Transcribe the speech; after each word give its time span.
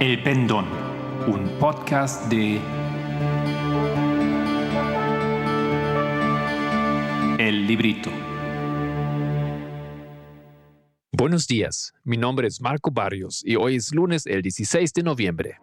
El 0.00 0.22
Pendón, 0.22 0.64
un 1.26 1.58
podcast 1.58 2.30
de 2.30 2.60
El 7.36 7.66
Librito. 7.66 8.08
Buenos 11.10 11.48
días, 11.48 11.94
mi 12.04 12.16
nombre 12.16 12.46
es 12.46 12.60
Marco 12.60 12.92
Barrios 12.92 13.42
y 13.44 13.56
hoy 13.56 13.74
es 13.74 13.92
lunes 13.92 14.24
el 14.26 14.40
16 14.40 14.92
de 14.92 15.02
noviembre. 15.02 15.58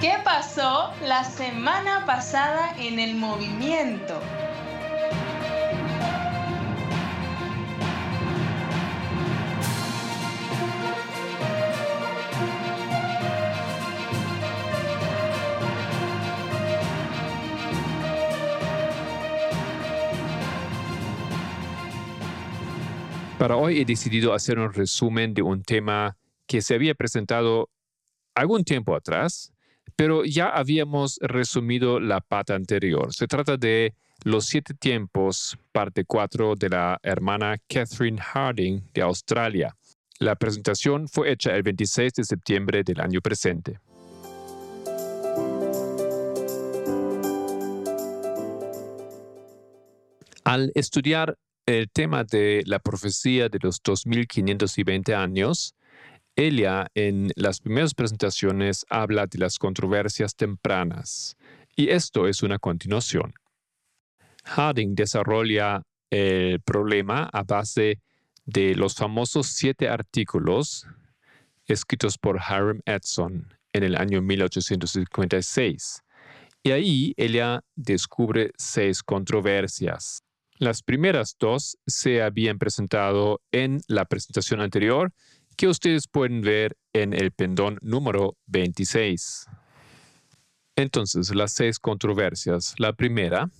¿Qué 0.00 0.14
pasó 0.24 0.90
la 1.04 1.22
semana 1.22 2.04
pasada 2.04 2.74
en 2.80 2.98
el 2.98 3.14
movimiento? 3.14 4.20
Para 23.38 23.56
hoy 23.56 23.80
he 23.80 23.84
decidido 23.84 24.32
hacer 24.32 24.58
un 24.58 24.72
resumen 24.72 25.34
de 25.34 25.42
un 25.42 25.62
tema 25.62 26.16
que 26.46 26.62
se 26.62 26.74
había 26.74 26.94
presentado 26.94 27.68
algún 28.34 28.64
tiempo 28.64 28.96
atrás, 28.96 29.52
pero 29.94 30.24
ya 30.24 30.48
habíamos 30.48 31.18
resumido 31.20 32.00
la 32.00 32.22
pata 32.22 32.54
anterior. 32.54 33.12
Se 33.12 33.26
trata 33.26 33.58
de 33.58 33.94
Los 34.24 34.46
siete 34.46 34.72
tiempos, 34.72 35.58
parte 35.70 36.06
4 36.06 36.54
de 36.54 36.70
la 36.70 36.98
hermana 37.02 37.58
Catherine 37.68 38.18
Harding 38.18 38.82
de 38.94 39.02
Australia. 39.02 39.76
La 40.18 40.34
presentación 40.34 41.06
fue 41.06 41.30
hecha 41.30 41.54
el 41.54 41.62
26 41.62 42.14
de 42.14 42.24
septiembre 42.24 42.82
del 42.84 43.00
año 43.00 43.20
presente. 43.20 43.78
Al 50.42 50.72
estudiar 50.74 51.36
el 51.66 51.90
tema 51.90 52.22
de 52.22 52.62
la 52.64 52.78
profecía 52.78 53.48
de 53.48 53.58
los 53.60 53.80
2520 53.82 55.14
años, 55.14 55.74
Elia 56.36 56.86
en 56.94 57.30
las 57.34 57.60
primeras 57.60 57.94
presentaciones 57.94 58.86
habla 58.88 59.26
de 59.26 59.38
las 59.38 59.58
controversias 59.58 60.36
tempranas, 60.36 61.36
y 61.74 61.88
esto 61.88 62.28
es 62.28 62.42
una 62.42 62.58
continuación. 62.58 63.34
Harding 64.44 64.94
desarrolla 64.94 65.82
el 66.10 66.60
problema 66.60 67.28
a 67.32 67.42
base 67.42 68.00
de 68.44 68.76
los 68.76 68.94
famosos 68.94 69.48
siete 69.48 69.88
artículos 69.88 70.86
escritos 71.66 72.16
por 72.16 72.36
Hiram 72.36 72.80
Edson 72.86 73.52
en 73.72 73.82
el 73.82 73.96
año 73.96 74.22
1856. 74.22 76.02
Y 76.62 76.70
ahí 76.70 77.14
ella 77.16 77.60
descubre 77.74 78.52
seis 78.56 79.02
controversias. 79.02 80.25
Las 80.58 80.82
primeras 80.82 81.36
dos 81.38 81.76
se 81.86 82.22
habían 82.22 82.58
presentado 82.58 83.42
en 83.52 83.80
la 83.88 84.06
presentación 84.06 84.60
anterior 84.60 85.12
que 85.56 85.68
ustedes 85.68 86.08
pueden 86.08 86.40
ver 86.40 86.76
en 86.92 87.12
el 87.12 87.32
pendón 87.32 87.78
número 87.82 88.36
26. 88.46 89.46
Entonces, 90.76 91.34
las 91.34 91.52
seis 91.52 91.78
controversias. 91.78 92.74
La 92.78 92.92
primera, 92.92 93.50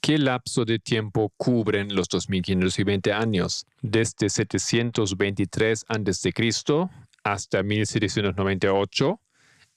¿qué 0.00 0.18
lapso 0.18 0.64
de 0.64 0.78
tiempo 0.78 1.32
cubren 1.36 1.94
los 1.94 2.08
2520 2.08 3.12
años? 3.12 3.66
Desde 3.82 4.28
723 4.28 5.84
a.C. 5.88 6.32
hasta 7.24 7.62
1798. 7.62 9.20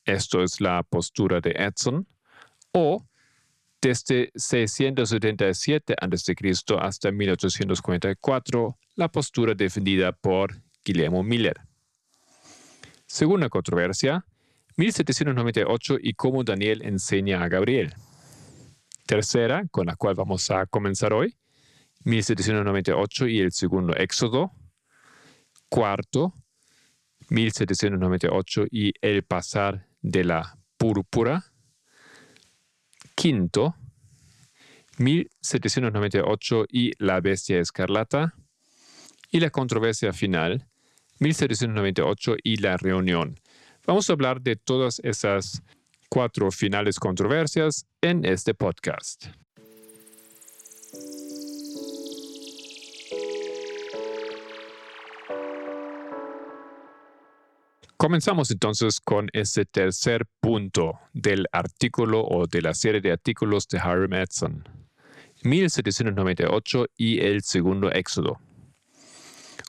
Esto 0.05 0.43
es 0.43 0.61
la 0.61 0.83
postura 0.83 1.39
de 1.39 1.51
Edson. 1.51 2.07
O 2.71 3.05
desde 3.83 4.31
677 4.33 5.95
a.C. 5.99 6.35
hasta 6.79 7.11
1844, 7.11 8.77
la 8.95 9.09
postura 9.09 9.53
defendida 9.53 10.13
por 10.13 10.61
Guillermo 10.85 11.21
Miller. 11.21 11.59
Segunda 13.05 13.49
controversia, 13.49 14.25
1798 14.77 15.97
y 16.01 16.13
cómo 16.13 16.45
Daniel 16.45 16.81
enseña 16.83 17.43
a 17.43 17.49
Gabriel. 17.49 17.93
Tercera, 19.05 19.65
con 19.69 19.87
la 19.87 19.97
cual 19.97 20.15
vamos 20.15 20.49
a 20.49 20.65
comenzar 20.65 21.11
hoy, 21.11 21.35
1798 22.05 23.27
y 23.27 23.41
el 23.41 23.51
segundo 23.51 23.93
Éxodo. 23.97 24.53
Cuarto, 25.67 26.33
1798 27.29 28.65
y 28.71 28.93
el 29.01 29.23
pasar 29.23 29.87
de 30.01 30.23
la 30.23 30.57
púrpura 30.77 31.52
quinto, 33.15 33.75
1798 34.97 36.65
y 36.69 36.91
La 36.97 37.19
Bestia 37.21 37.59
Escarlata, 37.59 38.33
y 39.31 39.39
la 39.39 39.49
controversia 39.49 40.13
final, 40.13 40.67
1798 41.19 42.35
y 42.43 42.57
La 42.57 42.77
Reunión. 42.77 43.39
Vamos 43.85 44.09
a 44.09 44.13
hablar 44.13 44.41
de 44.41 44.55
todas 44.55 44.99
esas 45.03 45.63
cuatro 46.09 46.51
finales 46.51 46.99
controversias 46.99 47.87
en 48.01 48.23
este 48.25 48.53
podcast. 48.53 49.25
Comenzamos 58.03 58.51
entonces 58.51 58.99
con 58.99 59.29
ese 59.31 59.63
tercer 59.63 60.25
punto 60.41 60.99
del 61.13 61.45
artículo 61.53 62.21
o 62.21 62.47
de 62.47 62.61
la 62.61 62.73
serie 62.73 62.99
de 62.99 63.13
artículos 63.13 63.65
de 63.69 63.77
Hiram 63.77 64.11
Edson, 64.11 64.67
1798 65.43 66.87
y 66.97 67.21
el 67.21 67.43
segundo 67.43 67.89
éxodo. 67.93 68.41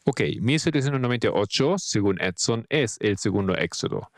Ok, 0.03 0.23
1798, 0.41 1.77
según 1.78 2.21
Edson, 2.21 2.67
es 2.71 2.97
el 2.99 3.19
segundo 3.19 3.55
éxodo. 3.56 4.11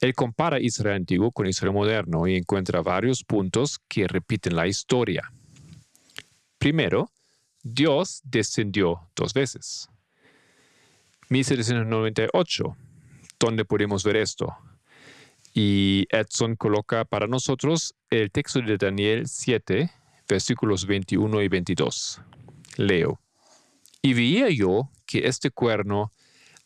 Él 0.00 0.14
compara 0.14 0.58
Israel 0.58 0.96
antiguo 0.96 1.30
con 1.30 1.46
Israel 1.46 1.74
moderno 1.74 2.26
y 2.26 2.36
encuentra 2.36 2.80
varios 2.80 3.22
puntos 3.22 3.80
que 3.86 4.08
repiten 4.08 4.56
la 4.56 4.66
historia. 4.66 5.30
Primero, 6.56 7.10
Dios 7.62 8.22
descendió 8.24 9.10
dos 9.14 9.34
veces. 9.34 9.90
1798 11.28 12.74
¿Dónde 13.40 13.64
podemos 13.64 14.02
ver 14.02 14.16
esto? 14.16 14.56
Y 15.54 16.06
Edson 16.10 16.56
coloca 16.56 17.04
para 17.04 17.26
nosotros 17.26 17.94
el 18.10 18.30
texto 18.30 18.60
de 18.60 18.76
Daniel 18.76 19.28
7, 19.28 19.90
versículos 20.28 20.86
21 20.86 21.42
y 21.42 21.48
22. 21.48 22.20
Leo. 22.76 23.20
Y 24.02 24.14
veía 24.14 24.50
yo 24.50 24.90
que 25.06 25.26
este 25.26 25.50
cuerno 25.50 26.10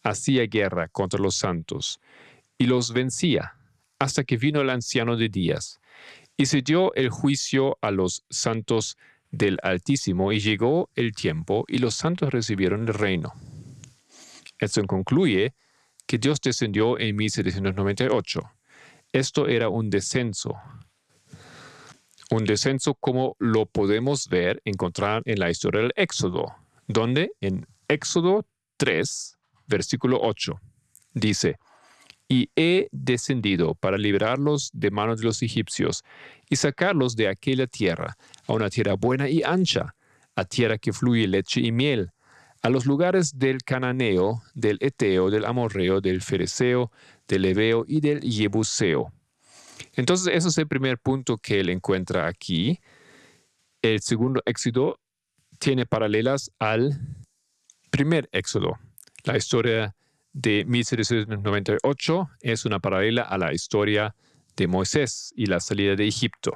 hacía 0.03 0.47
guerra 0.47 0.88
contra 0.88 1.21
los 1.21 1.37
santos 1.37 2.00
y 2.59 2.66
los 2.66 2.93
vencía 2.93 3.54
hasta 3.99 4.25
que 4.25 4.37
vino 4.37 4.60
el 4.60 4.71
anciano 4.71 5.16
de 5.16 5.28
días 5.28 5.81
y 6.37 6.47
se 6.47 6.62
dio 6.62 6.94
el 6.94 7.10
juicio 7.10 7.78
a 7.83 7.91
los 7.91 8.25
santos 8.31 8.97
del 9.31 9.59
Altísimo 9.62 10.33
y 10.33 10.41
llegó 10.41 10.91
el 10.94 11.12
tiempo 11.12 11.65
y 11.69 11.78
los 11.78 11.94
santos 11.94 12.33
recibieron 12.33 12.89
el 12.89 12.94
reino. 12.94 13.33
Edson 14.59 14.87
concluye 14.87 15.54
que 16.12 16.18
Dios 16.18 16.42
descendió 16.42 16.98
en 17.00 17.16
1798. 17.16 18.42
Esto 19.14 19.48
era 19.48 19.70
un 19.70 19.88
descenso. 19.88 20.54
Un 22.30 22.44
descenso 22.44 22.92
como 22.92 23.34
lo 23.38 23.64
podemos 23.64 24.28
ver, 24.28 24.60
encontrar 24.66 25.22
en 25.24 25.38
la 25.38 25.48
historia 25.48 25.80
del 25.80 25.92
Éxodo, 25.97 26.54
donde 26.86 27.30
en 27.41 27.66
Éxodo 27.88 28.44
3, 28.76 29.38
versículo 29.66 30.18
8, 30.20 30.60
dice, 31.14 31.56
y 32.28 32.50
he 32.56 32.88
descendido 32.92 33.74
para 33.74 33.97
librarlos 33.97 34.68
de 34.74 34.91
manos 34.91 35.20
de 35.20 35.24
los 35.24 35.42
egipcios 35.42 36.04
y 36.50 36.56
sacarlos 36.56 37.16
de 37.16 37.28
aquella 37.28 37.66
tierra 37.66 38.18
a 38.47 38.53
una 38.53 38.68
tierra 38.68 38.97
buena 38.97 39.30
y 39.30 39.42
ancha, 39.42 39.94
a 40.36 40.44
tierra 40.44 40.76
que 40.76 40.92
fluye 40.92 41.26
leche 41.26 41.62
y 41.62 41.72
miel, 41.72 42.10
a 42.62 42.70
los 42.70 42.86
lugares 42.86 43.38
del 43.38 43.62
cananeo, 43.64 44.42
del 44.54 44.78
eteo, 44.80 45.30
del 45.30 45.44
amorreo, 45.44 46.00
del 46.00 46.22
fereceo, 46.22 46.92
del 47.26 47.44
ebeo 47.44 47.84
y 47.86 48.00
del 48.00 48.20
yebuseo. 48.20 49.12
Entonces, 49.94 50.32
ese 50.32 50.48
es 50.48 50.59
el 50.59 50.68
primer 50.68 50.98
punto 50.98 51.38
que 51.38 51.60
él 51.60 51.68
encuentra 51.68 52.28
aquí. 52.28 52.78
El 53.82 54.00
segundo 54.00 54.41
éxodo 54.47 55.00
tiene 55.59 55.86
paralelas 55.86 56.53
al 56.60 57.00
primer 57.91 58.28
éxodo. 58.32 58.78
La 59.24 59.36
historia 59.36 59.97
de 60.32 60.65
1798 60.65 62.30
es 62.41 62.65
una 62.65 62.78
paralela 62.78 63.22
a 63.22 63.38
la 63.38 63.53
historia 63.53 64.15
de 64.56 64.66
Moisés 64.66 65.32
y 65.36 65.47
la 65.47 65.60
salida 65.60 65.97
de 65.97 66.06
Egipto. 66.06 66.53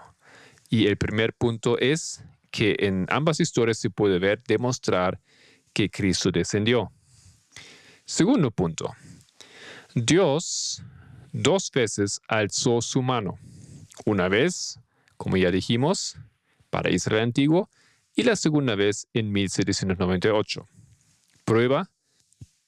Y 0.70 0.86
el 0.86 0.96
primer 0.96 1.34
punto 1.34 1.78
es 1.78 2.24
que 2.50 2.76
en 2.78 3.06
ambas 3.10 3.40
historias 3.40 3.78
se 3.78 3.90
puede 3.90 4.18
ver 4.18 4.42
demostrar 4.46 5.20
que 5.76 5.90
Cristo 5.90 6.30
descendió. 6.30 6.90
Segundo 8.06 8.50
punto. 8.50 8.94
Dios 9.94 10.82
dos 11.34 11.70
veces 11.70 12.18
alzó 12.28 12.80
su 12.80 13.02
mano. 13.02 13.38
Una 14.06 14.28
vez, 14.28 14.80
como 15.18 15.36
ya 15.36 15.50
dijimos, 15.50 16.16
para 16.70 16.88
Israel 16.88 17.24
antiguo 17.24 17.68
y 18.14 18.22
la 18.22 18.36
segunda 18.36 18.74
vez 18.74 19.06
en 19.12 19.30
1798. 19.30 20.66
Prueba 21.44 21.90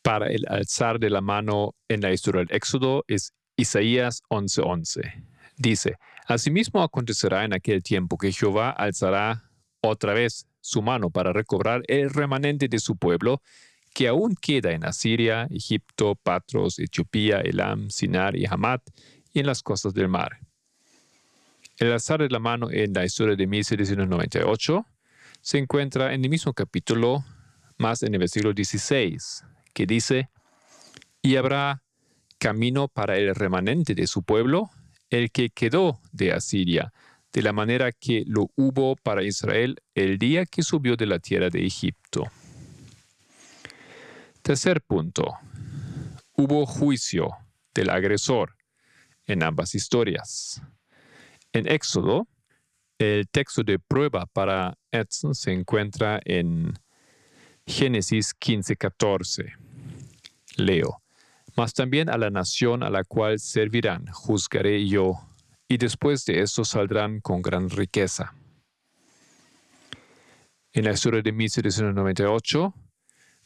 para 0.02 0.26
el 0.26 0.44
alzar 0.46 0.98
de 0.98 1.08
la 1.08 1.22
mano 1.22 1.74
en 1.88 2.02
la 2.02 2.12
historia 2.12 2.40
del 2.40 2.54
Éxodo 2.54 3.04
es 3.08 3.32
Isaías 3.56 4.22
11:11. 4.28 5.24
Dice, 5.56 5.96
Asimismo 6.26 6.82
acontecerá 6.82 7.46
en 7.46 7.54
aquel 7.54 7.82
tiempo 7.82 8.18
que 8.18 8.32
Jehová 8.32 8.68
alzará 8.68 9.50
otra 9.80 10.12
vez 10.12 10.46
su 10.68 10.82
mano 10.82 11.08
para 11.08 11.32
recobrar 11.32 11.82
el 11.88 12.10
remanente 12.10 12.68
de 12.68 12.78
su 12.78 12.96
pueblo 12.96 13.40
que 13.94 14.06
aún 14.06 14.34
queda 14.34 14.72
en 14.72 14.84
Asiria, 14.84 15.48
Egipto, 15.50 16.14
Patros, 16.14 16.78
Etiopía, 16.78 17.40
Elam, 17.40 17.88
Sinar 17.88 18.36
y 18.36 18.44
Hamat 18.44 18.82
y 19.32 19.40
en 19.40 19.46
las 19.46 19.62
costas 19.62 19.94
del 19.94 20.08
mar. 20.08 20.40
El 21.78 21.90
alzar 21.92 22.20
de 22.20 22.28
la 22.28 22.38
mano 22.38 22.70
en 22.70 22.92
la 22.92 23.06
historia 23.06 23.34
de 23.34 23.46
1798 23.46 24.84
se 25.40 25.58
encuentra 25.58 26.12
en 26.12 26.22
el 26.22 26.28
mismo 26.28 26.52
capítulo, 26.52 27.24
más 27.78 28.02
en 28.02 28.12
el 28.12 28.20
versículo 28.20 28.52
16, 28.52 29.44
que 29.72 29.86
dice, 29.86 30.28
y 31.22 31.36
habrá 31.36 31.82
camino 32.36 32.88
para 32.88 33.16
el 33.16 33.34
remanente 33.34 33.94
de 33.94 34.06
su 34.06 34.22
pueblo, 34.22 34.68
el 35.08 35.30
que 35.30 35.48
quedó 35.48 35.98
de 36.12 36.34
Asiria, 36.34 36.92
de 37.32 37.42
la 37.42 37.52
manera 37.52 37.92
que 37.92 38.24
lo 38.26 38.50
hubo 38.56 38.96
para 38.96 39.22
Israel 39.22 39.76
el 39.94 40.18
día 40.18 40.46
que 40.46 40.62
subió 40.62 40.96
de 40.96 41.06
la 41.06 41.18
tierra 41.18 41.50
de 41.50 41.64
Egipto. 41.66 42.24
Tercer 44.42 44.80
punto. 44.80 45.34
Hubo 46.32 46.64
juicio 46.64 47.30
del 47.74 47.90
agresor 47.90 48.56
en 49.26 49.42
ambas 49.42 49.74
historias. 49.74 50.62
En 51.52 51.70
Éxodo, 51.70 52.26
el 52.98 53.28
texto 53.28 53.62
de 53.62 53.78
prueba 53.78 54.26
para 54.26 54.76
Edson 54.90 55.34
se 55.34 55.52
encuentra 55.52 56.20
en 56.24 56.72
Génesis 57.66 58.34
15:14. 58.34 59.52
Leo. 60.56 61.02
Mas 61.56 61.74
también 61.74 62.08
a 62.08 62.16
la 62.16 62.30
nación 62.30 62.82
a 62.82 62.90
la 62.90 63.04
cual 63.04 63.38
servirán 63.38 64.06
juzgaré 64.12 64.86
yo, 64.86 65.27
y 65.68 65.76
después 65.76 66.24
de 66.24 66.40
esto 66.40 66.64
saldrán 66.64 67.20
con 67.20 67.42
gran 67.42 67.68
riqueza. 67.68 68.34
En 70.72 70.84
la 70.84 70.92
historia 70.92 71.22
de 71.22 71.32
1798 71.32 72.74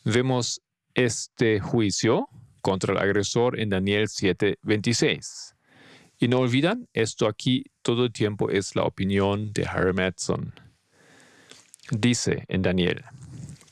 vemos 0.04 0.60
este 0.94 1.60
juicio 1.60 2.28
contra 2.60 2.92
el 2.92 2.98
agresor 2.98 3.58
en 3.58 3.70
Daniel 3.70 4.08
7:26. 4.08 5.54
Y 6.18 6.28
no 6.28 6.38
olvidan, 6.38 6.88
esto 6.92 7.26
aquí 7.26 7.64
todo 7.82 8.04
el 8.04 8.12
tiempo 8.12 8.48
es 8.48 8.76
la 8.76 8.84
opinión 8.84 9.52
de 9.52 9.66
Harry 9.66 9.92
Madsen. 9.92 10.52
Dice 11.90 12.44
en 12.48 12.62
Daniel, 12.62 13.04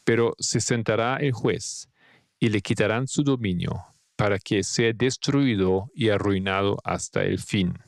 pero 0.03 0.35
se 0.39 0.61
sentará 0.61 1.17
el 1.19 1.33
juez 1.33 1.89
y 2.41 2.49
le 2.49 2.61
quitarán 2.61 3.07
su 3.07 3.23
dominio 3.23 3.85
para 4.17 4.39
que 4.39 4.65
sea 4.65 4.93
destruido 4.93 5.91
y 5.95 6.09
arruinado 6.09 6.79
hasta 6.83 7.23
el 7.23 7.39
fin. 7.39 7.79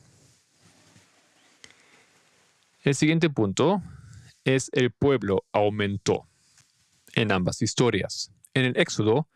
El 2.83 2.95
siguiente 2.95 3.29
punto 3.29 3.81
es 4.43 4.69
el 4.73 4.91
pueblo 4.91 5.45
aumentó 5.53 6.27
en 7.15 7.31
ambas 7.31 7.61
historias. 7.61 8.31
En 8.53 8.65
el 8.65 8.77
Éxodo 8.77 9.29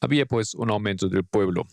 había 0.00 0.24
pues 0.24 0.54
un 0.54 0.70
aumento 0.70 1.08
del 1.08 1.24
pueblo. 1.24 1.66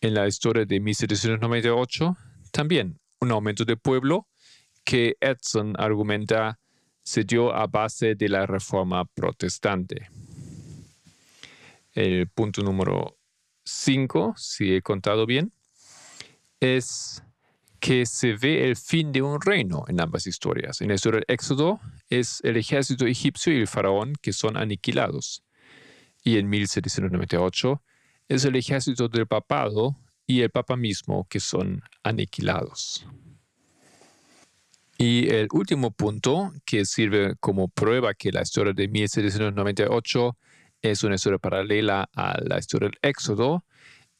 En 0.00 0.14
la 0.14 0.28
historia 0.28 0.64
de 0.64 0.78
1798 0.78 2.16
también 2.52 3.00
un 3.20 3.32
aumento 3.32 3.64
del 3.64 3.78
pueblo 3.78 4.28
que 4.84 5.16
Edson 5.20 5.74
argumenta 5.76 6.60
se 7.02 7.24
dio 7.24 7.52
a 7.52 7.66
base 7.66 8.14
de 8.14 8.28
la 8.28 8.46
reforma 8.46 9.04
protestante. 9.04 10.08
El 11.92 12.28
punto 12.28 12.62
número 12.62 13.16
5, 13.64 14.34
si 14.36 14.76
he 14.76 14.82
contado 14.82 15.26
bien, 15.26 15.52
es 16.60 17.22
que 17.82 18.06
se 18.06 18.34
ve 18.34 18.68
el 18.68 18.76
fin 18.76 19.10
de 19.10 19.22
un 19.22 19.40
reino 19.40 19.84
en 19.88 20.00
ambas 20.00 20.28
historias. 20.28 20.80
En 20.80 20.88
la 20.88 20.94
historia 20.94 21.18
del 21.18 21.34
Éxodo 21.34 21.80
es 22.08 22.40
el 22.44 22.56
ejército 22.56 23.06
egipcio 23.06 23.52
y 23.52 23.56
el 23.56 23.66
faraón 23.66 24.12
que 24.22 24.32
son 24.32 24.56
aniquilados. 24.56 25.42
Y 26.22 26.38
en 26.38 26.48
1798 26.48 27.82
es 28.28 28.44
el 28.44 28.54
ejército 28.54 29.08
del 29.08 29.26
papado 29.26 29.96
y 30.28 30.42
el 30.42 30.50
papa 30.50 30.76
mismo 30.76 31.26
que 31.28 31.40
son 31.40 31.82
aniquilados. 32.04 33.04
Y 34.96 35.28
el 35.30 35.48
último 35.50 35.90
punto 35.90 36.52
que 36.64 36.84
sirve 36.84 37.34
como 37.40 37.66
prueba 37.66 38.14
que 38.14 38.30
la 38.30 38.42
historia 38.42 38.72
de 38.74 38.86
1798 38.86 40.38
es 40.82 41.02
una 41.02 41.16
historia 41.16 41.40
paralela 41.40 42.08
a 42.14 42.38
la 42.44 42.60
historia 42.60 42.90
del 42.90 42.98
Éxodo, 43.02 43.64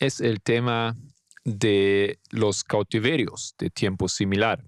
es 0.00 0.20
el 0.20 0.41
tema 0.43 0.97
de 1.44 2.19
los 2.31 2.65
cautiverios 2.65 3.55
de 3.59 3.71
tiempo 3.71 4.09
similar. 4.09 4.65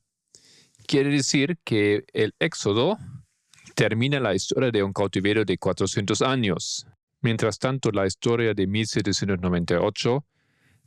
Quiere 0.86 1.10
decir 1.10 1.58
que 1.64 2.04
el 2.12 2.34
Éxodo 2.38 2.98
termina 3.74 4.20
la 4.20 4.34
historia 4.34 4.70
de 4.70 4.82
un 4.82 4.92
cautiverio 4.92 5.44
de 5.44 5.58
400 5.58 6.22
años. 6.22 6.86
Mientras 7.20 7.58
tanto, 7.58 7.90
la 7.90 8.06
historia 8.06 8.54
de 8.54 8.66
1798 8.66 10.24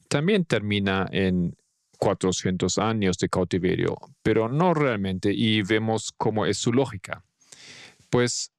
también 0.08 0.46
termina 0.46 1.08
en 1.12 1.56
400 1.98 2.78
años 2.78 3.18
de 3.18 3.30
cautiverio, 3.30 3.98
pero 4.22 4.48
no 4.50 4.74
realmente, 4.74 5.34
y 5.34 5.64
vemos 5.64 6.14
cómo 6.16 6.46
es 6.46 6.58
su 6.58 6.72
lógica. 6.72 7.24
Pues 8.10 8.52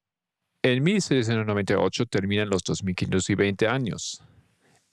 en 0.63 0.83
1798 0.83 2.07
terminan 2.07 2.51
los 2.51 2.65
2520 2.65 3.69
años. 3.69 4.23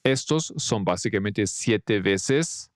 Estos 0.05 0.53
son 0.57 0.85
básicamente 0.85 1.47
siete 1.47 1.99
veces 1.99 2.69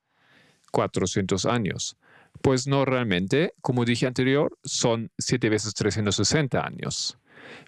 400 0.72 1.46
años. 1.46 1.96
Pues 2.42 2.66
no 2.66 2.86
realmente, 2.86 3.54
como 3.62 3.86
dije 3.86 4.08
anterior, 4.08 4.58
son 4.64 5.12
siete 5.18 5.48
veces 5.50 5.76
360 5.76 6.60
años. 6.60 7.20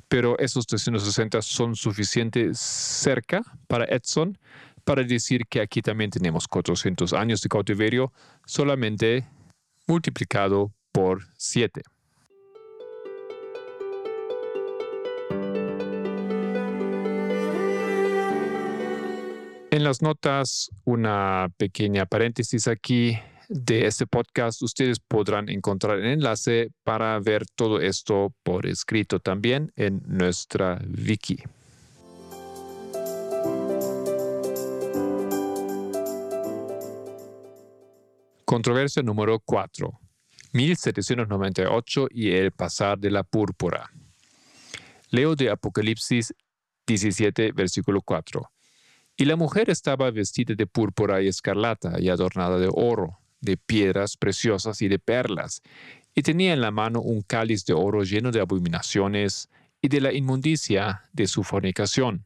Pero 0.07 0.37
esos 0.39 0.65
360 0.65 1.43
son 1.43 1.75
suficientes 1.75 2.59
cerca 2.59 3.43
para 3.67 3.85
Edson 3.85 4.39
para 4.83 5.03
decir 5.03 5.45
que 5.47 5.61
aquí 5.61 5.83
también 5.83 6.09
tenemos 6.09 6.47
400 6.47 7.13
años 7.13 7.41
de 7.41 7.49
cautiverio 7.49 8.11
solamente 8.47 9.29
multiplicado 9.85 10.73
por 10.91 11.21
7. 11.37 11.83
En 19.73 19.85
las 19.85 20.01
notas, 20.01 20.69
una 20.83 21.47
pequeña 21.55 22.05
paréntesis 22.05 22.67
aquí 22.67 23.17
de 23.47 23.85
este 23.85 24.05
podcast. 24.05 24.61
Ustedes 24.63 24.99
podrán 24.99 25.47
encontrar 25.47 25.97
el 25.97 26.07
enlace 26.07 26.71
para 26.83 27.17
ver 27.21 27.45
todo 27.55 27.79
esto 27.79 28.33
por 28.43 28.65
escrito 28.65 29.21
también 29.21 29.71
en 29.77 30.01
nuestra 30.05 30.81
wiki. 31.07 31.41
Controversia 38.43 39.01
número 39.03 39.39
4. 39.39 39.89
1798 40.51 42.07
y 42.11 42.31
el 42.31 42.51
pasar 42.51 42.99
de 42.99 43.09
la 43.09 43.23
púrpura. 43.23 43.89
Leo 45.11 45.37
de 45.37 45.49
Apocalipsis 45.49 46.33
17, 46.85 47.53
versículo 47.53 48.01
4. 48.01 48.51
Y 49.21 49.25
la 49.25 49.35
mujer 49.35 49.69
estaba 49.69 50.09
vestida 50.09 50.55
de 50.55 50.65
púrpura 50.65 51.21
y 51.21 51.27
escarlata 51.27 51.99
y 51.99 52.09
adornada 52.09 52.57
de 52.57 52.69
oro, 52.73 53.19
de 53.39 53.55
piedras 53.55 54.17
preciosas 54.17 54.81
y 54.81 54.87
de 54.87 54.97
perlas, 54.97 55.61
y 56.15 56.23
tenía 56.23 56.53
en 56.53 56.61
la 56.61 56.71
mano 56.71 57.01
un 57.01 57.21
cáliz 57.21 57.63
de 57.65 57.73
oro 57.73 58.01
lleno 58.01 58.31
de 58.31 58.41
abominaciones 58.41 59.47
y 59.79 59.89
de 59.89 60.01
la 60.01 60.11
inmundicia 60.11 61.03
de 61.13 61.27
su 61.27 61.43
fornicación. 61.43 62.25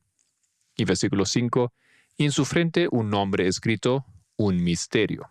Y 0.77 0.85
versículo 0.85 1.25
5, 1.25 1.73
y 2.15 2.23
en 2.23 2.31
su 2.31 2.45
frente 2.45 2.87
un 2.89 3.09
nombre 3.09 3.45
escrito, 3.45 4.05
un 4.37 4.63
misterio. 4.63 5.27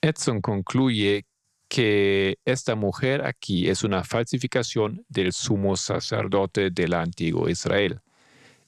Edson 0.00 0.40
concluye 0.40 1.26
que 1.66 2.38
esta 2.44 2.76
mujer 2.76 3.26
aquí 3.26 3.68
es 3.68 3.82
una 3.82 4.04
falsificación 4.04 5.04
del 5.08 5.32
sumo 5.32 5.76
sacerdote 5.76 6.70
del 6.70 6.94
antiguo 6.94 7.48
Israel 7.48 7.98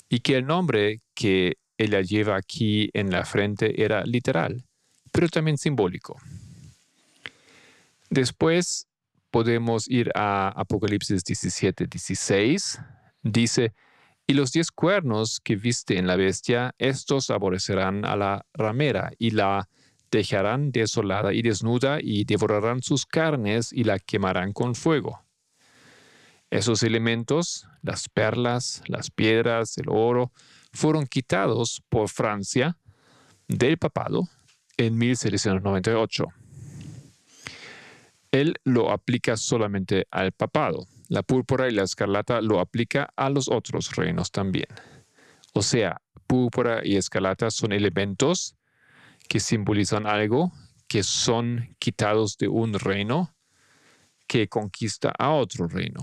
y 0.09 0.19
que 0.19 0.39
el 0.39 0.45
nombre 0.45 1.03
que 1.15 1.57
ella 1.79 2.03
lleva 2.03 2.37
aquí 2.37 2.91
en 2.93 3.11
la 3.11 3.25
frente 3.25 3.83
era 3.83 4.05
literal, 4.05 4.65
pero 5.13 5.29
también 5.29 5.57
simbólico. 5.57 6.19
Después 8.11 8.89
podemos 9.31 9.89
ir 9.89 10.11
a 10.15 10.49
Apocalipsis 10.49 11.25
17, 11.25 11.87
16. 11.87 12.81
Dice, 13.23 13.75
Y 14.27 14.35
los 14.35 14.53
diez 14.53 14.71
cuernos 14.71 15.41
que 15.41 15.57
viste 15.57 15.99
en 15.99 16.07
la 16.07 16.17
bestia, 16.17 16.75
estos 16.79 17.31
aborrecerán 17.31 18.05
a 18.05 18.17
la 18.17 18.47
ramera 18.55 19.13
y 19.19 19.31
la 19.31 19.69
dejarán 20.11 20.71
desolada 20.73 21.33
y 21.33 21.43
desnuda 21.43 21.99
y 22.01 22.25
devorarán 22.25 22.83
sus 22.83 23.07
carnes 23.07 23.73
y 23.73 23.85
la 23.85 23.99
quemarán 23.99 24.53
con 24.53 24.75
fuego. 24.75 25.23
Esos 26.51 26.83
elementos, 26.83 27.69
las 27.83 28.09
perlas, 28.09 28.83
las 28.87 29.11
piedras, 29.11 29.77
el 29.77 29.87
oro, 29.89 30.33
fueron 30.73 31.07
quitados 31.07 31.83
por 31.89 32.09
Francia 32.09 32.77
del 33.49 33.79
papado 33.79 34.29
en 34.77 34.97
1798. 34.97 36.27
Él 38.31 38.55
lo 38.65 38.91
aplica 38.91 39.37
solamente 39.37 40.07
al 40.11 40.33
papado 40.33 40.87
la 41.09 41.23
púrpura 41.23 41.69
y 41.69 41.73
la 41.73 41.83
escarlata 41.83 42.41
lo 42.41 42.61
aplica 42.61 43.13
a 43.17 43.31
los 43.31 43.49
otros 43.49 43.97
reinos 43.97 44.31
también. 44.31 44.67
O 45.55 45.63
sea, 45.63 46.03
púrpura 46.27 46.83
y 46.85 46.97
escarlata 46.97 47.51
son 47.51 47.73
elementos 47.73 48.55
que 49.29 49.41
simbolizan 49.41 50.07
algo 50.07 50.53
que 50.87 51.03
son 51.03 51.75
quitados 51.79 52.37
de 52.39 52.49
un 52.49 52.75
reino 52.75 53.35
que 54.27 54.49
conquista 54.49 55.13
a 55.19 55.31
otro 55.31 55.67
reino, 55.67 56.01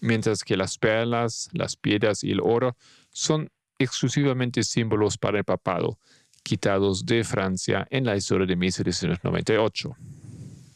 mientras 0.00 0.44
que 0.44 0.56
las 0.56 0.78
perlas, 0.78 1.48
las 1.52 1.76
piedras 1.76 2.22
y 2.22 2.30
el 2.30 2.40
oro 2.40 2.76
son 3.10 3.50
exclusivamente 3.78 4.62
símbolos 4.62 5.18
para 5.18 5.38
el 5.38 5.44
papado, 5.44 5.98
quitados 6.42 7.04
de 7.04 7.24
Francia 7.24 7.86
en 7.90 8.04
la 8.04 8.16
historia 8.16 8.46
de 8.46 8.56
1798, 8.56 9.96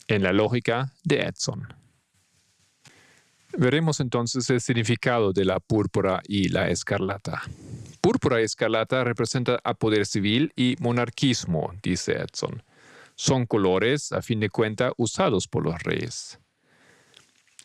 en 0.09 0.23
la 0.23 0.33
lógica 0.33 0.92
de 1.04 1.21
Edson. 1.21 1.69
Veremos 3.57 4.00
entonces 4.00 4.49
el 4.50 4.61
significado 4.61 5.33
de 5.33 5.45
la 5.45 5.59
púrpura 5.61 6.23
y 6.26 6.49
la 6.49 6.69
escarlata. 6.69 7.42
Púrpura 8.00 8.40
y 8.40 8.45
escarlata 8.45 9.04
representan 9.04 9.59
a 9.64 9.75
poder 9.75 10.07
civil 10.07 10.52
y 10.57 10.76
monarquismo, 10.80 11.73
dice 11.83 12.12
Edson. 12.12 12.62
Son 13.16 13.47
colores, 13.47 14.12
a 14.12 14.23
fin 14.23 14.40
de 14.40 14.50
cuentas, 14.50 14.92
usados 14.97 15.47
por 15.47 15.64
los 15.64 15.83
reyes. 15.83 16.38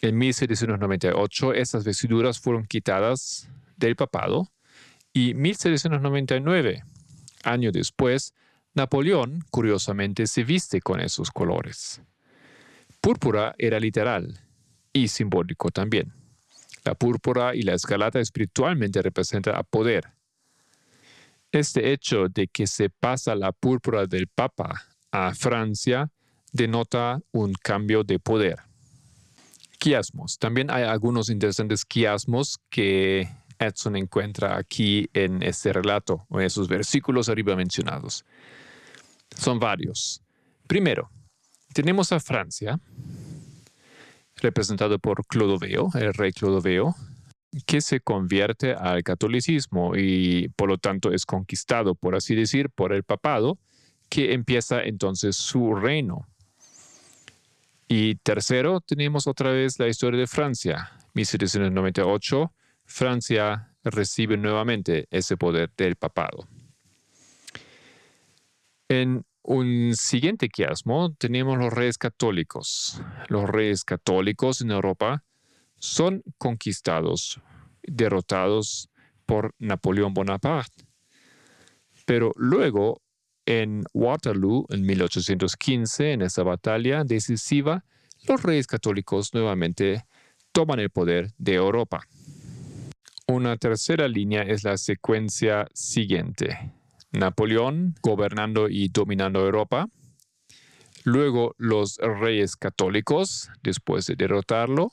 En 0.02 0.18
1798 0.18 1.54
esas 1.54 1.84
vestiduras 1.84 2.40
fueron 2.40 2.66
quitadas 2.66 3.50
del 3.78 3.96
papado 3.96 4.52
y 5.16 5.34
1799, 5.34 6.84
año 7.44 7.72
después, 7.72 8.34
Napoleón, 8.74 9.46
curiosamente, 9.50 10.28
se 10.28 10.44
viste 10.44 10.82
con 10.82 11.00
esos 11.00 11.32
colores. 11.32 12.02
Púrpura 13.00 13.56
era 13.58 13.80
literal, 13.80 14.38
y 14.92 15.08
simbólico 15.08 15.72
también. 15.72 16.12
La 16.84 16.96
púrpura 16.96 17.56
y 17.56 17.62
la 17.62 17.76
escarlata 17.76 18.20
espiritualmente 18.20 19.02
representan 19.02 19.56
a 19.56 19.64
poder. 19.64 20.12
Este 21.50 21.94
hecho 21.94 22.28
de 22.28 22.50
que 22.50 22.68
se 22.68 22.90
pasa 22.90 23.36
la 23.36 23.54
púrpura 23.54 24.08
del 24.08 24.28
Papa 24.28 24.84
a 25.12 25.34
Francia 25.34 26.12
denota 26.52 27.22
un 27.32 27.54
cambio 27.54 28.04
de 28.04 28.20
poder. 28.20 28.58
Quiasmos. 29.80 30.38
También 30.40 30.70
hay 30.70 30.84
algunos 30.84 31.30
interesantes 31.30 31.86
quiasmos 31.86 32.60
que 32.70 33.30
Edson 33.60 33.96
encuentra 33.96 34.58
aquí 34.58 35.10
en 35.14 35.44
este 35.44 35.74
relato 35.74 36.26
o 36.30 36.40
en 36.40 36.46
esos 36.46 36.68
versículos 36.68 37.30
arriba 37.30 37.56
mencionados. 37.56 38.26
Son 39.36 39.60
varios. 39.60 40.22
Primero, 40.68 41.10
tenemos 41.74 42.12
a 42.12 42.20
Francia, 42.20 42.80
representado 44.38 45.00
por 45.00 45.26
Clodoveo, 45.26 45.90
el 45.96 46.14
rey 46.14 46.32
Clodoveo, 46.32 46.96
que 47.66 47.82
se 47.82 48.02
convierte 48.02 48.74
al 48.74 49.04
catolicismo 49.04 49.96
y 49.96 50.50
por 50.56 50.70
lo 50.70 50.78
tanto 50.78 51.12
es 51.12 51.26
conquistado, 51.26 51.96
por 51.96 52.16
así 52.16 52.36
decir, 52.36 52.70
por 52.70 52.94
el 52.94 53.04
papado, 53.04 53.58
que 54.10 54.34
empieza 54.34 54.82
entonces 54.82 55.36
su 55.36 55.76
reino. 55.76 56.28
Y 57.88 58.16
tercero, 58.16 58.82
tenemos 58.82 59.28
otra 59.28 59.52
vez 59.52 59.80
la 59.80 59.88
historia 59.88 60.20
de 60.20 60.28
Francia. 60.28 60.92
1798, 61.14 62.52
Francia 62.86 63.76
recibe 63.84 64.38
nuevamente 64.38 65.08
ese 65.12 65.38
poder 65.38 65.72
del 65.76 65.96
papado. 65.96 66.48
En 68.88 69.26
un 69.42 69.94
siguiente 69.96 70.50
quiasmo 70.50 71.14
tenemos 71.14 71.58
los 71.58 71.72
reyes 71.74 71.98
católicos. 71.98 73.02
Los 73.28 73.50
reyes 73.50 73.84
católicos 73.84 74.62
en 74.62 74.72
Europa 74.72 75.24
son 75.78 76.24
conquistados, 76.38 77.40
derrotados 77.84 78.90
por 79.26 79.54
Napoleón 79.60 80.14
Bonaparte. 80.14 80.86
Pero 82.06 82.32
luego, 82.36 83.02
en 83.46 83.84
Waterloo, 83.94 84.66
en 84.70 84.84
1815, 84.84 86.14
en 86.14 86.22
esa 86.22 86.44
batalla 86.44 87.04
decisiva, 87.04 87.84
los 88.28 88.42
reyes 88.42 88.68
católicos 88.68 89.34
nuevamente 89.34 90.06
toman 90.52 90.80
el 90.80 90.90
poder 90.90 91.34
de 91.38 91.56
Europa. 91.56 92.08
Una 93.28 93.58
tercera 93.58 94.08
línea 94.08 94.44
es 94.44 94.64
la 94.64 94.78
secuencia 94.78 95.68
siguiente. 95.74 96.74
Napoleón 97.12 97.96
gobernando 98.04 98.70
y 98.70 98.90
dominando 98.90 99.40
Europa. 99.40 99.88
Luego 101.04 101.56
los 101.58 101.98
reyes 101.98 102.56
católicos, 102.56 103.50
después 103.64 104.06
de 104.06 104.16
derrotarlo. 104.16 104.92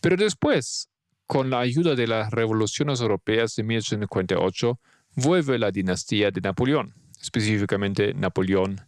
Pero 0.00 0.16
después, 0.16 0.90
con 1.26 1.50
la 1.50 1.58
ayuda 1.58 1.96
de 1.96 2.06
las 2.06 2.30
revoluciones 2.30 3.00
europeas 3.00 3.56
de 3.56 3.64
1858, 3.64 4.78
vuelve 5.16 5.58
la 5.58 5.72
dinastía 5.72 6.30
de 6.30 6.40
Napoleón, 6.40 6.94
específicamente 7.20 8.14
Napoleón 8.14 8.80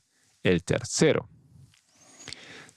el 0.44 0.62
III. 0.64 1.14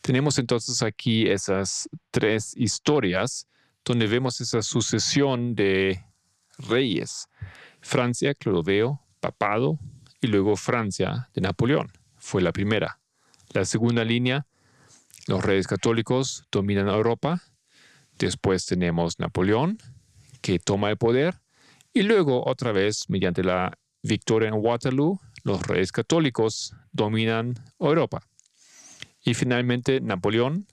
Tenemos 0.02 0.40
entonces 0.40 0.82
aquí 0.82 1.30
esas 1.30 1.88
tres 2.10 2.56
historias 2.58 3.48
donde 3.86 4.08
vemos 4.08 4.42
esa 4.42 4.62
sucesión 4.62 5.56
de 5.56 6.04
reyes. 6.58 7.28
Francia, 7.82 8.34
Clodoveo, 8.34 9.02
papado 9.20 9.80
y 10.22 10.28
luego 10.28 10.56
Francia 10.56 11.30
de 11.34 11.42
Napoleón. 11.42 11.92
Fue 12.18 12.42
la 12.42 12.52
primera. 12.52 13.00
La 13.54 13.66
segunda 13.66 14.04
línea, 14.04 14.46
los 15.28 15.44
reyes 15.44 15.68
católicos 15.68 16.46
dominan 16.52 16.88
Europa. 16.88 17.42
Después 18.18 18.66
tenemos 18.66 19.20
Napoleón, 19.20 19.80
que 20.42 20.60
toma 20.60 20.90
el 20.90 20.98
poder. 20.98 21.42
Y 21.94 22.04
luego, 22.04 22.48
otra 22.48 22.72
vez, 22.72 23.10
mediante 23.10 23.44
la 23.44 23.78
victoria 24.04 24.50
en 24.50 24.56
Waterloo, 24.56 25.20
los 25.44 25.66
reyes 25.66 25.92
católicos 25.92 26.76
dominan 26.92 27.56
Europa. 27.80 28.22
Y 29.24 29.34
finalmente, 29.34 30.02
Napoleón 30.02 30.68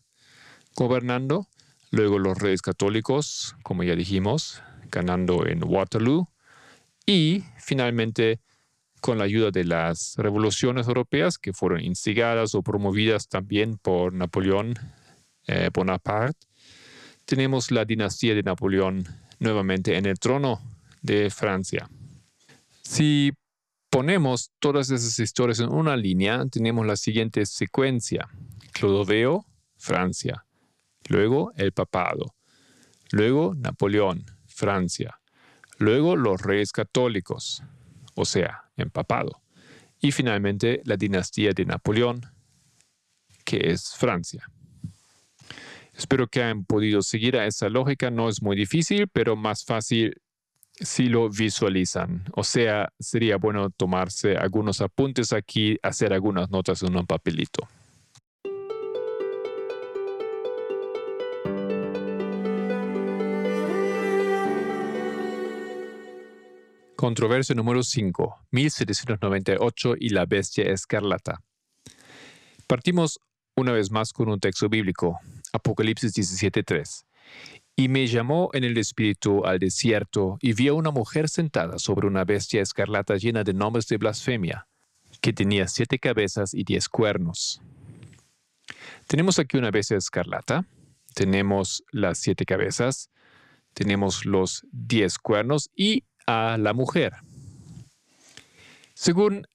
gobernando. 0.78 1.48
Luego 1.90 2.18
los 2.18 2.38
reyes 2.38 2.62
católicos, 2.62 3.56
como 3.62 3.82
ya 3.82 3.96
dijimos, 3.96 4.62
ganando 4.90 5.46
en 5.46 5.62
Waterloo 5.64 6.28
y 7.06 7.44
finalmente 7.58 8.40
con 9.00 9.18
la 9.18 9.24
ayuda 9.24 9.50
de 9.50 9.64
las 9.64 10.14
revoluciones 10.16 10.88
europeas 10.88 11.38
que 11.38 11.52
fueron 11.52 11.80
instigadas 11.80 12.54
o 12.54 12.62
promovidas 12.62 13.28
también 13.28 13.78
por 13.78 14.12
Napoleón 14.12 14.74
eh, 15.46 15.70
Bonaparte, 15.72 16.46
tenemos 17.24 17.70
la 17.70 17.84
dinastía 17.84 18.34
de 18.34 18.42
Napoleón 18.42 19.04
nuevamente 19.38 19.96
en 19.96 20.06
el 20.06 20.18
trono 20.18 20.60
de 21.02 21.30
Francia. 21.30 21.88
Si 22.82 23.32
ponemos 23.90 24.50
todas 24.58 24.90
esas 24.90 25.18
historias 25.18 25.60
en 25.60 25.70
una 25.70 25.96
línea, 25.96 26.44
tenemos 26.50 26.86
la 26.86 26.96
siguiente 26.96 27.46
secuencia. 27.46 28.28
Clodoveo, 28.72 29.46
Francia. 29.76 30.44
Luego 31.08 31.52
el 31.56 31.72
papado. 31.72 32.34
Luego 33.10 33.54
Napoleón, 33.56 34.24
Francia 34.46 35.18
luego 35.78 36.16
los 36.16 36.42
reyes 36.42 36.72
católicos, 36.72 37.62
o 38.14 38.24
sea, 38.24 38.64
empapado, 38.76 39.42
y 40.00 40.12
finalmente 40.12 40.82
la 40.84 40.96
dinastía 40.96 41.52
de 41.52 41.64
Napoleón, 41.64 42.20
que 43.44 43.70
es 43.70 43.94
Francia. 43.96 44.44
Espero 45.94 46.28
que 46.28 46.42
hayan 46.42 46.64
podido 46.64 47.02
seguir 47.02 47.36
a 47.36 47.46
esa 47.46 47.68
lógica, 47.68 48.10
no 48.10 48.28
es 48.28 48.42
muy 48.42 48.56
difícil, 48.56 49.08
pero 49.08 49.34
más 49.34 49.64
fácil 49.64 50.20
si 50.72 51.06
lo 51.06 51.28
visualizan. 51.28 52.24
O 52.34 52.44
sea, 52.44 52.92
sería 53.00 53.36
bueno 53.36 53.70
tomarse 53.70 54.36
algunos 54.36 54.80
apuntes 54.80 55.32
aquí, 55.32 55.76
hacer 55.82 56.12
algunas 56.12 56.50
notas 56.50 56.82
en 56.84 56.96
un 56.96 57.06
papelito. 57.06 57.66
Controversia 67.00 67.54
número 67.54 67.84
5, 67.84 68.48
1798 68.50 69.94
y 70.00 70.08
la 70.08 70.26
bestia 70.26 70.64
escarlata. 70.64 71.40
Partimos 72.66 73.20
una 73.54 73.70
vez 73.70 73.92
más 73.92 74.12
con 74.12 74.28
un 74.28 74.40
texto 74.40 74.68
bíblico, 74.68 75.16
Apocalipsis 75.52 76.12
17.3. 76.12 77.04
Y 77.76 77.86
me 77.86 78.08
llamó 78.08 78.50
en 78.52 78.64
el 78.64 78.76
espíritu 78.76 79.44
al 79.44 79.60
desierto 79.60 80.38
y 80.40 80.54
vi 80.54 80.66
a 80.66 80.74
una 80.74 80.90
mujer 80.90 81.28
sentada 81.28 81.78
sobre 81.78 82.08
una 82.08 82.24
bestia 82.24 82.62
escarlata 82.62 83.14
llena 83.14 83.44
de 83.44 83.54
nombres 83.54 83.86
de 83.86 83.96
blasfemia, 83.96 84.66
que 85.20 85.32
tenía 85.32 85.68
siete 85.68 86.00
cabezas 86.00 86.52
y 86.52 86.64
diez 86.64 86.88
cuernos. 86.88 87.62
Tenemos 89.06 89.38
aquí 89.38 89.56
una 89.56 89.70
bestia 89.70 89.98
escarlata, 89.98 90.66
tenemos 91.14 91.84
las 91.92 92.18
siete 92.18 92.44
cabezas, 92.44 93.08
tenemos 93.72 94.26
los 94.26 94.66
diez 94.72 95.16
cuernos 95.16 95.70
y 95.76 96.02
a 96.28 96.58
la 96.58 96.74
mujer. 96.74 97.14
Según 98.92 99.46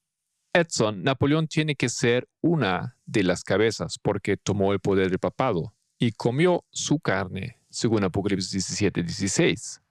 Edson, 0.52 1.04
Napoleón 1.04 1.46
tiene 1.46 1.76
que 1.76 1.88
ser 1.88 2.28
una 2.40 2.96
de 3.06 3.22
las 3.22 3.44
cabezas 3.44 3.96
porque 4.02 4.36
tomó 4.36 4.72
el 4.72 4.80
poder 4.80 5.08
del 5.08 5.20
papado 5.20 5.72
y 6.00 6.10
comió 6.10 6.64
su 6.70 6.98
carne, 6.98 7.60
según 7.70 8.02
Apocalipsis 8.02 8.50
17, 8.50 9.04
16. 9.04 9.82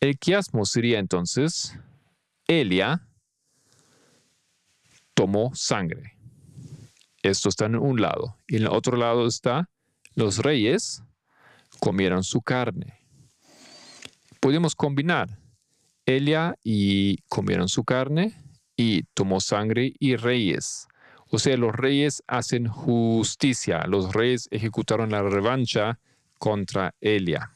El 0.00 0.18
quiasmo 0.18 0.64
sería 0.64 0.98
entonces 0.98 1.78
Elia 2.46 3.06
tomó 5.12 5.54
sangre. 5.54 6.16
Esto 7.22 7.50
está 7.50 7.66
en 7.66 7.76
un 7.76 8.00
lado. 8.00 8.38
Y 8.48 8.56
en 8.56 8.62
el 8.62 8.68
otro 8.68 8.96
lado 8.96 9.26
está 9.26 9.68
los 10.14 10.38
reyes 10.38 11.02
comieron 11.80 12.24
su 12.24 12.40
carne. 12.40 12.98
Podemos 14.40 14.74
combinar 14.74 15.38
Elia 16.06 16.56
y 16.62 17.18
comieron 17.28 17.68
su 17.68 17.84
carne 17.84 18.34
y 18.76 19.02
tomó 19.14 19.40
sangre 19.40 19.92
y 19.98 20.16
reyes. 20.16 20.86
O 21.28 21.38
sea, 21.38 21.56
los 21.56 21.74
reyes 21.74 22.22
hacen 22.28 22.68
justicia. 22.68 23.84
Los 23.88 24.12
reyes 24.14 24.48
ejecutaron 24.50 25.10
la 25.10 25.22
revancha 25.22 25.98
contra 26.38 26.94
Elia. 27.00 27.52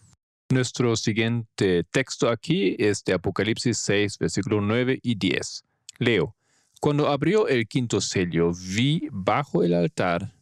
Nuestro 0.49 0.97
siguiente 0.97 1.85
texto 1.85 2.28
aquí 2.28 2.75
es 2.78 3.04
de 3.04 3.12
Apocalipsis 3.12 3.78
6, 3.78 4.19
versículo 4.19 4.61
9 4.61 4.99
y 5.00 5.14
10. 5.14 5.64
Leo. 5.99 6.35
Cuando 6.80 7.09
abrió 7.09 7.47
el 7.47 7.69
quinto 7.69 8.00
sello, 8.00 8.50
vi 8.75 9.09
bajo 9.12 9.62
el 9.62 9.75
altar 9.75 10.35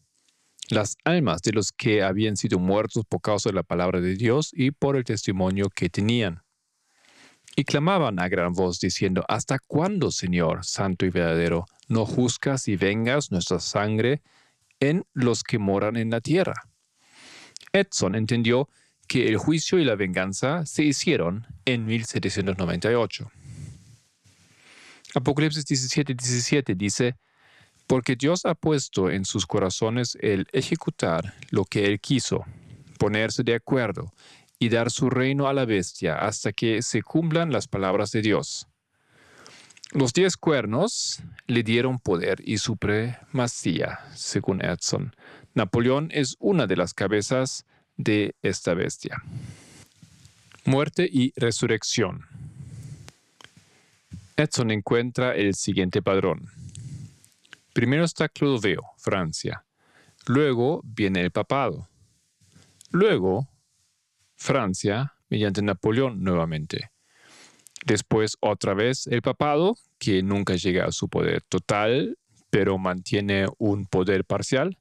las 0.71 0.97
almas 1.05 1.43
de 1.43 1.53
los 1.53 1.73
que 1.73 2.03
habían 2.03 2.37
sido 2.37 2.59
muertos 2.59 3.05
por 3.07 3.21
causa 3.21 3.51
de 3.51 3.55
la 3.55 3.63
palabra 3.63 4.01
de 4.01 4.15
Dios 4.15 4.51
y 4.53 4.71
por 4.71 4.97
el 4.97 5.05
testimonio 5.05 5.69
que 5.69 5.89
tenían. 5.89 6.43
Y 7.59 7.65
clamaban 7.65 8.21
a 8.21 8.29
gran 8.29 8.53
voz 8.53 8.79
diciendo, 8.79 9.25
¿Hasta 9.27 9.59
cuándo, 9.59 10.13
Señor, 10.13 10.65
santo 10.65 11.05
y 11.07 11.11
verdadero, 11.11 11.67
no 11.89 12.07
juzgas 12.07 12.69
y 12.69 12.77
vengas 12.77 13.33
nuestra 13.33 13.59
sangre 13.59 14.23
en 14.79 15.05
los 15.13 15.43
que 15.43 15.59
moran 15.59 15.97
en 15.97 16.11
la 16.11 16.21
tierra? 16.21 16.55
Edson 17.73 18.15
entendió 18.15 18.69
que 19.09 19.27
el 19.27 19.39
juicio 19.39 19.81
y 19.81 19.85
la 19.85 19.97
venganza 19.97 20.65
se 20.67 20.85
hicieron 20.85 21.49
en 21.65 21.85
1798. 21.85 23.29
Apocalipsis 25.17 25.67
17, 25.67 26.15
17 26.15 26.77
dice, 26.77 27.17
porque 27.89 28.15
Dios 28.15 28.47
ha 28.47 28.55
puesto 28.55 29.11
en 29.11 29.25
sus 29.25 29.47
corazones 29.47 30.17
el 30.21 30.47
ejecutar 30.53 31.35
lo 31.51 31.65
que 31.65 31.87
Él 31.87 31.99
quiso, 31.99 32.45
ponerse 33.01 33.43
de 33.43 33.57
acuerdo 33.57 34.13
y 34.59 34.69
dar 34.69 34.91
su 34.91 35.11
reino 35.11 35.49
a 35.49 35.53
la 35.53 35.65
bestia 35.65 36.17
hasta 36.17 36.53
que 36.53 36.83
se 36.83 37.03
cumplan 37.03 37.53
las 37.53 37.69
palabras 37.69 38.11
de 38.11 38.23
Dios. 38.23 38.67
Los 39.93 40.13
diez 40.13 40.37
cuernos 40.37 41.23
le 41.47 41.63
dieron 41.63 41.99
poder 41.99 42.43
y 42.45 42.59
supremacía, 42.59 44.01
según 44.15 44.63
Edson. 44.63 45.15
Napoleón 45.55 46.11
es 46.13 46.37
una 46.41 46.67
de 46.67 46.77
las 46.77 46.93
cabezas 46.93 47.65
de 47.97 48.35
esta 48.43 48.75
bestia. 48.75 49.23
Muerte 50.67 51.09
y 51.11 51.33
resurrección. 51.37 52.27
Edson 54.37 54.71
encuentra 54.71 55.35
el 55.35 55.55
siguiente 55.55 56.03
padrón. 56.03 56.51
Primero 57.73 58.05
está 58.05 58.29
Clodoveo, 58.29 58.83
Francia. 58.99 59.65
Luego 60.27 60.83
viene 60.85 61.23
el 61.23 61.31
papado. 61.31 61.89
Luego, 62.91 63.49
Francia, 64.39 65.15
mediante 65.29 65.61
Napoleón 65.61 66.23
nuevamente. 66.23 66.91
Después 67.85 68.37
otra 68.41 68.73
vez 68.73 69.07
el 69.09 69.21
papado, 69.21 69.77
que 69.99 70.23
nunca 70.23 70.55
llega 70.55 70.87
a 70.87 70.93
su 70.93 71.09
poder 71.09 71.43
total, 71.43 72.17
pero 72.51 72.79
mantiene 72.79 73.47
un 73.59 73.87
poder 73.87 74.25
parcial. 74.25 74.79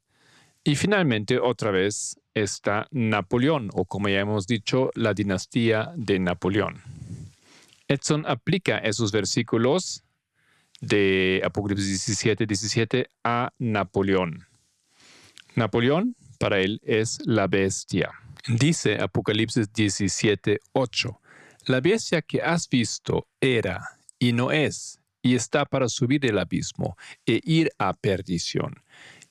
Y 0.63 0.75
finalmente 0.75 1.39
otra 1.39 1.71
vez 1.71 2.19
está 2.33 2.87
Napoleón, 2.91 3.69
o 3.73 3.85
como 3.85 4.09
ya 4.09 4.19
hemos 4.19 4.47
dicho, 4.47 4.91
la 4.93 5.13
dinastía 5.13 5.91
de 5.95 6.19
Napoleón. 6.19 6.81
Edson 7.87 8.25
aplica 8.27 8.77
esos 8.77 9.11
versículos 9.11 10.03
de 10.81 11.41
Apocalipsis 11.43 11.87
17, 11.87 12.45
17 12.45 13.09
a 13.23 13.51
Napoleón. 13.57 14.45
Napoleón 15.55 16.15
para 16.37 16.59
él 16.59 16.79
es 16.83 17.19
la 17.25 17.47
bestia. 17.47 18.11
Dice 18.47 18.95
Apocalipsis 19.01 19.73
17, 19.73 20.61
8, 20.71 21.21
la 21.65 21.81
bestia 21.81 22.21
que 22.21 22.41
has 22.41 22.69
visto 22.69 23.27
era 23.41 23.81
y 24.19 24.31
no 24.31 24.53
es, 24.53 25.01
y 25.21 25.35
está 25.35 25.65
para 25.65 25.89
subir 25.89 26.25
el 26.25 26.39
abismo 26.39 26.95
e 27.25 27.41
ir 27.43 27.69
a 27.77 27.93
perdición. 27.93 28.75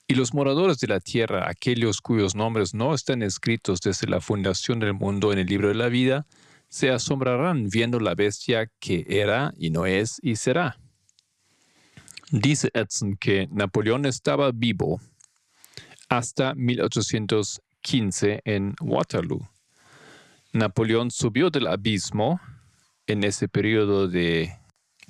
Y 0.06 0.16
los 0.16 0.34
moradores 0.34 0.78
de 0.80 0.88
la 0.88 1.00
tierra, 1.00 1.48
aquellos 1.48 2.02
cuyos 2.02 2.34
nombres 2.34 2.74
no 2.74 2.92
están 2.94 3.22
escritos 3.22 3.80
desde 3.80 4.06
la 4.06 4.20
fundación 4.20 4.80
del 4.80 4.92
mundo 4.92 5.32
en 5.32 5.38
el 5.38 5.46
libro 5.46 5.68
de 5.68 5.76
la 5.76 5.88
vida, 5.88 6.26
se 6.68 6.90
asombrarán 6.90 7.70
viendo 7.70 7.98
la 8.00 8.14
bestia 8.14 8.70
que 8.78 9.06
era 9.08 9.54
y 9.56 9.70
no 9.70 9.86
es 9.86 10.20
y 10.22 10.36
será. 10.36 10.78
Dice 12.30 12.70
Edson 12.74 13.16
que 13.16 13.48
Napoleón 13.50 14.04
estaba 14.04 14.50
vivo 14.52 15.00
hasta 16.10 16.54
1815 17.86 18.42
en 18.44 18.74
Waterloo. 18.80 19.48
Napoleón 20.52 21.12
subió 21.12 21.50
del 21.50 21.68
abismo 21.68 22.40
en 23.06 23.24
ese 23.24 23.48
periodo 23.48 24.08
de 24.08 24.52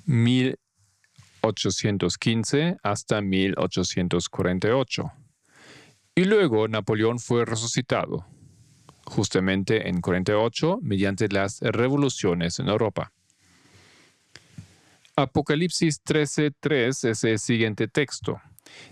1815 0.05 2.77
hasta 2.83 3.21
1848. 3.21 5.11
Y 6.15 6.25
luego 6.25 6.67
Napoleón 6.67 7.19
fue 7.19 7.45
resucitado, 7.45 8.25
justamente 9.05 9.87
en 9.89 10.01
48, 10.01 10.79
mediante 10.81 11.29
las 11.29 11.61
revoluciones 11.61 12.59
en 12.59 12.67
Europa. 12.67 13.13
Apocalipsis 15.15 16.03
13:3 16.03 17.09
es 17.09 17.23
el 17.23 17.39
siguiente 17.39 17.87
texto. 17.87 18.41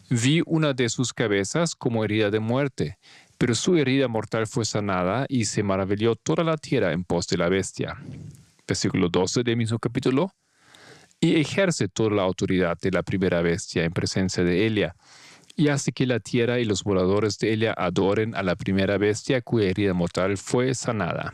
Vi 0.10 0.41
una 0.45 0.74
de 0.74 0.89
sus 0.89 1.13
cabezas 1.13 1.76
como 1.76 2.04
herida 2.04 2.32
de 2.32 2.39
muerte, 2.39 2.98
pero 3.38 3.56
su 3.56 3.76
herida 3.78 4.08
mortal 4.08 4.48
fue 4.48 4.65
sanada 4.65 5.26
y 5.30 5.45
se 5.45 5.63
maravilló 5.63 6.15
toda 6.15 6.43
la 6.43 6.58
tierra 6.58 6.93
en 6.93 7.04
pos 7.04 7.28
de 7.28 7.38
la 7.38 7.50
bestia. 7.50 7.98
Versículo 8.67 9.10
12 9.10 9.43
del 9.43 9.58
mismo 9.58 9.80
capítulo. 9.80 10.32
Y 11.19 11.39
ejerce 11.39 11.88
toda 11.88 12.12
la 12.12 12.24
autoridad 12.24 12.78
de 12.82 12.91
la 12.91 13.04
primera 13.04 13.41
bestia 13.41 13.84
en 13.84 13.91
presencia 13.91 14.43
de 14.43 14.67
Elia, 14.67 14.95
y 15.56 15.69
hace 15.69 15.91
que 15.93 16.06
la 16.06 16.19
tierra 16.19 16.60
y 16.60 16.65
los 16.65 16.86
moradores 16.86 17.38
de 17.39 17.54
Elia 17.54 17.74
adoren 17.78 18.36
a 18.36 18.43
la 18.43 18.56
primera 18.56 18.98
bestia 18.98 19.41
cuya 19.41 19.69
herida 19.69 19.93
mortal 19.93 20.38
fue 20.38 20.76
sanada. 20.76 21.34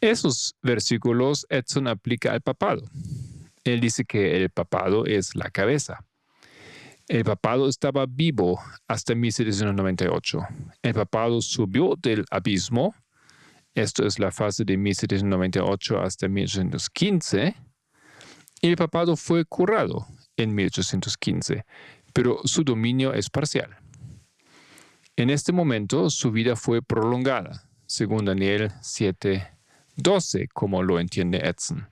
Esos 0.00 0.56
versículos 0.60 1.46
Edson 1.48 1.86
aplica 1.88 2.32
al 2.32 2.40
papado. 2.40 2.82
Él 3.62 3.80
dice 3.80 4.04
que 4.04 4.36
el 4.36 4.50
papado 4.50 5.06
es 5.06 5.34
la 5.34 5.50
cabeza. 5.50 6.04
El 7.06 7.24
papado 7.24 7.68
estaba 7.68 8.06
vivo 8.08 8.58
hasta 8.88 9.14
1798. 9.14 10.40
El 10.82 10.94
papado 10.94 11.42
subió 11.42 11.96
del 12.00 12.24
abismo. 12.30 12.94
Esto 13.74 14.06
es 14.06 14.18
la 14.18 14.30
fase 14.30 14.64
de 14.64 14.78
1798 14.78 16.00
hasta 16.00 16.28
1815. 16.28 17.54
Y 18.62 18.68
el 18.68 18.76
papado 18.76 19.16
fue 19.16 19.44
curado 19.44 20.06
en 20.38 20.54
1815, 20.54 21.66
pero 22.14 22.38
su 22.44 22.64
dominio 22.64 23.12
es 23.12 23.28
parcial. 23.28 23.76
En 25.16 25.28
este 25.28 25.52
momento 25.52 26.08
su 26.08 26.32
vida 26.32 26.56
fue 26.56 26.80
prolongada, 26.80 27.68
según 27.86 28.24
Daniel 28.24 28.72
7:12, 28.80 30.48
como 30.54 30.82
lo 30.82 30.98
entiende 30.98 31.38
Edson. 31.38 31.88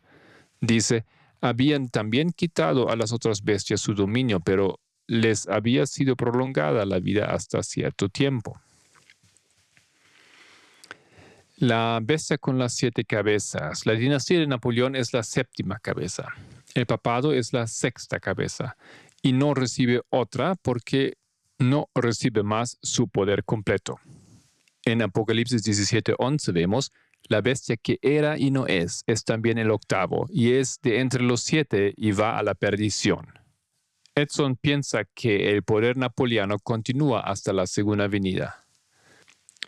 Dice, 0.60 1.04
habían 1.42 1.88
también 1.88 2.30
quitado 2.30 2.88
a 2.88 2.96
las 2.96 3.12
otras 3.12 3.42
bestias 3.42 3.80
su 3.80 3.94
dominio, 3.94 4.40
pero 4.40 4.80
les 5.12 5.46
había 5.46 5.84
sido 5.84 6.16
prolongada 6.16 6.86
la 6.86 6.98
vida 6.98 7.26
hasta 7.26 7.62
cierto 7.62 8.08
tiempo. 8.08 8.58
La 11.56 12.00
bestia 12.02 12.38
con 12.38 12.58
las 12.58 12.74
siete 12.74 13.04
cabezas. 13.04 13.84
La 13.84 13.92
dinastía 13.92 14.40
de 14.40 14.46
Napoleón 14.46 14.96
es 14.96 15.12
la 15.12 15.22
séptima 15.22 15.78
cabeza. 15.80 16.28
El 16.74 16.86
papado 16.86 17.34
es 17.34 17.52
la 17.52 17.66
sexta 17.66 18.20
cabeza 18.20 18.78
y 19.20 19.34
no 19.34 19.52
recibe 19.52 20.00
otra 20.08 20.54
porque 20.54 21.18
no 21.58 21.90
recibe 21.94 22.42
más 22.42 22.78
su 22.80 23.06
poder 23.06 23.44
completo. 23.44 24.00
En 24.86 25.02
Apocalipsis 25.02 25.62
17:11 25.62 26.52
vemos, 26.52 26.90
la 27.24 27.42
bestia 27.42 27.76
que 27.76 27.98
era 28.00 28.38
y 28.38 28.50
no 28.50 28.66
es, 28.66 29.04
es 29.06 29.24
también 29.24 29.58
el 29.58 29.72
octavo, 29.72 30.26
y 30.30 30.54
es 30.54 30.80
de 30.82 31.00
entre 31.00 31.22
los 31.22 31.42
siete 31.42 31.92
y 31.98 32.12
va 32.12 32.38
a 32.38 32.42
la 32.42 32.54
perdición. 32.54 33.41
Edson 34.14 34.56
piensa 34.56 35.04
que 35.14 35.50
el 35.52 35.62
poder 35.62 35.96
napoleano 35.96 36.58
continúa 36.58 37.20
hasta 37.20 37.52
la 37.52 37.66
segunda 37.66 38.08
venida. 38.08 38.64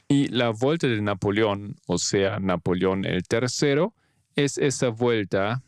Y 0.06 0.28
la 0.28 0.50
vuelta 0.50 0.86
de 0.86 1.00
Napoleón, 1.00 1.76
o 1.86 1.96
sea, 1.96 2.38
Napoleón 2.38 3.06
el 3.06 3.22
tercero, 3.22 3.94
es 4.36 4.58
esa 4.58 4.88
vuelta 4.88 5.62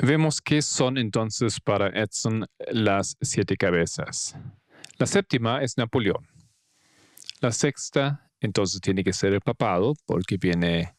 Vemos 0.01 0.41
qué 0.41 0.62
son 0.62 0.97
entonces 0.97 1.61
para 1.61 1.88
Edson 1.88 2.47
las 2.71 3.17
siete 3.21 3.57
cabezas. 3.57 4.37
La 4.97 5.07
séptima 5.07 5.61
es 5.62 5.77
Napoleón. 5.77 6.38
La 7.40 7.53
sexta 7.53 8.31
entonces 8.40 8.81
tiene 8.81 9.05
que 9.05 9.12
ser 9.12 9.33
el 9.33 9.40
papado 9.40 9.94
porque 10.07 10.37
viene 10.37 10.96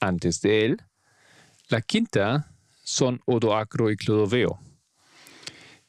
antes 0.00 0.40
de 0.40 0.64
él. 0.64 0.82
La 1.68 1.82
quinta 1.82 2.54
son 2.82 3.20
Odoacro 3.26 3.90
y 3.90 3.96
Clodoveo, 3.96 4.58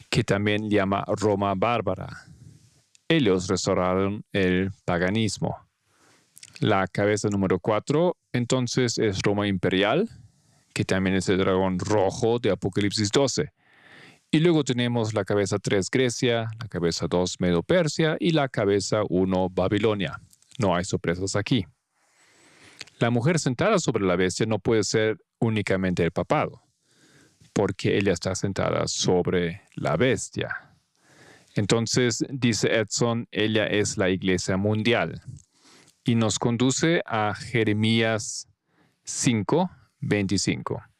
que 0.09 0.23
también 0.23 0.69
llama 0.69 1.05
Roma 1.07 1.53
bárbara. 1.55 2.25
Ellos 3.07 3.47
restauraron 3.47 4.25
el 4.33 4.71
paganismo. 4.85 5.57
La 6.59 6.87
cabeza 6.87 7.29
número 7.29 7.59
cuatro 7.59 8.17
entonces 8.31 8.97
es 8.97 9.21
Roma 9.21 9.47
imperial, 9.47 10.09
que 10.73 10.83
también 10.83 11.15
es 11.15 11.29
el 11.29 11.37
dragón 11.37 11.79
rojo 11.79 12.39
de 12.39 12.51
Apocalipsis 12.51 13.09
12. 13.09 13.51
Y 14.33 14.39
luego 14.39 14.63
tenemos 14.63 15.13
la 15.13 15.25
cabeza 15.25 15.59
3 15.59 15.91
Grecia, 15.91 16.47
la 16.59 16.67
cabeza 16.67 17.05
2 17.07 17.39
Medo 17.39 17.61
Persia 17.61 18.17
y 18.19 18.31
la 18.31 18.49
cabeza 18.49 19.03
1 19.07 19.49
Babilonia. 19.51 20.19
No 20.57 20.75
hay 20.75 20.85
sorpresas 20.85 21.35
aquí. 21.35 21.67
La 22.97 23.11
mujer 23.11 23.37
sentada 23.37 23.77
sobre 23.77 24.03
la 24.03 24.15
bestia 24.15 24.47
no 24.47 24.57
puede 24.57 24.85
ser 24.85 25.19
únicamente 25.37 26.03
el 26.03 26.09
papado, 26.09 26.63
porque 27.53 27.95
ella 27.95 28.11
está 28.11 28.33
sentada 28.33 28.87
sobre 28.87 29.61
la 29.75 29.97
bestia. 29.97 30.73
Entonces, 31.53 32.25
dice 32.27 32.75
Edson, 32.75 33.27
ella 33.29 33.67
es 33.67 33.99
la 33.99 34.09
iglesia 34.09 34.57
mundial 34.57 35.21
y 36.03 36.15
nos 36.15 36.39
conduce 36.39 37.03
a 37.05 37.35
Jeremías 37.35 38.47
5, 39.03 39.69
25. 39.99 40.92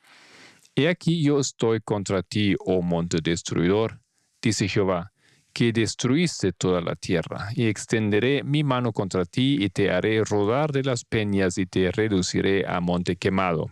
He 0.76 0.88
aquí 0.88 1.22
yo 1.22 1.40
estoy 1.40 1.82
contra 1.82 2.24
ti, 2.24 2.56
oh 2.66 2.82
monte 2.82 3.20
destruidor, 3.22 4.00
dice 4.42 4.68
Jehová, 4.68 5.14
que 5.54 5.72
destruiste 5.72 6.52
toda 6.52 6.82
la 6.82 6.96
tierra, 6.96 7.50
y 7.56 7.68
extenderé 7.68 8.44
mi 8.44 8.64
mano 8.64 8.92
contra 8.92 9.24
ti 9.26 9.58
y 9.64 9.70
te 9.70 9.92
haré 9.92 10.24
rodar 10.24 10.72
de 10.72 10.84
las 10.84 11.06
peñas 11.06 11.60
y 11.60 11.68
te 11.68 11.92
reduciré 11.92 12.66
a 12.68 12.80
monte 12.80 13.18
quemado. 13.18 13.70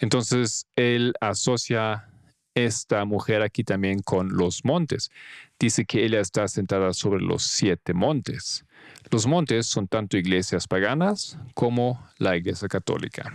Entonces 0.00 0.66
él 0.76 1.12
asocia 1.20 2.08
esta 2.54 3.04
mujer 3.04 3.42
aquí 3.42 3.62
también 3.62 4.00
con 4.00 4.34
los 4.34 4.64
montes. 4.64 5.10
Dice 5.58 5.84
que 5.84 6.06
ella 6.06 6.20
está 6.20 6.48
sentada 6.48 6.94
sobre 6.94 7.22
los 7.22 7.42
siete 7.42 7.92
montes. 7.92 8.64
Los 9.10 9.26
montes 9.26 9.66
son 9.66 9.88
tanto 9.88 10.16
iglesias 10.16 10.66
paganas 10.66 11.38
como 11.54 12.02
la 12.16 12.34
iglesia 12.34 12.66
católica. 12.66 13.30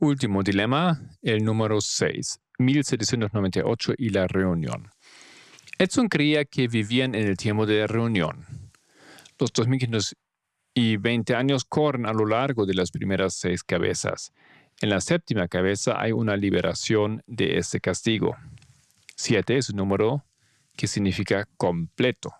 Último 0.00 0.42
dilema, 0.42 1.00
el 1.22 1.44
número 1.44 1.80
6, 1.80 2.40
1798 2.58 3.92
y 3.98 4.08
la 4.08 4.26
reunión. 4.26 4.90
Edson 5.78 6.08
creía 6.08 6.44
que 6.44 6.68
vivían 6.68 7.14
en 7.14 7.26
el 7.26 7.36
tiempo 7.36 7.66
de 7.66 7.80
la 7.80 7.86
reunión. 7.86 8.46
Los 9.38 9.52
2520 9.52 11.34
años 11.34 11.64
corren 11.64 12.06
a 12.06 12.12
lo 12.12 12.26
largo 12.26 12.66
de 12.66 12.74
las 12.74 12.90
primeras 12.90 13.34
seis 13.34 13.62
cabezas. 13.62 14.32
En 14.80 14.90
la 14.90 15.00
séptima 15.00 15.48
cabeza 15.48 16.00
hay 16.00 16.12
una 16.12 16.36
liberación 16.36 17.22
de 17.26 17.58
este 17.58 17.80
castigo. 17.80 18.36
Siete 19.16 19.58
es 19.58 19.70
un 19.70 19.76
número 19.76 20.24
que 20.76 20.86
significa 20.86 21.46
completo. 21.58 22.34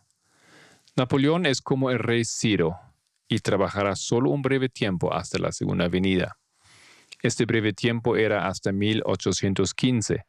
Napoleón 0.96 1.44
es 1.44 1.60
como 1.60 1.90
el 1.90 1.98
rey 1.98 2.24
Ciro 2.24 2.76
y 3.28 3.38
trabajará 3.40 3.96
solo 3.96 4.30
un 4.30 4.40
breve 4.42 4.70
tiempo 4.70 5.12
hasta 5.12 5.38
la 5.38 5.52
segunda 5.52 5.88
venida. 5.88 6.39
Este 7.22 7.44
breve 7.44 7.72
tiempo 7.72 8.16
era 8.16 8.46
hasta 8.46 8.72
1815 8.72 10.24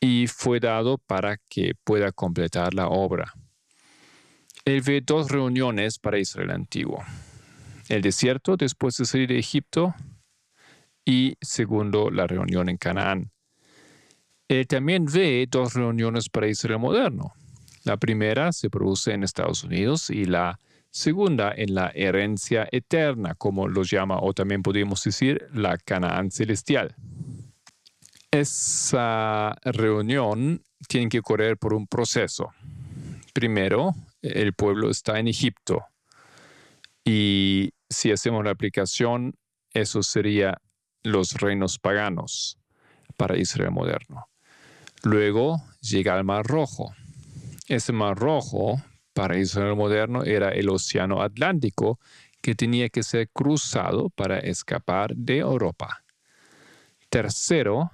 y 0.00 0.26
fue 0.26 0.60
dado 0.60 0.98
para 0.98 1.38
que 1.48 1.72
pueda 1.84 2.12
completar 2.12 2.74
la 2.74 2.88
obra. 2.88 3.32
Él 4.64 4.80
ve 4.82 5.00
dos 5.00 5.30
reuniones 5.30 5.98
para 5.98 6.18
Israel 6.18 6.50
antiguo. 6.50 7.02
El 7.88 8.02
desierto 8.02 8.56
después 8.56 8.96
de 8.96 9.04
salir 9.04 9.28
de 9.28 9.38
Egipto 9.38 9.94
y 11.04 11.36
segundo 11.40 12.10
la 12.10 12.26
reunión 12.26 12.68
en 12.68 12.76
Canaán. 12.76 13.32
Él 14.48 14.66
también 14.66 15.06
ve 15.06 15.46
dos 15.50 15.74
reuniones 15.74 16.28
para 16.28 16.48
Israel 16.48 16.78
moderno. 16.78 17.32
La 17.84 17.96
primera 17.96 18.52
se 18.52 18.70
produce 18.70 19.12
en 19.12 19.24
Estados 19.24 19.64
Unidos 19.64 20.10
y 20.10 20.24
la 20.24 20.60
segunda 20.92 21.52
en 21.56 21.74
la 21.74 21.90
herencia 21.94 22.68
eterna, 22.70 23.34
como 23.34 23.66
lo 23.66 23.82
llama, 23.82 24.18
o 24.20 24.32
también 24.34 24.62
podemos 24.62 25.02
decir 25.02 25.48
la 25.52 25.76
Canaán 25.78 26.30
celestial. 26.30 26.94
Esa 28.30 29.56
reunión 29.64 30.62
tiene 30.88 31.08
que 31.08 31.22
correr 31.22 31.56
por 31.56 31.74
un 31.74 31.86
proceso. 31.86 32.50
Primero, 33.32 33.94
el 34.20 34.52
pueblo 34.52 34.90
está 34.90 35.18
en 35.18 35.28
Egipto 35.28 35.84
y 37.04 37.72
si 37.88 38.12
hacemos 38.12 38.44
la 38.44 38.50
aplicación, 38.50 39.34
eso 39.72 40.02
sería 40.02 40.58
los 41.02 41.34
reinos 41.34 41.78
paganos 41.78 42.58
para 43.16 43.36
Israel 43.36 43.72
moderno. 43.72 44.28
Luego 45.02 45.62
llega 45.80 46.14
al 46.14 46.24
Mar 46.24 46.46
Rojo. 46.46 46.94
Ese 47.68 47.92
Mar 47.92 48.16
Rojo 48.16 48.80
para 49.12 49.38
Israel 49.38 49.76
moderno 49.76 50.24
era 50.24 50.50
el 50.50 50.68
Océano 50.68 51.22
Atlántico 51.22 51.98
que 52.40 52.54
tenía 52.54 52.88
que 52.88 53.02
ser 53.02 53.28
cruzado 53.30 54.10
para 54.10 54.38
escapar 54.38 55.14
de 55.14 55.38
Europa. 55.38 56.02
Tercero, 57.08 57.92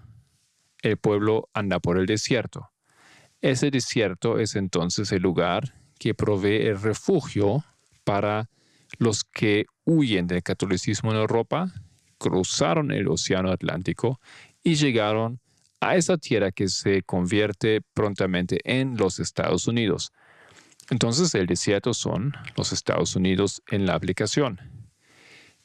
el 0.82 0.96
pueblo 0.96 1.48
anda 1.52 1.80
por 1.80 1.98
el 1.98 2.06
desierto. 2.06 2.70
Ese 3.40 3.70
desierto 3.70 4.38
es 4.38 4.56
entonces 4.56 5.12
el 5.12 5.22
lugar 5.22 5.74
que 5.98 6.14
provee 6.14 6.66
el 6.66 6.80
refugio 6.80 7.64
para 8.04 8.48
los 8.98 9.24
que 9.24 9.66
huyen 9.84 10.26
del 10.26 10.42
catolicismo 10.42 11.10
en 11.10 11.18
Europa, 11.18 11.72
cruzaron 12.16 12.90
el 12.90 13.08
Océano 13.08 13.50
Atlántico 13.50 14.20
y 14.62 14.76
llegaron 14.76 15.40
a 15.80 15.96
esa 15.96 16.16
tierra 16.16 16.50
que 16.50 16.68
se 16.68 17.02
convierte 17.02 17.80
prontamente 17.94 18.60
en 18.64 18.96
los 18.96 19.20
Estados 19.20 19.66
Unidos. 19.66 20.12
Entonces 20.90 21.34
el 21.34 21.46
desierto 21.46 21.92
son 21.92 22.32
los 22.56 22.72
Estados 22.72 23.14
Unidos 23.16 23.62
en 23.70 23.86
la 23.86 23.94
aplicación. 23.94 24.60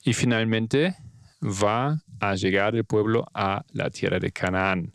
Y 0.03 0.13
finalmente 0.13 0.95
va 1.41 2.01
a 2.19 2.35
llegar 2.35 2.75
el 2.75 2.85
pueblo 2.85 3.25
a 3.33 3.63
la 3.71 3.89
tierra 3.89 4.19
de 4.19 4.31
Canaán. 4.31 4.93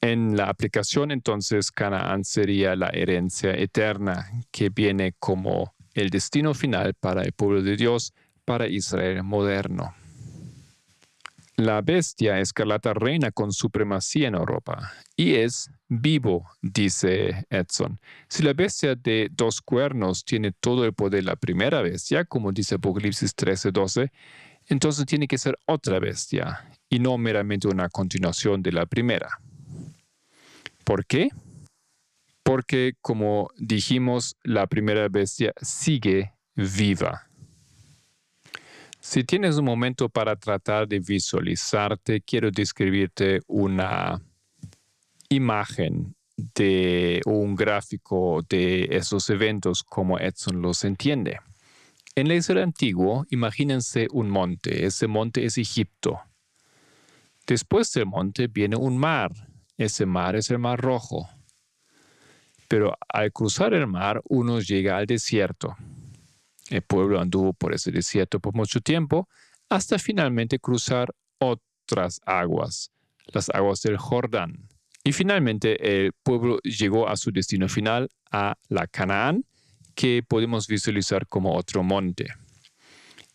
En 0.00 0.36
la 0.36 0.48
aplicación 0.48 1.10
entonces 1.10 1.70
Canaán 1.70 2.24
sería 2.24 2.76
la 2.76 2.88
herencia 2.88 3.52
eterna 3.52 4.30
que 4.50 4.70
viene 4.70 5.14
como 5.18 5.74
el 5.94 6.10
destino 6.10 6.54
final 6.54 6.94
para 6.94 7.22
el 7.22 7.32
pueblo 7.32 7.62
de 7.62 7.76
Dios, 7.76 8.12
para 8.44 8.68
Israel 8.68 9.22
moderno. 9.22 9.94
La 11.56 11.80
bestia 11.80 12.38
escarlata 12.38 12.92
reina 12.92 13.30
con 13.30 13.50
supremacía 13.50 14.28
en 14.28 14.34
Europa 14.34 14.92
y 15.16 15.36
es 15.36 15.70
vivo, 15.88 16.48
dice 16.62 17.46
Edson. 17.50 18.00
Si 18.28 18.42
la 18.42 18.52
bestia 18.52 18.94
de 18.94 19.28
dos 19.30 19.60
cuernos 19.60 20.24
tiene 20.24 20.52
todo 20.52 20.84
el 20.84 20.92
poder 20.92 21.22
de 21.22 21.30
la 21.30 21.36
primera 21.36 21.82
bestia, 21.82 22.24
como 22.24 22.52
dice 22.52 22.76
Apocalipsis 22.76 23.34
13:12, 23.34 24.10
entonces 24.66 25.06
tiene 25.06 25.28
que 25.28 25.38
ser 25.38 25.56
otra 25.66 25.98
bestia 26.00 26.68
y 26.88 26.98
no 26.98 27.16
meramente 27.18 27.68
una 27.68 27.88
continuación 27.88 28.62
de 28.62 28.72
la 28.72 28.86
primera. 28.86 29.40
¿Por 30.84 31.06
qué? 31.06 31.30
Porque, 32.42 32.94
como 33.00 33.50
dijimos, 33.56 34.36
la 34.42 34.66
primera 34.66 35.08
bestia 35.08 35.52
sigue 35.60 36.32
viva. 36.54 37.28
Si 39.00 39.22
tienes 39.22 39.56
un 39.56 39.64
momento 39.64 40.08
para 40.08 40.34
tratar 40.36 40.88
de 40.88 40.98
visualizarte, 40.98 42.20
quiero 42.22 42.50
describirte 42.50 43.40
una 43.46 44.20
imagen 45.28 46.14
de 46.36 47.20
un 47.24 47.54
gráfico 47.54 48.42
de 48.48 48.88
esos 48.90 49.30
eventos 49.30 49.82
como 49.82 50.18
Edson 50.18 50.60
los 50.60 50.84
entiende. 50.84 51.40
En 52.14 52.28
el 52.28 52.38
Israel 52.38 52.62
antiguo, 52.62 53.26
imagínense 53.30 54.08
un 54.10 54.30
monte. 54.30 54.86
Ese 54.86 55.06
monte 55.06 55.44
es 55.44 55.58
Egipto. 55.58 56.20
Después 57.46 57.92
del 57.92 58.06
monte 58.06 58.48
viene 58.48 58.76
un 58.76 58.98
mar. 58.98 59.32
Ese 59.76 60.06
mar 60.06 60.34
es 60.36 60.50
el 60.50 60.58
Mar 60.58 60.80
Rojo. 60.80 61.28
Pero 62.68 62.94
al 63.08 63.32
cruzar 63.32 63.74
el 63.74 63.86
mar, 63.86 64.22
uno 64.28 64.60
llega 64.60 64.96
al 64.96 65.06
desierto. 65.06 65.76
El 66.70 66.82
pueblo 66.82 67.20
anduvo 67.20 67.52
por 67.52 67.74
ese 67.74 67.92
desierto 67.92 68.40
por 68.40 68.54
mucho 68.54 68.80
tiempo 68.80 69.28
hasta 69.68 69.98
finalmente 69.98 70.58
cruzar 70.58 71.14
otras 71.38 72.20
aguas, 72.24 72.90
las 73.26 73.50
aguas 73.50 73.82
del 73.82 73.98
Jordán. 73.98 74.68
Y 75.06 75.12
finalmente 75.12 76.04
el 76.04 76.12
pueblo 76.24 76.58
llegó 76.64 77.08
a 77.08 77.16
su 77.16 77.30
destino 77.30 77.68
final, 77.68 78.08
a 78.32 78.56
la 78.68 78.88
Canaán, 78.88 79.44
que 79.94 80.24
podemos 80.26 80.66
visualizar 80.66 81.28
como 81.28 81.54
otro 81.54 81.84
monte. 81.84 82.26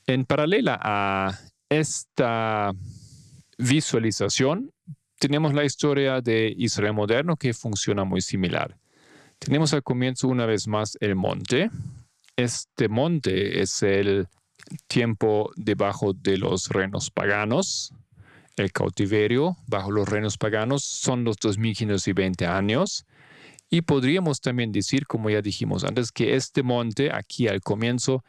En 0.05 0.25
paralela 0.25 0.77
a 0.83 1.39
esta 1.69 2.73
visualización, 3.57 4.73
tenemos 5.17 5.53
la 5.53 5.63
historia 5.63 6.19
de 6.19 6.53
Israel 6.57 6.91
moderno 6.91 7.37
que 7.37 7.53
funciona 7.53 8.03
muy 8.03 8.19
similar. 8.19 8.77
Tenemos 9.39 9.73
al 9.73 9.81
comienzo 9.81 10.27
una 10.27 10.45
vez 10.45 10.67
más 10.67 10.97
el 10.99 11.15
monte. 11.15 11.69
Este 12.35 12.89
monte 12.89 13.61
es 13.61 13.81
el 13.81 14.27
tiempo 14.89 15.53
debajo 15.55 16.11
de 16.11 16.37
los 16.37 16.67
reinos 16.67 17.09
paganos. 17.09 17.93
El 18.61 18.71
cautiverio 18.71 19.57
bajo 19.65 19.89
los 19.89 20.07
reinos 20.07 20.37
paganos 20.37 20.83
son 20.83 21.23
los 21.23 21.37
2520 21.37 22.45
años. 22.45 23.07
Y 23.71 23.81
podríamos 23.81 24.39
también 24.39 24.71
decir, 24.71 25.07
como 25.07 25.31
ya 25.31 25.41
dijimos 25.41 25.83
antes, 25.83 26.11
que 26.11 26.35
este 26.35 26.61
monte 26.61 27.09
aquí 27.11 27.47
al 27.47 27.61
comienzo 27.61 28.23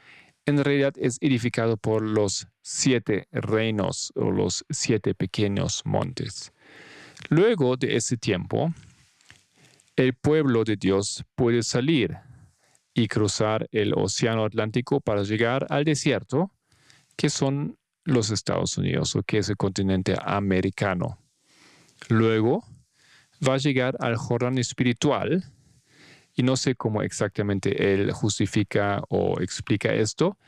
en 0.47 0.65
realidad 0.65 0.95
es 0.97 1.19
edificado 1.21 1.77
por 1.77 2.01
los 2.01 2.47
siete 2.63 3.29
reinos 3.31 4.11
o 4.15 4.31
los 4.31 4.65
siete 4.71 5.15
pequeños 5.15 5.83
montes. 5.85 6.55
Luego 7.29 7.77
de 7.77 7.97
ese 7.97 8.17
tiempo, 8.17 8.73
el 9.97 10.15
pueblo 10.15 10.65
de 10.65 10.77
Dios 10.77 11.25
puede 11.35 11.63
salir 11.63 12.17
y 12.95 13.07
cruzar 13.07 13.69
el 13.71 13.93
Océano 13.93 14.47
Atlántico 14.47 15.03
para 15.03 15.25
llegar 15.25 15.67
al 15.69 15.85
desierto, 15.85 16.51
que 17.17 17.29
son 17.29 17.77
los 18.05 18.31
Estados 18.31 18.77
Unidos 18.79 19.15
o 19.17 19.23
que 19.23 19.39
es 19.39 19.49
el 19.49 19.57
continente 19.57 20.17
americano. 20.23 21.19
Luego 22.09 22.65
va 23.47 23.55
a 23.55 23.59
llegar 23.59 23.97
al 24.01 24.17
Jordán 24.17 24.59
espiritual, 24.59 25.45
y 26.35 26.43
no 26.43 26.57
sé 26.57 26.75
cómo 26.75 27.03
exactamente 27.03 27.93
él 27.93 28.11
justifica 28.13 29.03
o 29.09 29.41
explica 29.41 29.93
esto, 29.93 30.39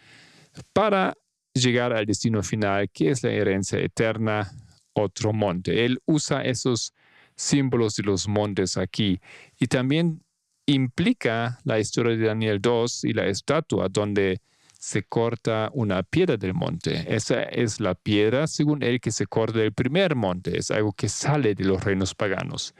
para 0.73 1.14
llegar 1.53 1.93
al 1.93 2.07
destino 2.07 2.43
final, 2.43 2.88
que 2.90 3.11
es 3.11 3.23
la 3.23 3.31
herencia 3.31 3.79
eterna, 3.79 4.51
otro 4.95 5.33
monte. 5.33 5.85
Él 5.85 6.01
usa 6.07 6.43
esos 6.43 6.95
símbolos 7.37 7.97
de 7.97 8.05
los 8.05 8.29
montes 8.29 8.77
aquí. 8.77 9.21
Y 9.59 9.67
también 9.67 10.23
implica 10.67 11.61
la 11.64 11.79
historia 11.79 12.17
de 12.17 12.27
Daniel 12.27 12.61
2 12.61 13.05
y 13.05 13.12
la 13.12 13.27
estatua 13.27 13.88
donde 13.88 14.40
se 14.85 15.03
corta 15.03 15.70
una 15.73 16.03
piedra 16.03 16.37
del 16.37 16.53
monte. 16.53 17.07
Esa 17.09 17.44
es 17.44 17.81
la 17.81 17.94
piedra, 17.94 18.47
según 18.47 18.83
él, 18.83 19.01
que 19.01 19.12
se 19.12 19.27
corta 19.27 19.59
del 19.59 19.73
primer 19.73 20.14
monte. 20.14 20.59
Es 20.59 20.70
algo 20.70 20.92
que 20.92 21.09
sale 21.09 21.55
de 21.55 21.64
los 21.64 21.83
reinos 21.83 22.14
paganos. 22.14 22.75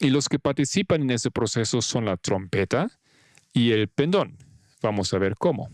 Y 0.00 0.10
los 0.10 0.28
que 0.28 0.40
participan 0.40 1.02
en 1.02 1.10
ese 1.12 1.30
proceso 1.30 1.80
son 1.80 2.06
la 2.06 2.16
trompeta 2.16 2.90
y 3.52 3.70
el 3.70 3.86
pendón. 3.86 4.36
Vamos 4.82 5.14
a 5.14 5.18
ver 5.18 5.36
cómo. 5.36 5.70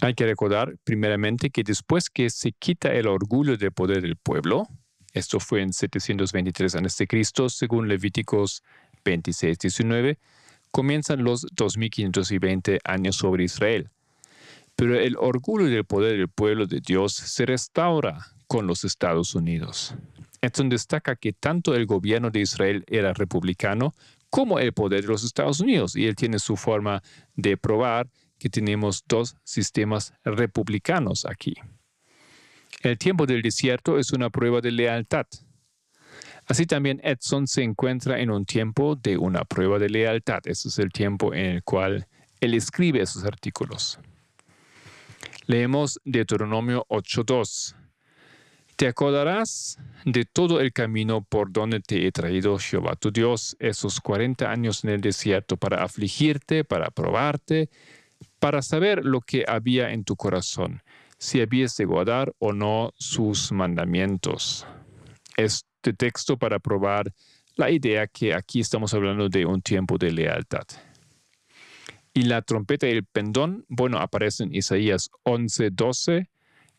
Hay 0.00 0.14
que 0.14 0.24
recordar 0.24 0.76
primeramente 0.82 1.50
que 1.50 1.62
después 1.62 2.08
que 2.08 2.30
se 2.30 2.52
quita 2.52 2.94
el 2.94 3.06
orgullo 3.06 3.58
del 3.58 3.70
poder 3.70 4.00
del 4.00 4.16
pueblo, 4.16 4.66
esto 5.14 5.38
fue 5.38 5.62
en 5.62 5.72
723 5.72 6.74
a.C., 6.74 7.06
según 7.48 7.88
Levíticos 7.88 8.64
26, 9.04 9.58
19, 9.58 10.18
comienzan 10.72 11.22
los 11.22 11.46
2520 11.52 12.80
años 12.84 13.16
sobre 13.16 13.44
Israel. 13.44 13.90
Pero 14.74 14.98
el 14.98 15.16
orgullo 15.16 15.66
del 15.66 15.84
poder 15.84 16.18
del 16.18 16.28
pueblo 16.28 16.66
de 16.66 16.80
Dios 16.80 17.14
se 17.14 17.46
restaura 17.46 18.26
con 18.48 18.66
los 18.66 18.84
Estados 18.84 19.36
Unidos. 19.36 19.94
Esto 20.40 20.64
destaca 20.64 21.14
que 21.14 21.32
tanto 21.32 21.76
el 21.76 21.86
gobierno 21.86 22.30
de 22.30 22.40
Israel 22.40 22.84
era 22.88 23.12
republicano 23.12 23.94
como 24.30 24.58
el 24.58 24.72
poder 24.72 25.02
de 25.02 25.08
los 25.08 25.22
Estados 25.22 25.60
Unidos, 25.60 25.94
y 25.94 26.06
él 26.06 26.16
tiene 26.16 26.40
su 26.40 26.56
forma 26.56 27.04
de 27.36 27.56
probar 27.56 28.10
que 28.36 28.50
tenemos 28.50 29.04
dos 29.06 29.36
sistemas 29.44 30.12
republicanos 30.24 31.24
aquí. 31.24 31.54
El 32.82 32.98
tiempo 32.98 33.26
del 33.26 33.42
desierto 33.42 33.98
es 33.98 34.12
una 34.12 34.30
prueba 34.30 34.60
de 34.60 34.70
lealtad. 34.70 35.26
Así 36.46 36.66
también 36.66 37.00
Edson 37.02 37.46
se 37.46 37.62
encuentra 37.62 38.20
en 38.20 38.30
un 38.30 38.44
tiempo 38.44 38.96
de 38.96 39.16
una 39.16 39.44
prueba 39.44 39.78
de 39.78 39.88
lealtad. 39.88 40.40
Ese 40.44 40.68
es 40.68 40.78
el 40.78 40.90
tiempo 40.90 41.32
en 41.32 41.46
el 41.46 41.62
cual 41.62 42.06
él 42.40 42.54
escribe 42.54 43.00
esos 43.00 43.24
artículos. 43.24 43.98
Leemos 45.46 46.00
Deuteronomio 46.04 46.86
8.2. 46.88 47.74
Te 48.76 48.88
acordarás 48.88 49.78
de 50.04 50.24
todo 50.24 50.60
el 50.60 50.72
camino 50.72 51.22
por 51.22 51.52
donde 51.52 51.80
te 51.80 52.06
he 52.06 52.12
traído 52.12 52.58
Jehová 52.58 52.96
tu 52.96 53.12
Dios 53.12 53.56
esos 53.60 54.00
40 54.00 54.50
años 54.50 54.84
en 54.84 54.90
el 54.90 55.00
desierto 55.00 55.56
para 55.56 55.84
afligirte, 55.84 56.64
para 56.64 56.90
probarte, 56.90 57.70
para 58.40 58.62
saber 58.62 59.04
lo 59.04 59.20
que 59.20 59.44
había 59.46 59.92
en 59.92 60.04
tu 60.04 60.16
corazón, 60.16 60.82
si 61.24 61.40
habías 61.40 61.74
de 61.78 61.86
guardar 61.86 62.34
o 62.38 62.52
no 62.52 62.92
sus 62.98 63.50
mandamientos. 63.50 64.66
Este 65.38 65.94
texto 65.94 66.36
para 66.36 66.58
probar 66.58 67.14
la 67.56 67.70
idea 67.70 68.06
que 68.06 68.34
aquí 68.34 68.60
estamos 68.60 68.92
hablando 68.92 69.30
de 69.30 69.46
un 69.46 69.62
tiempo 69.62 69.96
de 69.96 70.12
lealtad. 70.12 70.66
Y 72.12 72.24
la 72.24 72.42
trompeta 72.42 72.86
y 72.86 72.90
el 72.90 73.06
pendón, 73.06 73.64
bueno, 73.68 74.00
aparecen 74.00 74.48
en 74.48 74.56
Isaías 74.56 75.08
11, 75.22 75.70
12 75.70 76.28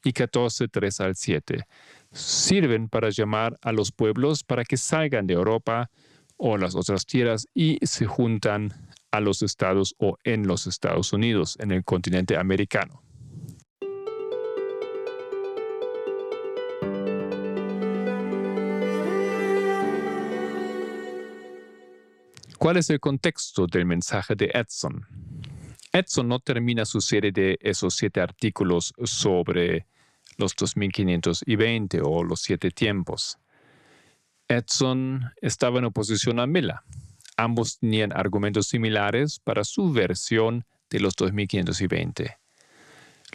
y 0.03 0.13
14, 0.13 0.67
3 0.67 1.01
al 1.01 1.15
7. 1.15 1.63
Sirven 2.12 2.88
para 2.88 3.10
llamar 3.10 3.58
a 3.63 3.71
los 3.71 3.91
pueblos 3.91 4.43
para 4.43 4.63
que 4.63 4.77
salgan 4.77 5.25
de 5.25 5.34
Europa 5.34 5.89
o 6.38 6.55
las 6.58 6.75
otras 6.75 7.08
tierras 7.08 7.47
y 7.55 7.79
se 7.81 8.05
juntan 8.05 8.71
a 9.10 9.21
los 9.21 9.41
Estados 9.41 9.95
o 9.97 10.19
en 10.23 10.45
los 10.45 10.67
Estados 10.67 11.13
Unidos, 11.13 11.58
en 11.60 11.71
el 11.71 11.84
continente 11.84 12.38
americano. 12.38 13.05
¿Cuál 22.65 22.78
es 22.78 22.89
el 22.89 22.99
contexto 22.99 23.67
del 23.67 23.86
mensaje 23.86 24.34
de 24.34 24.49
Edson? 24.51 25.06
Edson 25.93 26.28
no 26.28 26.39
termina 26.39 26.84
su 26.84 26.99
serie 26.99 27.32
de 27.32 27.60
esos 27.62 27.93
siete 27.93 28.21
artículos 28.21 28.91
sobre 29.04 29.86
los 30.38 30.56
2520 30.56 32.01
o 32.04 32.23
los 32.23 32.41
siete 32.41 32.71
tiempos. 32.71 33.38
Edson 34.47 35.32
estaba 35.43 35.78
en 35.78 35.86
oposición 35.86 36.39
a 36.39 36.47
Mila, 36.47 36.84
Ambos 37.38 37.78
tenían 37.78 38.12
argumentos 38.12 38.65
similares 38.65 39.39
para 39.43 39.63
su 39.63 39.93
versión 39.93 40.65
de 40.89 41.01
los 41.01 41.15
2520. 41.15 42.36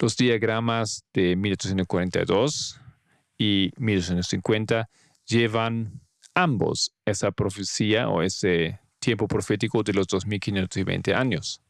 Los 0.01 0.17
diagramas 0.17 1.05
de 1.15 1.37
1842 1.37 2.81
y 3.39 3.71
1850 3.77 4.91
llevan 5.25 6.01
ambos 6.35 6.93
esa 7.05 7.31
profecía 7.31 8.09
o 8.09 8.23
ese 8.23 8.81
tiempo 9.01 9.27
profético 9.27 9.83
de 9.83 9.93
los 9.93 10.07
2520 10.07 11.15
años. 11.15 11.61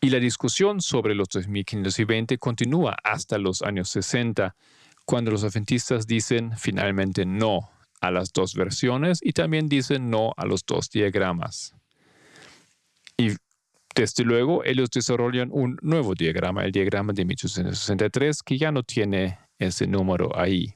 Y 0.00 0.10
la 0.10 0.20
discusión 0.20 0.80
sobre 0.80 1.14
los 1.14 1.28
2520 1.28 2.38
continúa 2.38 2.96
hasta 3.02 3.38
los 3.38 3.62
años 3.62 3.88
60, 3.88 4.54
cuando 5.04 5.30
los 5.30 5.42
adventistas 5.42 6.06
dicen 6.06 6.52
finalmente 6.56 7.24
no, 7.24 7.70
a 8.00 8.10
las 8.10 8.32
dos 8.32 8.54
versiones 8.54 9.20
y 9.22 9.32
también 9.32 9.68
dice 9.68 9.98
no 9.98 10.32
a 10.36 10.44
los 10.46 10.64
dos 10.64 10.90
diagramas. 10.90 11.74
Y 13.16 13.30
desde 13.94 14.24
luego 14.24 14.62
ellos 14.64 14.90
desarrollan 14.90 15.48
un 15.50 15.78
nuevo 15.80 16.14
diagrama, 16.14 16.64
el 16.64 16.72
diagrama 16.72 17.12
de 17.14 17.24
1863, 17.24 18.42
que 18.42 18.58
ya 18.58 18.70
no 18.70 18.82
tiene 18.82 19.38
ese 19.58 19.86
número 19.86 20.38
ahí. 20.38 20.74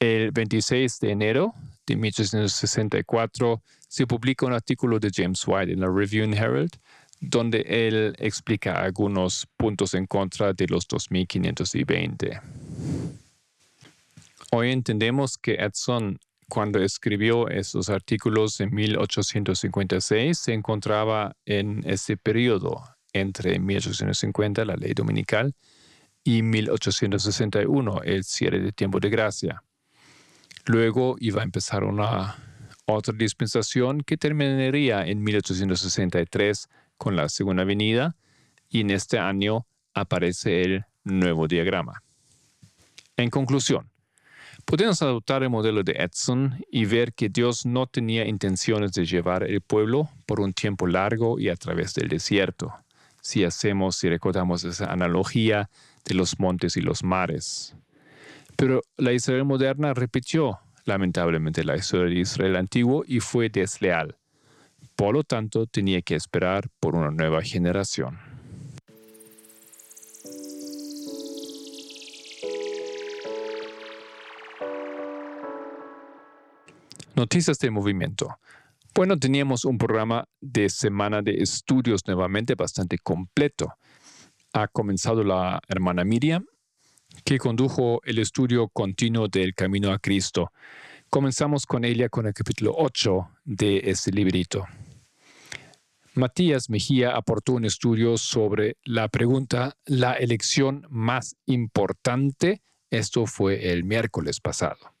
El 0.00 0.32
26 0.32 0.98
de 1.00 1.10
enero 1.10 1.54
de 1.88 1.96
1864 1.96 3.62
se 3.88 4.06
publica 4.06 4.46
un 4.46 4.52
artículo 4.52 4.98
de 4.98 5.10
James 5.12 5.42
White 5.46 5.72
en 5.72 5.80
la 5.80 5.88
Review 5.88 6.24
and 6.24 6.34
Herald 6.34 6.78
donde 7.20 7.64
él 7.66 8.14
explica 8.18 8.80
algunos 8.80 9.46
puntos 9.56 9.94
en 9.94 10.06
contra 10.06 10.52
de 10.52 10.66
los 10.68 10.86
2520. 10.86 12.40
Hoy 14.52 14.70
entendemos 14.70 15.36
que 15.36 15.54
Edson, 15.54 16.18
cuando 16.48 16.82
escribió 16.82 17.48
esos 17.48 17.90
artículos 17.90 18.60
en 18.60 18.74
1856, 18.74 20.38
se 20.38 20.52
encontraba 20.52 21.36
en 21.44 21.82
ese 21.84 22.16
periodo 22.16 22.82
entre 23.12 23.58
1850, 23.58 24.64
la 24.64 24.76
ley 24.76 24.92
dominical, 24.94 25.54
y 26.24 26.42
1861, 26.42 28.02
el 28.04 28.24
cierre 28.24 28.60
de 28.60 28.72
tiempo 28.72 29.00
de 29.00 29.10
gracia. 29.10 29.62
Luego 30.68 31.16
iba 31.18 31.40
a 31.40 31.44
empezar 31.44 31.82
una 31.82 32.36
otra 32.84 33.14
dispensación 33.16 34.02
que 34.02 34.18
terminaría 34.18 35.06
en 35.06 35.22
1863 35.22 36.68
con 36.98 37.16
la 37.16 37.30
segunda 37.30 37.64
venida 37.64 38.16
y 38.68 38.82
en 38.82 38.90
este 38.90 39.18
año 39.18 39.66
aparece 39.94 40.60
el 40.60 40.84
nuevo 41.04 41.48
diagrama. 41.48 42.02
En 43.16 43.30
conclusión, 43.30 43.90
podemos 44.66 45.00
adoptar 45.00 45.42
el 45.42 45.48
modelo 45.48 45.82
de 45.82 45.92
Edson 45.92 46.62
y 46.70 46.84
ver 46.84 47.14
que 47.14 47.30
Dios 47.30 47.64
no 47.64 47.86
tenía 47.86 48.28
intenciones 48.28 48.92
de 48.92 49.06
llevar 49.06 49.44
el 49.44 49.62
pueblo 49.62 50.10
por 50.26 50.38
un 50.38 50.52
tiempo 50.52 50.86
largo 50.86 51.40
y 51.40 51.48
a 51.48 51.56
través 51.56 51.94
del 51.94 52.08
desierto, 52.08 52.74
si 53.22 53.42
hacemos, 53.42 53.96
si 53.96 54.10
recordamos 54.10 54.64
esa 54.64 54.92
analogía 54.92 55.70
de 56.04 56.14
los 56.14 56.38
montes 56.38 56.76
y 56.76 56.82
los 56.82 57.02
mares. 57.02 57.74
Pero 58.58 58.82
la 58.96 59.12
Israel 59.12 59.44
moderna 59.44 59.94
repitió 59.94 60.58
lamentablemente 60.84 61.62
la 61.62 61.76
historia 61.76 62.12
de 62.12 62.20
Israel 62.20 62.56
antiguo 62.56 63.04
y 63.06 63.20
fue 63.20 63.48
desleal. 63.50 64.16
Por 64.96 65.14
lo 65.14 65.22
tanto, 65.22 65.66
tenía 65.68 66.02
que 66.02 66.16
esperar 66.16 66.68
por 66.80 66.96
una 66.96 67.12
nueva 67.12 67.40
generación. 67.40 68.18
Noticias 77.14 77.60
del 77.60 77.70
movimiento. 77.70 78.40
Bueno, 78.92 79.16
teníamos 79.16 79.64
un 79.66 79.78
programa 79.78 80.24
de 80.40 80.68
semana 80.68 81.22
de 81.22 81.42
estudios 81.42 82.00
nuevamente 82.08 82.56
bastante 82.56 82.98
completo. 82.98 83.74
Ha 84.52 84.66
comenzado 84.66 85.22
la 85.22 85.60
hermana 85.68 86.02
Miriam, 86.02 86.44
que 87.24 87.38
condujo 87.38 88.00
el 88.04 88.18
estudio 88.18 88.68
continuo 88.68 89.28
del 89.28 89.54
Camino 89.54 89.92
a 89.92 89.98
Cristo. 89.98 90.52
Comenzamos 91.10 91.66
con 91.66 91.84
ella 91.84 92.08
con 92.08 92.26
el 92.26 92.34
capítulo 92.34 92.74
8 92.76 93.28
de 93.44 93.82
este 93.84 94.12
librito. 94.12 94.64
Matías 96.14 96.68
Mejía 96.68 97.14
aportó 97.14 97.52
un 97.52 97.64
estudio 97.64 98.18
sobre 98.18 98.76
la 98.84 99.08
pregunta 99.08 99.76
¿la 99.86 100.14
elección 100.14 100.86
más 100.90 101.36
importante? 101.46 102.60
Esto 102.90 103.26
fue 103.26 103.72
el 103.72 103.84
miércoles 103.84 104.40
pasado. 104.40 104.94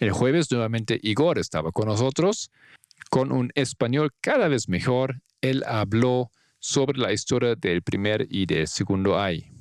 El 0.00 0.10
jueves 0.10 0.50
nuevamente 0.50 0.98
Igor 1.02 1.38
estaba 1.38 1.70
con 1.70 1.86
nosotros. 1.88 2.50
Con 3.10 3.30
un 3.30 3.52
español 3.54 4.10
cada 4.20 4.48
vez 4.48 4.68
mejor, 4.68 5.20
él 5.42 5.64
habló 5.66 6.30
sobre 6.58 6.98
la 6.98 7.12
historia 7.12 7.54
del 7.54 7.82
primer 7.82 8.26
y 8.30 8.46
del 8.46 8.68
segundo 8.68 9.20
ay. 9.20 9.51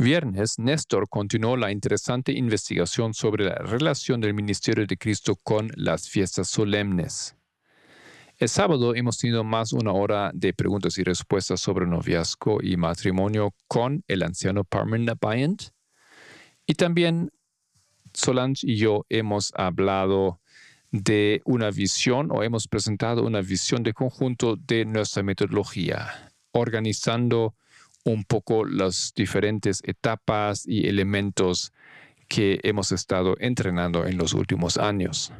Viernes, 0.00 0.58
Néstor 0.58 1.10
continuó 1.10 1.58
la 1.58 1.70
interesante 1.70 2.32
investigación 2.32 3.12
sobre 3.12 3.44
la 3.44 3.56
relación 3.56 4.18
del 4.22 4.32
ministerio 4.32 4.86
de 4.86 4.96
Cristo 4.96 5.36
con 5.36 5.70
las 5.76 6.08
fiestas 6.08 6.48
solemnes. 6.48 7.36
El 8.38 8.48
sábado 8.48 8.94
hemos 8.94 9.18
tenido 9.18 9.44
más 9.44 9.74
una 9.74 9.92
hora 9.92 10.30
de 10.32 10.54
preguntas 10.54 10.96
y 10.96 11.04
respuestas 11.04 11.60
sobre 11.60 11.86
noviazgo 11.86 12.62
y 12.62 12.78
matrimonio 12.78 13.52
con 13.68 14.02
el 14.08 14.22
anciano 14.22 14.64
Parmen 14.64 15.04
Bryant. 15.20 15.64
Y 16.64 16.76
también 16.76 17.30
Solange 18.14 18.66
y 18.66 18.76
yo 18.76 19.04
hemos 19.10 19.52
hablado 19.54 20.40
de 20.92 21.42
una 21.44 21.70
visión 21.70 22.30
o 22.32 22.42
hemos 22.42 22.68
presentado 22.68 23.26
una 23.26 23.42
visión 23.42 23.82
de 23.82 23.92
conjunto 23.92 24.56
de 24.56 24.86
nuestra 24.86 25.22
metodología, 25.22 26.32
organizando 26.52 27.54
un 28.04 28.24
poco 28.24 28.64
las 28.64 29.12
diferentes 29.14 29.82
etapas 29.84 30.66
y 30.66 30.88
elementos 30.88 31.72
que 32.28 32.60
hemos 32.62 32.92
estado 32.92 33.36
entrenando 33.40 34.06
en 34.06 34.16
los 34.16 34.34
últimos 34.34 34.78
años. 34.78 35.32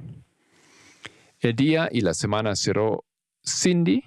El 1.41 1.55
día 1.55 1.89
y 1.91 2.01
la 2.01 2.15
semana 2.15 2.57
cerró 2.57 3.05
Cindy 3.47 4.05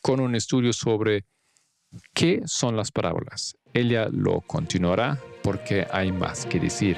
con 0.00 0.20
un 0.20 0.34
estudio 0.34 0.72
sobre 0.72 1.24
qué 2.14 2.42
son 2.46 2.76
las 2.76 2.90
parábolas. 2.90 3.56
Ella 3.74 4.08
lo 4.10 4.40
continuará 4.40 5.20
porque 5.42 5.86
hay 5.92 6.12
más 6.12 6.46
que 6.46 6.60
decir. 6.60 6.96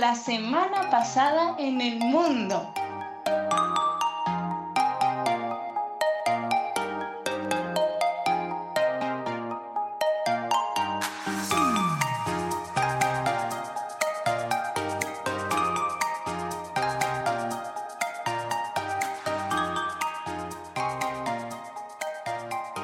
La 0.00 0.14
semana 0.14 0.90
pasada 0.90 1.56
en 1.58 1.80
el 1.80 1.98
mundo? 1.98 2.70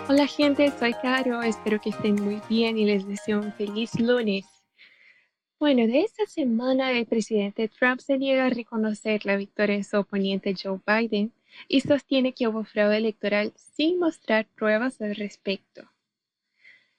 Hola 0.09 0.27
gente, 0.27 0.73
soy 0.79 0.95
Caro, 0.95 1.43
espero 1.43 1.79
que 1.79 1.91
estén 1.91 2.15
muy 2.15 2.41
bien 2.49 2.79
y 2.79 2.87
les 2.87 3.07
deseo 3.07 3.41
un 3.41 3.53
feliz 3.53 3.99
lunes. 4.01 4.62
Bueno, 5.63 5.87
de 5.87 6.01
esta 6.01 6.27
semana 6.27 6.91
el 6.91 7.07
presidente 7.07 7.69
Trump 7.69 8.01
se 8.01 8.19
niega 8.19 8.47
a 8.47 8.51
reconocer 8.51 9.25
la 9.25 9.37
victoria 9.37 9.77
de 9.77 9.85
su 9.85 9.97
oponente 9.97 10.57
Joe 10.61 10.81
Biden 10.85 11.31
y 11.69 11.83
sostiene 11.83 12.33
que 12.33 12.49
hubo 12.49 12.65
fraude 12.65 12.97
electoral 12.97 13.53
sin 13.55 14.01
mostrar 14.01 14.49
pruebas 14.57 15.01
al 15.01 15.15
respecto. 15.15 15.89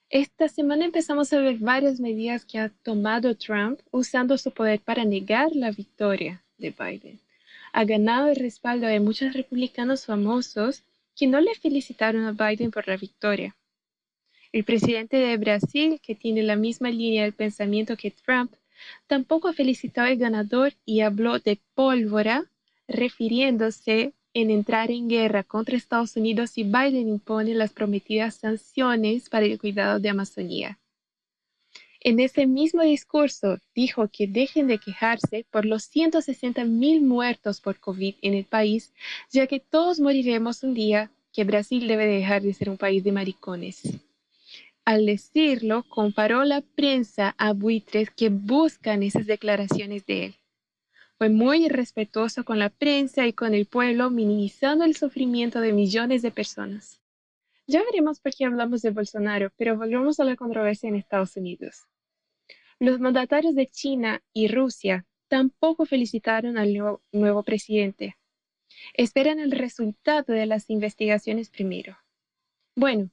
Esta 0.10 0.47
semana 0.47 0.86
empezamos 0.86 1.34
a 1.34 1.41
ver 1.41 1.58
varias 1.58 1.99
medidas 1.99 2.45
que 2.45 2.57
ha 2.57 2.70
tomado 2.70 3.36
Trump 3.36 3.82
usando 3.91 4.38
su 4.38 4.51
poder 4.51 4.80
para 4.80 5.03
negar 5.03 5.53
la 5.53 5.72
victoria 5.72 6.41
de 6.57 6.70
Biden. 6.70 7.20
Ha 7.74 7.84
ganado 7.84 8.30
el 8.30 8.38
respaldo 8.38 8.88
de 8.88 9.01
muchos 9.01 9.34
republicanos 9.34 10.05
famosos 10.05 10.84
que 11.18 11.28
no 11.28 11.41
le 11.41 11.53
felicitaron 11.55 12.24
a 12.24 12.32
Biden 12.32 12.72
por 12.72 12.88
la 12.88 12.95
victoria. 12.95 13.57
El 14.54 14.66
presidente 14.66 15.18
de 15.18 15.36
Brasil, 15.38 15.99
que 15.99 16.14
tiene 16.14 16.43
la 16.43 16.56
misma 16.56 16.91
línea 16.91 17.24
de 17.24 17.32
pensamiento 17.32 17.97
que 17.97 18.12
Trump, 18.12 18.54
tampoco 19.08 19.51
felicitó 19.51 20.01
al 20.01 20.16
ganador 20.16 20.74
y 20.86 20.99
habló 20.99 21.39
de 21.39 21.60
pólvora, 21.74 22.45
refiriéndose 22.88 24.14
en 24.36 24.51
entrar 24.51 24.91
en 24.91 25.10
guerra 25.10 25.43
contra 25.43 25.76
Estados 25.76 26.16
Unidos 26.18 26.51
si 26.51 26.64
Biden 26.64 27.10
impone 27.10 27.56
las 27.56 27.74
prometidas 27.74 28.36
sanciones 28.36 29.28
para 29.28 29.47
el 29.47 29.58
cuidado 29.60 29.99
de 29.99 30.10
Amazonía. 30.10 30.78
En 31.99 32.20
ese 32.20 32.45
mismo 32.45 32.84
discurso 32.84 33.58
dijo 33.74 34.08
que 34.08 34.28
dejen 34.28 34.68
de 34.68 34.78
quejarse 34.78 35.47
por 35.49 35.66
los 35.66 35.86
160 35.86 36.64
mil 36.66 37.01
muertos 37.01 37.60
por 37.60 37.80
COVID 37.80 38.16
en 38.22 38.36
el 38.36 38.45
país, 38.45 38.93
ya 39.32 39.47
que 39.47 39.60
todos 39.60 39.99
moriremos 39.99 40.62
un 40.62 40.76
día, 40.76 41.10
que 41.32 41.43
Brasil 41.43 41.88
debe 41.88 42.06
dejar 42.06 42.43
de 42.43 42.54
ser 42.54 42.70
un 42.70 42.78
país 42.78 43.04
de 43.04 43.12
maricones. 43.12 43.82
Al 44.86 45.06
decirlo, 45.06 45.84
comparó 45.88 46.44
la 46.44 46.62
prensa 46.62 47.36
a 47.38 47.54
buitres 47.54 48.10
que 48.10 48.30
buscan 48.30 49.02
esas 49.02 49.26
declaraciones 49.28 50.06
de 50.06 50.26
él. 50.26 50.36
Fue 51.18 51.30
muy 51.30 51.66
irrespetuoso 51.66 52.44
con 52.44 52.60
la 52.60 52.70
prensa 52.70 53.26
y 53.26 53.34
con 53.34 53.54
el 53.54 53.66
pueblo, 53.66 54.10
minimizando 54.10 54.84
el 54.84 54.98
sufrimiento 54.98 55.62
de 55.62 55.72
millones 55.72 56.22
de 56.22 56.32
personas. 56.32 57.02
Ya 57.66 57.82
veremos 57.82 58.20
por 58.20 58.34
qué 58.34 58.44
hablamos 58.44 58.82
de 58.82 58.90
Bolsonaro, 58.90 59.52
pero 59.56 59.78
volvemos 59.78 60.20
a 60.20 60.26
la 60.26 60.36
controversia 60.36 60.90
en 60.90 60.96
Estados 60.96 61.38
Unidos. 61.38 61.88
Los 62.78 63.00
mandatarios 63.00 63.56
de 63.56 63.68
China 63.68 64.22
y 64.34 64.50
Rusia 64.50 65.06
tampoco 65.30 65.86
felicitaron 65.86 66.58
al 66.58 66.74
nuevo, 67.14 67.44
presidente. 67.44 68.18
Esperan 68.94 69.40
el 69.40 69.52
resultado 69.52 70.34
de 70.34 70.46
las 70.46 70.70
investigaciones 70.70 71.50
primero. 71.50 71.98
Bueno, 72.76 73.10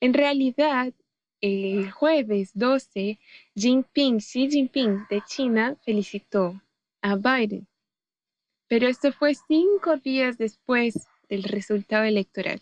en 0.00 0.14
realidad, 0.14 0.92
el 1.40 1.90
jueves 1.90 2.50
12, 2.54 3.18
Jinping, 3.54 4.18
Xi 4.18 4.50
Jinping 4.50 5.06
de 5.08 5.22
China 5.26 5.76
felicitó 5.84 6.60
a 7.00 7.16
Biden, 7.16 7.68
pero 8.66 8.86
esto 8.86 9.12
fue 9.12 9.34
cinco 9.34 9.96
días 9.96 10.36
después 10.36 11.06
del 11.28 11.44
resultado 11.44 12.04
electoral. 12.04 12.60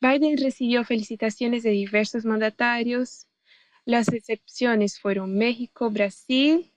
Biden 0.00 0.38
recibió 0.38 0.82
felicitaciones 0.84 1.62
de 1.62 1.70
diversos 1.70 2.24
mandatarios. 2.24 3.26
Las 3.84 4.08
excepciones 4.08 4.98
fueron 4.98 5.36
México, 5.36 5.90
Brasil, 5.90 6.72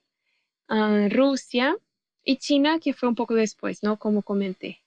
ah, 0.68 1.08
Rusia 1.10 1.78
y 2.24 2.38
China, 2.38 2.80
que 2.80 2.94
fue 2.94 3.08
un 3.08 3.16
poco 3.16 3.34
después, 3.34 3.82
¿no? 3.82 3.98
Como 3.98 4.24
comenté. 4.24 4.83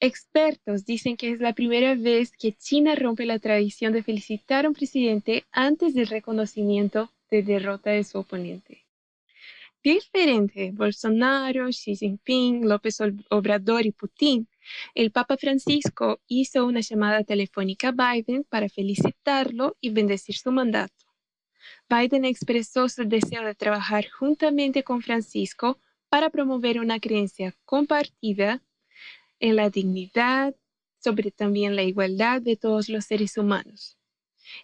Expertos 0.00 0.84
dicen 0.84 1.16
que 1.16 1.30
es 1.30 1.40
la 1.40 1.54
primera 1.54 1.94
vez 1.94 2.30
que 2.30 2.52
China 2.52 2.94
rompe 2.94 3.26
la 3.26 3.38
tradición 3.38 3.92
de 3.92 4.02
felicitar 4.02 4.64
a 4.64 4.68
un 4.68 4.74
presidente 4.74 5.44
antes 5.50 5.94
del 5.94 6.06
reconocimiento 6.06 7.10
de 7.30 7.42
derrota 7.42 7.90
de 7.90 8.04
su 8.04 8.18
oponente. 8.18 8.84
Diferente, 9.82 10.70
Bolsonaro, 10.72 11.68
Xi 11.68 11.96
Jinping, 11.96 12.68
López 12.68 12.98
Obrador 13.30 13.86
y 13.86 13.92
Putin 13.92 14.48
el 14.94 15.10
Papa 15.10 15.36
Francisco 15.36 16.20
hizo 16.26 16.66
una 16.66 16.80
llamada 16.80 17.24
telefónica 17.24 17.88
a 17.88 17.92
Biden 18.14 18.44
para 18.44 18.68
felicitarlo 18.68 19.76
y 19.80 19.90
bendecir 19.90 20.36
su 20.36 20.52
mandato. 20.52 21.06
Biden 21.88 22.24
expresó 22.24 22.88
su 22.88 23.04
deseo 23.04 23.44
de 23.44 23.54
trabajar 23.54 24.08
juntamente 24.08 24.82
con 24.82 25.00
Francisco 25.00 25.78
para 26.08 26.30
promover 26.30 26.80
una 26.80 27.00
creencia 27.00 27.54
compartida 27.64 28.62
en 29.40 29.56
la 29.56 29.70
dignidad, 29.70 30.54
sobre 31.02 31.30
también 31.30 31.76
la 31.76 31.82
igualdad 31.82 32.42
de 32.42 32.56
todos 32.56 32.88
los 32.88 33.04
seres 33.04 33.36
humanos. 33.38 33.96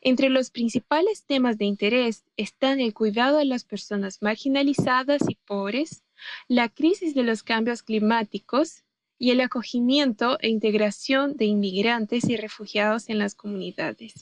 Entre 0.00 0.30
los 0.30 0.50
principales 0.50 1.24
temas 1.24 1.58
de 1.58 1.66
interés 1.66 2.24
están 2.36 2.80
el 2.80 2.94
cuidado 2.94 3.38
de 3.38 3.44
las 3.44 3.64
personas 3.64 4.22
marginalizadas 4.22 5.22
y 5.28 5.36
pobres, 5.46 6.02
la 6.48 6.68
crisis 6.68 7.14
de 7.14 7.22
los 7.22 7.42
cambios 7.42 7.82
climáticos, 7.82 8.84
y 9.18 9.30
el 9.30 9.40
acogimiento 9.40 10.38
e 10.40 10.48
integración 10.48 11.36
de 11.36 11.46
inmigrantes 11.46 12.28
y 12.28 12.36
refugiados 12.36 13.08
en 13.08 13.18
las 13.18 13.34
comunidades. 13.34 14.12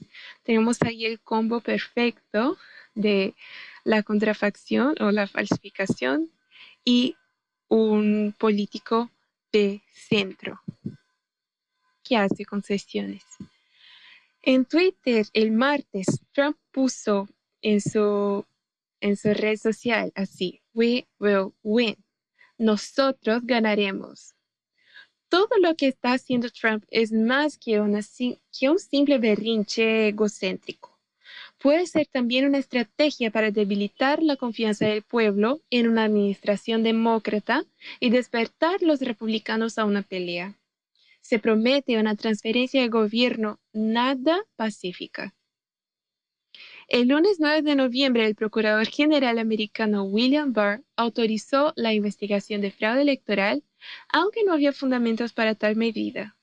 Tenemos 0.42 0.80
ahí 0.82 1.06
el 1.06 1.18
combo 1.20 1.60
perfecto 1.60 2.56
de 2.94 3.34
la 3.84 4.02
contrafacción 4.02 4.94
o 5.00 5.10
la 5.10 5.26
falsificación 5.26 6.30
y 6.84 7.16
un 7.68 8.34
político 8.38 9.10
de 9.52 9.82
centro 9.92 10.60
que 12.02 12.16
hace 12.16 12.44
concesiones. 12.44 13.24
En 14.42 14.64
Twitter 14.64 15.26
el 15.32 15.52
martes, 15.52 16.06
Trump 16.32 16.56
puso 16.72 17.28
en 17.60 17.80
su, 17.80 18.44
en 19.00 19.16
su 19.16 19.32
red 19.34 19.56
social 19.56 20.12
así, 20.14 20.62
We 20.74 21.06
will 21.18 21.52
win. 21.62 21.96
Nosotros 22.58 23.42
ganaremos 23.44 24.34
todo 25.32 25.48
lo 25.62 25.74
que 25.76 25.88
está 25.88 26.12
haciendo 26.12 26.50
Trump 26.50 26.84
es 26.90 27.10
más 27.10 27.56
que, 27.56 27.80
un 27.80 28.78
simple 28.78 29.16
berrinche 29.16 30.08
egocéntrico. 30.08 30.91
Puede 31.62 31.86
ser 31.86 32.08
también 32.08 32.44
una 32.44 32.58
estrategia 32.58 33.30
para 33.30 33.52
debilitar 33.52 34.20
la 34.20 34.34
confianza 34.34 34.86
del 34.86 35.02
pueblo 35.02 35.62
en 35.70 35.86
una 35.86 36.02
administración 36.02 36.82
demócrata 36.82 37.64
y 38.00 38.10
despertar 38.10 38.82
los 38.82 39.00
republicanos 39.00 39.78
a 39.78 39.84
una 39.84 40.02
pelea. 40.02 40.58
Se 41.20 41.38
promete 41.38 42.00
una 42.00 42.16
transferencia 42.16 42.82
de 42.82 42.88
gobierno 42.88 43.60
nada 43.72 44.42
pacífica. 44.56 45.36
El 46.88 47.06
lunes 47.06 47.36
9 47.38 47.62
de 47.62 47.76
noviembre, 47.76 48.26
el 48.26 48.34
Procurador 48.34 48.88
General 48.88 49.38
americano 49.38 50.02
William 50.02 50.52
Barr 50.52 50.82
autorizó 50.96 51.72
la 51.76 51.94
investigación 51.94 52.60
de 52.60 52.72
fraude 52.72 53.02
electoral 53.02 53.62
aunque 54.08 54.42
no 54.42 54.52
había 54.52 54.72
fundamentos 54.72 55.32
para 55.32 55.54
tal 55.54 55.76
medida. 55.76 56.36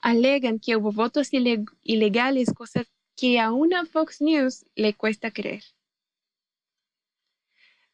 Alegan 0.00 0.58
que 0.58 0.74
hubo 0.74 0.90
votos 0.90 1.30
ilegales, 1.32 2.52
cosas 2.52 2.88
que 3.16 3.38
aún 3.38 3.74
a 3.74 3.84
Fox 3.84 4.20
News 4.20 4.64
le 4.74 4.94
cuesta 4.94 5.30
creer. 5.30 5.62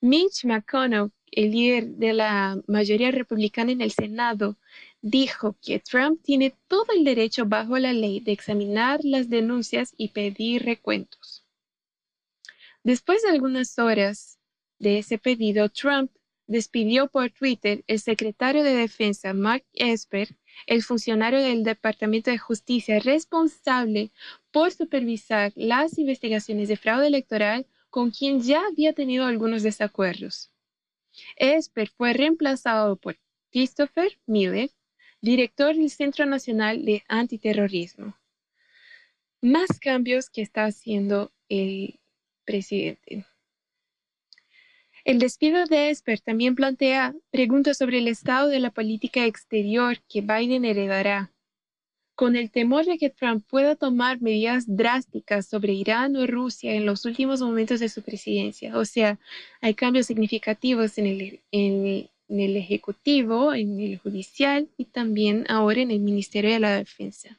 Mitch 0.01 0.45
McConnell, 0.45 1.11
el 1.33 1.51
líder 1.51 1.89
de 1.89 2.13
la 2.13 2.61
mayoría 2.67 3.11
republicana 3.11 3.73
en 3.73 3.81
el 3.81 3.91
Senado, 3.91 4.57
dijo 5.03 5.57
que 5.61 5.81
Trump 5.81 6.23
tiene 6.23 6.55
todo 6.69 6.87
el 6.97 7.05
derecho 7.05 7.47
bajo 7.47 7.79
la 7.79 7.93
ley 7.93 8.21
de 8.21 8.33
examinar 8.33 9.01
las 9.03 9.29
denuncias 9.29 9.95
y 9.97 10.09
pedir 10.09 10.65
recuentos. 10.65 11.45
Después 12.85 13.23
de 13.23 13.31
algunas 13.31 13.79
horas 13.79 14.39
de 14.79 14.99
ese 14.99 15.19
pedido, 15.19 15.69
Trump 15.69 16.11
despidió 16.47 17.09
por 17.09 17.31
Twitter 17.31 17.85
el 17.87 18.01
secretario 18.01 18.63
de 18.63 18.75
Defensa 18.75 19.35
Mark 19.35 19.65
Esper, 19.75 20.35
el 20.67 20.83
funcionario 20.83 21.41
del 21.41 21.63
Departamento 21.63 22.31
de 22.31 22.39
Justicia 22.39 22.99
responsable 23.01 24.11
por 24.59 24.73
supervisar 24.73 25.53
las 25.55 25.99
investigaciones 25.99 26.69
de 26.69 26.77
fraude 26.77 27.07
electoral 27.07 27.65
con 27.91 28.11
quien 28.11 28.41
ya 28.43 28.67
había 28.67 28.93
tenido 28.93 29.25
algunos 29.25 29.63
desacuerdos. 29.63 30.51
Esper 31.37 31.89
fue 31.91 32.13
reemplazado 32.13 32.97
por 32.97 33.17
Christopher 33.53 34.19
Miller, 34.27 34.69
director 35.21 35.77
del 35.77 35.91
Centro 35.91 36.27
Nacional 36.27 36.85
de 36.85 37.05
Antiterrorismo. 37.07 38.19
Más 39.41 39.79
cambios 39.81 40.29
que 40.29 40.43
está 40.43 40.65
haciendo 40.65 41.31
el 41.49 42.01
presidente. 42.45 43.27
El 45.05 45.21
despido 45.21 45.67
de 45.67 45.91
Esper 45.91 46.19
también 46.19 46.57
plantea 46.57 47.15
preguntas 47.31 47.79
sobre 47.79 47.99
el 47.99 48.09
estado 48.09 48.49
de 48.49 48.59
la 48.59 48.73
política 48.73 49.25
exterior 49.25 49.99
que 50.09 50.21
Biden 50.21 50.65
heredará. 50.65 51.31
Con 52.19 52.35
el 52.35 52.51
temor 52.51 52.85
de 52.85 52.99
que 52.99 53.11
Trump 53.11 53.47
pueda 53.49 53.77
tomar 53.77 54.21
medidas 54.21 54.65
drásticas 54.67 55.47
sobre 55.47 55.73
Irán 55.73 56.17
o 56.17 56.27
Rusia 56.27 56.75
en 56.75 56.85
los 56.85 57.05
últimos 57.05 57.41
momentos 57.41 57.79
de 57.79 57.89
su 57.89 58.03
presidencia. 58.03 58.77
O 58.77 58.85
sea, 58.85 59.21
hay 59.61 59.75
cambios 59.75 60.07
significativos 60.07 60.99
en 60.99 61.07
el, 61.07 61.41
en 61.53 62.09
el 62.29 62.57
Ejecutivo, 62.57 63.55
en 63.55 63.79
el 63.79 63.99
Judicial 63.99 64.69
y 64.77 64.87
también 64.87 65.45
ahora 65.49 65.81
en 65.81 65.93
el 65.93 66.01
Ministerio 66.01 66.51
de 66.51 66.59
la 66.59 66.77
Defensa. 66.77 67.39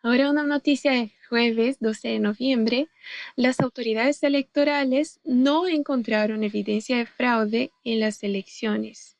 Ahora 0.00 0.30
una 0.30 0.44
noticia 0.44 0.92
de 0.92 1.10
jueves 1.28 1.80
12 1.80 2.06
de 2.06 2.18
noviembre, 2.20 2.88
las 3.34 3.58
autoridades 3.58 4.22
electorales 4.22 5.18
no 5.24 5.66
encontraron 5.66 6.44
evidencia 6.44 6.98
de 6.98 7.06
fraude 7.06 7.72
en 7.82 7.98
las 7.98 8.22
elecciones. 8.22 9.17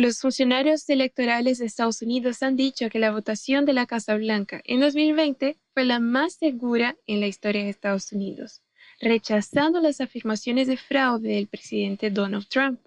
Los 0.00 0.20
funcionarios 0.20 0.88
electorales 0.88 1.58
de 1.58 1.66
Estados 1.66 2.02
Unidos 2.02 2.44
han 2.44 2.54
dicho 2.54 2.88
que 2.88 3.00
la 3.00 3.10
votación 3.10 3.64
de 3.64 3.72
la 3.72 3.84
Casa 3.84 4.14
Blanca 4.14 4.60
en 4.64 4.78
2020 4.78 5.58
fue 5.74 5.84
la 5.84 5.98
más 5.98 6.34
segura 6.34 6.96
en 7.08 7.18
la 7.18 7.26
historia 7.26 7.64
de 7.64 7.70
Estados 7.70 8.12
Unidos, 8.12 8.62
rechazando 9.00 9.80
las 9.80 10.00
afirmaciones 10.00 10.68
de 10.68 10.76
fraude 10.76 11.30
del 11.30 11.48
presidente 11.48 12.12
Donald 12.12 12.46
Trump. 12.46 12.80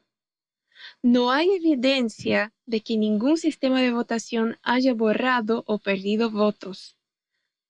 No 1.03 1.32
hay 1.32 1.49
evidencia 1.49 2.53
de 2.66 2.80
que 2.80 2.95
ningún 2.95 3.36
sistema 3.36 3.82
de 3.82 3.91
votación 3.91 4.57
haya 4.64 4.93
borrado 4.93 5.66
o 5.68 5.80
perdido 5.80 6.32
votos, 6.32 6.95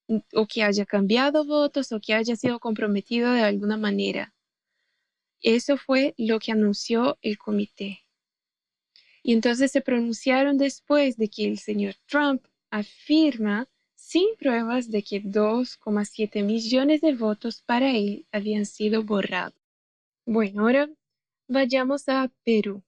o 0.06 0.46
que 0.46 0.62
haya 0.62 0.86
cambiado 0.86 1.44
votos 1.44 1.90
o 1.90 1.98
que 1.98 2.14
haya 2.14 2.36
sido 2.36 2.60
comprometido 2.60 3.32
de 3.32 3.42
alguna 3.42 3.76
manera. 3.76 4.36
Eso 5.40 5.78
fue 5.78 6.14
lo 6.16 6.38
que 6.38 6.52
anunció 6.52 7.18
el 7.22 7.38
comité. 7.38 8.01
Y 9.22 9.32
entonces 9.32 9.70
se 9.70 9.80
pronunciaron 9.80 10.58
después 10.58 11.16
de 11.16 11.28
que 11.28 11.46
el 11.46 11.58
señor 11.58 11.94
Trump 12.06 12.44
afirma 12.70 13.68
sin 13.94 14.34
pruebas 14.36 14.90
de 14.90 15.02
que 15.02 15.22
2,7 15.22 16.44
millones 16.44 17.00
de 17.00 17.14
votos 17.14 17.62
para 17.62 17.90
él 17.90 18.26
habían 18.32 18.66
sido 18.66 19.04
borrados. 19.04 19.54
Bueno, 20.26 20.62
ahora 20.62 20.90
vayamos 21.48 22.08
a 22.08 22.30
Perú. 22.44 22.82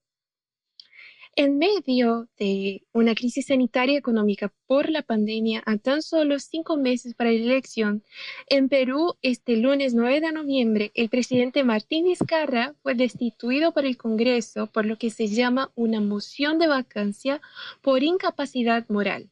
En 1.37 1.57
medio 1.57 2.29
de 2.39 2.87
una 2.93 3.13
crisis 3.13 3.47
sanitaria 3.47 3.95
y 3.95 3.97
económica 3.97 4.53
por 4.67 4.89
la 4.89 5.01
pandemia 5.01 5.61
a 5.65 5.77
tan 5.77 6.01
solo 6.01 6.39
cinco 6.39 6.77
meses 6.77 7.13
para 7.13 7.29
la 7.29 7.35
elección, 7.35 8.05
en 8.47 8.69
Perú 8.69 9.15
este 9.21 9.57
lunes 9.57 9.93
9 9.93 10.21
de 10.21 10.31
noviembre 10.31 10.91
el 10.93 11.09
presidente 11.09 11.65
Martín 11.65 12.05
Vizcarra 12.05 12.73
fue 12.81 12.95
destituido 12.95 13.73
por 13.73 13.85
el 13.85 13.97
Congreso 13.97 14.67
por 14.67 14.85
lo 14.85 14.97
que 14.97 15.09
se 15.09 15.27
llama 15.27 15.73
una 15.75 15.99
moción 15.99 16.57
de 16.57 16.67
vacancia 16.67 17.41
por 17.81 18.01
incapacidad 18.01 18.87
moral. 18.87 19.29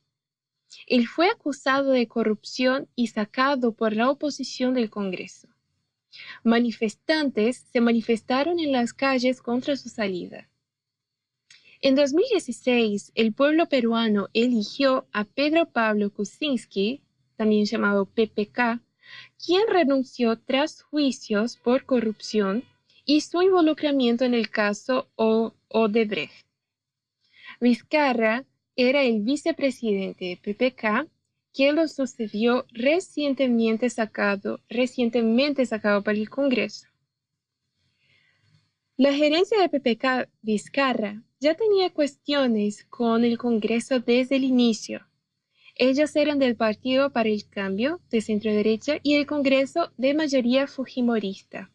Él 0.87 1.07
fue 1.07 1.29
acusado 1.29 1.91
de 1.91 2.09
corrupción 2.09 2.89
y 2.97 3.07
sacado 3.07 3.75
por 3.75 3.93
la 3.95 4.09
oposición 4.09 4.73
del 4.73 4.89
Congreso. 4.89 5.47
Manifestantes 6.43 7.65
se 7.71 7.79
manifestaron 7.79 8.59
en 8.59 8.73
las 8.73 8.91
calles 8.91 9.41
contra 9.41 9.77
su 9.77 9.87
salida. 9.87 10.49
En 11.85 11.95
2016, 11.95 13.11
el 13.13 13.33
pueblo 13.33 13.67
peruano 13.67 14.29
eligió 14.31 15.05
a 15.11 15.25
Pedro 15.25 15.65
Pablo 15.65 16.13
Kuczynski, 16.13 17.01
también 17.35 17.65
llamado 17.65 18.05
PPK, 18.05 18.79
quien 19.45 19.67
renunció 19.67 20.39
tras 20.39 20.81
juicios 20.81 21.57
por 21.57 21.83
corrupción 21.83 22.63
y 23.03 23.19
su 23.19 23.41
involucramiento 23.41 24.23
en 24.23 24.33
el 24.33 24.49
caso 24.49 25.09
Odebrecht. 25.17 26.47
Vizcarra 27.59 28.45
era 28.77 29.03
el 29.03 29.19
vicepresidente 29.19 30.23
de 30.23 30.37
PPK, 30.37 31.11
quien 31.51 31.75
lo 31.75 31.89
sucedió 31.89 32.65
recientemente 32.71 33.89
sacado, 33.89 34.61
recientemente 34.69 35.65
sacado 35.65 36.01
para 36.01 36.17
el 36.17 36.29
Congreso. 36.29 36.87
La 38.95 39.13
gerencia 39.13 39.59
de 39.59 39.67
PPK 39.67 40.29
Vizcarra 40.41 41.21
ya 41.43 41.55
tenía 41.55 41.89
cuestiones 41.89 42.85
con 42.85 43.25
el 43.25 43.37
Congreso 43.37 43.99
desde 43.99 44.37
el 44.37 44.45
inicio. 44.45 45.05
Ellos 45.75 46.15
eran 46.15 46.39
del 46.39 46.55
Partido 46.55 47.11
para 47.11 47.27
el 47.27 47.49
Cambio 47.49 47.99
de 48.09 48.21
centro 48.21 48.49
derecha 48.53 48.99
y 49.03 49.15
el 49.15 49.25
Congreso 49.25 49.91
de 49.97 50.13
mayoría 50.13 50.67
fujimorista. 50.67 51.69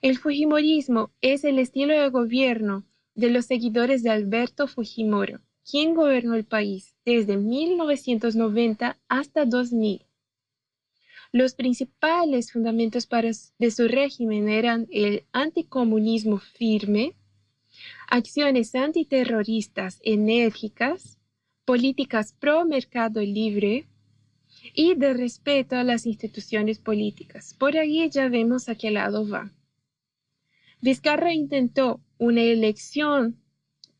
El 0.00 0.16
fujimorismo 0.16 1.12
es 1.20 1.44
el 1.44 1.58
estilo 1.58 1.92
de 1.92 2.08
gobierno 2.08 2.86
de 3.14 3.28
los 3.28 3.44
seguidores 3.44 4.02
de 4.02 4.10
Alberto 4.10 4.66
Fujimori, 4.66 5.34
quien 5.70 5.94
gobernó 5.94 6.34
el 6.34 6.46
país 6.46 6.96
desde 7.04 7.36
1990 7.36 8.98
hasta 9.06 9.44
2000. 9.44 10.06
Los 11.30 11.54
principales 11.54 12.52
fundamentos 12.52 13.06
de 13.58 13.70
su 13.70 13.86
régimen 13.86 14.48
eran 14.48 14.86
el 14.90 15.24
anticomunismo 15.32 16.38
firme, 16.38 17.16
acciones 18.12 18.74
antiterroristas 18.74 19.98
enérgicas, 20.04 21.18
políticas 21.64 22.34
pro 22.38 22.66
mercado 22.66 23.22
libre 23.22 23.86
y 24.74 24.94
de 24.96 25.14
respeto 25.14 25.76
a 25.76 25.82
las 25.82 26.04
instituciones 26.04 26.78
políticas. 26.78 27.54
Por 27.54 27.78
ahí 27.78 28.06
ya 28.10 28.28
vemos 28.28 28.68
a 28.68 28.74
qué 28.74 28.90
lado 28.90 29.26
va. 29.26 29.50
Vizcarra 30.82 31.32
intentó 31.32 32.02
una 32.18 32.42
elección 32.42 33.40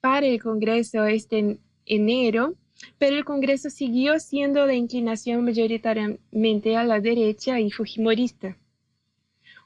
para 0.03 0.27
el 0.27 0.43
Congreso 0.43 1.07
este 1.07 1.59
enero, 1.87 2.55
pero 2.99 3.17
el 3.17 3.25
Congreso 3.25 3.71
siguió 3.71 4.21
siendo 4.21 4.67
de 4.67 4.77
inclinación 4.77 5.43
mayoritariamente 5.43 6.77
a 6.77 6.85
la 6.85 7.01
derecha 7.01 7.61
y 7.61 7.71
fujimorista. 7.71 8.59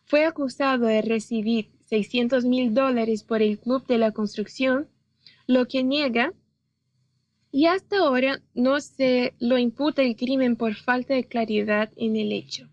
Fue 0.04 0.24
acusado 0.24 0.86
de 0.86 1.02
recibir 1.02 1.75
600 1.86 2.44
mil 2.44 2.74
dólares 2.74 3.22
por 3.22 3.42
el 3.42 3.58
Club 3.58 3.86
de 3.86 3.98
la 3.98 4.12
Construcción, 4.12 4.88
lo 5.46 5.66
que 5.66 5.82
niega, 5.82 6.32
y 7.50 7.66
hasta 7.66 7.98
ahora 7.98 8.42
no 8.54 8.80
se 8.80 9.34
lo 9.38 9.56
imputa 9.56 10.02
el 10.02 10.16
crimen 10.16 10.56
por 10.56 10.74
falta 10.74 11.14
de 11.14 11.24
claridad 11.24 11.90
en 11.96 12.16
el 12.16 12.32
hecho. 12.32 12.68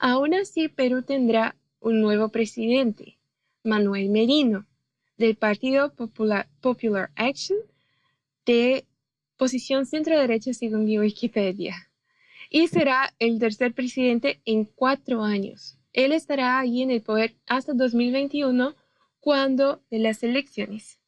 Aún 0.00 0.34
así, 0.34 0.68
Perú 0.68 1.02
tendrá 1.02 1.56
un 1.80 2.00
nuevo 2.00 2.30
presidente, 2.30 3.18
Manuel 3.62 4.08
Merino, 4.10 4.66
del 5.16 5.36
Partido 5.36 5.94
Popular, 5.94 6.48
Action, 7.16 7.58
de 8.46 8.86
posición 9.36 9.86
centro-derecha 9.86 10.52
según 10.52 10.86
Wikipedia, 10.86 11.90
y 12.50 12.68
será 12.68 13.14
el 13.18 13.38
tercer 13.38 13.74
presidente 13.74 14.40
en 14.44 14.64
cuatro 14.64 15.22
años. 15.22 15.77
Él 15.98 16.12
estará 16.12 16.60
ahí 16.60 16.82
en 16.82 16.92
el 16.92 17.02
poder 17.02 17.34
hasta 17.48 17.72
2021, 17.74 18.76
cuando 19.18 19.82
de 19.90 19.98
las 19.98 20.22
elecciones. 20.22 21.00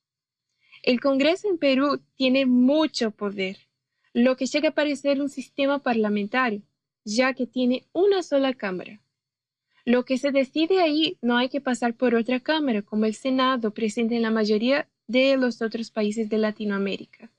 El 0.83 1.01
Congreso 1.01 1.49
en 1.49 1.59
Perú 1.59 2.03
tiene 2.17 2.45
mucho 2.45 3.13
poder, 3.13 3.69
lo 4.13 4.37
que 4.37 4.47
llega 4.47 4.71
a 4.71 4.75
parecer 4.75 5.21
un 5.21 5.29
sistema 5.29 5.79
parlamentario, 5.79 6.63
ya 7.05 7.35
que 7.35 7.47
tiene 7.47 7.85
una 7.93 8.25
sola 8.25 8.53
Cámara. 8.53 9.01
Lo 9.85 10.05
que 10.05 10.19
se 10.19 10.33
decide 10.33 10.81
ahí 10.81 11.19
no 11.23 11.37
hay 11.37 11.51
que 11.51 11.61
pasar 11.61 11.95
por 11.95 12.17
otra 12.17 12.41
Cámara, 12.41 12.83
como 12.83 13.05
el 13.05 13.15
Senado 13.15 13.73
presente 13.73 14.17
en 14.17 14.23
la 14.23 14.33
mayoría 14.33 14.89
de 15.07 15.37
los 15.37 15.63
otros 15.63 15.93
países 15.93 16.29
de 16.29 16.39
Latinoamérica. 16.39 17.31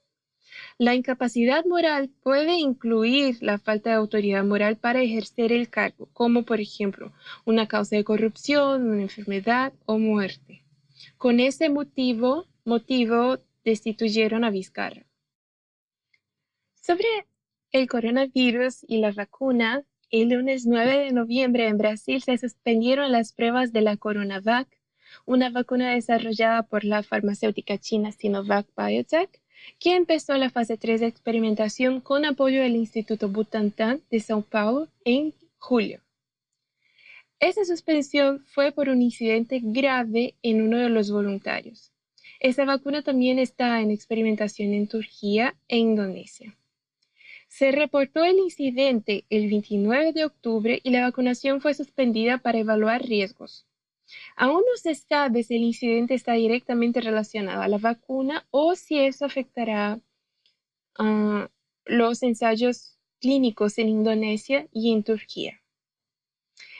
La 0.78 0.94
incapacidad 0.94 1.64
moral 1.66 2.10
puede 2.22 2.54
incluir 2.54 3.36
la 3.40 3.58
falta 3.58 3.90
de 3.90 3.96
autoridad 3.96 4.44
moral 4.44 4.76
para 4.76 5.02
ejercer 5.02 5.52
el 5.52 5.68
cargo, 5.68 6.08
como 6.12 6.44
por 6.44 6.60
ejemplo 6.60 7.12
una 7.44 7.68
causa 7.68 7.96
de 7.96 8.04
corrupción, 8.04 8.88
una 8.88 9.02
enfermedad 9.02 9.72
o 9.84 9.98
muerte. 9.98 10.64
Con 11.18 11.40
ese 11.40 11.68
motivo, 11.68 12.46
motivo 12.64 13.38
destituyeron 13.64 14.44
a 14.44 14.50
Vizcarra. 14.50 15.06
Sobre 16.74 17.26
el 17.70 17.88
coronavirus 17.88 18.84
y 18.88 18.98
la 18.98 19.12
vacuna, 19.12 19.84
el 20.10 20.30
lunes 20.30 20.66
9 20.66 21.04
de 21.04 21.12
noviembre 21.12 21.68
en 21.68 21.78
Brasil 21.78 22.22
se 22.22 22.38
suspendieron 22.38 23.12
las 23.12 23.32
pruebas 23.32 23.72
de 23.72 23.82
la 23.82 23.96
CoronaVac, 23.96 24.68
una 25.26 25.50
vacuna 25.50 25.90
desarrollada 25.90 26.62
por 26.64 26.84
la 26.84 27.02
farmacéutica 27.02 27.78
china 27.78 28.12
Sinovac 28.12 28.66
Biotech 28.76 29.41
que 29.78 29.96
empezó 29.96 30.36
la 30.36 30.50
fase 30.50 30.76
3 30.76 31.00
de 31.00 31.06
experimentación 31.06 32.00
con 32.00 32.24
apoyo 32.24 32.62
del 32.62 32.76
Instituto 32.76 33.28
Butantan 33.28 34.00
de 34.10 34.18
São 34.18 34.44
Paulo 34.44 34.88
en 35.04 35.34
julio. 35.58 36.00
Esa 37.40 37.64
suspensión 37.64 38.44
fue 38.46 38.70
por 38.70 38.88
un 38.88 39.02
incidente 39.02 39.60
grave 39.62 40.34
en 40.42 40.62
uno 40.62 40.78
de 40.78 40.88
los 40.88 41.10
voluntarios. 41.10 41.90
Esa 42.38 42.64
vacuna 42.64 43.02
también 43.02 43.38
está 43.38 43.80
en 43.80 43.90
experimentación 43.90 44.72
en 44.74 44.86
Turquía 44.86 45.56
e 45.68 45.78
Indonesia. 45.78 46.56
Se 47.48 47.70
reportó 47.70 48.24
el 48.24 48.38
incidente 48.38 49.24
el 49.28 49.50
29 49.50 50.12
de 50.12 50.24
octubre 50.24 50.80
y 50.82 50.90
la 50.90 51.02
vacunación 51.02 51.60
fue 51.60 51.74
suspendida 51.74 52.38
para 52.38 52.58
evaluar 52.58 53.02
riesgos. 53.02 53.66
Aún 54.36 54.62
no 54.68 54.76
se 54.76 54.94
sabe 54.94 55.42
si 55.42 55.56
el 55.56 55.62
incidente 55.62 56.14
está 56.14 56.34
directamente 56.34 57.00
relacionado 57.00 57.62
a 57.62 57.68
la 57.68 57.78
vacuna 57.78 58.46
o 58.50 58.74
si 58.74 58.98
eso 58.98 59.24
afectará 59.24 60.00
a 60.98 61.50
los 61.84 62.22
ensayos 62.22 62.98
clínicos 63.20 63.78
en 63.78 63.88
Indonesia 63.88 64.68
y 64.72 64.92
en 64.92 65.02
Turquía. 65.04 65.60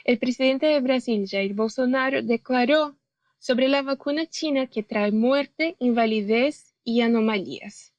El 0.04 0.18
presidente 0.18 0.66
de 0.66 0.80
Brasil, 0.80 1.26
Jair 1.30 1.54
Bolsonaro, 1.54 2.22
declaró 2.22 2.96
sobre 3.38 3.68
la 3.68 3.82
vacuna 3.82 4.26
china 4.26 4.66
que 4.66 4.82
trae 4.82 5.12
muerte, 5.12 5.76
invalidez 5.78 6.74
y 6.84 7.00
anomalías. 7.00 7.94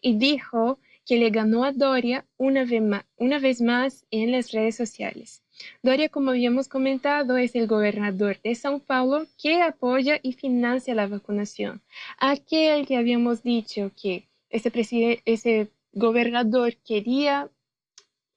Y 0.00 0.16
dijo 0.16 0.78
que 1.04 1.18
le 1.18 1.30
ganó 1.30 1.64
a 1.64 1.72
Doria 1.72 2.26
una 2.38 2.64
vez 2.64 3.60
más 3.60 4.06
en 4.10 4.32
las 4.32 4.52
redes 4.52 4.76
sociales. 4.76 5.43
Doria, 5.82 6.08
como 6.08 6.30
habíamos 6.30 6.68
comentado, 6.68 7.36
es 7.36 7.54
el 7.54 7.66
gobernador 7.66 8.40
de 8.42 8.52
São 8.52 8.80
Paulo 8.80 9.26
que 9.40 9.62
apoya 9.62 10.18
y 10.22 10.32
financia 10.32 10.94
la 10.94 11.06
vacunación. 11.06 11.82
Aquel 12.18 12.86
que 12.86 12.96
habíamos 12.96 13.42
dicho 13.42 13.90
que 14.00 14.28
ese, 14.50 15.70
gobernador 15.92 16.76
quería 16.84 17.50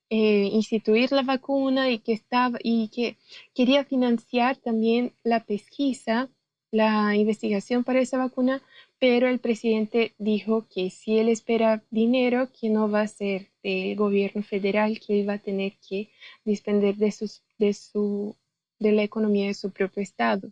eh, 0.10 0.50
instituir 0.52 1.12
la 1.12 1.24
vacuna 1.24 1.90
y 1.90 2.00
que, 2.00 2.14
estaba, 2.14 2.60
y 2.62 2.90
que 2.90 3.18
quería 3.56 3.84
financiar 3.84 4.58
también 4.58 5.14
la 5.24 5.44
pesquisa, 5.44 6.30
la 6.72 7.16
investigación 7.16 7.84
para 7.84 8.00
esa 8.00 8.18
vacuna, 8.18 8.62
pero 9.00 9.28
el 9.28 9.40
presidente 9.40 10.16
dijo 10.18 10.68
que 10.70 10.90
si 10.90 11.20
él 11.20 11.30
espera 11.30 11.84
dinero, 11.92 12.50
que 12.52 12.70
no 12.70 12.90
va 12.90 13.02
a 13.02 13.08
ser 13.08 13.52
del 13.64 13.96
gobierno 13.96 14.42
federal, 14.42 15.00
que 15.00 15.20
él 15.20 15.30
va 15.30 15.34
a 15.34 15.40
tener 15.40 15.74
que 15.88 16.10
depender 16.46 16.96
de, 16.96 17.12
su, 17.12 18.36
de 18.80 18.92
la 18.92 19.04
economía 19.04 19.48
de 19.48 19.54
su 19.54 19.72
propio 19.72 20.02
estado. 20.02 20.52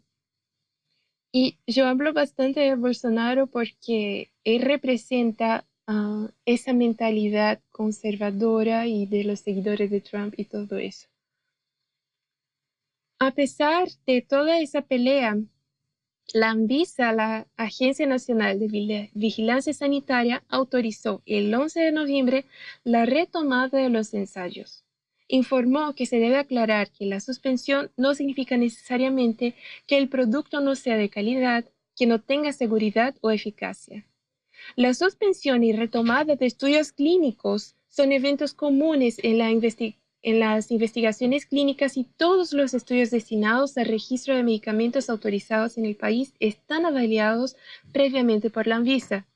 Y 1.31 1.57
yo 1.67 1.87
hablo 1.87 2.13
bastante 2.13 2.61
de 2.61 2.75
Bolsonaro 2.75 3.47
porque 3.47 4.31
él 4.43 4.61
representa 4.61 5.65
ah, 5.87 6.29
esa 6.45 6.73
mentalidad 6.73 7.61
conservadora 7.71 8.87
y 8.87 9.05
de 9.07 9.23
los 9.23 9.39
seguidores 9.39 9.89
de 9.89 10.01
Trump 10.01 10.35
y 10.37 10.45
todo 10.45 10.77
eso. 10.77 11.07
A 13.19 13.31
pesar 13.31 13.87
de 14.05 14.21
toda 14.21 14.59
esa 14.59 14.81
pelea 14.81 15.37
La 16.33 16.49
Anvisa, 16.49 17.13
la 17.13 17.47
Agencia 17.55 18.07
Nacional 18.07 18.59
de 18.59 19.09
Vigilancia 19.13 19.73
Sanitaria, 19.73 20.43
autorizó 20.49 21.21
el 21.25 21.53
11 21.53 21.79
de 21.79 21.91
noviembre 21.91 22.45
la 22.83 23.05
retomada 23.05 23.77
de 23.77 23.89
los 23.89 24.13
ensayos. 24.13 24.83
Informó 25.27 25.93
que 25.93 26.05
se 26.05 26.17
debe 26.17 26.37
aclarar 26.37 26.91
que 26.91 27.05
la 27.05 27.19
suspensión 27.19 27.91
no 27.95 28.15
significa 28.15 28.57
necesariamente 28.57 29.55
que 29.87 29.97
el 29.97 30.09
producto 30.09 30.61
no 30.61 30.75
sea 30.75 30.97
de 30.97 31.09
calidad, 31.09 31.65
que 31.95 32.05
no 32.05 32.21
tenga 32.21 32.53
seguridad 32.53 33.15
o 33.21 33.31
eficacia. 33.31 34.05
La 34.75 34.93
suspensión 34.93 35.63
y 35.63 35.73
retomada 35.73 36.35
de 36.35 36.45
estudios 36.45 36.91
clínicos 36.91 37.75
son 37.87 38.11
eventos 38.11 38.53
comunes 38.53 39.17
en, 39.23 39.37
las 40.33 40.71
investigaciones 40.71 41.45
clínicas 41.45 41.97
y 41.97 42.03
todos 42.03 42.51
los 42.51 42.73
estudios 42.73 43.11
destinados 43.11 43.77
al 43.77 43.85
registro 43.85 44.35
de 44.35 44.41
medicamentos 44.41 45.09
autorizados 45.09 45.77
en 45.77 45.85
el 45.85 45.95
país 45.95 46.33
están 46.39 46.85
avaliados 46.87 47.55
previamente 47.93 48.49
por 48.49 48.65
la 48.65 48.77
Anvisa, 48.77 49.27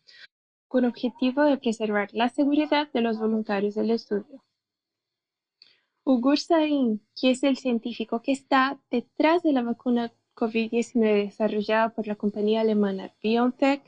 con 0.68 0.86
objetivo 0.86 1.44
de 1.44 1.58
preservar 1.58 2.10
la 2.14 2.30
seguridad 2.30 2.92
de 2.92 3.02
los 3.02 3.20
voluntarios 3.20 3.76
del 3.76 3.92
estudio. 3.92 4.44
Ugur 6.04 6.40
Sain, 6.40 7.06
que 7.16 7.32
es 7.32 7.44
el 7.44 7.58
científico 7.58 8.24
que 8.24 8.32
está 8.32 8.80
detrás 8.90 9.44
de 9.44 9.54
la 9.54 9.62
vacuna 9.62 10.12
COVID-19 10.34 11.26
desarrollada 11.26 11.90
por 11.90 12.08
la 12.08 12.16
compañía 12.16 12.62
alemana 12.62 13.14
BioNTech 13.22 13.84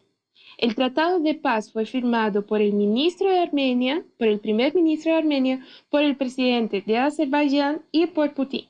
El 0.63 0.75
tratado 0.75 1.19
de 1.19 1.33
paz 1.33 1.73
fue 1.73 1.85
firmado 1.85 2.45
por 2.45 2.61
el 2.61 2.71
ministro 2.71 3.29
de 3.29 3.39
Armenia, 3.39 4.05
por 4.17 4.29
el 4.29 4.39
primer 4.39 4.73
ministro 4.73 5.11
de 5.11 5.17
Armenia, 5.17 5.59
por 5.89 6.03
el 6.03 6.15
presidente 6.15 6.81
de 6.81 6.99
Azerbaiyán 6.99 7.81
y 7.91 8.07
por 8.07 8.33
Putin, 8.33 8.69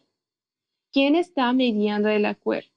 quien 0.92 1.14
está 1.14 1.54
mediando 1.54 2.10
el 2.10 2.26
acuerdo. 2.26 2.72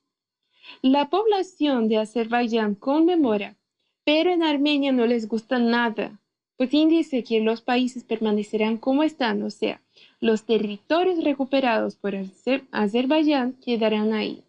La 0.83 1.09
población 1.09 1.89
de 1.89 1.97
Azerbaiyán 1.97 2.75
conmemora, 2.75 3.57
pero 4.05 4.31
en 4.31 4.43
Armenia 4.43 4.93
no 4.93 5.07
les 5.07 5.27
gusta 5.29 5.59
nada. 5.59 6.21
Putin 6.59 6.91
dice 6.91 7.25
que 7.25 7.41
los 7.41 7.63
países 7.63 8.05
permanecerán 8.05 8.77
como 8.77 9.03
están, 9.03 9.43
o 9.45 9.49
sea, 9.49 9.81
los 10.21 10.45
territorios 10.45 11.25
recuperados 11.25 11.97
por 11.97 12.15
Azerbaiyán 12.71 13.55
quedarán 13.65 14.13
ahí. 14.13 14.43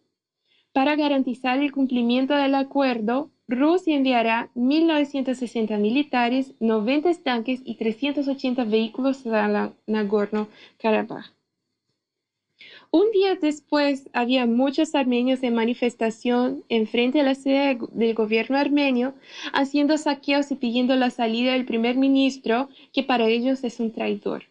Para 0.74 0.98
garantizar 0.98 1.58
el 1.60 1.72
cumplimiento 1.72 2.36
del 2.36 2.54
acuerdo, 2.54 3.32
Rusia 3.50 3.96
enviará 3.96 4.50
1.960 4.56 5.80
militares, 5.80 6.54
90 6.60 7.14
tanques 7.24 7.62
y 7.64 7.76
380 7.76 8.66
vehículos 8.66 9.26
a 9.26 9.72
Nagorno-Karabaj. 9.88 11.34
Un 12.92 13.12
día 13.12 13.36
después, 13.36 14.10
había 14.12 14.46
muchos 14.46 14.96
armenios 14.96 15.44
en 15.44 15.56
manifestación 15.56 16.66
en 16.68 16.88
frente 16.88 17.22
a 17.22 17.24
la 17.24 17.36
sede 17.36 17.78
del 17.92 18.14
gobierno 18.16 18.58
armenio, 18.58 19.14
haciendo 19.54 19.98
saqueos 19.98 20.52
y 20.52 20.56
pidiendo 20.56 20.96
la 20.98 21.10
salida 21.10 21.54
del 21.54 21.66
primer 21.66 21.96
ministro, 21.96 22.68
que 22.92 23.04
para 23.04 23.28
ellos 23.28 23.64
es 23.64 23.80
un 23.80 23.94
traidor. 23.94 24.44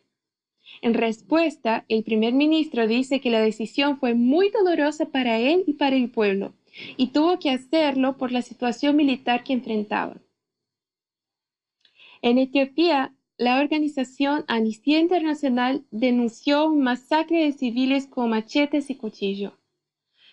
En 0.81 0.95
respuesta, 0.95 1.85
el 1.89 2.03
primer 2.03 2.33
ministro 2.33 2.87
dice 2.87 3.21
que 3.21 3.31
la 3.31 3.41
decisión 3.41 3.99
fue 3.99 4.15
muy 4.15 4.51
dolorosa 4.51 5.07
para 5.07 5.39
él 5.39 5.65
y 5.67 5.75
para 5.75 5.97
el 5.97 6.11
pueblo, 6.11 6.55
y 6.97 7.09
tuvo 7.09 7.39
que 7.39 7.51
hacerlo 7.51 8.17
por 8.17 8.33
la 8.33 8.43
situación 8.43 8.97
militar 8.97 9.45
que 9.45 9.53
enfrentaba. 9.53 10.21
En 12.23 12.39
Etiopía, 12.39 13.15
la 13.39 13.61
organización 13.61 14.45
Amnistía 14.49 14.99
Internacional 14.99 15.85
denunció 15.91 16.67
un 16.67 16.83
masacre 16.83 17.45
de 17.45 17.53
civiles 17.53 18.07
con 18.07 18.31
machetes 18.31 18.89
y 18.89 18.97
cuchillos. 18.97 19.53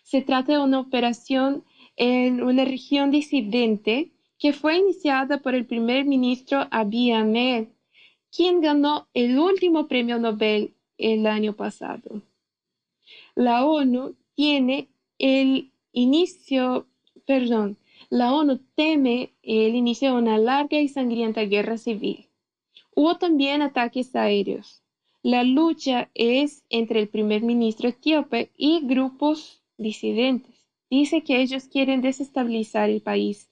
Se 0.04 0.22
trata 0.22 0.54
de 0.54 0.60
una 0.60 0.80
operación 0.80 1.66
en 1.96 2.42
una 2.42 2.66
región 2.66 3.12
disidente 3.12 4.14
que 4.40 4.54
fue 4.54 4.78
iniciada 4.78 5.42
por 5.42 5.54
el 5.54 5.66
primer 5.66 6.06
ministro 6.06 6.68
Abiy 6.72 7.12
Ahmed, 7.12 7.68
quien 8.32 8.62
ganó 8.62 9.08
el 9.14 9.38
último 9.38 9.88
premio 9.88 10.18
Nobel 10.18 10.76
el 10.98 11.28
año 11.28 11.56
pasado. 11.56 12.22
La 13.36 13.66
ONU 13.66 14.16
tiene 14.36 14.90
el 15.18 15.73
inicio, 15.94 16.88
perdón, 17.26 17.78
la 18.10 18.34
ONU 18.34 18.60
teme 18.76 19.34
el 19.42 19.76
inicio 19.76 20.12
de 20.12 20.18
una 20.18 20.38
larga 20.38 20.80
y 20.80 20.90
sangrienta 20.90 21.42
guerra 21.44 21.78
civil 21.78 22.28
Hubo 22.96 23.18
también 23.18 23.62
ataques 23.64 24.16
aéreos. 24.16 24.84
La 25.24 25.44
lucha 25.44 26.10
es 26.14 26.64
entre 26.70 27.00
el 27.00 27.08
primer 27.08 27.42
ministro 27.42 27.90
etíope 27.90 28.52
y 28.56 28.82
grupos 28.86 29.64
disidentes. 29.78 30.68
Dice 30.92 31.24
que 31.24 31.42
ellos 31.42 31.64
quieren 31.64 32.02
desestabilizar 32.02 32.90
el 32.90 33.02
país. 33.02 33.50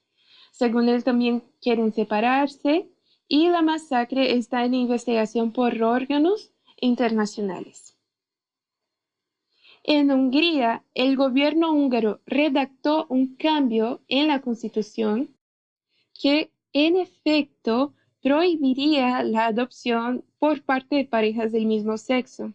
Según 0.51 0.89
él, 0.89 1.03
también 1.03 1.43
quieren 1.59 1.91
separarse 1.91 2.87
y 3.27 3.47
la 3.47 3.63
masacre 3.63 4.35
está 4.35 4.63
en 4.63 4.75
investigación 4.75 5.51
por 5.51 5.81
órganos 5.81 6.51
internacionales. 6.79 7.90
En 9.83 10.11
Hungría, 10.11 10.83
el 10.93 11.15
gobierno 11.15 11.71
húngaro 11.73 12.21
redactó 12.27 13.07
un 13.09 13.35
cambio 13.35 14.01
en 14.07 14.27
la 14.27 14.39
constitución 14.39 15.35
que, 16.13 16.51
en 16.71 16.97
efecto, 16.97 17.93
prohibiría 18.21 19.23
la 19.23 19.47
adopción 19.47 20.23
por 20.37 20.61
parte 20.61 20.97
de 20.97 21.05
parejas 21.05 21.51
del 21.51 21.65
mismo 21.65 21.97
sexo. 21.97 22.53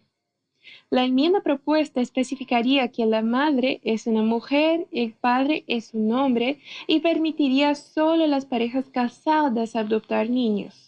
La 0.89 1.03
enmienda 1.03 1.41
propuesta 1.41 1.99
especificaría 1.99 2.89
que 2.93 3.05
la 3.05 3.21
madre 3.21 3.81
es 3.83 4.07
una 4.07 4.23
mujer, 4.23 4.87
el 4.91 5.13
padre 5.13 5.65
es 5.67 5.93
un 5.93 6.13
hombre 6.13 6.59
y 6.87 7.01
permitiría 7.01 7.75
solo 7.75 8.23
a 8.23 8.27
las 8.27 8.45
parejas 8.45 8.89
casadas 8.89 9.75
adoptar 9.75 10.29
niños. 10.29 10.86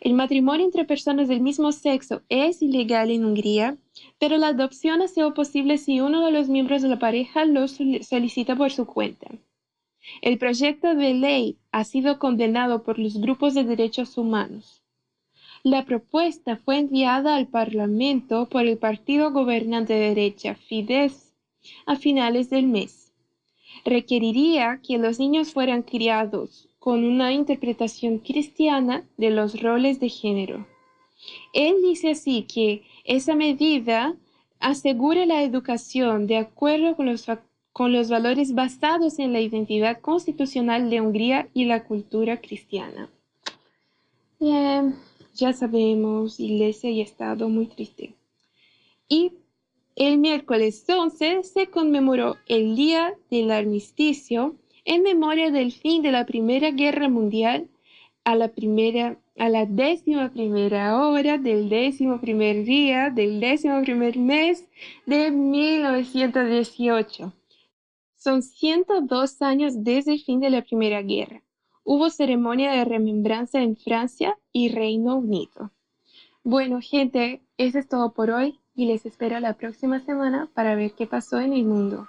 El 0.00 0.14
matrimonio 0.14 0.64
entre 0.64 0.84
personas 0.84 1.28
del 1.28 1.40
mismo 1.40 1.72
sexo 1.72 2.22
es 2.28 2.62
ilegal 2.62 3.10
en 3.10 3.24
Hungría, 3.24 3.76
pero 4.18 4.36
la 4.38 4.48
adopción 4.48 5.02
ha 5.02 5.08
sido 5.08 5.34
posible 5.34 5.78
si 5.78 6.00
uno 6.00 6.24
de 6.24 6.30
los 6.30 6.48
miembros 6.48 6.82
de 6.82 6.88
la 6.88 6.98
pareja 6.98 7.44
lo 7.44 7.66
solicita 7.68 8.56
por 8.56 8.70
su 8.70 8.86
cuenta. 8.86 9.28
El 10.22 10.38
proyecto 10.38 10.94
de 10.94 11.14
ley 11.14 11.58
ha 11.72 11.84
sido 11.84 12.18
condenado 12.18 12.82
por 12.82 12.98
los 12.98 13.20
grupos 13.20 13.54
de 13.54 13.64
derechos 13.64 14.16
humanos. 14.16 14.82
La 15.62 15.84
propuesta 15.84 16.56
fue 16.56 16.78
enviada 16.78 17.36
al 17.36 17.48
Parlamento 17.48 18.48
por 18.48 18.66
el 18.66 18.78
partido 18.78 19.30
gobernante 19.30 19.92
de 19.92 20.14
derecha 20.14 20.54
Fidesz 20.54 21.34
a 21.84 21.96
finales 21.96 22.48
del 22.48 22.66
mes. 22.66 23.12
requeriría 23.84 24.80
que 24.86 24.98
los 24.98 25.18
niños 25.18 25.52
fueran 25.52 25.82
criados 25.82 26.69
con 26.80 27.04
una 27.04 27.32
interpretación 27.32 28.18
cristiana 28.18 29.04
de 29.18 29.30
los 29.30 29.62
roles 29.62 30.00
de 30.00 30.08
género. 30.08 30.66
Él 31.52 31.76
dice 31.82 32.10
así 32.12 32.42
que 32.42 32.82
esa 33.04 33.36
medida 33.36 34.16
asegura 34.58 35.26
la 35.26 35.42
educación 35.42 36.26
de 36.26 36.38
acuerdo 36.38 36.96
con 36.96 37.06
los, 37.92 38.08
valores 38.08 38.54
basados 38.54 39.18
en 39.18 39.34
la 39.34 39.40
identidad 39.40 40.00
constitucional 40.00 40.88
de 40.88 41.02
Hungría 41.02 41.48
y 41.52 41.66
la 41.66 41.84
cultura 41.84 42.40
cristiana. 42.40 43.10
Ya 44.38 45.52
sabemos, 45.52 46.40
Iglesia 46.40 46.90
y 46.90 47.02
Estado 47.02 47.48
muy 47.50 47.66
triste. 47.66 48.14
Y 49.06 49.32
el 49.96 50.16
miércoles 50.16 50.82
11 50.88 51.42
se 51.42 51.66
conmemoró 51.66 52.36
el 52.46 52.74
Día 52.74 53.14
del 53.30 53.50
Armisticio 53.50 54.56
en 54.84 55.02
memoria 55.02 55.50
del 55.50 55.72
fin 55.72 56.02
de 56.02 56.12
la 56.12 56.26
Primera 56.26 56.70
Guerra 56.70 57.08
Mundial 57.08 57.70
a 58.24 58.34
la 58.34 58.48
primera 58.48 59.16
a 59.38 59.48
la 59.48 59.64
décima 59.64 60.30
primera 60.30 60.98
hora 60.98 61.38
del 61.38 61.70
décimo 61.70 62.20
primer 62.20 62.64
día 62.64 63.10
del 63.10 63.40
décimo 63.40 63.80
primer 63.82 64.18
mes 64.18 64.68
de 65.06 65.30
1918. 65.30 67.32
Son 68.16 68.42
102 68.42 69.40
años 69.40 69.82
desde 69.82 70.12
el 70.12 70.20
fin 70.20 70.40
de 70.40 70.50
la 70.50 70.60
Primera 70.62 71.00
Guerra. 71.00 71.42
Hubo 71.84 72.10
ceremonia 72.10 72.72
de 72.72 72.84
remembranza 72.84 73.62
en 73.62 73.76
Francia 73.76 74.36
y 74.52 74.68
Reino 74.68 75.16
Unido. 75.16 75.70
Bueno, 76.44 76.80
gente, 76.82 77.40
eso 77.56 77.78
es 77.78 77.88
todo 77.88 78.12
por 78.12 78.30
hoy 78.30 78.60
y 78.74 78.84
les 78.86 79.06
espero 79.06 79.40
la 79.40 79.54
próxima 79.54 80.00
semana 80.00 80.50
para 80.54 80.74
ver 80.74 80.92
qué 80.92 81.06
pasó 81.06 81.40
en 81.40 81.54
el 81.54 81.64
mundo. 81.64 82.08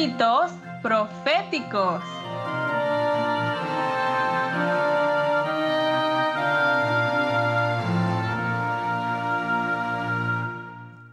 Hitos 0.00 0.52
proféticos. 0.80 2.04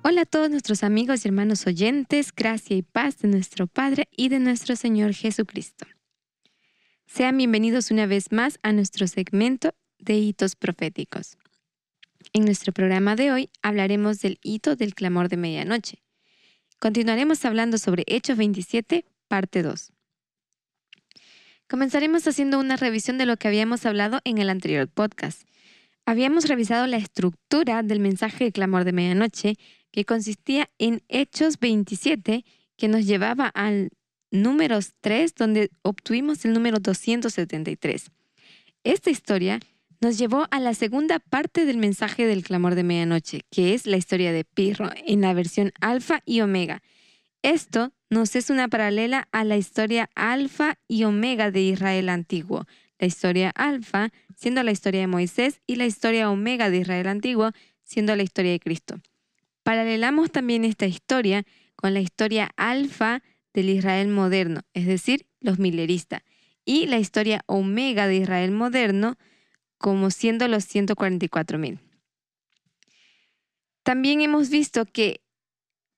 Hola 0.04 0.22
a 0.22 0.26
todos 0.30 0.52
nuestros 0.52 0.84
amigos 0.84 1.26
y 1.26 1.30
hermanos 1.30 1.66
oyentes, 1.66 2.32
gracia 2.32 2.78
y 2.78 2.84
paz 2.84 3.18
de 3.18 3.30
nuestro 3.30 3.66
Padre 3.66 4.08
y 4.16 4.30
de 4.30 4.40
nuestro 4.40 4.76
Señor 4.76 5.16
Jesucristo. 5.16 5.88
Sean 7.08 7.38
bienvenidos 7.38 7.90
una 7.90 8.06
vez 8.06 8.32
más 8.32 8.60
a 8.62 8.72
nuestro 8.72 9.08
segmento 9.08 9.74
de 9.98 10.14
hitos 10.20 10.56
proféticos. 10.56 11.40
En 12.34 12.46
nuestro 12.46 12.72
programa 12.72 13.16
de 13.16 13.32
hoy 13.32 13.50
hablaremos 13.64 14.20
del 14.20 14.38
hito 14.44 14.76
del 14.76 14.94
clamor 14.94 15.28
de 15.28 15.38
medianoche. 15.38 16.05
Continuaremos 16.80 17.44
hablando 17.46 17.78
sobre 17.78 18.04
Hechos 18.08 18.38
27, 18.38 19.06
parte 19.28 19.64
2. 19.64 19.92
Comenzaremos 21.68 22.28
haciendo 22.28 22.60
una 22.60 22.76
revisión 22.76 23.18
de 23.18 23.26
lo 23.26 23.38
que 23.38 23.48
habíamos 23.48 23.86
hablado 23.86 24.20
en 24.24 24.38
el 24.38 24.50
anterior 24.50 24.88
podcast. 24.88 25.42
Habíamos 26.06 26.48
revisado 26.48 26.86
la 26.86 26.98
estructura 26.98 27.82
del 27.82 28.00
mensaje 28.00 28.44
de 28.44 28.52
clamor 28.52 28.84
de 28.84 28.92
medianoche 28.92 29.56
que 29.92 30.06
consistía 30.06 30.70
en 30.78 31.02
Hechos 31.08 31.60
27, 31.60 32.46
que 32.78 32.88
nos 32.88 33.08
llevaba 33.08 33.48
al 33.48 33.90
número 34.30 34.78
3, 35.02 35.34
donde 35.34 35.72
obtuvimos 35.82 36.46
el 36.46 36.54
número 36.54 36.80
273. 36.80 38.12
Esta 38.84 39.10
historia 39.10 39.60
nos 40.02 40.18
llevó 40.18 40.48
a 40.52 40.60
la 40.60 40.74
segunda 40.74 41.20
parte 41.20 41.66
del 41.66 41.78
mensaje 41.78 42.26
del 42.26 42.44
clamor 42.44 42.76
de 42.76 42.84
medianoche, 42.84 43.42
que 43.50 43.74
es 43.74 43.86
la 43.88 43.98
historia 43.98 44.32
de 44.32 44.44
Pirro 44.44 44.90
en 45.06 45.22
la 45.22 45.34
versión 45.34 45.72
alfa 45.82 46.22
y 46.26 46.42
omega. 46.42 46.82
Esto 47.42 47.94
nos 48.10 48.36
es 48.36 48.50
una 48.50 48.68
paralela 48.68 49.28
a 49.32 49.44
la 49.44 49.58
historia 49.58 50.10
alfa 50.16 50.78
y 50.88 51.04
omega 51.04 51.52
de 51.52 51.62
Israel 51.62 52.10
antiguo. 52.10 52.66
La 52.98 53.08
historia 53.08 53.52
alfa 53.56 54.12
siendo 54.36 54.64
la 54.64 54.72
historia 54.72 55.02
de 55.02 55.08
Moisés 55.08 55.62
y 55.68 55.76
la 55.76 55.86
historia 55.86 56.30
omega 56.30 56.70
de 56.70 56.78
Israel 56.78 57.08
antiguo 57.08 57.52
siendo 57.84 58.16
la 58.16 58.24
historia 58.24 58.52
de 58.52 58.60
Cristo. 58.60 59.00
Paralelamos 59.64 60.32
también 60.32 60.66
esta 60.66 60.86
historia 60.86 61.44
con 61.76 61.94
la 61.94 62.00
historia 62.00 62.52
alfa 62.58 63.24
del 63.54 63.70
Israel 63.70 64.10
moderno, 64.10 64.62
es 64.74 64.86
decir, 64.86 65.28
los 65.40 65.60
mileristas, 65.60 66.22
y 66.66 66.88
la 66.88 67.00
historia 67.00 67.42
omega 67.46 68.08
de 68.08 68.18
Israel 68.18 68.52
moderno, 68.52 69.18
como 69.86 70.10
siendo 70.10 70.48
los 70.48 70.66
144.000. 70.66 71.78
También 73.84 74.22
hemos 74.22 74.50
visto 74.50 74.84
que 74.86 75.22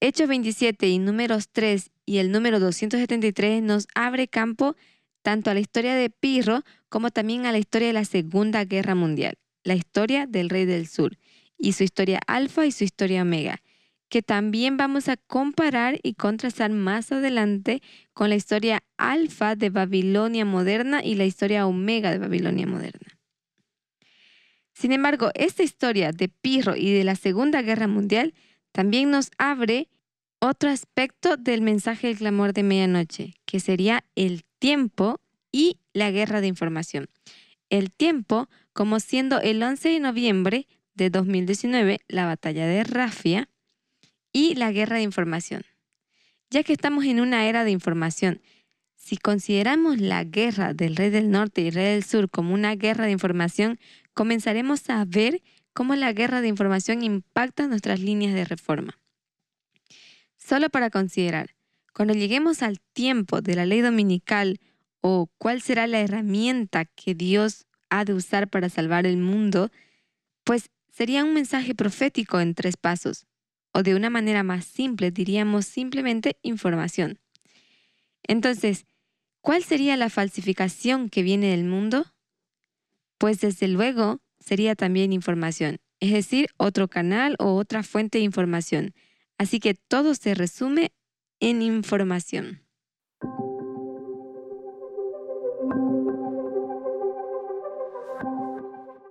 Hechos 0.02 0.28
27 0.28 0.90
y 0.90 1.00
números 1.00 1.48
3 1.54 1.92
y 2.06 2.18
el 2.18 2.34
número 2.34 2.60
273 2.60 3.64
nos 3.64 3.88
abre 3.96 4.28
campo 4.28 4.76
tanto 5.22 5.50
a 5.50 5.54
la 5.54 5.62
historia 5.62 5.96
de 5.96 6.10
Pirro 6.10 6.64
como 6.90 7.12
también 7.12 7.46
a 7.46 7.54
la 7.54 7.60
historia 7.60 7.88
de 7.88 7.94
la 7.94 8.04
Segunda 8.04 8.66
Guerra 8.66 8.94
Mundial, 8.94 9.36
la 9.64 9.76
historia 9.76 10.28
del 10.28 10.50
Rey 10.50 10.66
del 10.66 10.90
Sur 10.90 11.18
y 11.58 11.72
su 11.72 11.86
historia 11.86 12.20
alfa 12.28 12.66
y 12.66 12.74
su 12.74 12.84
historia 12.84 13.22
omega, 13.22 13.62
que 14.10 14.22
también 14.22 14.76
vamos 14.76 15.08
a 15.08 15.16
comparar 15.16 15.98
y 16.04 16.16
contrastar 16.16 16.72
más 16.72 17.14
adelante 17.14 17.82
con 18.12 18.28
la 18.28 18.36
historia 18.36 18.84
alfa 18.98 19.56
de 19.56 19.70
Babilonia 19.70 20.44
moderna 20.44 21.06
y 21.06 21.16
la 21.16 21.24
historia 21.24 21.66
omega 21.66 22.12
de 22.12 22.18
Babilonia 22.18 22.68
moderna. 22.68 23.17
Sin 24.78 24.92
embargo, 24.92 25.32
esta 25.34 25.64
historia 25.64 26.12
de 26.12 26.30
Pirro 26.30 26.76
y 26.76 26.94
de 26.94 27.04
la 27.04 27.16
Segunda 27.16 27.64
Guerra 27.64 27.88
Mundial 27.88 28.36
también 28.72 29.10
nos 29.10 29.32
abre 29.40 29.90
otro 30.38 30.70
aspecto 30.70 31.36
del 31.36 31.64
mensaje 31.64 32.06
del 32.06 32.18
clamor 32.18 32.54
de 32.54 32.62
medianoche, 32.62 33.34
que 33.46 33.60
sería 33.60 34.04
el 34.14 34.44
tiempo 34.60 35.20
y 35.52 35.80
la 35.94 36.12
guerra 36.12 36.42
de 36.42 36.48
información. 36.48 37.08
El 37.72 37.92
tiempo 37.92 38.50
como 38.74 39.00
siendo 39.00 39.42
el 39.42 39.64
11 39.64 39.90
de 39.90 40.00
noviembre 40.00 40.68
de 40.94 41.10
2019 41.10 42.02
la 42.08 42.28
batalla 42.28 42.68
de 42.68 42.84
Rafia 42.84 43.50
y 44.32 44.54
la 44.54 44.72
guerra 44.72 44.98
de 44.98 45.02
información. 45.02 45.64
Ya 46.52 46.62
que 46.62 46.74
estamos 46.74 47.04
en 47.06 47.20
una 47.20 47.48
era 47.48 47.64
de 47.64 47.72
información, 47.72 48.42
si 48.96 49.18
consideramos 49.18 50.00
la 50.00 50.24
guerra 50.24 50.76
del 50.76 50.96
rey 50.96 51.10
del 51.10 51.32
norte 51.32 51.62
y 51.62 51.72
rey 51.72 51.94
del 51.94 52.04
sur 52.04 52.30
como 52.30 52.54
una 52.54 52.76
guerra 52.76 53.06
de 53.06 53.12
información, 53.12 53.80
comenzaremos 54.18 54.90
a 54.90 55.06
ver 55.06 55.44
cómo 55.74 55.94
la 55.94 56.12
guerra 56.12 56.42
de 56.42 56.48
información 56.48 57.04
impacta 57.04 57.68
nuestras 57.68 58.00
líneas 58.00 58.34
de 58.34 58.46
reforma. 58.46 59.00
Solo 60.38 60.72
para 60.72 60.90
considerar, 60.90 61.54
cuando 61.94 62.16
lleguemos 62.16 62.64
al 62.64 62.80
tiempo 62.94 63.42
de 63.42 63.54
la 63.54 63.68
ley 63.68 63.82
dominical 63.82 64.60
o 65.02 65.30
cuál 65.38 65.62
será 65.62 65.86
la 65.86 66.00
herramienta 66.00 66.86
que 66.86 67.14
Dios 67.14 67.68
ha 67.92 68.06
de 68.06 68.16
usar 68.16 68.50
para 68.50 68.70
salvar 68.70 69.06
el 69.06 69.18
mundo, 69.18 69.70
pues 70.44 70.72
sería 70.92 71.24
un 71.24 71.36
mensaje 71.36 71.76
profético 71.76 72.40
en 72.40 72.56
tres 72.56 72.76
pasos, 72.76 73.28
o 73.72 73.84
de 73.84 73.94
una 73.94 74.10
manera 74.10 74.42
más 74.42 74.66
simple 74.66 75.12
diríamos 75.12 75.68
simplemente 75.68 76.40
información. 76.42 77.20
Entonces, 78.24 78.88
¿cuál 79.42 79.64
sería 79.64 79.96
la 79.96 80.10
falsificación 80.10 81.10
que 81.10 81.22
viene 81.22 81.52
del 81.52 81.66
mundo? 81.66 82.17
Pues 83.18 83.40
desde 83.40 83.68
luego 83.68 84.20
sería 84.40 84.76
también 84.76 85.14
información, 85.14 85.80
es 86.00 86.12
decir, 86.12 86.50
otro 86.58 86.88
canal 86.88 87.36
o 87.40 87.56
otra 87.56 87.84
fuente 87.84 88.20
de 88.20 88.24
información. 88.24 88.94
Así 89.38 89.60
que 89.60 89.74
todo 89.74 90.16
se 90.16 90.36
resume 90.36 90.92
en 91.40 91.62
información. 91.62 92.62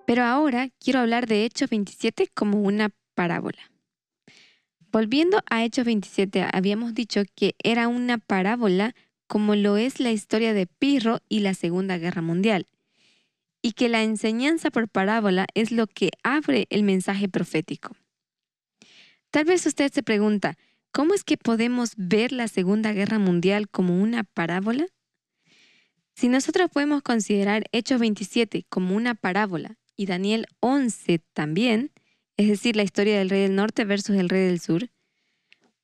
Pero 0.07 0.23
ahora 0.23 0.71
quiero 0.79 1.01
hablar 1.01 1.27
de 1.27 1.45
Hechos 1.45 1.69
27 1.69 2.29
como 2.33 2.63
una 2.63 2.91
parábola. 3.15 3.71
Volviendo 4.93 5.43
a 5.51 5.65
Hechos 5.65 5.85
27, 5.85 6.47
habíamos 6.53 6.95
dicho 6.95 7.23
que 7.35 7.57
era 7.63 7.89
una 7.89 8.19
parábola 8.19 8.95
como 9.27 9.57
lo 9.57 9.77
es 9.77 9.99
la 9.99 10.13
historia 10.13 10.55
de 10.55 10.67
Pirro 10.67 11.19
y 11.29 11.41
la 11.41 11.55
Segunda 11.55 11.99
Guerra 11.99 12.23
Mundial, 12.23 12.67
y 13.67 13.73
que 13.73 13.89
la 13.89 14.05
enseñanza 14.05 14.71
por 14.71 14.89
parábola 14.89 15.49
es 15.55 15.73
lo 15.73 15.89
que 15.89 16.11
abre 16.23 16.69
el 16.71 16.85
mensaje 16.85 17.29
profético. 17.29 17.97
Tal 19.33 19.45
vez 19.45 19.67
usted 19.67 19.93
se 19.93 20.05
pregunta, 20.05 20.57
¿cómo 20.93 21.14
es 21.14 21.25
que 21.25 21.37
podemos 21.37 21.95
ver 21.97 22.31
la 22.31 22.47
Segunda 22.47 22.93
Guerra 22.93 23.19
Mundial 23.19 23.69
como 23.69 24.01
una 24.01 24.23
parábola? 24.23 24.87
Si 26.14 26.29
nosotros 26.29 26.71
podemos 26.73 27.03
considerar 27.03 27.64
Hechos 27.73 27.99
27 27.99 28.67
como 28.69 28.95
una 28.95 29.17
parábola 29.17 29.77
y 29.97 30.07
Daniel 30.07 30.47
11 30.61 31.19
también, 31.33 31.91
es 32.37 32.47
decir, 32.47 32.77
la 32.77 32.85
historia 32.85 33.19
del 33.19 33.31
rey 33.31 33.43
del 33.43 33.57
norte 33.57 33.85
versus 33.85 34.14
el 34.14 34.29
rey 34.29 34.47
del 34.47 34.61
sur, 34.61 34.91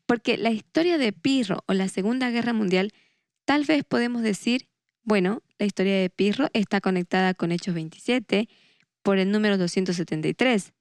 porque 0.07 0.37
la 0.37 0.53
historia 0.53 0.99
de 0.99 1.13
Pirro 1.13 1.65
o 1.67 1.73
la 1.73 1.89
Segunda 1.89 2.31
Guerra 2.31 2.53
Mundial, 2.53 2.93
tal 3.45 3.65
vez 3.65 3.83
podemos 3.83 4.23
decir, 4.23 4.69
bueno, 5.05 5.43
la 5.59 5.67
historia 5.67 5.99
de 5.99 6.11
Pirro 6.11 6.49
está 6.53 6.81
conectada 6.81 7.35
con 7.35 7.53
Hechos 7.53 7.75
27 7.75 8.49
por 9.03 9.19
el 9.19 9.31
número 9.31 9.59
273. 9.59 10.73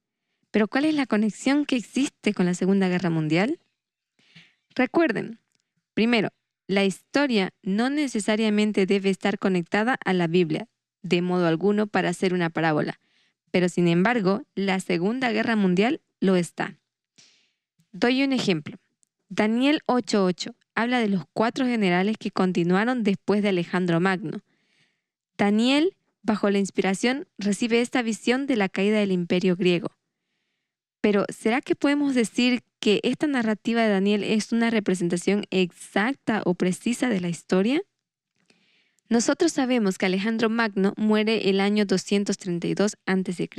Pero 0.51 0.67
¿cuál 0.67 0.85
es 0.85 0.93
la 0.93 1.05
conexión 1.05 1.65
que 1.65 1.77
existe 1.77 2.33
con 2.33 2.45
la 2.45 2.53
Segunda 2.53 2.87
Guerra 2.87 3.09
Mundial? 3.09 3.59
Recuerden, 4.75 5.39
primero, 5.93 6.29
la 6.67 6.85
historia 6.85 7.53
no 7.63 7.89
necesariamente 7.89 8.85
debe 8.85 9.09
estar 9.09 9.39
conectada 9.39 9.97
a 10.05 10.13
la 10.13 10.27
Biblia, 10.27 10.67
de 11.01 11.21
modo 11.21 11.47
alguno 11.47 11.87
para 11.87 12.13
ser 12.13 12.33
una 12.33 12.49
parábola, 12.49 12.99
pero 13.49 13.69
sin 13.69 13.87
embargo, 13.87 14.43
la 14.55 14.79
Segunda 14.79 15.31
Guerra 15.31 15.55
Mundial 15.55 16.01
lo 16.19 16.35
está. 16.35 16.77
Doy 17.91 18.23
un 18.23 18.31
ejemplo. 18.31 18.77
Daniel 19.27 19.81
8:8 19.87 20.55
habla 20.75 20.99
de 20.99 21.09
los 21.09 21.23
cuatro 21.33 21.65
generales 21.65 22.17
que 22.17 22.31
continuaron 22.31 23.03
después 23.03 23.41
de 23.41 23.49
Alejandro 23.49 23.99
Magno. 23.99 24.41
Daniel, 25.37 25.95
bajo 26.21 26.49
la 26.49 26.59
inspiración, 26.59 27.27
recibe 27.37 27.81
esta 27.81 28.01
visión 28.01 28.47
de 28.47 28.55
la 28.55 28.69
caída 28.69 28.99
del 28.99 29.11
imperio 29.11 29.55
griego. 29.55 29.89
Pero, 31.01 31.25
¿será 31.29 31.61
que 31.61 31.75
podemos 31.75 32.13
decir 32.13 32.61
que 32.79 32.99
esta 33.03 33.27
narrativa 33.27 33.81
de 33.81 33.89
Daniel 33.89 34.23
es 34.23 34.51
una 34.51 34.69
representación 34.69 35.45
exacta 35.49 36.43
o 36.45 36.53
precisa 36.53 37.09
de 37.09 37.19
la 37.19 37.29
historia? 37.29 37.81
Nosotros 39.09 39.51
sabemos 39.51 39.97
que 39.97 40.05
Alejandro 40.05 40.49
Magno 40.49 40.93
muere 40.95 41.49
el 41.49 41.59
año 41.59 41.85
232 41.85 42.97
a.C. 43.05 43.49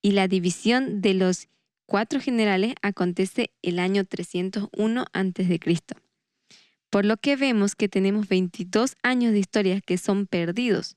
y 0.00 0.12
la 0.12 0.28
división 0.28 1.02
de 1.02 1.14
los 1.14 1.48
cuatro 1.86 2.20
generales 2.20 2.74
acontece 2.80 3.50
el 3.62 3.78
año 3.78 4.04
301 4.04 5.04
a.C. 5.12 5.60
Por 6.94 7.04
lo 7.04 7.16
que 7.16 7.34
vemos 7.34 7.74
que 7.74 7.88
tenemos 7.88 8.28
22 8.28 8.94
años 9.02 9.32
de 9.32 9.40
historia 9.40 9.80
que 9.80 9.98
son 9.98 10.28
perdidos, 10.28 10.96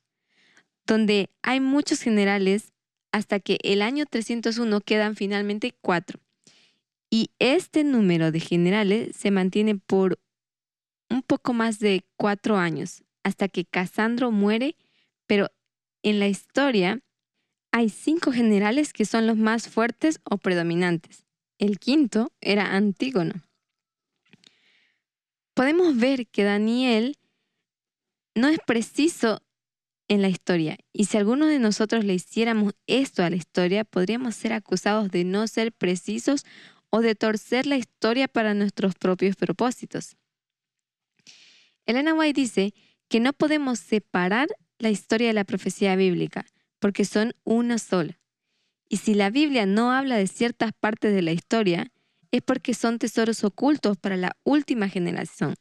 donde 0.86 1.32
hay 1.42 1.60
muchos 1.60 2.02
generales 2.02 2.72
hasta 3.12 3.40
que 3.40 3.58
el 3.64 3.82
año 3.82 4.06
301 4.06 4.80
quedan 4.82 5.16
finalmente 5.16 5.76
cuatro. 5.82 6.20
Y 7.10 7.32
este 7.40 7.84
número 7.84 8.32
de 8.32 8.40
generales 8.40 9.16
se 9.16 9.32
mantiene 9.32 9.74
por 9.74 10.20
un 11.10 11.24
poco 11.24 11.54
más 11.54 11.80
de 11.80 12.06
cuatro 12.16 12.58
años, 12.58 13.04
hasta 13.24 13.48
que 13.48 13.66
Casandro 13.66 14.30
muere, 14.30 14.76
pero 15.26 15.50
en 16.04 16.20
la 16.20 16.28
historia 16.28 17.00
hay 17.72 17.90
cinco 17.90 18.32
generales 18.32 18.94
que 18.94 19.06
son 19.06 19.26
los 19.26 19.38
más 19.38 19.68
fuertes 19.68 20.20
o 20.30 20.38
predominantes. 20.38 21.26
El 21.58 21.80
quinto 21.80 22.32
era 22.40 22.76
Antígono. 22.76 23.47
Podemos 25.58 25.98
ver 25.98 26.28
que 26.28 26.44
Daniel 26.44 27.18
no 28.36 28.48
es 28.48 28.60
preciso 28.68 29.42
en 30.08 30.22
la 30.22 30.30
historia. 30.30 30.78
Y 30.94 31.06
si 31.06 31.18
alguno 31.18 31.48
de 31.48 31.58
nosotros 31.58 32.06
le 32.06 32.14
hiciéramos 32.14 32.74
esto 32.86 33.24
a 33.24 33.32
la 33.32 33.38
historia, 33.38 33.84
podríamos 33.84 34.36
ser 34.36 34.54
acusados 34.54 35.10
de 35.10 35.24
no 35.24 35.48
ser 35.48 35.74
precisos 35.74 36.46
o 36.92 37.02
de 37.02 37.16
torcer 37.16 37.66
la 37.66 37.76
historia 37.76 38.28
para 38.28 38.54
nuestros 38.54 38.94
propios 38.94 39.36
propósitos. 39.36 40.16
Elena 41.88 42.14
White 42.14 42.40
dice 42.40 42.76
que 43.08 43.20
no 43.20 43.34
podemos 43.34 43.80
separar 43.80 44.50
la 44.78 44.92
historia 44.92 45.30
de 45.30 45.34
la 45.34 45.44
profecía 45.44 45.96
bíblica, 45.96 46.46
porque 46.78 47.04
son 47.04 47.34
una 47.44 47.80
sola. 47.80 48.20
Y 48.88 48.98
si 48.98 49.16
la 49.16 49.32
Biblia 49.32 49.66
no 49.66 49.92
habla 49.92 50.18
de 50.18 50.28
ciertas 50.28 50.72
partes 50.80 51.16
de 51.16 51.24
la 51.24 51.32
historia, 51.32 51.92
es 52.32 52.42
porque 52.42 52.74
son 52.74 53.00
tesoros 53.00 53.44
ocultos 53.44 53.98
para 53.98 54.18
la 54.18 54.36
última 54.44 54.90
generación, 54.90 55.56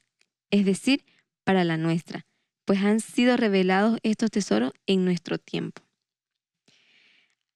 es 0.50 0.64
decir, 0.64 1.04
para 1.44 1.64
la 1.64 1.76
nuestra 1.76 2.26
pues 2.66 2.82
han 2.82 3.00
sido 3.00 3.38
revelados 3.38 3.98
estos 4.02 4.30
tesoros 4.30 4.72
en 4.86 5.04
nuestro 5.06 5.38
tiempo. 5.38 5.82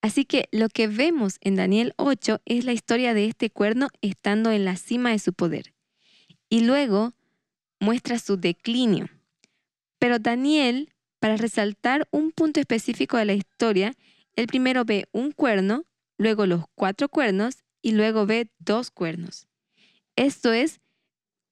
Así 0.01 0.25
que 0.25 0.49
lo 0.51 0.69
que 0.69 0.87
vemos 0.87 1.37
en 1.43 1.57
Daniel 1.57 1.93
8 1.97 2.41
es 2.47 2.65
la 2.65 2.73
historia 2.73 3.13
de 3.13 3.27
este 3.27 3.51
cuerno 3.51 3.89
estando 4.01 4.51
en 4.51 4.65
la 4.65 4.77
cima 4.77 5.11
de 5.11 5.19
su 5.19 5.35
poder. 5.35 5.75
Y 6.49 6.61
luego 6.61 7.13
muestra 7.81 8.19
su 8.19 8.39
declinio. 8.39 9.11
Pero 9.99 10.19
Daniel, 10.19 10.91
para 11.19 11.37
resaltar 11.37 12.09
un 12.13 12.31
punto 12.31 12.61
específico 12.61 13.19
de 13.19 13.27
la 13.27 13.35
historia, 13.35 13.93
el 14.37 14.47
primero 14.47 14.85
ve 14.87 15.07
un 15.13 15.33
cuerno, 15.33 15.85
luego 16.17 16.47
los 16.47 16.65
cuatro 16.75 17.11
cuernos 17.11 17.59
y 17.83 17.93
luego 17.93 18.27
ve 18.27 18.51
dos 18.59 18.91
cuernos. 18.91 19.47
Esto 20.17 20.53
es 20.53 20.81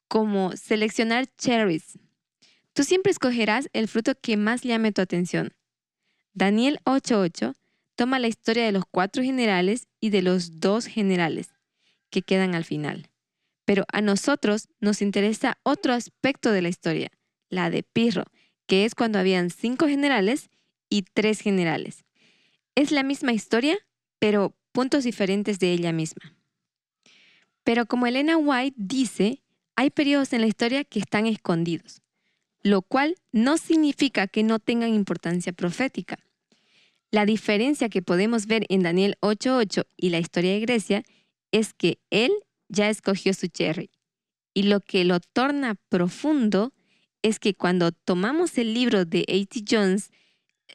como 0.08 0.52
seleccionar 0.56 1.26
cherries, 1.36 1.98
Tú 2.78 2.84
siempre 2.84 3.10
escogerás 3.10 3.68
el 3.72 3.88
fruto 3.88 4.14
que 4.14 4.36
más 4.36 4.62
llame 4.62 4.92
tu 4.92 5.02
atención. 5.02 5.52
Daniel 6.32 6.78
8:8 6.84 7.54
toma 7.96 8.20
la 8.20 8.28
historia 8.28 8.64
de 8.66 8.70
los 8.70 8.84
cuatro 8.88 9.24
generales 9.24 9.88
y 9.98 10.10
de 10.10 10.22
los 10.22 10.60
dos 10.60 10.86
generales 10.86 11.48
que 12.08 12.22
quedan 12.22 12.54
al 12.54 12.64
final. 12.64 13.10
Pero 13.64 13.84
a 13.92 14.00
nosotros 14.00 14.68
nos 14.78 15.02
interesa 15.02 15.58
otro 15.64 15.92
aspecto 15.92 16.52
de 16.52 16.62
la 16.62 16.68
historia, 16.68 17.10
la 17.48 17.68
de 17.68 17.82
Pirro, 17.82 18.26
que 18.68 18.84
es 18.84 18.94
cuando 18.94 19.18
habían 19.18 19.50
cinco 19.50 19.88
generales 19.88 20.48
y 20.88 21.02
tres 21.02 21.40
generales. 21.40 22.04
Es 22.76 22.92
la 22.92 23.02
misma 23.02 23.32
historia, 23.32 23.76
pero 24.20 24.56
puntos 24.78 25.02
diferentes 25.02 25.58
de 25.58 25.72
ella 25.72 25.92
misma. 25.92 26.34
Pero 27.64 27.86
como 27.86 28.06
Elena 28.06 28.36
White 28.36 28.76
dice, 28.78 29.42
hay 29.76 29.90
periodos 29.90 30.32
en 30.32 30.40
la 30.42 30.46
historia 30.46 30.84
que 30.84 31.00
están 31.00 31.26
escondidos 31.26 32.02
lo 32.62 32.82
cual 32.82 33.16
no 33.32 33.56
significa 33.56 34.26
que 34.26 34.42
no 34.42 34.58
tengan 34.58 34.94
importancia 34.94 35.52
profética. 35.52 36.18
La 37.10 37.24
diferencia 37.24 37.88
que 37.88 38.02
podemos 38.02 38.46
ver 38.46 38.66
en 38.68 38.82
Daniel 38.82 39.16
8.8 39.20 39.86
y 39.96 40.10
la 40.10 40.18
historia 40.18 40.52
de 40.52 40.60
Grecia 40.60 41.02
es 41.52 41.72
que 41.72 41.98
él 42.10 42.30
ya 42.68 42.90
escogió 42.90 43.32
su 43.32 43.46
cherry. 43.46 43.90
Y 44.52 44.64
lo 44.64 44.80
que 44.80 45.04
lo 45.04 45.20
torna 45.20 45.76
profundo 45.88 46.74
es 47.22 47.38
que 47.38 47.54
cuando 47.54 47.92
tomamos 47.92 48.58
el 48.58 48.74
libro 48.74 49.04
de 49.04 49.20
A.T. 49.20 49.64
Jones, 49.68 50.10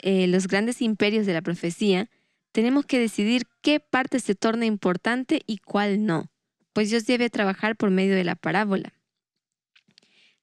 eh, 0.02 0.26
Los 0.26 0.48
grandes 0.48 0.82
imperios 0.82 1.28
de 1.28 1.34
la 1.34 1.44
profecía, 1.44 2.10
tenemos 2.54 2.86
que 2.86 3.00
decidir 3.00 3.44
qué 3.62 3.80
parte 3.80 4.20
se 4.20 4.36
torna 4.36 4.66
importante 4.66 5.42
y 5.46 5.58
cuál 5.58 6.06
no, 6.06 6.32
pues 6.72 6.90
Dios 6.90 7.06
debe 7.06 7.30
trabajar 7.30 7.76
por 7.76 7.90
medio 7.90 8.16
de 8.16 8.24
la 8.24 8.36
parábola. 8.36 8.94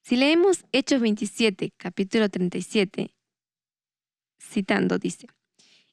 Si 0.03 0.17
leemos 0.17 0.65
Hechos 0.73 1.01
27, 1.01 1.73
capítulo 1.77 2.29
37, 2.29 3.15
citando, 4.39 4.99
dice, 4.99 5.29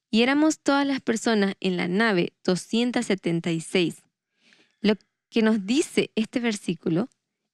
y 0.09 0.24
éramos 0.24 0.59
todas 0.59 0.88
las 0.88 1.01
personas 1.01 1.53
en 1.59 1.78
la 1.78 1.88
nave 1.88 2.34
276. 2.43 4.01
Lo 4.82 4.95
que 5.30 5.41
nos 5.43 5.65
dice 5.65 6.11
este 6.15 6.39
versículo 6.39 7.09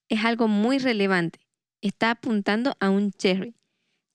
es 0.07 0.24
algo 0.24 0.47
muy 0.47 0.78
relevante. 0.78 1.39
Está 1.82 2.11
apuntando 2.11 2.78
a 2.80 2.89
un 2.89 3.11
cherry. 3.11 3.55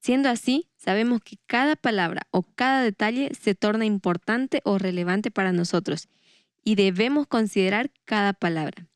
Siendo 0.00 0.28
así, 0.28 0.68
sabemos 0.76 1.20
que 1.22 1.38
cada 1.46 1.76
palabra 1.76 2.22
o 2.30 2.42
cada 2.42 2.82
detalle 2.82 3.32
se 3.34 3.54
torna 3.54 3.84
importante 3.84 4.60
o 4.64 4.78
relevante 4.78 5.30
para 5.30 5.52
nosotros 5.52 6.08
y 6.64 6.76
debemos 6.76 7.26
considerar 7.26 7.90
cada 8.04 8.32
palabra. 8.32 8.86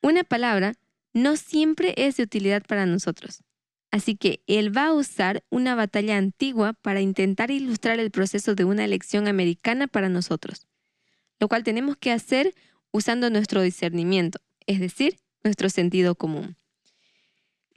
Una 0.00 0.24
palabra 0.24 0.74
no 1.12 1.36
siempre 1.36 1.94
es 1.96 2.16
de 2.16 2.22
utilidad 2.22 2.62
para 2.64 2.86
nosotros. 2.86 3.42
Así 3.90 4.16
que 4.16 4.42
él 4.46 4.76
va 4.76 4.86
a 4.86 4.92
usar 4.92 5.42
una 5.50 5.74
batalla 5.74 6.18
antigua 6.18 6.74
para 6.74 7.00
intentar 7.00 7.50
ilustrar 7.50 7.98
el 7.98 8.10
proceso 8.10 8.54
de 8.54 8.64
una 8.64 8.84
elección 8.84 9.28
americana 9.28 9.86
para 9.86 10.08
nosotros, 10.08 10.66
lo 11.40 11.48
cual 11.48 11.64
tenemos 11.64 11.96
que 11.96 12.12
hacer 12.12 12.54
usando 12.92 13.30
nuestro 13.30 13.62
discernimiento, 13.62 14.40
es 14.66 14.78
decir, 14.78 15.18
nuestro 15.42 15.70
sentido 15.70 16.14
común. 16.14 16.56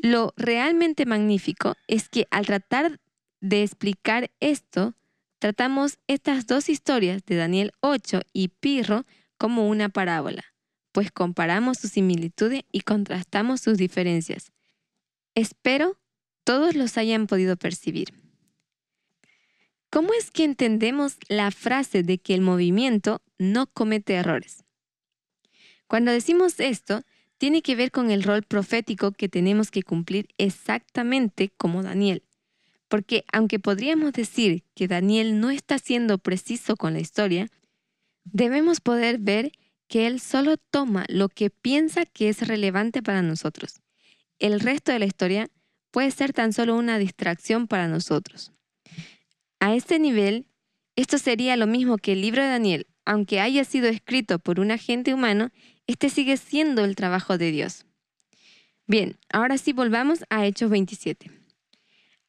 Lo 0.01 0.33
realmente 0.35 1.05
magnífico 1.05 1.75
es 1.87 2.09
que 2.09 2.27
al 2.31 2.45
tratar 2.45 2.99
de 3.39 3.63
explicar 3.63 4.31
esto, 4.39 4.95
tratamos 5.39 5.99
estas 6.07 6.47
dos 6.47 6.69
historias 6.69 7.23
de 7.25 7.35
Daniel 7.35 7.71
8 7.81 8.21
y 8.33 8.49
Pirro 8.49 9.05
como 9.37 9.67
una 9.67 9.89
parábola 9.89 10.51
pues 10.91 11.11
comparamos 11.11 11.79
sus 11.79 11.91
similitudes 11.91 12.63
y 12.71 12.81
contrastamos 12.81 13.61
sus 13.61 13.77
diferencias. 13.77 14.51
Espero 15.35 15.97
todos 16.43 16.75
los 16.75 16.97
hayan 16.97 17.27
podido 17.27 17.55
percibir. 17.55 18.13
¿Cómo 19.89 20.13
es 20.13 20.31
que 20.31 20.43
entendemos 20.43 21.17
la 21.27 21.51
frase 21.51 22.03
de 22.03 22.17
que 22.17 22.33
el 22.33 22.41
movimiento 22.41 23.21
no 23.37 23.67
comete 23.67 24.13
errores? 24.13 24.63
Cuando 25.87 26.11
decimos 26.11 26.59
esto, 26.59 27.03
tiene 27.41 27.63
que 27.63 27.75
ver 27.75 27.89
con 27.89 28.11
el 28.11 28.21
rol 28.21 28.43
profético 28.43 29.13
que 29.13 29.27
tenemos 29.27 29.71
que 29.71 29.81
cumplir 29.81 30.27
exactamente 30.37 31.49
como 31.57 31.81
Daniel. 31.81 32.21
Porque 32.87 33.25
aunque 33.33 33.57
podríamos 33.57 34.13
decir 34.13 34.63
que 34.75 34.87
Daniel 34.87 35.39
no 35.39 35.49
está 35.49 35.79
siendo 35.79 36.19
preciso 36.19 36.77
con 36.77 36.93
la 36.93 36.99
historia, 36.99 37.47
debemos 38.25 38.79
poder 38.79 39.17
ver 39.17 39.53
que 39.87 40.05
él 40.05 40.19
solo 40.19 40.57
toma 40.57 41.05
lo 41.09 41.29
que 41.29 41.49
piensa 41.49 42.05
que 42.05 42.29
es 42.29 42.47
relevante 42.47 43.01
para 43.01 43.23
nosotros. 43.23 43.81
El 44.37 44.59
resto 44.59 44.91
de 44.91 44.99
la 44.99 45.05
historia 45.05 45.49
puede 45.89 46.11
ser 46.11 46.33
tan 46.33 46.53
solo 46.53 46.77
una 46.77 46.99
distracción 46.99 47.67
para 47.67 47.87
nosotros. 47.87 48.51
A 49.59 49.73
este 49.73 49.97
nivel, 49.97 50.45
esto 50.95 51.17
sería 51.17 51.57
lo 51.57 51.65
mismo 51.65 51.97
que 51.97 52.11
el 52.11 52.21
libro 52.21 52.43
de 52.43 52.49
Daniel, 52.49 52.87
aunque 53.03 53.39
haya 53.39 53.63
sido 53.63 53.87
escrito 53.87 54.37
por 54.37 54.59
un 54.59 54.69
agente 54.69 55.15
humano, 55.15 55.49
este 55.91 56.09
sigue 56.09 56.37
siendo 56.37 56.85
el 56.85 56.95
trabajo 56.95 57.37
de 57.37 57.51
Dios. 57.51 57.85
Bien, 58.87 59.17
ahora 59.31 59.57
sí 59.57 59.73
volvamos 59.73 60.23
a 60.29 60.45
Hechos 60.45 60.69
27. 60.69 61.31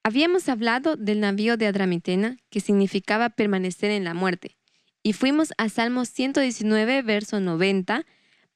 Habíamos 0.04 0.48
hablado 0.48 0.96
del 0.96 1.20
navío 1.20 1.56
de 1.56 1.66
Adramitena, 1.66 2.38
que 2.50 2.60
significaba 2.60 3.30
permanecer 3.30 3.90
en 3.90 4.04
la 4.04 4.14
muerte, 4.14 4.56
y 5.02 5.12
fuimos 5.12 5.52
a 5.58 5.68
Salmos 5.68 6.08
119, 6.08 7.02
verso 7.02 7.40
90, 7.40 8.04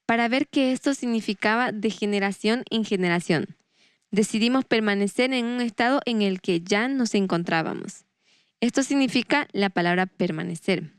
para 0.05 0.27
ver 0.27 0.47
que 0.47 0.71
esto 0.73 0.93
significaba 0.93 1.71
de 1.71 1.89
generación 1.89 2.63
en 2.69 2.83
generación. 2.83 3.55
Decidimos 4.11 4.65
permanecer 4.65 5.33
en 5.33 5.45
un 5.45 5.61
estado 5.61 6.01
en 6.05 6.21
el 6.21 6.41
que 6.41 6.61
ya 6.61 6.87
nos 6.87 7.13
encontrábamos. 7.13 8.05
Esto 8.59 8.83
significa 8.83 9.47
la 9.53 9.69
palabra 9.69 10.05
permanecer. 10.05 10.91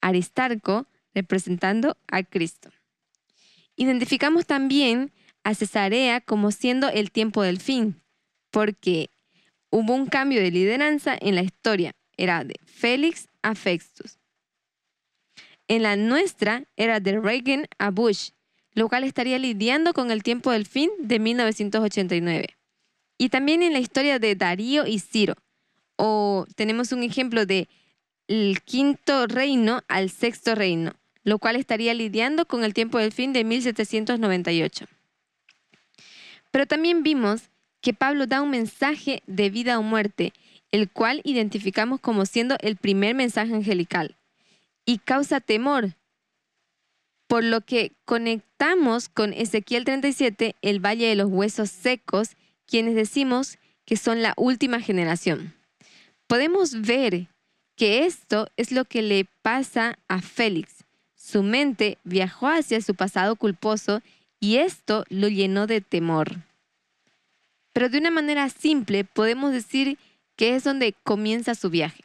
Aristarco, 0.00 0.86
representando 1.14 1.96
a 2.08 2.22
Cristo. 2.22 2.70
Identificamos 3.76 4.46
también 4.46 5.12
a 5.42 5.54
Cesarea 5.54 6.20
como 6.20 6.50
siendo 6.50 6.88
el 6.88 7.10
tiempo 7.10 7.42
del 7.42 7.60
fin, 7.60 8.00
porque 8.50 9.10
hubo 9.70 9.94
un 9.94 10.06
cambio 10.06 10.40
de 10.40 10.50
lideranza 10.50 11.16
en 11.20 11.34
la 11.34 11.42
historia. 11.42 11.92
Era 12.16 12.44
de 12.44 12.56
Félix 12.66 13.28
a 13.42 13.54
Festus. 13.54 14.18
En 15.68 15.82
la 15.82 15.96
nuestra 15.96 16.64
era 16.76 17.00
de 17.00 17.18
Reagan 17.20 17.66
a 17.78 17.90
Bush, 17.90 18.30
lo 18.72 18.88
cual 18.88 19.04
estaría 19.04 19.38
lidiando 19.38 19.92
con 19.94 20.10
el 20.10 20.22
tiempo 20.22 20.50
del 20.50 20.66
fin 20.66 20.90
de 20.98 21.18
1989. 21.18 22.56
Y 23.18 23.28
también 23.28 23.62
en 23.62 23.72
la 23.72 23.78
historia 23.78 24.18
de 24.18 24.34
Darío 24.34 24.86
y 24.86 24.98
Ciro. 24.98 25.34
O 25.96 26.46
tenemos 26.56 26.92
un 26.92 27.02
ejemplo 27.02 27.46
de 27.46 27.68
el 28.26 28.62
quinto 28.62 29.26
reino 29.26 29.82
al 29.88 30.10
sexto 30.10 30.54
reino, 30.54 30.92
lo 31.24 31.38
cual 31.38 31.56
estaría 31.56 31.94
lidiando 31.94 32.46
con 32.46 32.64
el 32.64 32.74
tiempo 32.74 32.98
del 32.98 33.12
fin 33.12 33.32
de 33.32 33.44
1798. 33.44 34.86
Pero 36.50 36.66
también 36.66 37.02
vimos 37.02 37.49
que 37.80 37.94
Pablo 37.94 38.26
da 38.26 38.42
un 38.42 38.50
mensaje 38.50 39.22
de 39.26 39.50
vida 39.50 39.78
o 39.78 39.82
muerte, 39.82 40.32
el 40.70 40.88
cual 40.88 41.20
identificamos 41.24 42.00
como 42.00 42.26
siendo 42.26 42.56
el 42.60 42.76
primer 42.76 43.14
mensaje 43.14 43.54
angelical 43.54 44.16
y 44.84 44.98
causa 44.98 45.40
temor, 45.40 45.94
por 47.26 47.44
lo 47.44 47.60
que 47.60 47.92
conectamos 48.04 49.08
con 49.08 49.32
Ezequiel 49.32 49.84
37, 49.84 50.56
el 50.62 50.84
Valle 50.84 51.06
de 51.06 51.14
los 51.14 51.30
Huesos 51.30 51.70
Secos, 51.70 52.30
quienes 52.66 52.94
decimos 52.94 53.58
que 53.84 53.96
son 53.96 54.22
la 54.22 54.34
última 54.36 54.80
generación. 54.80 55.54
Podemos 56.26 56.80
ver 56.80 57.28
que 57.76 58.04
esto 58.04 58.48
es 58.56 58.72
lo 58.72 58.84
que 58.84 59.02
le 59.02 59.26
pasa 59.42 59.98
a 60.08 60.20
Félix. 60.20 60.84
Su 61.14 61.42
mente 61.42 61.98
viajó 62.04 62.48
hacia 62.48 62.80
su 62.80 62.94
pasado 62.94 63.36
culposo 63.36 64.02
y 64.40 64.56
esto 64.56 65.04
lo 65.08 65.28
llenó 65.28 65.66
de 65.66 65.80
temor. 65.80 66.38
Pero 67.80 67.88
de 67.88 67.96
una 67.96 68.10
manera 68.10 68.46
simple 68.50 69.04
podemos 69.04 69.52
decir 69.52 69.96
que 70.36 70.54
es 70.54 70.64
donde 70.64 70.92
comienza 71.02 71.54
su 71.54 71.70
viaje. 71.70 72.04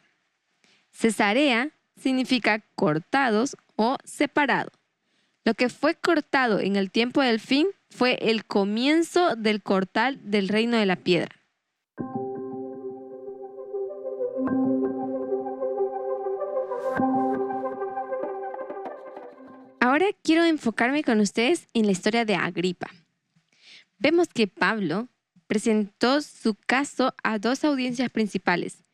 Cesarea 0.90 1.68
significa 1.98 2.64
cortados 2.74 3.58
o 3.76 3.98
separado. 4.02 4.70
Lo 5.44 5.52
que 5.52 5.68
fue 5.68 5.94
cortado 5.94 6.60
en 6.60 6.76
el 6.76 6.90
tiempo 6.90 7.20
del 7.20 7.40
fin 7.40 7.66
fue 7.90 8.16
el 8.22 8.46
comienzo 8.46 9.36
del 9.36 9.62
cortal 9.62 10.18
del 10.22 10.48
reino 10.48 10.78
de 10.78 10.86
la 10.86 10.96
piedra. 10.96 11.36
Ahora 19.80 20.06
quiero 20.22 20.42
enfocarme 20.44 21.04
con 21.04 21.20
ustedes 21.20 21.68
en 21.74 21.84
la 21.84 21.92
historia 21.92 22.24
de 22.24 22.34
Agripa. 22.34 22.88
Vemos 23.98 24.28
que 24.28 24.46
Pablo 24.46 25.08
presentó 25.46 26.22
su 26.22 26.54
caso 26.54 27.14
a 27.22 27.38
dos 27.38 27.64
audiencias 27.64 28.10
principales. 28.10 28.84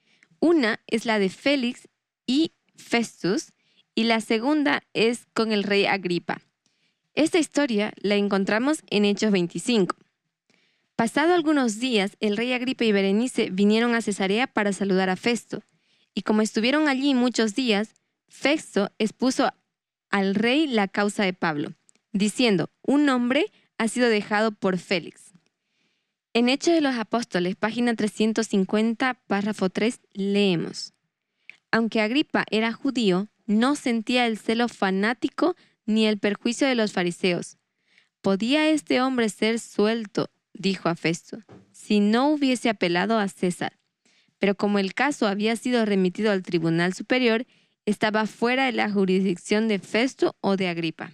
Una 0.41 0.81
es 0.87 1.07
la 1.07 1.19
de 1.19 1.29
Félix 1.29 1.89
y 2.27 2.53
Festus 2.77 3.53
y 3.95 4.05
la 4.05 4.21
segunda 4.21 4.83
es 4.95 5.27
con 5.35 5.53
el 5.53 5.63
rey 5.63 5.87
Agripa. 5.87 6.41
Esta 7.15 7.39
historia 7.39 7.93
la 7.97 8.17
encontramos 8.17 8.83
en 8.91 9.05
Hechos 9.05 9.33
25. 9.33 9.97
Pasado 10.97 11.35
algunos 11.35 11.79
días, 11.79 12.17
el 12.21 12.37
rey 12.37 12.53
Agripa 12.53 12.85
y 12.85 12.93
Berenice 12.93 13.51
vinieron 13.51 13.95
a 13.95 14.03
Cesarea 14.03 14.47
para 14.47 14.73
saludar 14.73 15.11
a 15.11 15.17
Festo, 15.17 15.63
y 16.15 16.23
como 16.23 16.43
estuvieron 16.43 16.89
allí 16.89 17.15
muchos 17.15 17.55
días, 17.55 17.95
Festo 18.29 18.91
expuso 18.99 19.51
al 20.11 20.35
rey 20.35 20.67
la 20.67 20.89
causa 20.89 21.25
de 21.25 21.33
Pablo, 21.33 21.73
diciendo, 22.13 22.71
un 22.83 23.09
hombre 23.09 23.47
ha 23.79 23.89
sido 23.89 24.09
dejado 24.09 24.53
por 24.53 24.79
Félix. 24.79 25.32
En 26.35 26.49
Hechos 26.49 26.73
de 26.73 26.81
los 26.81 26.97
Apóstoles, 26.97 27.57
página 27.57 27.95
350, 27.95 29.21
párrafo 29.27 29.69
3, 29.69 30.01
leemos. 30.15 30.95
Aunque 31.71 32.01
Agripa 32.01 32.47
era 32.51 32.73
judío, 32.73 33.29
no 33.45 33.75
sentía 33.75 34.27
el 34.27 34.39
celo 34.39 34.69
fanático 34.69 35.57
ni 35.85 36.07
el 36.07 36.19
perjuicio 36.19 36.67
de 36.67 36.75
los 36.75 36.93
fariseos. 36.93 37.59
¿Podía 38.23 38.71
este 38.71 39.03
hombre 39.03 39.29
ser 39.29 39.59
suelto? 39.59 40.31
dijo 40.55 40.89
a 40.89 40.95
Festo, 40.95 41.43
si 41.71 42.01
no 42.01 42.31
hubiese 42.31 42.71
apelado 42.71 43.19
a 43.19 43.29
César. 43.29 43.79
Pero 44.39 44.55
como 44.55 44.79
el 44.79 44.95
caso 44.95 45.27
había 45.27 45.55
sido 45.57 45.85
remitido 45.85 46.33
al 46.33 46.43
tribunal 46.43 46.95
superior, 46.95 47.45
estaba 47.85 48.27
fuera 48.27 48.65
de 48.65 48.73
la 48.73 48.91
jurisdicción 48.91 49.69
de 49.69 49.79
Festo 49.79 50.35
o 50.41 50.57
de 50.57 50.69
Agripa. 50.69 51.13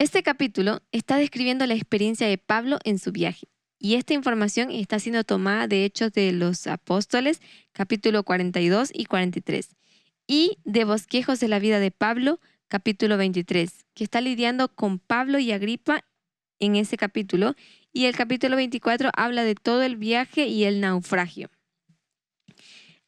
Este 0.00 0.24
capítulo 0.24 0.82
está 0.90 1.18
describiendo 1.18 1.64
la 1.66 1.74
experiencia 1.74 2.26
de 2.26 2.36
Pablo 2.36 2.78
en 2.82 2.98
su 2.98 3.12
viaje. 3.12 3.46
Y 3.78 3.94
esta 3.94 4.12
información 4.12 4.72
está 4.72 4.98
siendo 4.98 5.22
tomada 5.22 5.68
de 5.68 5.84
Hechos 5.84 6.12
de 6.12 6.32
los 6.32 6.66
Apóstoles, 6.66 7.40
capítulo 7.72 8.24
42 8.24 8.90
y 8.92 9.04
43, 9.04 9.76
y 10.26 10.58
de 10.64 10.84
Bosquejos 10.84 11.38
de 11.38 11.46
la 11.46 11.60
vida 11.60 11.78
de 11.78 11.92
Pablo, 11.92 12.40
capítulo 12.66 13.16
23, 13.16 13.86
que 13.94 14.02
está 14.02 14.20
lidiando 14.20 14.74
con 14.74 14.98
Pablo 14.98 15.38
y 15.38 15.52
Agripa 15.52 16.04
en 16.58 16.74
ese 16.74 16.96
capítulo, 16.96 17.54
y 17.92 18.06
el 18.06 18.16
capítulo 18.16 18.56
24 18.56 19.10
habla 19.14 19.44
de 19.44 19.54
todo 19.54 19.82
el 19.82 19.96
viaje 19.96 20.48
y 20.48 20.64
el 20.64 20.80
naufragio. 20.80 21.50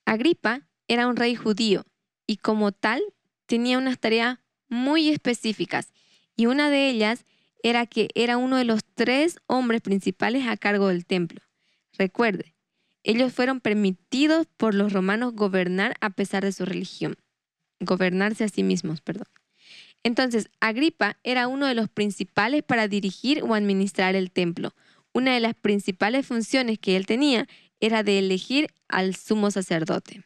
Agripa 0.04 0.68
era 0.86 1.08
un 1.08 1.16
rey 1.16 1.34
judío 1.34 1.84
y 2.28 2.36
como 2.36 2.70
tal 2.70 3.02
tenía 3.46 3.76
unas 3.76 3.98
tareas 3.98 4.38
muy 4.68 5.08
específicas 5.08 5.92
y 6.36 6.46
una 6.46 6.70
de 6.70 6.88
ellas 6.88 7.24
era 7.62 7.86
que 7.86 8.08
era 8.14 8.36
uno 8.36 8.56
de 8.56 8.64
los 8.64 8.84
tres 8.94 9.38
hombres 9.46 9.80
principales 9.80 10.46
a 10.46 10.56
cargo 10.56 10.88
del 10.88 11.06
templo. 11.06 11.40
Recuerde, 11.98 12.54
ellos 13.02 13.32
fueron 13.32 13.60
permitidos 13.60 14.46
por 14.56 14.74
los 14.74 14.92
romanos 14.92 15.34
gobernar 15.34 15.94
a 16.00 16.10
pesar 16.10 16.44
de 16.44 16.52
su 16.52 16.64
religión. 16.64 17.16
Gobernarse 17.80 18.44
a 18.44 18.48
sí 18.48 18.62
mismos, 18.62 19.00
perdón. 19.00 19.28
Entonces, 20.02 20.50
Agripa 20.60 21.18
era 21.24 21.48
uno 21.48 21.66
de 21.66 21.74
los 21.74 21.88
principales 21.88 22.62
para 22.62 22.88
dirigir 22.88 23.42
o 23.42 23.54
administrar 23.54 24.14
el 24.14 24.30
templo. 24.30 24.74
Una 25.12 25.34
de 25.34 25.40
las 25.40 25.54
principales 25.54 26.26
funciones 26.26 26.78
que 26.78 26.96
él 26.96 27.06
tenía 27.06 27.48
era 27.80 28.02
de 28.02 28.18
elegir 28.18 28.68
al 28.88 29.16
sumo 29.16 29.50
sacerdote. 29.50 30.22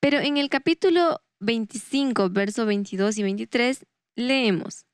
Pero 0.00 0.18
en 0.18 0.36
el 0.36 0.48
capítulo 0.48 1.22
25, 1.40 2.30
versos 2.30 2.66
22 2.66 3.18
y 3.18 3.22
23, 3.22 3.86
leemos. 4.18 4.84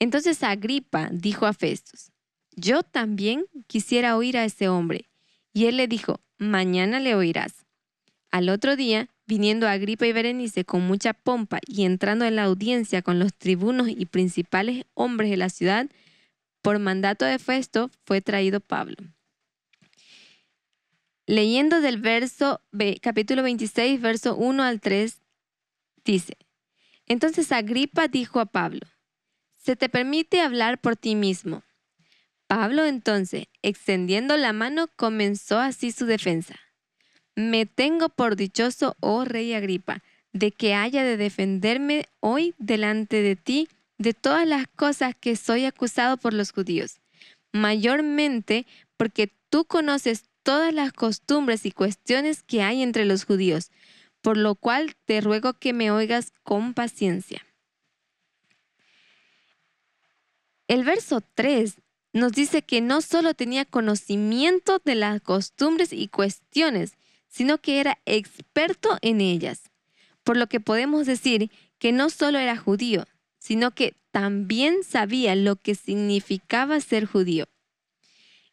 Entonces 0.00 0.42
Agripa 0.42 1.08
dijo 1.12 1.46
a 1.46 1.52
Festus, 1.52 2.10
yo 2.56 2.82
también 2.82 3.46
quisiera 3.66 4.16
oír 4.16 4.36
a 4.36 4.44
ese 4.44 4.68
hombre. 4.68 5.08
Y 5.52 5.66
él 5.66 5.76
le 5.76 5.88
dijo, 5.88 6.20
mañana 6.36 7.00
le 7.00 7.14
oirás. 7.14 7.64
Al 8.30 8.48
otro 8.48 8.76
día, 8.76 9.08
viniendo 9.26 9.68
Agripa 9.68 10.06
y 10.06 10.12
Berenice 10.12 10.64
con 10.64 10.86
mucha 10.86 11.14
pompa 11.14 11.60
y 11.66 11.84
entrando 11.84 12.24
en 12.24 12.36
la 12.36 12.44
audiencia 12.44 13.02
con 13.02 13.18
los 13.18 13.32
tribunos 13.34 13.88
y 13.88 14.06
principales 14.06 14.84
hombres 14.94 15.30
de 15.30 15.36
la 15.36 15.48
ciudad, 15.48 15.86
por 16.62 16.78
mandato 16.78 17.24
de 17.24 17.38
Festo 17.38 17.90
fue 18.04 18.20
traído 18.20 18.60
Pablo. 18.60 18.96
Leyendo 21.26 21.80
del 21.80 22.00
verso 22.00 22.60
capítulo 23.00 23.42
26, 23.44 24.00
verso 24.00 24.36
1 24.36 24.62
al 24.62 24.80
3, 24.80 25.20
dice, 26.04 26.36
entonces 27.10 27.50
Agripa 27.50 28.06
dijo 28.06 28.38
a 28.38 28.46
Pablo, 28.46 28.86
se 29.56 29.74
te 29.74 29.88
permite 29.88 30.40
hablar 30.40 30.80
por 30.80 30.94
ti 30.94 31.16
mismo. 31.16 31.64
Pablo 32.46 32.84
entonces, 32.84 33.46
extendiendo 33.62 34.36
la 34.36 34.52
mano, 34.52 34.86
comenzó 34.94 35.58
así 35.58 35.90
su 35.90 36.06
defensa. 36.06 36.54
Me 37.34 37.66
tengo 37.66 38.10
por 38.10 38.36
dichoso, 38.36 38.96
oh 39.00 39.24
rey 39.24 39.54
Agripa, 39.54 40.04
de 40.32 40.52
que 40.52 40.74
haya 40.74 41.02
de 41.02 41.16
defenderme 41.16 42.06
hoy 42.20 42.54
delante 42.58 43.22
de 43.22 43.34
ti 43.34 43.68
de 43.98 44.14
todas 44.14 44.46
las 44.46 44.68
cosas 44.68 45.16
que 45.18 45.34
soy 45.34 45.64
acusado 45.64 46.16
por 46.16 46.32
los 46.32 46.52
judíos, 46.52 47.00
mayormente 47.52 48.68
porque 48.96 49.32
tú 49.48 49.64
conoces 49.64 50.26
todas 50.44 50.72
las 50.72 50.92
costumbres 50.92 51.66
y 51.66 51.72
cuestiones 51.72 52.44
que 52.44 52.62
hay 52.62 52.82
entre 52.82 53.04
los 53.04 53.24
judíos, 53.24 53.72
por 54.22 54.36
lo 54.36 54.54
cual 54.54 54.94
te 55.04 55.20
ruego 55.20 55.54
que 55.54 55.72
me 55.72 55.90
oigas 55.90 56.32
con 56.42 56.74
paciencia. 56.74 57.44
El 60.68 60.84
verso 60.84 61.20
3 61.34 61.80
nos 62.12 62.32
dice 62.32 62.62
que 62.62 62.80
no 62.80 63.00
solo 63.00 63.34
tenía 63.34 63.64
conocimiento 63.64 64.80
de 64.84 64.94
las 64.94 65.20
costumbres 65.20 65.92
y 65.92 66.08
cuestiones, 66.08 66.94
sino 67.28 67.58
que 67.58 67.80
era 67.80 67.98
experto 68.04 68.98
en 69.02 69.20
ellas, 69.20 69.70
por 70.24 70.36
lo 70.36 70.48
que 70.48 70.60
podemos 70.60 71.06
decir 71.06 71.50
que 71.78 71.92
no 71.92 72.10
solo 72.10 72.38
era 72.38 72.56
judío, 72.56 73.06
sino 73.38 73.70
que 73.70 73.94
también 74.10 74.82
sabía 74.84 75.34
lo 75.34 75.56
que 75.56 75.74
significaba 75.74 76.80
ser 76.80 77.06
judío. 77.06 77.46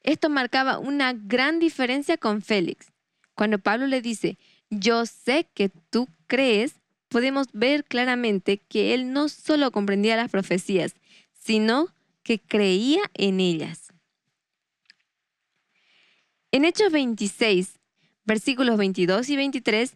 Esto 0.01 0.29
marcaba 0.29 0.79
una 0.79 1.13
gran 1.13 1.59
diferencia 1.59 2.17
con 2.17 2.41
Félix. 2.41 2.87
Cuando 3.33 3.59
Pablo 3.59 3.87
le 3.87 4.01
dice, 4.01 4.37
yo 4.69 5.05
sé 5.05 5.47
que 5.53 5.69
tú 5.69 6.07
crees, 6.27 6.75
podemos 7.07 7.47
ver 7.53 7.83
claramente 7.85 8.57
que 8.57 8.93
él 8.93 9.13
no 9.13 9.29
solo 9.29 9.71
comprendía 9.71 10.15
las 10.15 10.29
profecías, 10.29 10.95
sino 11.33 11.87
que 12.23 12.39
creía 12.39 13.01
en 13.13 13.39
ellas. 13.39 13.93
En 16.51 16.65
Hechos 16.65 16.91
26, 16.91 17.79
versículos 18.25 18.77
22 18.77 19.29
y 19.29 19.35
23, 19.37 19.95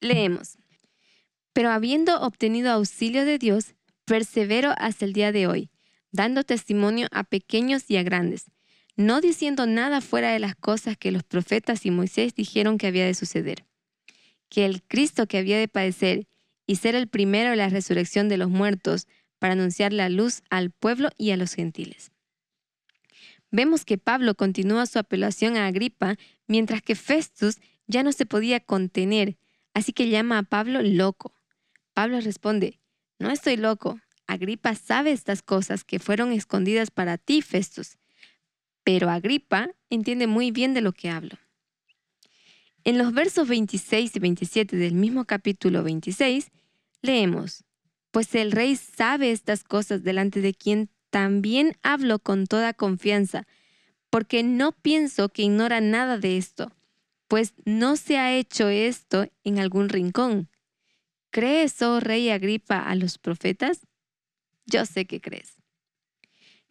leemos, 0.00 0.58
pero 1.52 1.70
habiendo 1.70 2.20
obtenido 2.20 2.70
auxilio 2.72 3.24
de 3.24 3.38
Dios, 3.38 3.74
persevero 4.04 4.74
hasta 4.76 5.04
el 5.04 5.12
día 5.12 5.32
de 5.32 5.46
hoy, 5.46 5.70
dando 6.10 6.44
testimonio 6.44 7.08
a 7.12 7.24
pequeños 7.24 7.84
y 7.88 7.96
a 7.96 8.02
grandes, 8.02 8.50
no 8.96 9.20
diciendo 9.20 9.66
nada 9.66 10.00
fuera 10.00 10.32
de 10.32 10.38
las 10.38 10.54
cosas 10.54 10.96
que 10.96 11.12
los 11.12 11.22
profetas 11.22 11.86
y 11.86 11.90
Moisés 11.90 12.34
dijeron 12.34 12.78
que 12.78 12.86
había 12.86 13.06
de 13.06 13.14
suceder, 13.14 13.64
que 14.48 14.64
el 14.64 14.82
Cristo 14.82 15.26
que 15.26 15.38
había 15.38 15.58
de 15.58 15.68
padecer 15.68 16.26
y 16.66 16.76
ser 16.76 16.94
el 16.94 17.08
primero 17.08 17.50
de 17.50 17.56
la 17.56 17.68
resurrección 17.68 18.28
de 18.28 18.36
los 18.36 18.50
muertos 18.50 19.06
para 19.38 19.54
anunciar 19.54 19.92
la 19.92 20.08
luz 20.08 20.42
al 20.50 20.70
pueblo 20.70 21.10
y 21.18 21.30
a 21.30 21.36
los 21.36 21.54
gentiles. 21.54 22.12
Vemos 23.50 23.84
que 23.84 23.98
Pablo 23.98 24.34
continúa 24.34 24.86
su 24.86 24.98
apelación 24.98 25.56
a 25.56 25.66
Agripa, 25.66 26.16
mientras 26.46 26.80
que 26.80 26.94
Festus 26.94 27.58
ya 27.86 28.02
no 28.02 28.12
se 28.12 28.24
podía 28.24 28.60
contener, 28.60 29.36
así 29.74 29.92
que 29.92 30.08
llama 30.08 30.38
a 30.38 30.42
Pablo 30.42 30.80
loco. 30.82 31.34
Pablo 31.92 32.20
responde, 32.20 32.78
no 33.18 33.30
estoy 33.30 33.56
loco, 33.56 34.00
Agripa 34.26 34.74
sabe 34.74 35.12
estas 35.12 35.42
cosas 35.42 35.84
que 35.84 35.98
fueron 35.98 36.32
escondidas 36.32 36.90
para 36.90 37.18
ti, 37.18 37.42
Festus, 37.42 37.98
pero 38.84 39.10
Agripa 39.10 39.70
entiende 39.90 40.26
muy 40.26 40.50
bien 40.50 40.74
de 40.74 40.80
lo 40.80 40.92
que 40.92 41.10
hablo. 41.10 41.38
En 42.84 42.98
los 42.98 43.12
versos 43.12 43.46
26 43.48 44.16
y 44.16 44.18
27 44.18 44.76
del 44.76 44.94
mismo 44.94 45.24
capítulo 45.24 45.82
26, 45.84 46.50
leemos, 47.00 47.64
Pues 48.10 48.34
el 48.34 48.52
rey 48.52 48.76
sabe 48.76 49.30
estas 49.30 49.64
cosas 49.64 50.02
delante 50.02 50.40
de 50.40 50.52
quien 50.52 50.90
también 51.10 51.76
hablo 51.82 52.18
con 52.18 52.46
toda 52.46 52.74
confianza, 52.74 53.46
porque 54.10 54.42
no 54.42 54.72
pienso 54.72 55.28
que 55.28 55.42
ignora 55.42 55.80
nada 55.80 56.18
de 56.18 56.36
esto, 56.36 56.72
pues 57.28 57.54
no 57.64 57.96
se 57.96 58.18
ha 58.18 58.34
hecho 58.34 58.68
esto 58.68 59.26
en 59.44 59.58
algún 59.58 59.88
rincón. 59.88 60.50
¿Crees, 61.30 61.80
oh 61.80 62.00
rey 62.00 62.28
Agripa, 62.28 62.78
a 62.78 62.94
los 62.94 63.16
profetas? 63.16 63.86
Yo 64.66 64.84
sé 64.84 65.06
que 65.06 65.20
crees. 65.20 65.56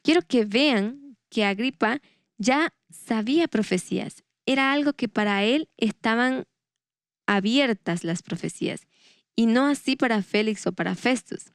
Quiero 0.03 0.22
que 0.22 0.45
vean 0.45 1.11
que 1.32 1.45
Agripa 1.45 2.02
ya 2.38 2.74
sabía 2.91 3.48
profecías. 3.48 4.24
Era 4.45 4.74
algo 4.74 4.94
que 4.94 5.08
para 5.08 5.44
él 5.44 5.70
estaban 5.78 6.45
abiertas 7.26 8.03
las 8.03 8.22
profecías 8.22 8.82
y 9.36 9.45
no 9.45 9.66
así 9.66 9.95
para 9.95 10.22
Félix 10.22 10.68
o 10.68 10.74
para 10.74 10.95
Festus. 10.95 11.45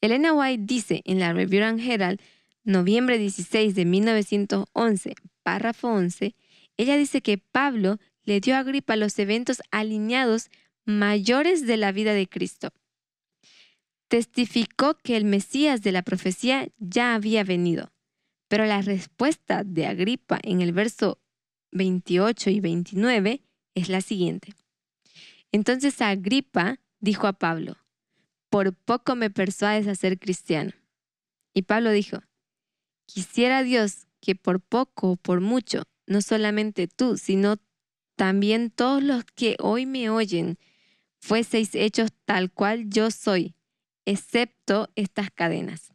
Elena 0.00 0.32
White 0.32 0.64
dice 0.66 1.02
en 1.04 1.20
la 1.20 1.32
Review 1.32 1.62
and 1.62 1.80
Herald, 1.80 2.20
noviembre 2.64 3.18
16 3.18 3.74
de 3.74 3.84
1911, 3.84 5.14
párrafo 5.42 5.88
11, 5.88 6.34
ella 6.78 6.96
dice 6.96 7.20
que 7.20 7.36
Pablo 7.36 7.98
le 8.24 8.40
dio 8.40 8.56
a 8.56 8.60
Agripa 8.60 8.96
los 8.96 9.18
eventos 9.18 9.60
alineados 9.70 10.48
mayores 10.86 11.66
de 11.66 11.76
la 11.76 11.92
vida 11.92 12.14
de 12.14 12.26
Cristo. 12.26 12.70
Testificó 14.08 14.96
que 14.96 15.16
el 15.16 15.24
Mesías 15.24 15.82
de 15.82 15.92
la 15.92 16.02
profecía 16.02 16.68
ya 16.78 17.14
había 17.14 17.44
venido. 17.44 17.92
Pero 18.50 18.66
la 18.66 18.82
respuesta 18.82 19.62
de 19.62 19.86
Agripa 19.86 20.40
en 20.42 20.60
el 20.60 20.72
verso 20.72 21.20
28 21.70 22.50
y 22.50 22.58
29 22.58 23.44
es 23.76 23.88
la 23.88 24.00
siguiente. 24.00 24.54
Entonces 25.52 26.02
Agripa 26.02 26.80
dijo 26.98 27.28
a 27.28 27.32
Pablo, 27.32 27.76
por 28.48 28.74
poco 28.74 29.14
me 29.14 29.30
persuades 29.30 29.86
a 29.86 29.94
ser 29.94 30.18
cristiano. 30.18 30.72
Y 31.54 31.62
Pablo 31.62 31.92
dijo, 31.92 32.24
quisiera 33.06 33.62
Dios 33.62 34.08
que 34.20 34.34
por 34.34 34.60
poco 34.60 35.12
o 35.12 35.16
por 35.16 35.40
mucho, 35.40 35.84
no 36.08 36.20
solamente 36.20 36.88
tú, 36.88 37.18
sino 37.18 37.58
también 38.16 38.72
todos 38.72 39.00
los 39.00 39.24
que 39.36 39.54
hoy 39.60 39.86
me 39.86 40.10
oyen, 40.10 40.58
fueseis 41.20 41.76
hechos 41.76 42.10
tal 42.24 42.50
cual 42.50 42.90
yo 42.90 43.12
soy, 43.12 43.54
excepto 44.06 44.90
estas 44.96 45.30
cadenas. 45.30 45.92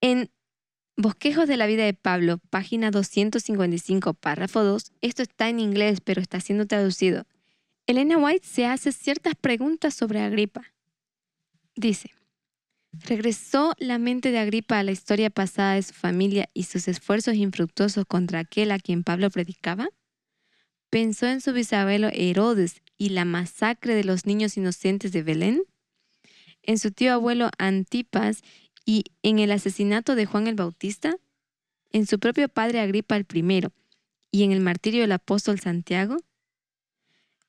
En 0.00 0.30
Bosquejos 0.96 1.46
de 1.46 1.56
la 1.56 1.66
vida 1.66 1.84
de 1.84 1.94
Pablo, 1.94 2.38
página 2.50 2.90
255, 2.90 4.14
párrafo 4.14 4.64
2, 4.64 4.92
esto 5.00 5.22
está 5.22 5.48
en 5.48 5.60
inglés, 5.60 6.00
pero 6.00 6.20
está 6.20 6.40
siendo 6.40 6.66
traducido. 6.66 7.24
Elena 7.86 8.18
White 8.18 8.44
se 8.44 8.66
hace 8.66 8.90
ciertas 8.90 9.34
preguntas 9.36 9.94
sobre 9.94 10.20
Agripa. 10.20 10.72
Dice, 11.76 12.10
¿regresó 12.92 13.74
la 13.78 13.98
mente 13.98 14.32
de 14.32 14.40
Agripa 14.40 14.80
a 14.80 14.82
la 14.82 14.90
historia 14.90 15.30
pasada 15.30 15.74
de 15.74 15.82
su 15.82 15.94
familia 15.94 16.50
y 16.52 16.64
sus 16.64 16.88
esfuerzos 16.88 17.36
infructuosos 17.36 18.04
contra 18.04 18.40
aquel 18.40 18.72
a 18.72 18.80
quien 18.80 19.04
Pablo 19.04 19.30
predicaba? 19.30 19.88
¿Pensó 20.90 21.26
en 21.26 21.40
su 21.40 21.52
bisabuelo 21.52 22.08
Herodes 22.12 22.82
y 22.96 23.10
la 23.10 23.24
masacre 23.24 23.94
de 23.94 24.02
los 24.02 24.26
niños 24.26 24.56
inocentes 24.56 25.12
de 25.12 25.22
Belén? 25.22 25.62
¿En 26.64 26.78
su 26.78 26.90
tío 26.90 27.12
abuelo 27.12 27.50
Antipas 27.58 28.42
y 28.88 29.04
en 29.22 29.38
el 29.38 29.52
asesinato 29.52 30.14
de 30.14 30.24
Juan 30.24 30.46
el 30.46 30.54
Bautista? 30.54 31.14
¿En 31.92 32.06
su 32.06 32.18
propio 32.18 32.48
padre 32.48 32.80
Agripa 32.80 33.18
el 33.18 33.26
I 33.34 33.68
y 34.30 34.44
en 34.44 34.52
el 34.52 34.60
martirio 34.60 35.02
del 35.02 35.12
apóstol 35.12 35.60
Santiago? 35.60 36.16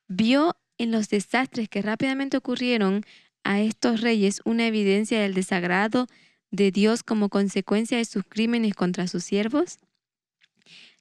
¿Vio 0.09 0.57
en 0.77 0.91
los 0.91 1.07
desastres 1.07 1.69
que 1.69 1.81
rápidamente 1.81 2.35
ocurrieron 2.35 3.05
a 3.45 3.61
estos 3.61 4.01
reyes 4.01 4.41
una 4.43 4.67
evidencia 4.67 5.21
del 5.21 5.33
desagrado 5.33 6.07
de 6.51 6.71
Dios 6.71 7.03
como 7.03 7.29
consecuencia 7.29 7.97
de 7.97 8.03
sus 8.03 8.25
crímenes 8.27 8.73
contra 8.73 9.07
sus 9.07 9.23
siervos? 9.23 9.77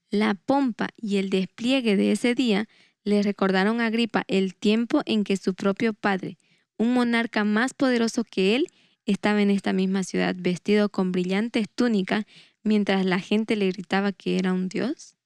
La 0.08 0.34
pompa 0.34 0.90
y 0.96 1.16
el 1.16 1.30
despliegue 1.30 1.96
de 1.96 2.12
ese 2.12 2.36
día 2.36 2.68
le 3.02 3.24
recordaron 3.24 3.80
a 3.80 3.86
Agripa 3.86 4.22
el 4.28 4.54
tiempo 4.54 5.02
en 5.04 5.24
que 5.24 5.36
su 5.36 5.54
propio 5.54 5.94
padre, 5.94 6.38
un 6.76 6.94
monarca 6.94 7.42
más 7.42 7.74
poderoso 7.74 8.22
que 8.22 8.54
él, 8.54 8.68
estaba 9.12 9.40
en 9.40 9.50
esta 9.50 9.72
misma 9.72 10.04
ciudad 10.04 10.34
vestido 10.38 10.90
con 10.90 11.12
brillantes 11.12 11.66
túnicas 11.74 12.24
mientras 12.62 13.06
la 13.06 13.18
gente 13.18 13.56
le 13.56 13.68
gritaba 13.70 14.12
que 14.12 14.38
era 14.38 14.52
un 14.52 14.68
dios. 14.68 15.16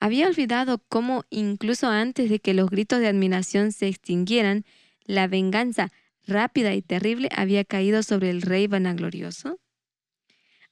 Había 0.00 0.28
olvidado 0.28 0.78
cómo 0.88 1.24
incluso 1.30 1.88
antes 1.88 2.30
de 2.30 2.38
que 2.38 2.54
los 2.54 2.70
gritos 2.70 3.00
de 3.00 3.08
admiración 3.08 3.72
se 3.72 3.88
extinguieran, 3.88 4.64
la 5.04 5.26
venganza 5.26 5.90
rápida 6.26 6.74
y 6.74 6.82
terrible 6.82 7.30
había 7.34 7.64
caído 7.64 8.02
sobre 8.02 8.30
el 8.30 8.42
rey 8.42 8.66
vanaglorioso. 8.66 9.58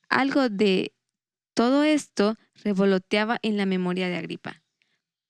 Algo 0.08 0.48
de 0.48 0.92
todo 1.54 1.82
esto 1.82 2.36
revoloteaba 2.62 3.38
en 3.42 3.56
la 3.56 3.64
memoria 3.64 4.08
de 4.08 4.16
Agripa, 4.16 4.62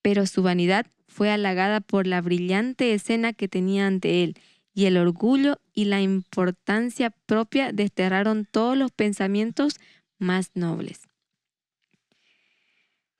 pero 0.02 0.26
su 0.26 0.42
vanidad 0.42 0.86
fue 1.06 1.30
halagada 1.30 1.80
por 1.80 2.06
la 2.06 2.20
brillante 2.20 2.92
escena 2.92 3.32
que 3.32 3.48
tenía 3.48 3.86
ante 3.86 4.24
él, 4.24 4.36
y 4.76 4.84
el 4.84 4.98
orgullo 4.98 5.58
y 5.72 5.86
la 5.86 6.02
importancia 6.02 7.08
propia 7.08 7.72
desterraron 7.72 8.44
todos 8.44 8.76
los 8.76 8.92
pensamientos 8.92 9.80
más 10.18 10.50
nobles. 10.52 11.00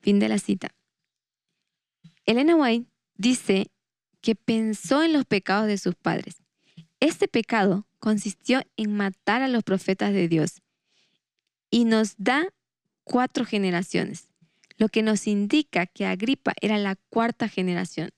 Fin 0.01 0.19
de 0.19 0.29
la 0.29 0.39
cita. 0.39 0.75
Elena 2.27 2.57
White 2.57 2.91
dice 3.15 3.71
que 4.21 4.35
pensó 4.35 5.03
en 5.03 5.15
los 5.15 5.25
pecados 5.25 5.67
de 5.67 5.79
sus 5.79 5.95
padres. 5.95 6.43
Este 7.01 7.27
pecado 7.27 7.89
consistió 8.01 8.61
en 8.77 8.95
matar 8.95 9.41
a 9.41 9.49
los 9.49 9.65
profetas 9.65 10.13
de 10.13 10.29
Dios 10.29 10.61
y 11.71 11.87
nos 11.87 12.17
da 12.19 12.53
cuatro 13.03 13.47
generaciones, 13.47 14.29
lo 14.77 14.91
que 14.91 15.03
nos 15.03 15.27
indica 15.27 15.87
que 15.87 16.05
Agripa 16.05 16.53
era 16.61 16.77
la 16.77 16.97
cuarta 17.09 17.49
generación. 17.49 18.11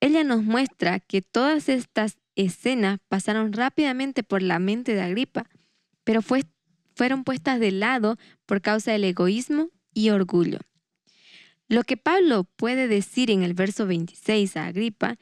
Ella 0.00 0.24
nos 0.24 0.42
muestra 0.42 0.98
que 0.98 1.22
todas 1.22 1.68
estas 1.68 2.18
escenas 2.36 2.98
pasaron 3.08 3.52
rápidamente 3.52 4.22
por 4.22 4.42
la 4.42 4.58
mente 4.58 4.94
de 4.94 5.02
Agripa, 5.02 5.48
pero 6.04 6.20
fueron 6.22 7.24
puestas 7.24 7.60
de 7.60 7.70
lado 7.70 8.16
por 8.46 8.60
causa 8.60 8.92
del 8.92 9.04
egoísmo 9.04 9.70
y 9.92 10.10
orgullo. 10.10 10.58
Lo 11.68 11.82
que 11.84 11.96
Pablo 11.96 12.44
puede 12.56 12.88
decir 12.88 13.30
en 13.30 13.42
el 13.42 13.54
verso 13.54 13.86
26 13.86 14.56
a 14.56 14.66
Agripa 14.66 15.16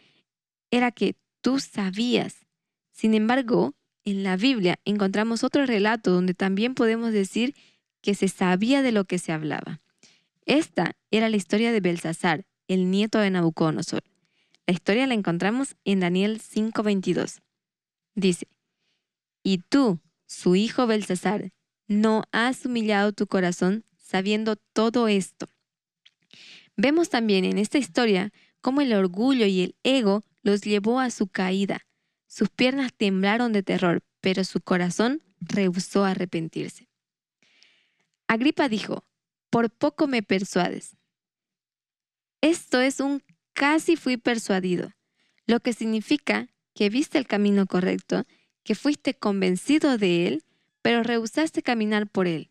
era 0.70 0.90
que 0.90 1.16
tú 1.40 1.60
sabías. 1.60 2.46
Sin 2.92 3.14
embargo, 3.14 3.74
en 4.04 4.22
la 4.24 4.36
Biblia 4.36 4.80
encontramos 4.84 5.44
otro 5.44 5.66
relato 5.66 6.10
donde 6.10 6.34
también 6.34 6.74
podemos 6.74 7.12
decir 7.12 7.54
que 8.00 8.14
se 8.14 8.28
sabía 8.28 8.82
de 8.82 8.92
lo 8.92 9.04
que 9.04 9.18
se 9.18 9.32
hablaba. 9.32 9.80
Esta 10.44 10.96
era 11.10 11.28
la 11.28 11.36
historia 11.36 11.70
de 11.70 11.80
Belsasar, 11.80 12.44
el 12.66 12.90
nieto 12.90 13.18
de 13.18 13.30
Nabucodonosor. 13.30 14.02
La 14.72 14.76
historia 14.76 15.06
la 15.06 15.12
encontramos 15.12 15.76
en 15.84 16.00
Daniel 16.00 16.40
5:22. 16.40 17.42
Dice, 18.14 18.48
y 19.42 19.58
tú, 19.58 20.00
su 20.24 20.56
hijo 20.56 20.86
Belsasar, 20.86 21.52
no 21.88 22.22
has 22.32 22.64
humillado 22.64 23.12
tu 23.12 23.26
corazón 23.26 23.84
sabiendo 23.98 24.56
todo 24.56 25.08
esto. 25.08 25.50
Vemos 26.74 27.10
también 27.10 27.44
en 27.44 27.58
esta 27.58 27.76
historia 27.76 28.32
cómo 28.62 28.80
el 28.80 28.94
orgullo 28.94 29.44
y 29.44 29.60
el 29.60 29.76
ego 29.82 30.24
los 30.42 30.62
llevó 30.62 31.00
a 31.00 31.10
su 31.10 31.28
caída. 31.28 31.86
Sus 32.26 32.48
piernas 32.48 32.94
temblaron 32.96 33.52
de 33.52 33.62
terror, 33.62 34.02
pero 34.22 34.42
su 34.42 34.62
corazón 34.62 35.22
rehusó 35.38 36.06
arrepentirse. 36.06 36.88
Agripa 38.26 38.70
dijo, 38.70 39.04
por 39.50 39.68
poco 39.70 40.06
me 40.06 40.22
persuades. 40.22 40.96
Esto 42.40 42.80
es 42.80 43.00
un 43.00 43.22
casi 43.52 43.96
fui 43.96 44.16
persuadido, 44.16 44.92
lo 45.46 45.60
que 45.60 45.72
significa 45.72 46.48
que 46.74 46.88
viste 46.88 47.18
el 47.18 47.26
camino 47.26 47.66
correcto, 47.66 48.24
que 48.64 48.74
fuiste 48.74 49.14
convencido 49.14 49.98
de 49.98 50.26
él, 50.26 50.44
pero 50.82 51.02
rehusaste 51.02 51.62
caminar 51.62 52.08
por 52.08 52.26
él. 52.26 52.50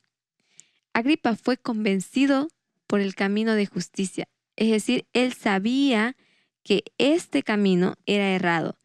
Agripa 0.94 1.36
fue 1.36 1.58
convencido 1.58 2.50
por 2.88 3.00
el 3.00 3.16
camino 3.16 3.56
de 3.56 3.66
justicia, 3.66 4.28
es 4.56 4.70
decir, 4.70 5.06
él 5.14 5.34
sabía 5.34 6.16
que 6.64 6.84
este 6.98 7.44
camino 7.44 7.96
era 8.06 8.30
errado, 8.30 8.78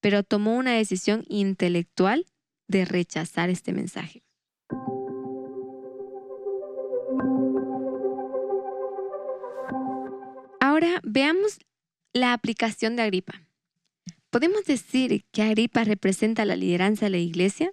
pero 0.00 0.22
tomó 0.22 0.56
una 0.56 0.72
decisión 0.72 1.24
intelectual 1.28 2.26
de 2.68 2.84
rechazar 2.84 3.50
este 3.50 3.72
mensaje. 3.72 4.23
Ahora 10.74 11.00
veamos 11.04 11.60
la 12.12 12.32
aplicación 12.32 12.96
de 12.96 13.02
Agripa. 13.02 13.46
¿Podemos 14.30 14.64
decir 14.64 15.24
que 15.30 15.42
Agripa 15.42 15.84
representa 15.84 16.44
la 16.44 16.56
lideranza 16.56 17.06
de 17.06 17.10
la 17.10 17.18
iglesia? 17.18 17.70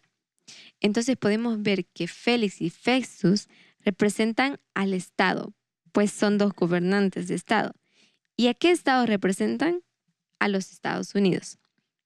Entonces 0.82 1.18
podemos 1.18 1.64
ver 1.64 1.88
que 1.88 2.08
Félix 2.08 2.62
y 2.62 2.70
Festus 2.70 3.48
representan 3.80 4.60
al 4.76 4.94
Estado, 4.94 5.56
pues 5.92 6.12
son 6.12 6.38
dos 6.38 6.54
gobernantes 6.54 7.28
de 7.28 7.34
Estado. 7.34 7.74
¿Y 8.38 8.50
a 8.50 8.54
qué 8.54 8.70
Estado 8.70 9.08
representan? 9.08 9.82
A 10.38 10.48
los 10.48 10.72
Estados 10.72 11.16
Unidos. 11.16 11.58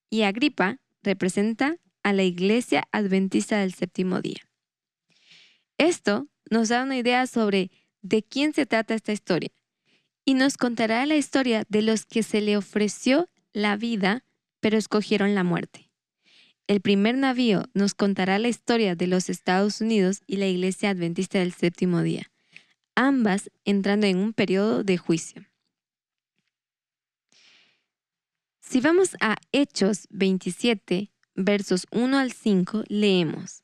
Y 0.10 0.22
Agripa 0.22 0.80
representa 1.04 1.76
a 2.04 2.14
la 2.14 2.24
Iglesia 2.24 2.88
Adventista 2.94 3.60
del 3.60 3.74
Séptimo 3.74 4.22
Día. 4.22 4.48
Esto 5.78 6.30
nos 6.50 6.70
da 6.70 6.84
una 6.84 6.98
idea 6.98 7.28
sobre 7.28 7.70
de 8.02 8.24
quién 8.24 8.54
se 8.54 8.66
trata 8.66 8.94
esta 8.94 9.12
historia 9.12 9.52
y 10.26 10.34
nos 10.34 10.58
contará 10.58 11.06
la 11.06 11.16
historia 11.16 11.64
de 11.70 11.84
los 11.84 12.06
que 12.06 12.24
se 12.24 12.42
le 12.42 12.58
ofreció 12.58 13.30
la 13.54 13.78
vida, 13.78 14.26
pero 14.60 14.78
escogieron 14.78 15.36
la 15.36 15.44
muerte. 15.44 15.92
El 16.68 16.82
primer 16.82 17.16
navío 17.16 17.66
nos 17.76 17.94
contará 17.94 18.40
la 18.40 18.48
historia 18.48 18.96
de 18.96 19.06
los 19.06 19.30
Estados 19.30 19.82
Unidos 19.82 20.22
y 20.26 20.38
la 20.38 20.48
Iglesia 20.48 20.90
Adventista 20.90 21.38
del 21.38 21.54
Séptimo 21.54 22.02
Día, 22.02 22.32
ambas 22.96 23.52
entrando 23.66 24.08
en 24.08 24.18
un 24.18 24.34
periodo 24.34 24.84
de 24.84 24.98
juicio. 24.98 25.46
Si 28.62 28.82
vamos 28.82 29.16
a 29.22 29.38
Hechos 29.52 30.08
27, 30.10 31.12
versos 31.36 31.86
1 31.92 32.18
al 32.18 32.32
5, 32.32 32.86
leemos. 32.88 33.64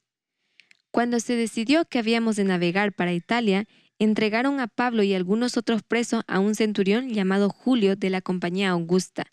Cuando 0.91 1.19
se 1.19 1.35
decidió 1.35 1.85
que 1.85 1.97
habíamos 1.97 2.35
de 2.35 2.43
navegar 2.43 2.93
para 2.93 3.13
Italia, 3.13 3.65
entregaron 4.03 4.59
a 4.59 4.65
Pablo 4.65 5.03
y 5.03 5.13
algunos 5.13 5.57
otros 5.57 5.83
presos 5.83 6.23
a 6.25 6.39
un 6.39 6.55
centurión 6.55 7.09
llamado 7.09 7.49
Julio 7.49 7.95
de 7.95 8.09
la 8.09 8.19
compañía 8.19 8.71
Augusta, 8.71 9.27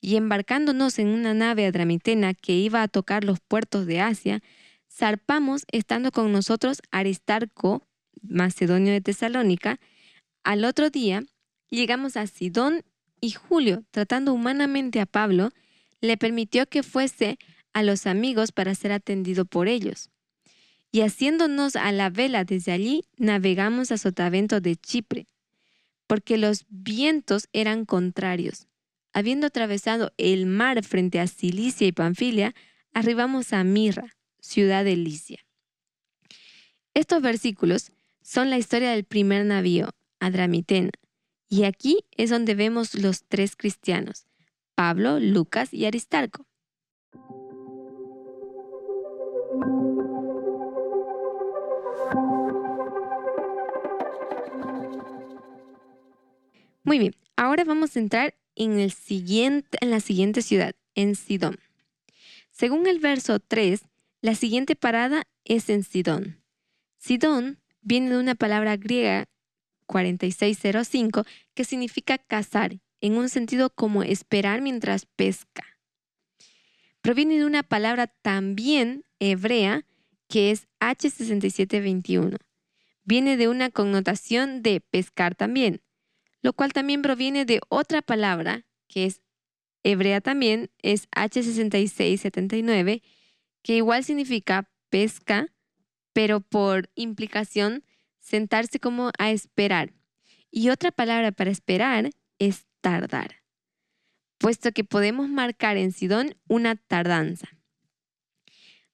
y 0.00 0.14
embarcándonos 0.14 1.00
en 1.00 1.08
una 1.08 1.34
nave 1.34 1.66
adramitena 1.66 2.32
que 2.32 2.52
iba 2.52 2.82
a 2.82 2.88
tocar 2.88 3.24
los 3.24 3.40
puertos 3.40 3.84
de 3.84 4.00
Asia, 4.00 4.40
zarpamos 4.88 5.64
estando 5.72 6.12
con 6.12 6.30
nosotros 6.30 6.82
Aristarco, 6.92 7.82
macedonio 8.22 8.92
de 8.92 9.00
Tesalónica. 9.00 9.80
Al 10.44 10.64
otro 10.64 10.88
día 10.88 11.24
llegamos 11.68 12.16
a 12.16 12.28
Sidón 12.28 12.84
y 13.20 13.32
Julio, 13.32 13.82
tratando 13.90 14.32
humanamente 14.32 15.00
a 15.00 15.06
Pablo, 15.06 15.50
le 16.00 16.16
permitió 16.16 16.66
que 16.66 16.84
fuese 16.84 17.38
a 17.72 17.82
los 17.82 18.06
amigos 18.06 18.52
para 18.52 18.76
ser 18.76 18.92
atendido 18.92 19.46
por 19.46 19.66
ellos 19.66 20.12
y 20.92 21.00
haciéndonos 21.00 21.74
a 21.74 21.90
la 21.90 22.10
vela 22.10 22.44
desde 22.44 22.70
allí, 22.70 23.04
navegamos 23.16 23.90
a 23.90 23.98
Sotavento 23.98 24.60
de 24.60 24.76
Chipre, 24.76 25.26
porque 26.06 26.36
los 26.36 26.66
vientos 26.68 27.48
eran 27.54 27.86
contrarios. 27.86 28.68
Habiendo 29.14 29.46
atravesado 29.46 30.12
el 30.18 30.44
mar 30.44 30.84
frente 30.84 31.18
a 31.18 31.26
Cilicia 31.26 31.86
y 31.86 31.92
Panfilia, 31.92 32.54
arribamos 32.92 33.54
a 33.54 33.64
Mirra, 33.64 34.14
ciudad 34.38 34.84
de 34.84 34.96
Licia. 34.96 35.38
Estos 36.92 37.22
versículos 37.22 37.90
son 38.20 38.50
la 38.50 38.58
historia 38.58 38.90
del 38.90 39.04
primer 39.04 39.46
navío, 39.46 39.88
Adramitena, 40.20 40.90
Y 41.48 41.64
aquí 41.64 42.04
es 42.16 42.30
donde 42.30 42.54
vemos 42.54 42.94
los 42.94 43.24
tres 43.24 43.56
cristianos, 43.56 44.26
Pablo, 44.74 45.18
Lucas 45.20 45.72
y 45.72 45.86
Aristarco. 45.86 46.46
Muy 56.84 56.98
bien, 56.98 57.14
ahora 57.36 57.62
vamos 57.62 57.94
a 57.94 58.00
entrar 58.00 58.34
en, 58.56 58.76
la 58.76 60.00
siguiente 60.00 60.42
ciudad, 60.42 60.74
en 60.94 61.14
Sidón. 61.14 61.58
Según 62.50 62.86
el 62.86 62.98
verso 62.98 63.38
3, 63.38 63.82
la 64.20 64.34
siguiente 64.34 64.74
parada 64.74 65.26
es 65.44 65.70
en 65.70 65.84
Sidón. 65.84 66.42
Sidón 66.98 67.60
viene 67.82 68.10
de 68.10 68.18
una 68.18 68.34
palabra 68.34 68.76
griega 68.76 69.26
4605 69.86 71.24
que 71.54 71.64
significa 71.64 72.18
cazar, 72.18 72.78
en 73.00 73.16
un 73.16 73.28
sentido 73.28 73.70
como 73.70 74.02
esperar 74.02 74.60
mientras 74.60 75.06
pesca. 75.06 75.64
Proviene 77.00 77.38
de 77.38 77.44
una 77.44 77.62
palabra 77.62 78.06
también 78.06 79.04
hebrea 79.18 79.84
que 80.28 80.50
es 80.50 80.68
H6721. 80.80 82.38
Viene 83.04 83.36
de 83.36 83.48
una 83.48 83.70
connotación 83.70 84.62
de 84.62 84.80
pescar 84.80 85.34
también, 85.34 85.82
lo 86.42 86.52
cual 86.52 86.72
también 86.72 87.02
proviene 87.02 87.44
de 87.44 87.60
otra 87.68 88.02
palabra 88.02 88.66
que 88.88 89.06
es 89.06 89.22
hebrea 89.82 90.20
también, 90.20 90.70
es 90.82 91.08
H6679, 91.10 93.02
que 93.62 93.76
igual 93.76 94.04
significa 94.04 94.70
pesca, 94.90 95.46
pero 96.12 96.40
por 96.40 96.90
implicación 96.94 97.84
sentarse 98.20 98.78
como 98.78 99.10
a 99.18 99.30
esperar. 99.30 99.94
Y 100.50 100.68
otra 100.68 100.92
palabra 100.92 101.32
para 101.32 101.50
esperar 101.50 102.10
es 102.38 102.66
tardar, 102.80 103.42
puesto 104.38 104.72
que 104.72 104.84
podemos 104.84 105.28
marcar 105.28 105.76
en 105.76 105.92
Sidón 105.92 106.36
una 106.48 106.76
tardanza. 106.76 107.48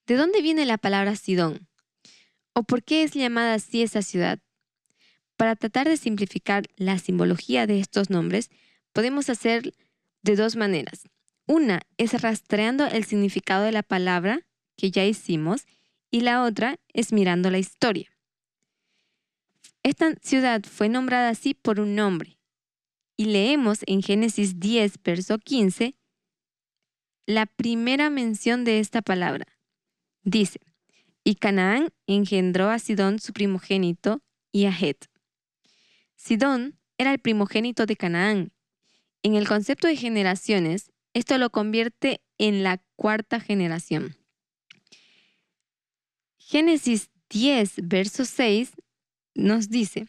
¿De 0.06 0.14
dónde 0.14 0.40
viene 0.40 0.64
la 0.64 0.78
palabra 0.78 1.16
Sidón? 1.16 1.68
¿O 2.54 2.62
por 2.62 2.82
qué 2.82 3.02
es 3.02 3.12
llamada 3.12 3.54
así 3.54 3.82
esa 3.82 4.02
ciudad? 4.02 4.38
Para 5.38 5.54
tratar 5.54 5.88
de 5.88 5.96
simplificar 5.96 6.64
la 6.76 6.98
simbología 6.98 7.68
de 7.68 7.78
estos 7.78 8.10
nombres, 8.10 8.50
podemos 8.92 9.30
hacer 9.30 9.72
de 10.22 10.34
dos 10.34 10.56
maneras. 10.56 11.04
Una 11.46 11.80
es 11.96 12.20
rastreando 12.20 12.86
el 12.86 13.04
significado 13.04 13.62
de 13.62 13.70
la 13.70 13.84
palabra 13.84 14.40
que 14.76 14.90
ya 14.90 15.04
hicimos 15.04 15.64
y 16.10 16.22
la 16.22 16.42
otra 16.42 16.80
es 16.92 17.12
mirando 17.12 17.52
la 17.52 17.58
historia. 17.58 18.10
Esta 19.84 20.12
ciudad 20.22 20.64
fue 20.64 20.88
nombrada 20.88 21.28
así 21.28 21.54
por 21.54 21.78
un 21.78 21.94
nombre 21.94 22.36
y 23.16 23.26
leemos 23.26 23.78
en 23.86 24.02
Génesis 24.02 24.58
10, 24.58 25.00
verso 25.04 25.38
15, 25.38 25.94
la 27.26 27.46
primera 27.46 28.10
mención 28.10 28.64
de 28.64 28.80
esta 28.80 29.02
palabra. 29.02 29.46
Dice, 30.24 30.58
y 31.22 31.36
Canaán 31.36 31.90
engendró 32.08 32.70
a 32.70 32.80
Sidón 32.80 33.20
su 33.20 33.32
primogénito 33.32 34.20
y 34.50 34.64
a 34.64 34.70
Het. 34.70 35.08
Sidón 36.18 36.76
era 36.98 37.12
el 37.12 37.20
primogénito 37.20 37.86
de 37.86 37.96
Canaán. 37.96 38.52
En 39.22 39.34
el 39.34 39.48
concepto 39.48 39.86
de 39.86 39.96
generaciones, 39.96 40.90
esto 41.14 41.38
lo 41.38 41.50
convierte 41.50 42.20
en 42.36 42.62
la 42.62 42.82
cuarta 42.96 43.40
generación. 43.40 44.16
Génesis 46.36 47.08
10, 47.30 47.88
verso 47.88 48.24
6 48.24 48.72
nos 49.34 49.70
dice, 49.70 50.08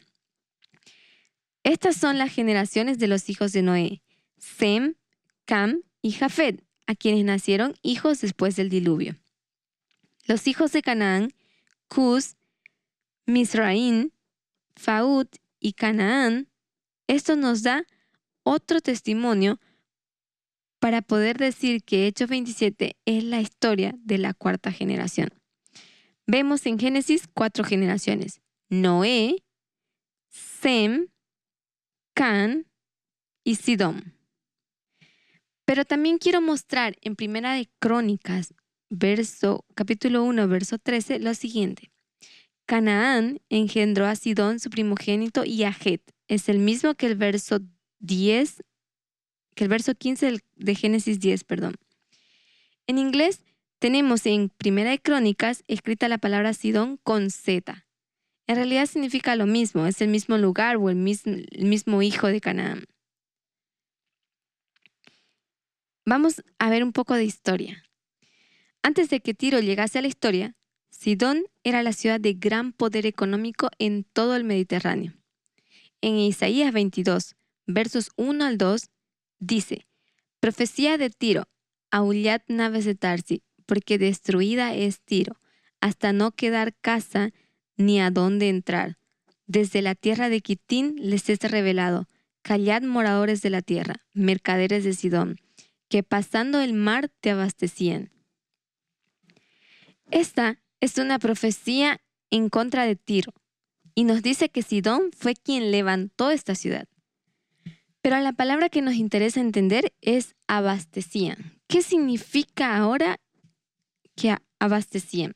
estas 1.63 1.97
son 1.97 2.17
las 2.17 2.33
generaciones 2.33 2.97
de 2.97 3.07
los 3.07 3.29
hijos 3.29 3.51
de 3.51 3.61
Noé, 3.61 4.01
Sem, 4.37 4.95
Cam 5.45 5.83
y 6.01 6.11
Jafet, 6.13 6.63
a 6.87 6.95
quienes 6.95 7.23
nacieron 7.23 7.75
hijos 7.83 8.21
después 8.21 8.55
del 8.55 8.69
diluvio. 8.69 9.15
Los 10.25 10.47
hijos 10.47 10.71
de 10.71 10.81
Canaán, 10.81 11.33
Cus, 11.87 12.35
Misraín, 13.25 14.13
Faud 14.75 15.27
y 15.59 15.73
Canaán, 15.73 16.49
esto 17.07 17.35
nos 17.35 17.63
da 17.63 17.85
otro 18.43 18.81
testimonio 18.81 19.59
para 20.79 21.01
poder 21.01 21.37
decir 21.37 21.83
que 21.83 22.07
Hechos 22.07 22.29
27 22.29 22.95
es 23.05 23.23
la 23.23 23.41
historia 23.41 23.93
de 23.99 24.17
la 24.17 24.33
cuarta 24.33 24.71
generación. 24.71 25.29
Vemos 26.25 26.65
en 26.65 26.79
Génesis 26.79 27.27
cuatro 27.33 27.63
generaciones. 27.63 28.41
Noé, 28.69 29.43
Sem, 30.29 31.07
Can 32.13 32.67
y 33.43 33.55
Sidón. 33.55 34.13
Pero 35.65 35.85
también 35.85 36.17
quiero 36.17 36.41
mostrar 36.41 36.95
en 37.01 37.15
Primera 37.15 37.53
de 37.53 37.69
Crónicas, 37.79 38.53
verso, 38.89 39.65
capítulo 39.75 40.23
1, 40.23 40.47
verso 40.47 40.77
13, 40.77 41.19
lo 41.19 41.33
siguiente. 41.33 41.91
Canaán 42.69 43.41
engendró 43.49 44.05
a 44.05 44.15
Sidón, 44.15 44.59
su 44.59 44.69
primogénito, 44.69 45.43
y 45.43 45.63
a 45.63 45.71
Het. 45.71 46.03
Es 46.27 46.49
el 46.49 46.59
mismo 46.59 46.93
que 46.93 47.07
el 47.07 47.15
verso 47.15 47.61
10, 47.97 48.63
que 49.55 49.63
el 49.63 49.69
verso 49.71 49.95
15 49.95 50.37
de 50.55 50.75
Génesis 50.75 51.19
10, 51.19 51.45
perdón. 51.45 51.77
En 52.85 52.99
inglés 52.99 53.41
tenemos 53.79 54.23
en 54.27 54.49
Primera 54.49 54.91
de 54.91 54.99
Crónicas 54.99 55.63
escrita 55.67 56.07
la 56.09 56.19
palabra 56.19 56.53
Sidón 56.53 56.97
con 56.97 57.31
Z. 57.31 57.87
En 58.45 58.55
realidad 58.55 58.85
significa 58.85 59.35
lo 59.35 59.47
mismo, 59.47 59.87
es 59.87 59.99
el 60.03 60.09
mismo 60.09 60.37
lugar 60.37 60.77
o 60.77 60.91
el 60.91 60.95
mismo, 60.95 61.37
el 61.49 61.65
mismo 61.65 62.03
hijo 62.03 62.27
de 62.27 62.39
Canaán. 62.39 62.85
Vamos 66.05 66.43
a 66.59 66.69
ver 66.69 66.83
un 66.83 66.93
poco 66.93 67.15
de 67.15 67.23
historia. 67.23 67.83
Antes 68.83 69.09
de 69.09 69.21
que 69.21 69.33
Tiro 69.33 69.59
llegase 69.59 69.97
a 69.97 70.03
la 70.03 70.07
historia, 70.07 70.55
Sidón 70.89 71.43
era 71.63 71.83
la 71.83 71.93
ciudad 71.93 72.19
de 72.19 72.33
gran 72.33 72.73
poder 72.73 73.05
económico 73.05 73.69
en 73.79 74.03
todo 74.03 74.35
el 74.35 74.43
Mediterráneo. 74.43 75.13
En 76.01 76.15
Isaías 76.17 76.73
22, 76.73 77.35
versos 77.65 78.11
1 78.15 78.45
al 78.45 78.57
2, 78.57 78.89
dice, 79.39 79.87
Profecía 80.39 80.97
de 80.97 81.09
Tiro, 81.09 81.47
aullad 81.91 82.41
naves 82.47 82.85
de 82.85 82.95
Tarsi, 82.95 83.43
porque 83.65 83.97
destruida 83.97 84.73
es 84.73 85.01
Tiro, 85.01 85.39
hasta 85.81 86.13
no 86.13 86.31
quedar 86.31 86.73
casa 86.75 87.31
ni 87.77 88.01
a 88.01 88.11
dónde 88.11 88.49
entrar. 88.49 88.97
Desde 89.47 89.81
la 89.81 89.95
tierra 89.95 90.29
de 90.29 90.41
Quitín 90.41 90.95
les 90.99 91.29
es 91.29 91.39
revelado, 91.39 92.07
callad 92.41 92.83
moradores 92.83 93.41
de 93.41 93.49
la 93.49 93.61
tierra, 93.61 94.05
mercaderes 94.13 94.83
de 94.83 94.93
Sidón, 94.93 95.37
que 95.87 96.03
pasando 96.03 96.61
el 96.61 96.73
mar 96.73 97.09
te 97.19 97.31
abastecían. 97.31 98.11
Esta 100.11 100.59
es 100.79 100.97
una 100.97 101.19
profecía 101.19 102.01
en 102.29 102.49
contra 102.49 102.85
de 102.85 102.95
Tiro 102.95 103.33
y 103.95 104.03
nos 104.03 104.21
dice 104.21 104.49
que 104.49 104.63
Sidón 104.63 105.11
fue 105.17 105.33
quien 105.35 105.71
levantó 105.71 106.31
esta 106.31 106.55
ciudad. 106.55 106.87
Pero 108.01 108.17
la 108.19 108.33
palabra 108.33 108.69
que 108.69 108.81
nos 108.81 108.95
interesa 108.95 109.41
entender 109.41 109.93
es 110.01 110.35
abastecían. 110.47 111.59
¿Qué 111.67 111.81
significa 111.81 112.77
ahora 112.77 113.19
que 114.15 114.35
abastecían? 114.59 115.35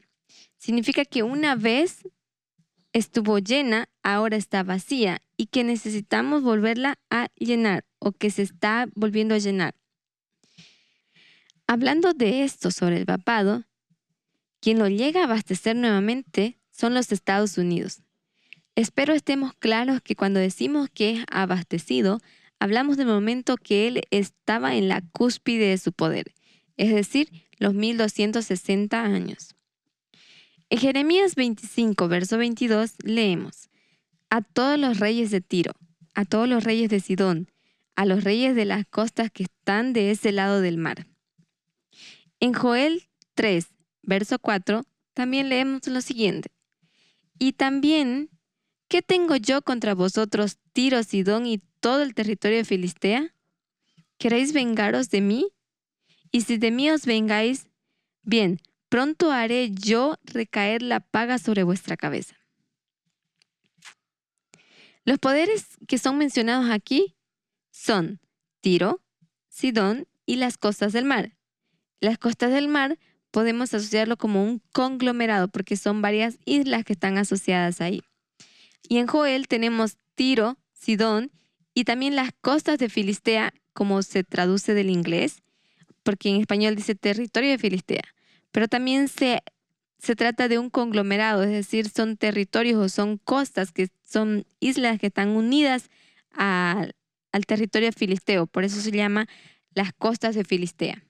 Significa 0.57 1.03
que 1.03 1.23
una 1.23 1.55
vez 1.55 2.07
estuvo 2.93 3.39
llena, 3.39 3.89
ahora 4.01 4.37
está 4.37 4.63
vacía 4.63 5.21
y 5.35 5.47
que 5.47 5.63
necesitamos 5.63 6.43
volverla 6.43 6.97
a 7.09 7.27
llenar 7.35 7.85
o 7.99 8.13
que 8.13 8.31
se 8.31 8.43
está 8.43 8.87
volviendo 8.95 9.35
a 9.35 9.39
llenar. 9.39 9.75
Hablando 11.67 12.13
de 12.13 12.43
esto 12.43 12.71
sobre 12.71 12.97
el 12.97 13.05
papado, 13.05 13.65
quien 14.63 14.79
lo 14.79 14.87
llega 14.87 15.19
a 15.19 15.23
abastecer 15.25 15.75
nuevamente 15.75 16.57
son 16.71 16.93
los 16.93 17.11
Estados 17.11 17.57
Unidos. 17.57 18.01
Espero 18.75 19.13
estemos 19.13 19.53
claros 19.53 20.01
que 20.01 20.15
cuando 20.15 20.39
decimos 20.39 20.87
que 20.89 21.11
es 21.11 21.25
abastecido, 21.29 22.21
hablamos 22.59 22.95
del 22.95 23.07
momento 23.07 23.57
que 23.57 23.87
él 23.87 24.03
estaba 24.09 24.77
en 24.77 24.87
la 24.87 25.01
cúspide 25.01 25.67
de 25.67 25.77
su 25.77 25.91
poder, 25.91 26.33
es 26.77 26.95
decir, 26.95 27.29
los 27.59 27.73
1260 27.73 29.03
años. 29.03 29.53
En 30.69 30.79
Jeremías 30.79 31.35
25, 31.35 32.07
verso 32.07 32.37
22, 32.37 32.93
leemos, 33.03 33.69
a 34.29 34.41
todos 34.41 34.79
los 34.79 34.97
reyes 34.97 35.29
de 35.29 35.41
Tiro, 35.41 35.73
a 36.13 36.23
todos 36.23 36.47
los 36.47 36.63
reyes 36.63 36.89
de 36.89 37.01
Sidón, 37.01 37.51
a 37.97 38.05
los 38.05 38.23
reyes 38.23 38.55
de 38.55 38.63
las 38.63 38.85
costas 38.85 39.29
que 39.29 39.43
están 39.43 39.91
de 39.91 40.11
ese 40.11 40.31
lado 40.31 40.61
del 40.61 40.77
mar. 40.77 41.05
En 42.39 42.53
Joel 42.53 43.09
3, 43.33 43.72
verso 44.03 44.37
4, 44.39 44.83
también 45.13 45.49
leemos 45.49 45.87
lo 45.87 46.01
siguiente. 46.01 46.51
Y 47.39 47.53
también, 47.53 48.29
¿qué 48.87 49.01
tengo 49.01 49.35
yo 49.35 49.61
contra 49.63 49.95
vosotros, 49.95 50.59
Tiro, 50.71 51.01
Sidón 51.03 51.47
y 51.47 51.59
todo 51.79 52.01
el 52.01 52.13
territorio 52.13 52.57
de 52.57 52.65
Filistea? 52.65 53.35
¿Queréis 54.17 54.53
vengaros 54.53 55.09
de 55.09 55.21
mí? 55.21 55.47
Y 56.31 56.41
si 56.41 56.57
de 56.57 56.71
mí 56.71 56.89
os 56.89 57.05
vengáis, 57.05 57.67
bien, 58.21 58.59
pronto 58.89 59.31
haré 59.31 59.71
yo 59.71 60.17
recaer 60.23 60.81
la 60.81 60.99
paga 60.99 61.39
sobre 61.39 61.63
vuestra 61.63 61.97
cabeza. 61.97 62.35
Los 65.05 65.19
poderes 65.19 65.65
que 65.87 65.97
son 65.97 66.17
mencionados 66.17 66.69
aquí 66.69 67.15
son 67.71 68.21
Tiro, 68.61 69.01
Sidón 69.49 70.07
y 70.25 70.37
las 70.37 70.57
costas 70.57 70.93
del 70.93 71.05
mar. 71.05 71.35
Las 71.99 72.17
costas 72.17 72.51
del 72.51 72.67
mar 72.67 72.97
podemos 73.33 73.73
asociarlo 73.73 74.15
como 74.15 74.43
un 74.43 74.61
conglomerado 74.71 75.47
porque 75.47 75.75
son 75.75 76.03
varias 76.03 76.37
islas 76.45 76.85
que 76.85 76.93
están 76.93 77.17
asociadas 77.17 77.81
ahí. 77.81 78.03
Y 78.87 78.99
en 78.99 79.07
Joel 79.07 79.47
tenemos 79.47 79.97
Tiro, 80.13 80.59
Sidón 80.71 81.31
y 81.73 81.85
también 81.85 82.15
las 82.15 82.29
costas 82.41 82.77
de 82.77 82.89
Filistea, 82.89 83.51
como 83.73 84.03
se 84.03 84.23
traduce 84.23 84.75
del 84.75 84.91
inglés, 84.91 85.41
porque 86.03 86.29
en 86.29 86.41
español 86.41 86.75
dice 86.75 86.93
territorio 86.93 87.49
de 87.49 87.57
Filistea. 87.57 88.03
Pero 88.51 88.67
también 88.67 89.07
se, 89.07 89.41
se 89.97 90.15
trata 90.15 90.47
de 90.47 90.59
un 90.59 90.69
conglomerado, 90.69 91.41
es 91.41 91.49
decir, 91.49 91.89
son 91.89 92.17
territorios 92.17 92.79
o 92.79 92.87
son 92.87 93.17
costas 93.17 93.71
que 93.71 93.87
son 94.03 94.45
islas 94.59 94.99
que 94.99 95.07
están 95.07 95.29
unidas 95.29 95.89
al 96.29 96.93
territorio 97.47 97.91
filisteo. 97.93 98.45
Por 98.45 98.63
eso 98.63 98.79
se 98.79 98.91
llama 98.91 99.25
las 99.73 99.91
costas 99.91 100.35
de 100.35 100.43
Filistea. 100.43 101.03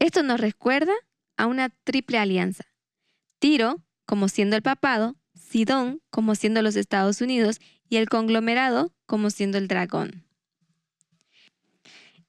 Esto 0.00 0.22
nos 0.22 0.40
recuerda 0.40 0.94
a 1.36 1.46
una 1.46 1.68
triple 1.68 2.18
alianza. 2.18 2.64
Tiro, 3.38 3.82
como 4.06 4.28
siendo 4.28 4.56
el 4.56 4.62
papado, 4.62 5.14
Sidón, 5.34 6.02
como 6.10 6.34
siendo 6.34 6.62
los 6.62 6.74
Estados 6.74 7.20
Unidos, 7.20 7.60
y 7.88 7.96
el 7.96 8.08
conglomerado, 8.08 8.92
como 9.06 9.30
siendo 9.30 9.58
el 9.58 9.68
dragón. 9.68 10.24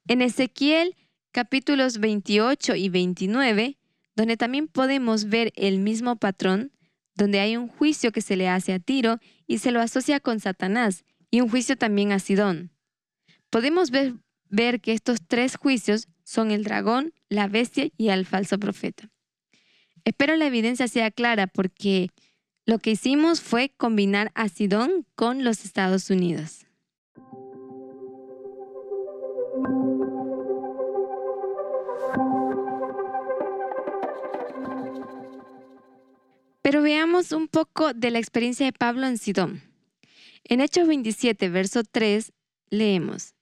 En 0.08 0.22
Ezequiel 0.22 0.96
capítulos 1.32 2.00
28 2.00 2.76
y 2.76 2.90
29, 2.90 3.78
donde 4.16 4.38
también 4.38 4.68
podemos 4.68 5.26
ver 5.26 5.54
el 5.56 5.80
mismo 5.80 6.18
patrón, 6.18 6.74
donde 7.16 7.40
hay 7.40 7.56
un 7.56 7.70
juicio 7.70 8.12
que 8.12 8.22
se 8.22 8.36
le 8.36 8.50
hace 8.50 8.74
a 8.74 8.80
Tiro 8.80 9.20
y 9.48 9.60
se 9.60 9.72
lo 9.72 9.80
asocia 9.80 10.20
con 10.20 10.40
Satanás, 10.40 11.06
y 11.30 11.40
un 11.40 11.50
juicio 11.50 11.78
también 11.78 12.12
a 12.12 12.20
Sidón. 12.20 12.72
Podemos 13.50 13.92
ver, 13.92 14.16
ver 14.52 14.82
que 14.82 14.92
estos 14.92 15.20
tres 15.28 15.56
juicios 15.56 16.08
son 16.24 16.52
el 16.52 16.64
dragón, 16.64 17.14
la 17.30 17.48
bestia 17.48 17.90
y 17.98 18.10
el 18.10 18.26
falso 18.28 18.60
profeta. 18.60 19.10
Espero 20.06 20.36
la 20.36 20.46
evidencia 20.46 20.88
sea 20.88 21.10
clara 21.10 21.48
porque 21.48 22.10
lo 22.66 22.80
que 22.80 22.92
hicimos 22.92 23.42
fue 23.42 23.70
combinar 23.76 24.32
a 24.36 24.50
Sidón 24.50 25.06
con 25.16 25.44
los 25.44 25.66
Estados 25.66 26.10
Unidos. 26.10 26.68
Pero 36.62 36.84
veamos 36.84 37.32
un 37.32 37.48
poco 37.48 37.94
de 37.94 38.12
la 38.12 38.20
experiencia 38.20 38.66
de 38.66 38.74
Pablo 38.74 39.08
en 39.08 39.18
Sidón. 39.18 39.62
En 40.44 40.62
Hechos 40.62 40.88
27, 40.88 41.50
verso 41.50 41.84
3, 41.84 42.32
leemos, 42.70 43.34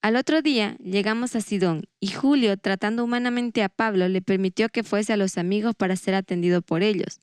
Al 0.00 0.14
otro 0.14 0.42
día 0.42 0.76
llegamos 0.82 1.34
a 1.34 1.40
Sidón 1.40 1.84
y 1.98 2.08
Julio, 2.08 2.56
tratando 2.56 3.02
humanamente 3.02 3.64
a 3.64 3.68
Pablo, 3.68 4.08
le 4.08 4.22
permitió 4.22 4.68
que 4.68 4.84
fuese 4.84 5.12
a 5.12 5.16
los 5.16 5.38
amigos 5.38 5.74
para 5.74 5.96
ser 5.96 6.14
atendido 6.14 6.62
por 6.62 6.82
ellos. 6.82 7.20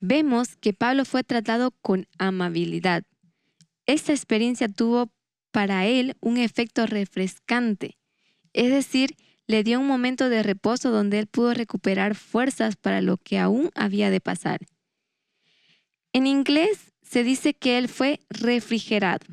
Vemos 0.00 0.56
que 0.56 0.74
Pablo 0.74 1.06
fue 1.06 1.24
tratado 1.24 1.70
con 1.80 2.06
amabilidad. 2.18 3.04
Esta 3.86 4.12
experiencia 4.12 4.68
tuvo 4.68 5.10
para 5.50 5.86
él 5.86 6.14
un 6.20 6.36
efecto 6.36 6.86
refrescante, 6.86 7.96
es 8.52 8.70
decir, 8.70 9.16
le 9.46 9.62
dio 9.62 9.80
un 9.80 9.86
momento 9.86 10.28
de 10.28 10.42
reposo 10.42 10.90
donde 10.90 11.18
él 11.18 11.26
pudo 11.26 11.54
recuperar 11.54 12.14
fuerzas 12.14 12.76
para 12.76 13.00
lo 13.00 13.16
que 13.16 13.38
aún 13.38 13.70
había 13.74 14.10
de 14.10 14.20
pasar. 14.20 14.60
En 16.12 16.26
inglés 16.26 16.92
se 17.02 17.24
dice 17.24 17.54
que 17.54 17.78
él 17.78 17.88
fue 17.88 18.20
refrigerado. 18.30 19.26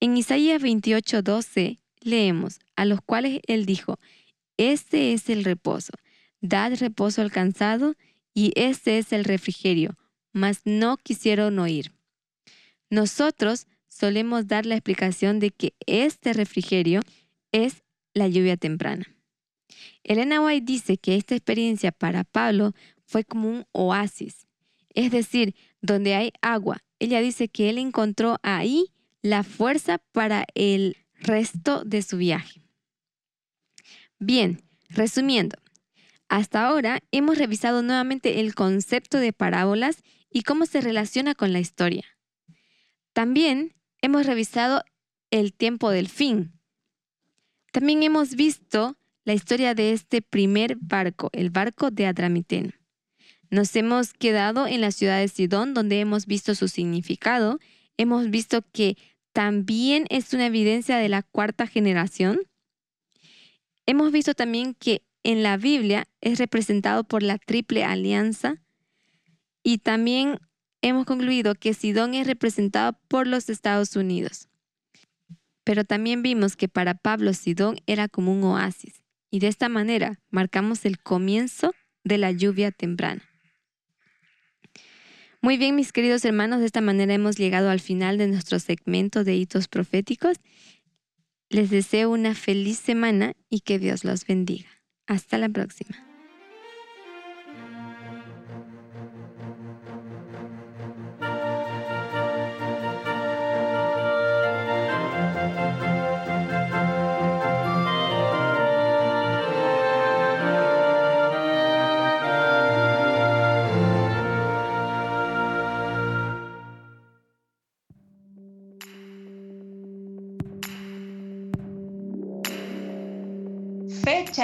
En 0.00 0.16
Isaías 0.16 0.62
28:12 0.62 1.80
leemos, 2.00 2.60
a 2.76 2.84
los 2.84 3.00
cuales 3.00 3.40
él 3.46 3.66
dijo, 3.66 3.98
Este 4.56 5.12
es 5.12 5.28
el 5.28 5.44
reposo, 5.44 5.92
dad 6.40 6.74
reposo 6.78 7.22
al 7.22 7.32
cansado, 7.32 7.94
y 8.32 8.52
este 8.54 8.98
es 8.98 9.12
el 9.12 9.24
refrigerio, 9.24 9.96
mas 10.32 10.60
no 10.64 10.96
quisieron 10.96 11.58
oír. 11.58 11.92
Nosotros 12.90 13.66
solemos 13.88 14.46
dar 14.46 14.64
la 14.64 14.76
explicación 14.76 15.40
de 15.40 15.50
que 15.50 15.74
este 15.86 16.32
refrigerio 16.32 17.00
es 17.50 17.82
la 18.14 18.28
lluvia 18.28 18.56
temprana. 18.56 19.04
Elena 20.04 20.40
White 20.40 20.64
dice 20.64 20.96
que 20.96 21.16
esta 21.16 21.34
experiencia 21.34 21.90
para 21.90 22.22
Pablo 22.22 22.72
fue 23.04 23.24
como 23.24 23.48
un 23.48 23.64
oasis, 23.72 24.46
es 24.94 25.10
decir, 25.10 25.56
donde 25.80 26.14
hay 26.14 26.32
agua. 26.40 26.78
Ella 27.00 27.20
dice 27.20 27.48
que 27.48 27.68
él 27.70 27.78
encontró 27.78 28.38
ahí 28.42 28.92
la 29.22 29.42
fuerza 29.42 29.98
para 30.12 30.46
el 30.54 30.96
resto 31.20 31.84
de 31.84 32.02
su 32.02 32.16
viaje. 32.18 32.62
Bien, 34.18 34.62
resumiendo, 34.88 35.56
hasta 36.28 36.66
ahora 36.66 37.00
hemos 37.10 37.38
revisado 37.38 37.82
nuevamente 37.82 38.40
el 38.40 38.54
concepto 38.54 39.18
de 39.18 39.32
parábolas 39.32 40.02
y 40.30 40.42
cómo 40.42 40.66
se 40.66 40.80
relaciona 40.80 41.34
con 41.34 41.52
la 41.52 41.60
historia. 41.60 42.04
También 43.12 43.74
hemos 44.02 44.26
revisado 44.26 44.84
el 45.30 45.52
tiempo 45.52 45.90
del 45.90 46.08
fin, 46.08 46.58
también 47.72 48.02
hemos 48.02 48.34
visto 48.34 48.96
la 49.24 49.34
historia 49.34 49.74
de 49.74 49.92
este 49.92 50.22
primer 50.22 50.76
barco, 50.80 51.28
el 51.32 51.50
barco 51.50 51.90
de 51.90 52.06
Adramiteno. 52.06 52.72
Nos 53.50 53.74
hemos 53.76 54.14
quedado 54.14 54.66
en 54.66 54.80
la 54.80 54.90
ciudad 54.90 55.18
de 55.20 55.28
Sidón, 55.28 55.74
donde 55.74 56.00
hemos 56.00 56.26
visto 56.26 56.54
su 56.54 56.68
significado. 56.68 57.58
Hemos 57.96 58.30
visto 58.30 58.62
que 58.72 58.96
también 59.32 60.06
es 60.10 60.32
una 60.34 60.46
evidencia 60.46 60.96
de 60.96 61.08
la 61.08 61.22
cuarta 61.22 61.66
generación. 61.66 62.40
Hemos 63.86 64.12
visto 64.12 64.34
también 64.34 64.74
que 64.74 65.02
en 65.22 65.42
la 65.42 65.56
Biblia 65.56 66.06
es 66.20 66.38
representado 66.38 67.04
por 67.04 67.22
la 67.22 67.38
triple 67.38 67.84
alianza. 67.84 68.56
Y 69.62 69.78
también 69.78 70.38
hemos 70.82 71.06
concluido 71.06 71.54
que 71.54 71.74
Sidón 71.74 72.14
es 72.14 72.26
representado 72.26 72.98
por 73.08 73.26
los 73.26 73.48
Estados 73.50 73.96
Unidos. 73.96 74.48
Pero 75.64 75.84
también 75.84 76.22
vimos 76.22 76.56
que 76.56 76.68
para 76.68 76.94
Pablo 76.94 77.34
Sidón 77.34 77.76
era 77.86 78.08
como 78.08 78.32
un 78.32 78.42
oasis, 78.44 79.02
y 79.30 79.40
de 79.40 79.48
esta 79.48 79.68
manera 79.68 80.18
marcamos 80.30 80.86
el 80.86 80.98
comienzo 80.98 81.74
de 82.04 82.16
la 82.16 82.30
lluvia 82.30 82.70
temprana. 82.70 83.27
Muy 85.40 85.56
bien, 85.56 85.76
mis 85.76 85.92
queridos 85.92 86.24
hermanos, 86.24 86.60
de 86.60 86.66
esta 86.66 86.80
manera 86.80 87.14
hemos 87.14 87.36
llegado 87.36 87.70
al 87.70 87.80
final 87.80 88.18
de 88.18 88.26
nuestro 88.26 88.58
segmento 88.58 89.22
de 89.22 89.36
hitos 89.36 89.68
proféticos. 89.68 90.38
Les 91.48 91.70
deseo 91.70 92.10
una 92.10 92.34
feliz 92.34 92.78
semana 92.78 93.34
y 93.48 93.60
que 93.60 93.78
Dios 93.78 94.04
los 94.04 94.26
bendiga. 94.26 94.68
Hasta 95.06 95.38
la 95.38 95.48
próxima. 95.48 96.07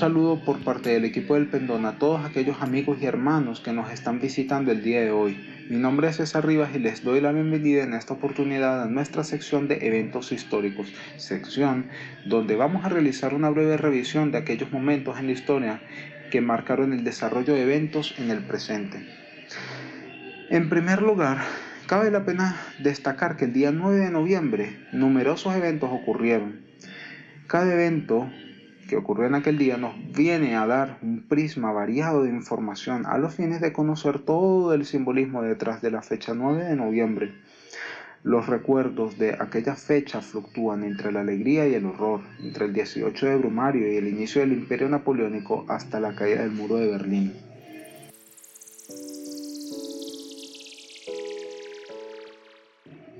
Saludo 0.00 0.42
por 0.42 0.60
parte 0.60 0.88
del 0.88 1.04
equipo 1.04 1.34
del 1.34 1.48
Pendón 1.48 1.84
a 1.84 1.98
todos 1.98 2.24
aquellos 2.24 2.62
amigos 2.62 2.96
y 3.02 3.04
hermanos 3.04 3.60
que 3.60 3.74
nos 3.74 3.92
están 3.92 4.18
visitando 4.18 4.72
el 4.72 4.82
día 4.82 5.02
de 5.02 5.10
hoy. 5.10 5.38
Mi 5.68 5.76
nombre 5.76 6.08
es 6.08 6.16
César 6.16 6.46
Rivas 6.46 6.70
y 6.74 6.78
les 6.78 7.04
doy 7.04 7.20
la 7.20 7.32
bienvenida 7.32 7.82
en 7.82 7.92
esta 7.92 8.14
oportunidad 8.14 8.82
a 8.82 8.86
nuestra 8.86 9.24
sección 9.24 9.68
de 9.68 9.86
eventos 9.86 10.32
históricos, 10.32 10.90
sección 11.18 11.88
donde 12.24 12.56
vamos 12.56 12.86
a 12.86 12.88
realizar 12.88 13.34
una 13.34 13.50
breve 13.50 13.76
revisión 13.76 14.32
de 14.32 14.38
aquellos 14.38 14.72
momentos 14.72 15.18
en 15.18 15.26
la 15.26 15.32
historia 15.32 15.82
que 16.30 16.40
marcaron 16.40 16.94
el 16.94 17.04
desarrollo 17.04 17.52
de 17.52 17.60
eventos 17.60 18.14
en 18.16 18.30
el 18.30 18.38
presente. 18.38 19.06
En 20.48 20.70
primer 20.70 21.02
lugar, 21.02 21.42
cabe 21.86 22.10
la 22.10 22.24
pena 22.24 22.56
destacar 22.78 23.36
que 23.36 23.44
el 23.44 23.52
día 23.52 23.70
9 23.70 23.98
de 23.98 24.10
noviembre 24.10 24.78
numerosos 24.92 25.54
eventos 25.54 25.90
ocurrieron 25.92 26.62
Cada 27.48 27.74
evento 27.74 28.30
que 28.90 28.96
ocurrió 28.96 29.28
en 29.28 29.36
aquel 29.36 29.56
día 29.56 29.76
nos 29.76 29.94
viene 30.16 30.56
a 30.56 30.66
dar 30.66 30.98
un 31.00 31.22
prisma 31.22 31.70
variado 31.70 32.24
de 32.24 32.30
información 32.30 33.06
a 33.06 33.18
los 33.18 33.36
fines 33.36 33.60
de 33.60 33.72
conocer 33.72 34.18
todo 34.18 34.74
el 34.74 34.84
simbolismo 34.84 35.42
detrás 35.42 35.80
de 35.80 35.92
la 35.92 36.02
fecha 36.02 36.34
9 36.34 36.64
de 36.64 36.74
noviembre. 36.74 37.32
Los 38.24 38.48
recuerdos 38.48 39.16
de 39.16 39.36
aquella 39.38 39.76
fecha 39.76 40.20
fluctúan 40.20 40.82
entre 40.82 41.12
la 41.12 41.20
alegría 41.20 41.68
y 41.68 41.74
el 41.74 41.86
horror, 41.86 42.22
entre 42.42 42.64
el 42.64 42.72
18 42.72 43.26
de 43.26 43.36
Brumario 43.36 43.92
y 43.92 43.96
el 43.96 44.08
inicio 44.08 44.40
del 44.40 44.54
Imperio 44.54 44.88
Napoleónico 44.88 45.64
hasta 45.68 46.00
la 46.00 46.16
caída 46.16 46.42
del 46.42 46.50
muro 46.50 46.74
de 46.74 46.90
Berlín. 46.90 47.32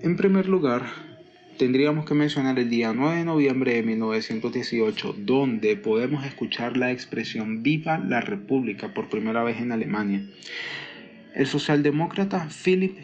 En 0.03 0.17
primer 0.17 0.49
lugar, 0.49 1.10
tendríamos 1.61 2.07
que 2.07 2.15
mencionar 2.15 2.59
el 2.59 2.71
día 2.71 2.95
9 2.95 3.19
de 3.19 3.25
noviembre 3.27 3.75
de 3.75 3.83
1918, 3.83 5.15
donde 5.19 5.77
podemos 5.77 6.25
escuchar 6.25 6.79
la 6.79 6.91
expresión 6.91 7.63
Viva 7.63 7.99
la 7.99 8.23
República 8.23 8.95
por 8.95 9.11
primera 9.11 9.43
vez 9.43 9.61
en 9.61 9.71
Alemania. 9.71 10.23
El 11.35 11.47
socialdemócrata 11.47 12.49
Philipp 12.49 12.97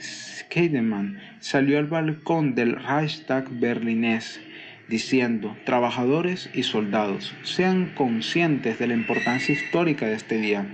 Scheidemann 0.00 1.20
salió 1.38 1.78
al 1.78 1.86
balcón 1.86 2.56
del 2.56 2.74
Reichstag 2.74 3.48
berlinés 3.60 4.40
diciendo, 4.88 5.56
trabajadores 5.64 6.50
y 6.52 6.64
soldados, 6.64 7.32
sean 7.44 7.92
conscientes 7.94 8.80
de 8.80 8.88
la 8.88 8.94
importancia 8.94 9.54
histórica 9.54 10.06
de 10.06 10.14
este 10.14 10.38
día. 10.40 10.66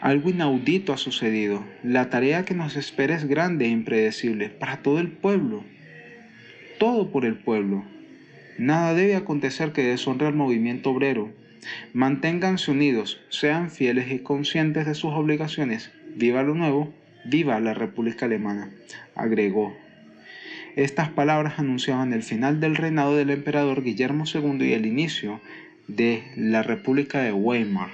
Algo 0.00 0.30
inaudito 0.30 0.92
ha 0.92 0.96
sucedido. 0.96 1.64
La 1.84 2.10
tarea 2.10 2.44
que 2.44 2.54
nos 2.54 2.74
espera 2.74 3.14
es 3.14 3.26
grande 3.26 3.66
e 3.66 3.68
impredecible 3.68 4.48
para 4.48 4.82
todo 4.82 4.98
el 4.98 5.12
pueblo 5.12 5.64
todo 6.80 7.10
por 7.10 7.26
el 7.26 7.36
pueblo. 7.36 7.84
Nada 8.56 8.94
debe 8.94 9.14
acontecer 9.14 9.72
que 9.72 9.82
deshonre 9.82 10.26
al 10.26 10.34
movimiento 10.34 10.90
obrero. 10.90 11.28
Manténganse 11.92 12.70
unidos, 12.70 13.20
sean 13.28 13.70
fieles 13.70 14.10
y 14.10 14.20
conscientes 14.20 14.86
de 14.86 14.94
sus 14.94 15.12
obligaciones. 15.12 15.92
Viva 16.16 16.42
lo 16.42 16.54
nuevo, 16.54 16.90
viva 17.26 17.60
la 17.60 17.74
República 17.74 18.24
Alemana, 18.24 18.70
agregó. 19.14 19.76
Estas 20.74 21.10
palabras 21.10 21.58
anunciaban 21.58 22.14
el 22.14 22.22
final 22.22 22.60
del 22.60 22.76
reinado 22.76 23.14
del 23.14 23.28
emperador 23.28 23.82
Guillermo 23.82 24.24
II 24.32 24.66
y 24.66 24.72
el 24.72 24.86
inicio 24.86 25.38
de 25.86 26.22
la 26.34 26.62
República 26.62 27.20
de 27.20 27.32
Weimar. 27.32 27.90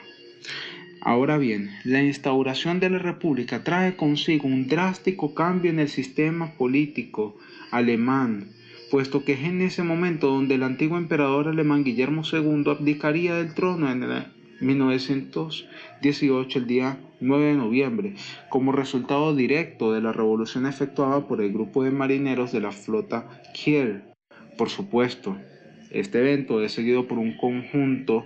Ahora 1.01 1.39
bien, 1.39 1.71
la 1.83 2.03
instauración 2.03 2.79
de 2.79 2.91
la 2.91 2.99
República 2.99 3.65
trae 3.65 3.97
consigo 3.97 4.47
un 4.47 4.69
drástico 4.69 5.35
cambio 5.35 5.73
en 5.73 5.81
el 5.81 5.89
sistema 5.89 6.53
político 6.53 7.37
alemán, 7.73 8.51
puesto 8.91 9.25
que 9.25 9.33
es 9.33 9.41
en 9.41 9.61
ese 9.63 9.83
momento 9.83 10.29
donde 10.29 10.55
el 10.55 10.63
antiguo 10.63 10.99
emperador 10.99 11.49
alemán 11.49 11.85
Guillermo 11.85 12.23
II 12.31 12.65
abdicaría 12.71 13.35
del 13.37 13.55
trono 13.55 13.91
en 13.91 14.03
el 14.03 14.27
1918, 14.61 16.59
el 16.59 16.67
día 16.67 16.99
9 17.21 17.45
de 17.45 17.55
noviembre, 17.55 18.15
como 18.49 18.73
resultado 18.73 19.35
directo 19.35 19.93
de 19.93 20.01
la 20.01 20.13
revolución 20.13 20.67
efectuada 20.67 21.27
por 21.27 21.41
el 21.43 21.53
grupo 21.53 21.85
de 21.85 21.91
marineros 21.91 22.53
de 22.53 22.61
la 22.61 22.73
flota 22.73 23.29
Kiel. 23.53 24.05
Por 24.57 24.71
supuesto, 24.71 25.37
este 25.91 26.21
evento 26.21 26.63
es 26.63 26.73
seguido 26.73 27.07
por 27.07 27.19
un 27.19 27.37
conjunto 27.37 28.25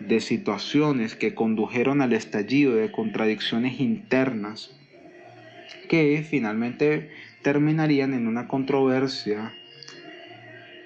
de 0.00 0.20
situaciones 0.20 1.16
que 1.16 1.34
condujeron 1.34 2.02
al 2.02 2.12
estallido 2.12 2.74
de 2.74 2.92
contradicciones 2.92 3.80
internas 3.80 4.76
que 5.88 6.24
finalmente 6.28 7.10
terminarían 7.42 8.14
en 8.14 8.26
una 8.26 8.48
controversia, 8.48 9.52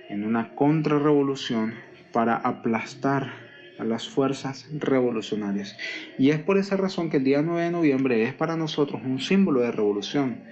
en 0.08 0.24
una 0.24 0.54
contrarrevolución 0.54 1.74
para 2.12 2.36
aplastar 2.36 3.32
a 3.78 3.84
las 3.84 4.08
fuerzas 4.08 4.68
revolucionarias. 4.72 5.76
Y 6.18 6.30
es 6.30 6.38
por 6.38 6.58
esa 6.58 6.76
razón 6.76 7.08
que 7.08 7.16
el 7.16 7.24
día 7.24 7.42
9 7.42 7.64
de 7.64 7.70
noviembre 7.70 8.22
es 8.24 8.34
para 8.34 8.56
nosotros 8.56 9.00
un 9.04 9.20
símbolo 9.20 9.60
de 9.60 9.72
revolución, 9.72 10.42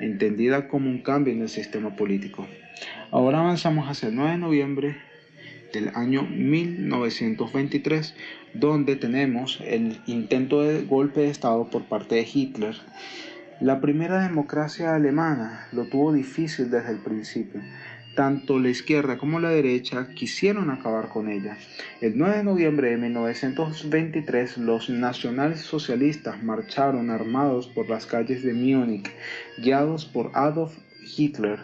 entendida 0.00 0.66
como 0.68 0.90
un 0.90 1.02
cambio 1.02 1.32
en 1.32 1.42
el 1.42 1.48
sistema 1.48 1.94
político. 1.94 2.46
Ahora 3.10 3.40
avanzamos 3.40 3.88
hacia 3.88 4.08
el 4.08 4.16
9 4.16 4.32
de 4.32 4.38
noviembre 4.38 4.96
del 5.72 5.90
año 5.94 6.22
1923, 6.22 8.14
donde 8.54 8.96
tenemos 8.96 9.60
el 9.64 10.00
intento 10.06 10.62
de 10.62 10.82
golpe 10.82 11.20
de 11.20 11.30
Estado 11.30 11.68
por 11.70 11.84
parte 11.84 12.16
de 12.16 12.26
Hitler 12.32 12.74
la 13.60 13.80
primera 13.80 14.20
democracia 14.20 14.96
alemana 14.96 15.68
lo 15.70 15.84
tuvo 15.84 16.12
difícil 16.12 16.70
desde 16.70 16.90
el 16.90 16.98
principio. 16.98 17.60
Tanto 18.16 18.58
la 18.58 18.68
izquierda 18.68 19.16
como 19.16 19.38
la 19.38 19.50
derecha 19.50 20.08
quisieron 20.14 20.70
acabar 20.70 21.08
con 21.08 21.28
ella. 21.28 21.56
El 22.00 22.18
9 22.18 22.38
de 22.38 22.44
noviembre 22.44 22.90
de 22.90 22.96
1923 22.96 24.58
los 24.58 24.90
nacionalsocialistas 24.90 26.42
marcharon 26.42 27.10
armados 27.10 27.68
por 27.68 27.88
las 27.88 28.06
calles 28.06 28.42
de 28.42 28.54
Múnich, 28.54 29.10
guiados 29.58 30.04
por 30.04 30.32
Adolf 30.34 30.76
Hitler 31.16 31.60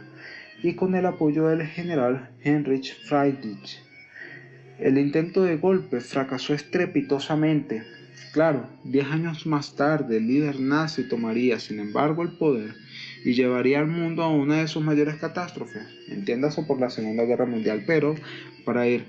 y 0.62 0.74
con 0.74 0.94
el 0.94 1.06
apoyo 1.06 1.48
del 1.48 1.66
general 1.66 2.30
Heinrich 2.44 2.94
Friedrich. 3.04 3.82
El 4.78 4.96
intento 4.96 5.42
de 5.42 5.56
golpe 5.56 6.00
fracasó 6.00 6.54
estrepitosamente 6.54 7.82
Claro, 8.32 8.68
diez 8.84 9.06
años 9.06 9.44
más 9.44 9.74
tarde 9.74 10.18
el 10.18 10.28
líder 10.28 10.60
nazi 10.60 11.08
tomaría, 11.08 11.58
sin 11.58 11.80
embargo, 11.80 12.22
el 12.22 12.30
poder 12.30 12.74
y 13.24 13.34
llevaría 13.34 13.80
al 13.80 13.88
mundo 13.88 14.22
a 14.22 14.28
una 14.28 14.60
de 14.60 14.68
sus 14.68 14.84
mayores 14.84 15.16
catástrofes, 15.16 15.82
entiéndase 16.08 16.62
por 16.62 16.80
la 16.80 16.90
Segunda 16.90 17.24
Guerra 17.24 17.46
Mundial, 17.46 17.82
pero 17.86 18.14
para 18.64 18.86
ir 18.86 19.04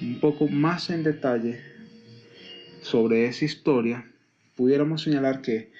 un 0.00 0.20
poco 0.20 0.46
más 0.46 0.88
en 0.90 1.02
detalle 1.02 1.60
sobre 2.80 3.26
esa 3.26 3.44
historia, 3.44 4.06
pudiéramos 4.56 5.02
señalar 5.02 5.42
que 5.42 5.70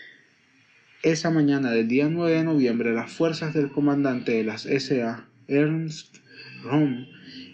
esa 1.02 1.30
mañana 1.30 1.70
del 1.70 1.88
día 1.88 2.08
9 2.10 2.38
de 2.38 2.44
noviembre 2.44 2.92
las 2.92 3.10
fuerzas 3.10 3.54
del 3.54 3.70
comandante 3.70 4.32
de 4.32 4.44
las 4.44 4.66
SA, 4.66 5.28
Ernst 5.48 6.16
Röhm, 6.64 7.06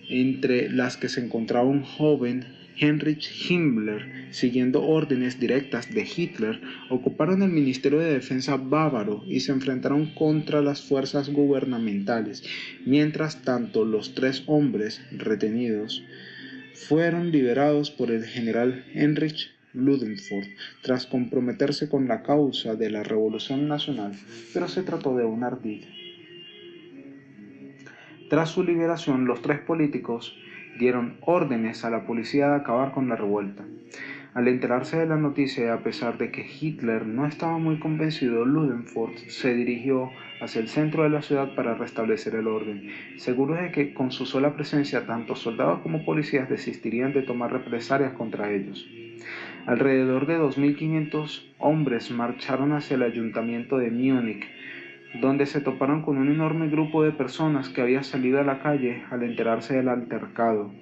entre 0.08 0.70
las 0.70 0.96
que 0.96 1.08
se 1.08 1.24
encontraba 1.24 1.66
un 1.66 1.82
joven 1.82 2.55
Heinrich 2.78 3.50
Himmler, 3.50 4.26
siguiendo 4.30 4.82
órdenes 4.82 5.40
directas 5.40 5.92
de 5.94 6.02
Hitler, 6.02 6.60
ocuparon 6.90 7.42
el 7.42 7.50
Ministerio 7.50 7.98
de 7.98 8.12
Defensa 8.12 8.56
bávaro 8.56 9.22
y 9.26 9.40
se 9.40 9.52
enfrentaron 9.52 10.12
contra 10.14 10.60
las 10.60 10.82
fuerzas 10.82 11.30
gubernamentales. 11.30 12.42
Mientras 12.84 13.42
tanto, 13.42 13.84
los 13.84 14.14
tres 14.14 14.42
hombres 14.46 15.00
retenidos 15.10 16.02
fueron 16.74 17.32
liberados 17.32 17.90
por 17.90 18.10
el 18.10 18.24
general 18.24 18.84
Heinrich 18.94 19.50
Ludendorff 19.72 20.46
tras 20.82 21.06
comprometerse 21.06 21.88
con 21.88 22.08
la 22.08 22.22
causa 22.22 22.74
de 22.74 22.90
la 22.90 23.02
Revolución 23.02 23.68
Nacional, 23.68 24.12
pero 24.52 24.68
se 24.68 24.82
trató 24.82 25.16
de 25.16 25.24
un 25.24 25.44
ardid. 25.44 25.84
Tras 28.28 28.50
su 28.50 28.64
liberación, 28.64 29.24
los 29.24 29.40
tres 29.40 29.60
políticos 29.60 30.36
dieron 30.78 31.16
órdenes 31.20 31.84
a 31.84 31.90
la 31.90 32.06
policía 32.06 32.48
de 32.48 32.56
acabar 32.56 32.92
con 32.92 33.08
la 33.08 33.16
revuelta. 33.16 33.64
Al 34.34 34.48
enterarse 34.48 34.98
de 34.98 35.06
la 35.06 35.16
noticia 35.16 35.72
a 35.72 35.78
pesar 35.78 36.18
de 36.18 36.30
que 36.30 36.46
Hitler 36.46 37.06
no 37.06 37.26
estaba 37.26 37.56
muy 37.56 37.78
convencido, 37.78 38.44
Ludendorff 38.44 39.16
se 39.28 39.54
dirigió 39.54 40.10
hacia 40.42 40.60
el 40.60 40.68
centro 40.68 41.04
de 41.04 41.08
la 41.08 41.22
ciudad 41.22 41.54
para 41.54 41.74
restablecer 41.74 42.34
el 42.34 42.46
orden, 42.46 42.90
seguro 43.16 43.54
de 43.54 43.72
que 43.72 43.94
con 43.94 44.12
su 44.12 44.26
sola 44.26 44.54
presencia 44.54 45.06
tanto 45.06 45.36
soldados 45.36 45.80
como 45.80 46.04
policías 46.04 46.50
desistirían 46.50 47.14
de 47.14 47.22
tomar 47.22 47.50
represalias 47.50 48.12
contra 48.12 48.52
ellos. 48.52 48.86
Alrededor 49.64 50.26
de 50.26 50.38
2.500 50.38 51.54
hombres 51.58 52.10
marcharon 52.10 52.72
hacia 52.72 52.96
el 52.96 53.04
ayuntamiento 53.04 53.78
de 53.78 53.90
Múnich, 53.90 54.46
donde 55.14 55.46
se 55.46 55.60
toparon 55.60 56.02
con 56.02 56.18
un 56.18 56.28
enorme 56.28 56.68
grupo 56.68 57.02
de 57.02 57.12
personas 57.12 57.68
que 57.68 57.80
había 57.80 58.02
salido 58.02 58.40
a 58.40 58.44
la 58.44 58.58
calle 58.58 59.04
al 59.10 59.22
enterarse 59.22 59.74
del 59.74 59.88
altercado. 59.88 60.72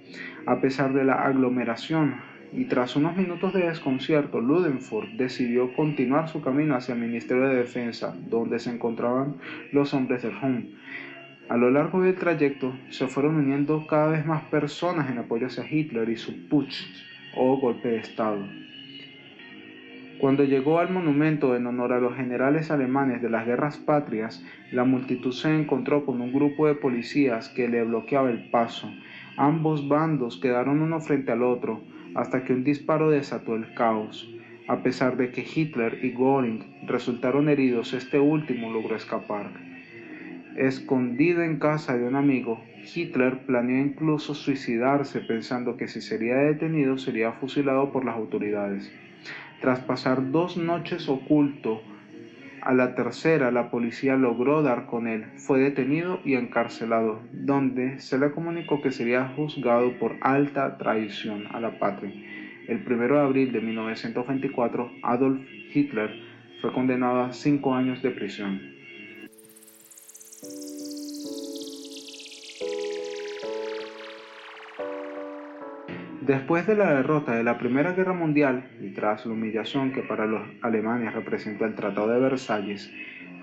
A 0.46 0.60
pesar 0.60 0.92
de 0.92 1.04
la 1.04 1.14
aglomeración 1.14 2.20
y 2.52 2.66
tras 2.66 2.94
unos 2.96 3.16
minutos 3.16 3.52
de 3.52 3.66
desconcierto, 3.66 4.40
Ludenford 4.40 5.16
decidió 5.16 5.72
continuar 5.74 6.28
su 6.28 6.40
camino 6.40 6.76
hacia 6.76 6.94
el 6.94 7.00
Ministerio 7.00 7.48
de 7.48 7.56
Defensa, 7.56 8.14
donde 8.28 8.58
se 8.58 8.70
encontraban 8.70 9.36
los 9.72 9.92
hombres 9.92 10.22
del 10.22 10.36
Home. 10.40 10.70
A 11.48 11.56
lo 11.56 11.70
largo 11.70 12.00
del 12.00 12.14
trayecto 12.14 12.74
se 12.90 13.06
fueron 13.06 13.36
uniendo 13.36 13.86
cada 13.86 14.08
vez 14.08 14.24
más 14.24 14.42
personas 14.44 15.10
en 15.10 15.18
apoyo 15.18 15.46
hacia 15.46 15.68
Hitler 15.68 16.08
y 16.08 16.16
su 16.16 16.48
putsch 16.48 16.86
o 17.36 17.58
golpe 17.58 17.88
de 17.88 17.98
Estado. 17.98 18.46
Cuando 20.24 20.42
llegó 20.42 20.78
al 20.78 20.90
monumento 20.90 21.54
en 21.54 21.66
honor 21.66 21.92
a 21.92 22.00
los 22.00 22.16
generales 22.16 22.70
alemanes 22.70 23.20
de 23.20 23.28
las 23.28 23.44
guerras 23.44 23.76
patrias, 23.76 24.42
la 24.72 24.84
multitud 24.84 25.32
se 25.32 25.54
encontró 25.54 26.06
con 26.06 26.22
un 26.22 26.32
grupo 26.32 26.66
de 26.66 26.74
policías 26.74 27.50
que 27.50 27.68
le 27.68 27.84
bloqueaba 27.84 28.30
el 28.30 28.48
paso. 28.48 28.90
Ambos 29.36 29.86
bandos 29.86 30.38
quedaron 30.38 30.80
uno 30.80 30.98
frente 31.00 31.30
al 31.30 31.42
otro, 31.42 31.82
hasta 32.14 32.42
que 32.42 32.54
un 32.54 32.64
disparo 32.64 33.10
desató 33.10 33.54
el 33.54 33.74
caos. 33.74 34.26
A 34.66 34.82
pesar 34.82 35.18
de 35.18 35.30
que 35.30 35.42
Hitler 35.44 36.02
y 36.02 36.12
Göring 36.12 36.86
resultaron 36.86 37.50
heridos, 37.50 37.92
este 37.92 38.18
último 38.18 38.72
logró 38.72 38.96
escapar. 38.96 39.50
Escondido 40.56 41.42
en 41.42 41.58
casa 41.58 41.98
de 41.98 42.08
un 42.08 42.16
amigo, 42.16 42.62
Hitler 42.94 43.44
planeó 43.44 43.78
incluso 43.78 44.32
suicidarse 44.32 45.20
pensando 45.20 45.76
que 45.76 45.86
si 45.86 46.00
sería 46.00 46.36
detenido 46.36 46.96
sería 46.96 47.32
fusilado 47.32 47.92
por 47.92 48.06
las 48.06 48.16
autoridades. 48.16 48.90
Tras 49.64 49.80
pasar 49.80 50.30
dos 50.30 50.58
noches 50.58 51.08
oculto, 51.08 51.80
a 52.60 52.74
la 52.74 52.94
tercera 52.94 53.50
la 53.50 53.70
policía 53.70 54.14
logró 54.14 54.62
dar 54.62 54.84
con 54.84 55.06
él, 55.06 55.24
fue 55.38 55.58
detenido 55.58 56.20
y 56.22 56.34
encarcelado, 56.34 57.22
donde 57.32 57.98
se 57.98 58.18
le 58.18 58.30
comunicó 58.32 58.82
que 58.82 58.90
sería 58.90 59.32
juzgado 59.34 59.98
por 59.98 60.16
alta 60.20 60.76
traición 60.76 61.46
a 61.50 61.60
la 61.60 61.78
patria. 61.78 62.12
El 62.68 62.84
1 62.86 63.14
de 63.14 63.20
abril 63.20 63.52
de 63.52 63.62
1924, 63.62 64.90
Adolf 65.02 65.40
Hitler 65.74 66.10
fue 66.60 66.70
condenado 66.74 67.22
a 67.22 67.32
cinco 67.32 67.74
años 67.74 68.02
de 68.02 68.10
prisión. 68.10 68.73
Después 76.26 76.66
de 76.66 76.74
la 76.74 76.94
derrota 76.94 77.36
de 77.36 77.44
la 77.44 77.58
Primera 77.58 77.92
Guerra 77.92 78.14
Mundial 78.14 78.70
y 78.80 78.94
tras 78.94 79.26
la 79.26 79.34
humillación 79.34 79.92
que 79.92 80.00
para 80.00 80.24
los 80.24 80.40
alemanes 80.62 81.12
representó 81.12 81.66
el 81.66 81.74
Tratado 81.74 82.08
de 82.08 82.18
Versalles, 82.18 82.90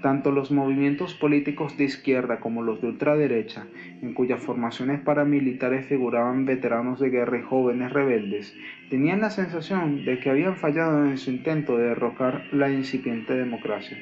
tanto 0.01 0.31
los 0.31 0.49
movimientos 0.49 1.13
políticos 1.13 1.77
de 1.77 1.83
izquierda 1.83 2.39
como 2.39 2.63
los 2.63 2.81
de 2.81 2.87
ultraderecha, 2.87 3.67
en 4.01 4.15
cuyas 4.15 4.41
formaciones 4.41 4.99
paramilitares 4.99 5.85
figuraban 5.85 6.45
veteranos 6.45 6.99
de 6.99 7.11
guerra 7.11 7.37
y 7.37 7.43
jóvenes 7.43 7.93
rebeldes, 7.93 8.51
tenían 8.89 9.21
la 9.21 9.29
sensación 9.29 10.03
de 10.03 10.19
que 10.19 10.31
habían 10.31 10.57
fallado 10.57 11.05
en 11.05 11.19
su 11.19 11.29
intento 11.29 11.77
de 11.77 11.89
derrocar 11.89 12.45
la 12.51 12.71
incipiente 12.71 13.35
democracia. 13.35 13.99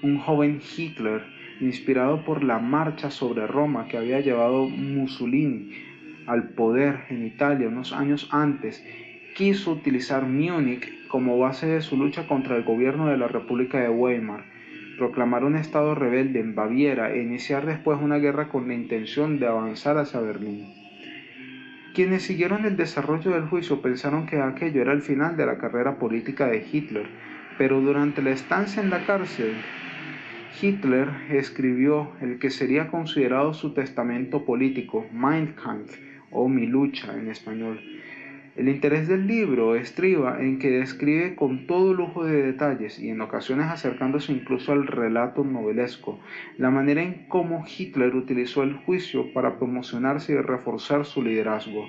Un 0.00 0.18
joven 0.18 0.60
Hitler, 0.76 1.22
inspirado 1.60 2.24
por 2.24 2.44
la 2.44 2.60
marcha 2.60 3.10
sobre 3.10 3.48
Roma 3.48 3.88
que 3.88 3.96
había 3.98 4.20
llevado 4.20 4.68
Mussolini 4.68 5.91
al 6.26 6.50
poder 6.50 7.00
en 7.08 7.26
Italia 7.26 7.68
unos 7.68 7.92
años 7.92 8.28
antes, 8.32 8.84
quiso 9.34 9.72
utilizar 9.72 10.26
Múnich 10.26 11.08
como 11.08 11.38
base 11.38 11.66
de 11.66 11.80
su 11.80 11.96
lucha 11.96 12.26
contra 12.26 12.56
el 12.56 12.64
gobierno 12.64 13.08
de 13.08 13.16
la 13.16 13.28
República 13.28 13.80
de 13.80 13.88
Weimar, 13.88 14.44
proclamar 14.98 15.44
un 15.44 15.56
estado 15.56 15.94
rebelde 15.94 16.40
en 16.40 16.54
Baviera 16.54 17.12
e 17.12 17.22
iniciar 17.22 17.66
después 17.66 17.98
una 18.00 18.18
guerra 18.18 18.48
con 18.48 18.68
la 18.68 18.74
intención 18.74 19.38
de 19.38 19.46
avanzar 19.46 19.98
hacia 19.98 20.20
Berlín. 20.20 20.66
Quienes 21.94 22.22
siguieron 22.22 22.64
el 22.64 22.76
desarrollo 22.76 23.32
del 23.32 23.48
juicio 23.48 23.82
pensaron 23.82 24.26
que 24.26 24.40
aquello 24.40 24.80
era 24.80 24.92
el 24.92 25.02
final 25.02 25.36
de 25.36 25.44
la 25.44 25.58
carrera 25.58 25.98
política 25.98 26.46
de 26.46 26.64
Hitler, 26.70 27.06
pero 27.58 27.80
durante 27.80 28.22
la 28.22 28.30
estancia 28.30 28.82
en 28.82 28.88
la 28.88 29.04
cárcel, 29.04 29.54
Hitler 30.60 31.08
escribió 31.30 32.12
el 32.20 32.38
que 32.38 32.50
sería 32.50 32.88
considerado 32.88 33.52
su 33.52 33.74
testamento 33.74 34.44
político, 34.44 35.06
Mein 35.12 35.54
Kampf, 35.54 35.98
o 36.32 36.48
Mi 36.48 36.66
lucha 36.66 37.16
en 37.16 37.28
español. 37.28 37.80
El 38.54 38.68
interés 38.68 39.08
del 39.08 39.26
libro 39.26 39.76
estriba 39.76 40.42
en 40.42 40.58
que 40.58 40.68
describe 40.68 41.34
con 41.36 41.66
todo 41.66 41.94
lujo 41.94 42.26
de 42.26 42.42
detalles 42.42 42.98
y 42.98 43.08
en 43.08 43.22
ocasiones 43.22 43.68
acercándose 43.68 44.30
incluso 44.30 44.72
al 44.72 44.86
relato 44.86 45.42
novelesco 45.42 46.20
la 46.58 46.70
manera 46.70 47.02
en 47.02 47.26
cómo 47.28 47.64
Hitler 47.66 48.14
utilizó 48.14 48.62
el 48.62 48.74
juicio 48.74 49.32
para 49.32 49.58
promocionarse 49.58 50.34
y 50.34 50.36
reforzar 50.36 51.06
su 51.06 51.22
liderazgo. 51.22 51.86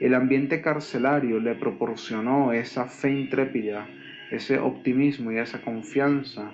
El 0.00 0.14
ambiente 0.14 0.62
carcelario 0.62 1.38
le 1.38 1.54
proporcionó 1.54 2.54
esa 2.54 2.86
fe 2.86 3.10
intrépida, 3.10 3.86
ese 4.30 4.58
optimismo 4.58 5.32
y 5.32 5.36
esa 5.36 5.60
confianza 5.60 6.50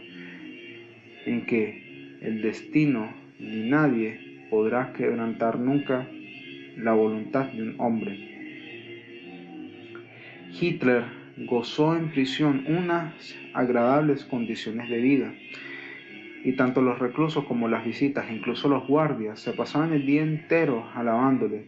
en 1.24 1.46
que 1.46 2.18
el 2.20 2.42
destino 2.42 3.12
ni 3.38 3.70
nadie 3.70 4.48
podrá 4.50 4.92
quebrantar 4.92 5.60
nunca 5.60 6.08
la 6.76 6.92
voluntad 6.92 7.46
de 7.46 7.62
un 7.62 7.74
hombre. 7.78 8.36
Hitler 10.58 11.04
gozó 11.38 11.96
en 11.96 12.10
prisión 12.10 12.64
unas 12.66 13.34
agradables 13.54 14.24
condiciones 14.24 14.88
de 14.88 14.98
vida, 14.98 15.34
y 16.44 16.52
tanto 16.52 16.80
los 16.80 16.98
reclusos 16.98 17.44
como 17.44 17.68
las 17.68 17.84
visitas, 17.84 18.30
incluso 18.30 18.68
los 18.68 18.86
guardias, 18.86 19.40
se 19.40 19.52
pasaban 19.52 19.92
el 19.92 20.06
día 20.06 20.22
entero 20.22 20.88
alabándole. 20.94 21.64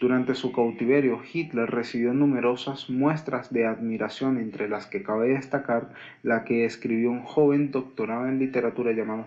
Durante 0.00 0.34
su 0.34 0.52
cautiverio, 0.52 1.20
Hitler 1.32 1.70
recibió 1.70 2.12
numerosas 2.12 2.90
muestras 2.90 3.52
de 3.52 3.66
admiración, 3.66 4.38
entre 4.38 4.68
las 4.68 4.86
que 4.86 5.02
cabe 5.02 5.28
destacar 5.28 5.90
la 6.22 6.44
que 6.44 6.64
escribió 6.64 7.10
un 7.10 7.22
joven 7.22 7.70
doctorado 7.70 8.26
en 8.26 8.38
literatura 8.38 8.92
llamado 8.92 9.26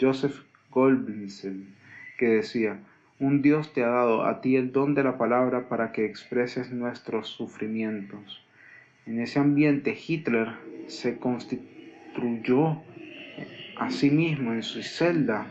Joseph 0.00 0.42
Goldblinsen, 0.70 1.74
que 2.18 2.28
decía, 2.28 2.78
un 3.20 3.42
Dios 3.42 3.72
te 3.72 3.82
ha 3.82 3.88
dado 3.88 4.24
a 4.24 4.40
ti 4.40 4.56
el 4.56 4.72
don 4.72 4.94
de 4.94 5.02
la 5.02 5.18
palabra 5.18 5.68
para 5.68 5.90
que 5.90 6.04
expreses 6.04 6.70
nuestros 6.70 7.28
sufrimientos. 7.28 8.44
En 9.06 9.20
ese 9.20 9.40
ambiente 9.40 9.96
Hitler 9.96 10.48
se 10.86 11.18
constituyó 11.18 12.80
a 13.76 13.90
sí 13.90 14.10
mismo 14.10 14.52
en 14.52 14.62
su 14.62 14.82
celda 14.82 15.46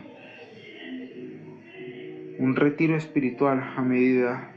un 2.38 2.54
retiro 2.54 2.96
espiritual 2.96 3.62
a 3.76 3.82
medida 3.82 4.52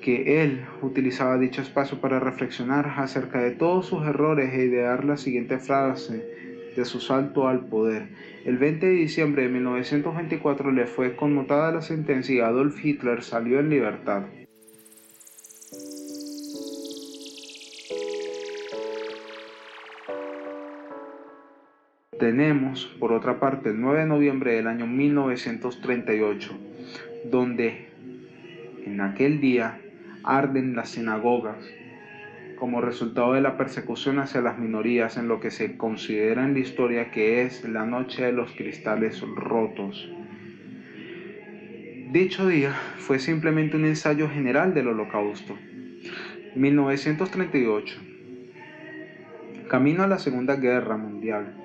que 0.00 0.42
él 0.42 0.64
utilizaba 0.80 1.38
dicho 1.38 1.62
espacio 1.62 2.00
para 2.00 2.18
reflexionar 2.18 2.94
acerca 2.96 3.40
de 3.40 3.52
todos 3.52 3.86
sus 3.86 4.04
errores 4.06 4.52
e 4.52 4.64
idear 4.64 5.04
la 5.04 5.16
siguiente 5.16 5.58
frase 5.58 6.51
de 6.76 6.84
su 6.84 7.00
salto 7.00 7.48
al 7.48 7.66
poder. 7.66 8.08
El 8.44 8.58
20 8.58 8.86
de 8.86 8.92
diciembre 8.92 9.42
de 9.42 9.48
1924 9.48 10.72
le 10.72 10.86
fue 10.86 11.16
conmutada 11.16 11.72
la 11.72 11.82
sentencia 11.82 12.34
y 12.34 12.40
Adolf 12.40 12.84
Hitler 12.84 13.22
salió 13.22 13.60
en 13.60 13.70
libertad. 13.70 14.24
Tenemos, 22.18 22.86
por 23.00 23.12
otra 23.12 23.40
parte, 23.40 23.70
el 23.70 23.80
9 23.80 24.00
de 24.00 24.06
noviembre 24.06 24.54
del 24.54 24.68
año 24.68 24.86
1938, 24.86 26.56
donde 27.30 27.88
en 28.86 29.00
aquel 29.00 29.40
día 29.40 29.80
arden 30.22 30.76
las 30.76 30.90
sinagogas 30.90 31.56
como 32.62 32.80
resultado 32.80 33.32
de 33.32 33.40
la 33.40 33.56
persecución 33.56 34.20
hacia 34.20 34.40
las 34.40 34.56
minorías 34.56 35.16
en 35.16 35.26
lo 35.26 35.40
que 35.40 35.50
se 35.50 35.76
considera 35.76 36.44
en 36.44 36.52
la 36.52 36.60
historia 36.60 37.10
que 37.10 37.42
es 37.42 37.64
la 37.64 37.84
noche 37.84 38.22
de 38.22 38.30
los 38.30 38.52
cristales 38.52 39.20
rotos. 39.34 40.08
Dicho 42.12 42.46
día 42.46 42.70
fue 42.98 43.18
simplemente 43.18 43.76
un 43.76 43.84
ensayo 43.84 44.30
general 44.30 44.74
del 44.74 44.86
holocausto. 44.86 45.58
1938. 46.54 48.00
Camino 49.68 50.04
a 50.04 50.06
la 50.06 50.20
Segunda 50.20 50.54
Guerra 50.54 50.96
Mundial. 50.96 51.61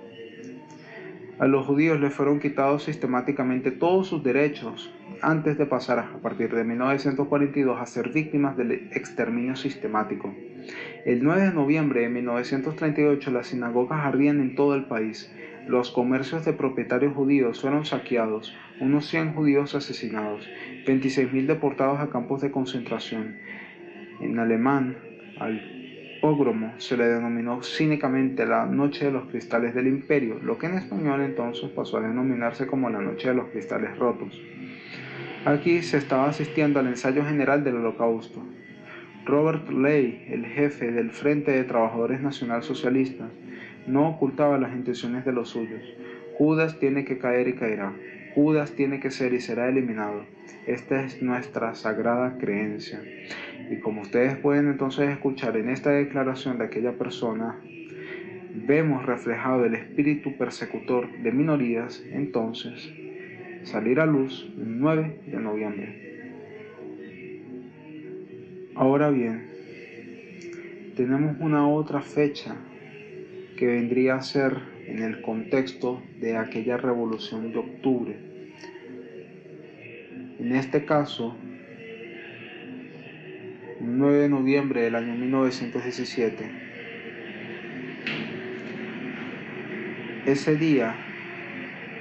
A 1.39 1.45
los 1.45 1.67
judíos 1.67 1.99
les 1.99 2.11
fueron 2.11 2.39
quitados 2.39 2.83
sistemáticamente 2.83 3.69
todos 3.69 4.07
sus 4.07 4.23
derechos 4.23 4.91
antes 5.21 5.55
de 5.59 5.67
pasar 5.67 5.99
a 5.99 6.17
partir 6.19 6.53
de 6.53 6.63
1942 6.63 7.79
a 7.79 7.85
ser 7.85 8.09
víctimas 8.09 8.57
del 8.57 8.71
exterminio 8.71 9.55
sistemático. 9.55 10.33
El 11.05 11.23
9 11.23 11.41
de 11.43 11.53
noviembre 11.53 12.01
de 12.01 12.09
1938 12.09 13.29
las 13.29 13.47
sinagogas 13.47 14.03
ardían 14.03 14.41
en 14.41 14.55
todo 14.55 14.73
el 14.73 14.85
país. 14.85 15.31
Los 15.67 15.91
comercios 15.91 16.43
de 16.43 16.53
propietarios 16.53 17.13
judíos 17.13 17.61
fueron 17.61 17.85
saqueados, 17.85 18.55
unos 18.79 19.05
100 19.07 19.33
judíos 19.33 19.75
asesinados, 19.75 20.49
26.000 20.87 21.45
deportados 21.45 21.99
a 21.99 22.09
campos 22.09 22.41
de 22.41 22.49
concentración. 22.49 23.37
En 24.21 24.39
alemán, 24.39 24.97
al 25.39 25.76
pogromo 26.21 26.73
se 26.77 26.97
le 26.97 27.05
denominó 27.05 27.61
cínicamente 27.63 28.45
la 28.45 28.65
Noche 28.65 29.05
de 29.05 29.11
los 29.11 29.27
Cristales 29.29 29.73
del 29.73 29.87
Imperio, 29.87 30.39
lo 30.41 30.57
que 30.57 30.67
en 30.67 30.75
español 30.75 31.21
entonces 31.21 31.69
pasó 31.69 31.97
a 31.97 32.01
denominarse 32.01 32.67
como 32.67 32.89
la 32.89 32.99
Noche 32.99 33.29
de 33.29 33.35
los 33.35 33.47
Cristales 33.47 33.97
Rotos. 33.97 34.39
Aquí 35.45 35.81
se 35.81 35.97
estaba 35.97 36.29
asistiendo 36.29 36.79
al 36.79 36.87
ensayo 36.87 37.23
general 37.23 37.63
del 37.63 37.77
Holocausto, 37.77 38.43
Robert 39.27 39.69
Ley, 39.69 40.25
el 40.29 40.45
jefe 40.45 40.91
del 40.91 41.11
Frente 41.11 41.51
de 41.51 41.65
Trabajadores 41.65 42.21
Nacional 42.21 42.63
Socialistas, 42.63 43.29
no 43.85 44.07
ocultaba 44.09 44.57
las 44.57 44.73
intenciones 44.73 45.25
de 45.25 45.33
los 45.33 45.49
suyos. 45.49 45.81
Judas 46.37 46.79
tiene 46.79 47.03
que 47.03 47.17
caer 47.17 47.49
y 47.49 47.53
caerá. 47.53 47.93
Judas 48.37 48.73
tiene 48.73 48.99
que 48.99 49.09
ser 49.09 49.33
y 49.33 49.39
será 49.39 49.67
eliminado. 49.67 50.23
Esta 50.67 51.03
es 51.03 51.23
nuestra 51.23 51.73
sagrada 51.73 52.37
creencia. 52.37 53.01
Y 53.71 53.79
como 53.79 54.01
ustedes 54.03 54.37
pueden 54.37 54.67
entonces 54.67 55.09
escuchar 55.09 55.57
en 55.57 55.71
esta 55.71 55.89
declaración 55.89 56.59
de 56.59 56.65
aquella 56.65 56.99
persona, 56.99 57.59
vemos 58.53 59.07
reflejado 59.07 59.65
el 59.65 59.73
espíritu 59.73 60.37
persecutor 60.37 61.11
de 61.17 61.31
minorías, 61.31 62.03
entonces, 62.11 62.93
salir 63.63 63.99
a 63.99 64.05
luz 64.05 64.53
el 64.55 64.79
9 64.81 65.21
de 65.25 65.39
noviembre. 65.39 66.19
Ahora 68.75 69.09
bien, 69.09 69.47
tenemos 70.95 71.37
una 71.39 71.67
otra 71.67 72.01
fecha 72.01 72.55
que 73.57 73.65
vendría 73.65 74.13
a 74.13 74.21
ser 74.21 74.77
en 74.85 75.01
el 75.01 75.23
contexto 75.23 76.03
de 76.19 76.37
aquella 76.37 76.77
revolución 76.77 77.51
de 77.51 77.57
octubre. 77.57 78.26
En 80.39 80.55
este 80.55 80.85
caso, 80.85 81.35
9 83.81 84.17
de 84.17 84.29
noviembre 84.29 84.81
del 84.81 84.95
año 84.95 85.15
1917. 85.15 86.51
Ese 90.27 90.55
día, 90.55 90.95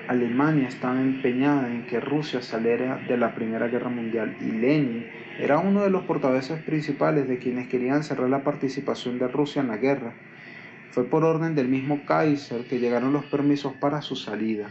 Alemania 0.08 0.68
estaba 0.68 1.00
empeñada 1.00 1.72
en 1.72 1.86
que 1.86 1.98
Rusia 1.98 2.42
saliera 2.42 2.98
de 3.08 3.16
la 3.16 3.34
Primera 3.34 3.68
Guerra 3.68 3.88
Mundial 3.88 4.36
y 4.40 4.50
Lenin 4.50 5.06
era 5.38 5.58
uno 5.58 5.82
de 5.82 5.90
los 5.90 6.04
portavoces 6.04 6.62
principales 6.62 7.28
de 7.28 7.38
quienes 7.38 7.68
querían 7.68 8.04
cerrar 8.04 8.28
la 8.28 8.44
participación 8.44 9.18
de 9.18 9.28
Rusia 9.28 9.62
en 9.62 9.68
la 9.68 9.78
guerra. 9.78 10.12
Fue 10.90 11.04
por 11.04 11.24
orden 11.24 11.54
del 11.54 11.68
mismo 11.68 12.04
Kaiser 12.04 12.66
que 12.66 12.80
llegaron 12.80 13.14
los 13.14 13.24
permisos 13.24 13.72
para 13.74 14.02
su 14.02 14.14
salida. 14.14 14.68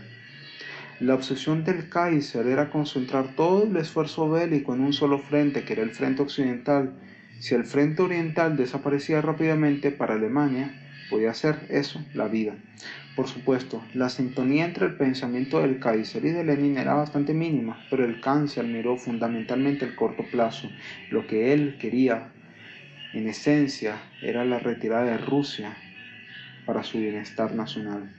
La 1.01 1.13
obsesión 1.13 1.65
del 1.65 1.89
Kaiser 1.89 2.47
era 2.47 2.69
concentrar 2.69 3.35
todo 3.35 3.63
el 3.65 3.75
esfuerzo 3.75 4.29
bélico 4.29 4.73
en 4.73 4.79
un 4.79 4.93
solo 4.93 5.19
frente, 5.19 5.65
que 5.65 5.73
era 5.73 5.83
el 5.83 5.91
frente 5.91 6.21
occidental. 6.21 6.93
Si 7.39 7.53
el 7.53 7.65
frente 7.65 8.01
oriental 8.01 8.55
desaparecía 8.55 9.19
rápidamente 9.19 9.91
para 9.91 10.13
Alemania, 10.13 10.73
podía 11.09 11.33
ser 11.33 11.57
eso, 11.67 12.01
la 12.13 12.29
vida. 12.29 12.55
Por 13.17 13.27
supuesto, 13.27 13.83
la 13.93 14.07
sintonía 14.07 14.63
entre 14.63 14.85
el 14.85 14.95
pensamiento 14.95 15.59
del 15.59 15.79
Kaiser 15.79 16.23
y 16.23 16.31
de 16.31 16.45
Lenin 16.45 16.77
era 16.77 16.93
bastante 16.93 17.33
mínima, 17.33 17.85
pero 17.89 18.05
el 18.05 18.21
cáncer 18.21 18.63
miró 18.63 18.95
fundamentalmente 18.95 19.83
el 19.83 19.95
corto 19.95 20.23
plazo. 20.31 20.69
Lo 21.11 21.27
que 21.27 21.51
él 21.51 21.77
quería, 21.77 22.29
en 23.13 23.27
esencia, 23.27 23.97
era 24.21 24.45
la 24.45 24.59
retirada 24.59 25.03
de 25.03 25.17
Rusia 25.17 25.75
para 26.65 26.83
su 26.83 26.99
bienestar 26.99 27.53
nacional. 27.53 28.13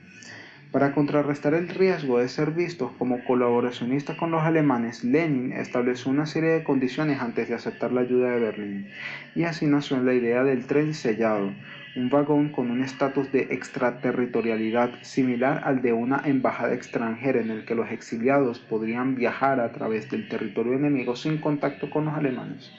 Para 0.71 0.91
contrarrestar 0.91 1.53
el 1.53 1.69
riesgo 1.69 2.19
de 2.19 2.27
ser 2.27 2.51
vistos 2.51 2.91
como 2.97 3.23
colaboracionistas 3.23 4.17
con 4.17 4.31
los 4.31 4.43
alemanes, 4.43 5.01
Lenin 5.01 5.53
estableció 5.53 6.11
una 6.11 6.25
serie 6.25 6.49
de 6.49 6.63
condiciones 6.63 7.21
antes 7.21 7.47
de 7.47 7.55
aceptar 7.55 7.93
la 7.93 8.01
ayuda 8.01 8.31
de 8.31 8.39
Berlín, 8.39 8.89
y 9.33 9.43
así 9.43 9.65
nació 9.65 9.97
la 10.01 10.13
idea 10.13 10.43
del 10.43 10.65
tren 10.65 10.93
sellado, 10.93 11.53
un 11.95 12.09
vagón 12.09 12.49
con 12.49 12.69
un 12.69 12.83
estatus 12.83 13.31
de 13.31 13.47
extraterritorialidad 13.49 14.91
similar 15.03 15.61
al 15.63 15.81
de 15.81 15.93
una 15.93 16.21
embajada 16.25 16.73
extranjera 16.73 17.39
en 17.39 17.49
el 17.49 17.63
que 17.63 17.75
los 17.75 17.89
exiliados 17.89 18.59
podrían 18.59 19.15
viajar 19.15 19.61
a 19.61 19.71
través 19.71 20.09
del 20.09 20.27
territorio 20.27 20.73
enemigo 20.73 21.15
sin 21.15 21.37
contacto 21.37 21.89
con 21.89 22.05
los 22.05 22.13
alemanes. 22.13 22.71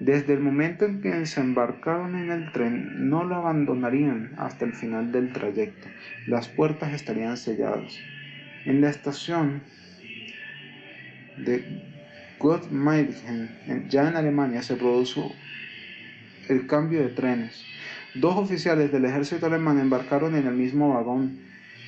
Desde 0.00 0.32
el 0.34 0.40
momento 0.40 0.84
en 0.84 1.00
que 1.00 1.24
se 1.24 1.40
embarcaron 1.40 2.16
en 2.16 2.30
el 2.30 2.50
tren, 2.52 3.08
no 3.08 3.24
lo 3.24 3.36
abandonarían 3.36 4.32
hasta 4.36 4.64
el 4.64 4.72
final 4.72 5.12
del 5.12 5.32
trayecto. 5.32 5.88
Las 6.26 6.48
puertas 6.48 6.92
estarían 6.92 7.36
selladas. 7.36 7.98
En 8.64 8.80
la 8.80 8.90
estación 8.90 9.62
de 11.36 11.64
Gottmeiden, 12.38 13.88
ya 13.88 14.08
en 14.08 14.16
Alemania, 14.16 14.62
se 14.62 14.76
produjo 14.76 15.32
el 16.48 16.66
cambio 16.66 17.00
de 17.00 17.08
trenes. 17.10 17.64
Dos 18.14 18.36
oficiales 18.36 18.90
del 18.92 19.04
ejército 19.04 19.46
alemán 19.46 19.78
embarcaron 19.78 20.34
en 20.34 20.46
el 20.46 20.54
mismo 20.54 20.94
vagón 20.94 21.38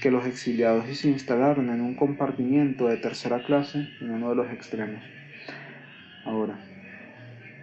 que 0.00 0.10
los 0.10 0.26
exiliados 0.26 0.88
y 0.88 0.94
se 0.94 1.08
instalaron 1.08 1.70
en 1.70 1.80
un 1.80 1.94
compartimiento 1.94 2.86
de 2.88 2.98
tercera 2.98 3.42
clase 3.44 3.88
en 4.00 4.10
uno 4.10 4.30
de 4.30 4.36
los 4.36 4.52
extremos. 4.52 5.02
Ahora, 6.24 6.58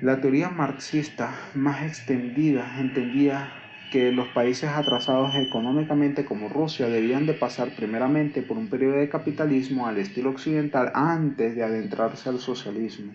la 0.02 0.20
teoría 0.20 0.50
marxista 0.50 1.34
más 1.54 1.84
extendida 1.84 2.80
entendía 2.80 3.54
que 3.92 4.12
los 4.12 4.28
países 4.30 4.70
atrasados 4.70 5.36
económicamente 5.36 6.26
como 6.26 6.50
Rusia 6.50 6.88
debían 6.88 7.28
de 7.28 7.36
pasar 7.36 7.76
primeramente 7.76 8.42
por 8.42 8.58
un 8.58 8.68
periodo 8.68 8.96
de 8.96 9.08
capitalismo 9.08 9.86
al 9.88 10.00
estilo 10.00 10.32
occidental 10.32 10.92
antes 10.96 11.56
de 11.56 11.64
adentrarse 11.64 12.28
al 12.28 12.40
socialismo. 12.40 13.14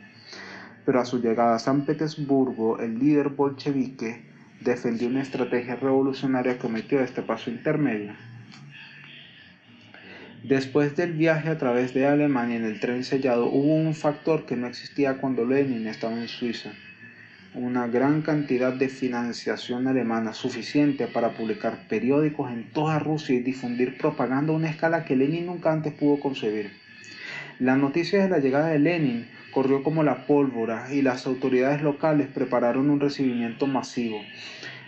Pero 0.86 1.00
a 1.00 1.04
su 1.04 1.20
llegada 1.20 1.56
a 1.56 1.58
San 1.58 1.84
Petersburgo, 1.84 2.78
el 2.78 2.98
líder 2.98 3.30
bolchevique 3.30 4.22
defendió 4.60 5.08
una 5.08 5.22
estrategia 5.22 5.76
revolucionaria 5.76 6.58
que 6.58 6.68
omitió 6.68 7.00
este 7.00 7.22
paso 7.22 7.50
intermedio. 7.50 8.14
Después 10.44 10.94
del 10.94 11.14
viaje 11.14 11.48
a 11.48 11.58
través 11.58 11.94
de 11.94 12.06
Alemania 12.06 12.56
en 12.56 12.64
el 12.64 12.78
tren 12.78 13.02
sellado 13.02 13.46
hubo 13.46 13.74
un 13.74 13.92
factor 13.92 14.46
que 14.46 14.54
no 14.54 14.68
existía 14.68 15.14
cuando 15.14 15.44
Lenin 15.44 15.88
estaba 15.88 16.14
en 16.14 16.28
Suiza. 16.28 16.70
Una 17.54 17.88
gran 17.88 18.22
cantidad 18.22 18.72
de 18.72 18.88
financiación 18.88 19.88
alemana 19.88 20.32
suficiente 20.32 21.08
para 21.08 21.30
publicar 21.30 21.88
periódicos 21.88 22.52
en 22.52 22.70
toda 22.72 23.00
Rusia 23.00 23.34
y 23.34 23.40
difundir 23.40 23.98
propaganda 23.98 24.52
a 24.52 24.56
una 24.56 24.70
escala 24.70 25.04
que 25.04 25.16
Lenin 25.16 25.46
nunca 25.46 25.72
antes 25.72 25.92
pudo 25.92 26.20
concebir. 26.20 26.70
La 27.58 27.76
noticia 27.76 28.22
de 28.22 28.28
la 28.28 28.38
llegada 28.38 28.68
de 28.68 28.78
Lenin 28.78 29.26
corrió 29.50 29.82
como 29.82 30.04
la 30.04 30.26
pólvora 30.26 30.94
y 30.94 31.02
las 31.02 31.26
autoridades 31.26 31.82
locales 31.82 32.28
prepararon 32.28 32.90
un 32.90 33.00
recibimiento 33.00 33.66
masivo. 33.66 34.20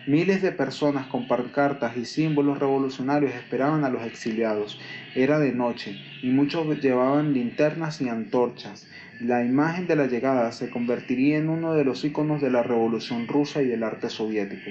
Miles 0.07 0.41
de 0.41 0.51
personas 0.51 1.07
con 1.07 1.29
pancartas 1.29 1.95
y 1.97 2.07
símbolos 2.07 2.59
revolucionarios 2.59 3.35
esperaban 3.35 3.85
a 3.85 3.91
los 3.91 4.03
exiliados. 4.07 4.81
Era 5.15 5.39
de 5.39 5.53
noche 5.53 6.01
y 6.23 6.31
muchos 6.31 6.81
llevaban 6.81 7.35
linternas 7.35 8.01
y 8.01 8.09
antorchas. 8.09 8.89
La 9.21 9.45
imagen 9.45 9.87
de 9.87 9.97
la 9.97 10.07
llegada 10.07 10.51
se 10.53 10.71
convertiría 10.71 11.37
en 11.37 11.51
uno 11.51 11.75
de 11.75 11.85
los 11.85 12.03
iconos 12.03 12.41
de 12.41 12.51
la 12.51 12.63
revolución 12.63 13.29
rusa 13.29 13.61
y 13.61 13.67
del 13.67 13.83
arte 13.83 14.09
soviético. 14.09 14.71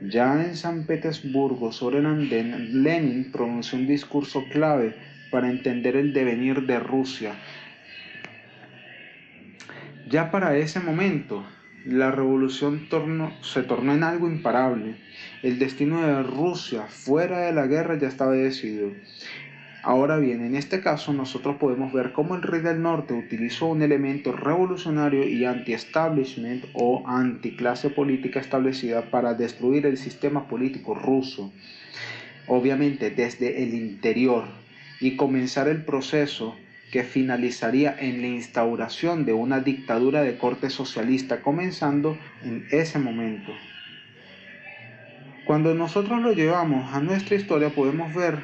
Ya 0.00 0.44
en 0.44 0.56
San 0.56 0.86
Petersburgo, 0.86 1.70
sobre 1.70 2.00
Lenin 2.00 3.30
pronunció 3.30 3.78
un 3.78 3.86
discurso 3.86 4.44
clave 4.50 4.96
para 5.30 5.50
entender 5.50 5.94
el 5.94 6.12
devenir 6.12 6.66
de 6.66 6.80
Rusia. 6.80 7.34
Ya 10.08 10.30
para 10.30 10.56
ese 10.56 10.80
momento, 10.80 11.44
la 11.84 12.10
revolución 12.10 12.88
se 13.42 13.62
tornó 13.62 13.94
en 13.94 14.02
algo 14.02 14.28
imparable. 14.28 14.96
El 15.42 15.58
destino 15.58 16.06
de 16.06 16.22
Rusia 16.22 16.82
fuera 16.88 17.40
de 17.40 17.52
la 17.52 17.66
guerra 17.66 17.98
ya 17.98 18.08
estaba 18.08 18.32
decidido. 18.32 18.90
Ahora 19.82 20.18
bien, 20.18 20.44
en 20.44 20.56
este 20.56 20.80
caso 20.80 21.12
nosotros 21.12 21.56
podemos 21.56 21.92
ver 21.92 22.12
cómo 22.12 22.34
el 22.34 22.42
rey 22.42 22.60
del 22.60 22.82
norte 22.82 23.14
utilizó 23.14 23.66
un 23.66 23.80
elemento 23.80 24.32
revolucionario 24.32 25.26
y 25.26 25.44
anti-establishment 25.44 26.64
o 26.74 27.04
anti-clase 27.06 27.88
política 27.90 28.40
establecida 28.40 29.10
para 29.10 29.34
destruir 29.34 29.86
el 29.86 29.96
sistema 29.96 30.48
político 30.48 30.94
ruso, 30.94 31.52
obviamente 32.48 33.10
desde 33.10 33.62
el 33.62 33.72
interior, 33.72 34.44
y 35.00 35.16
comenzar 35.16 35.68
el 35.68 35.84
proceso 35.84 36.56
que 36.90 37.04
finalizaría 37.04 37.94
en 37.98 38.20
la 38.22 38.28
instauración 38.28 39.24
de 39.24 39.32
una 39.32 39.60
dictadura 39.60 40.22
de 40.22 40.38
corte 40.38 40.70
socialista, 40.70 41.42
comenzando 41.42 42.18
en 42.42 42.66
ese 42.70 42.98
momento. 42.98 43.52
Cuando 45.46 45.74
nosotros 45.74 46.20
lo 46.20 46.32
llevamos 46.32 46.94
a 46.94 47.00
nuestra 47.00 47.36
historia 47.36 47.70
podemos 47.70 48.14
ver 48.14 48.38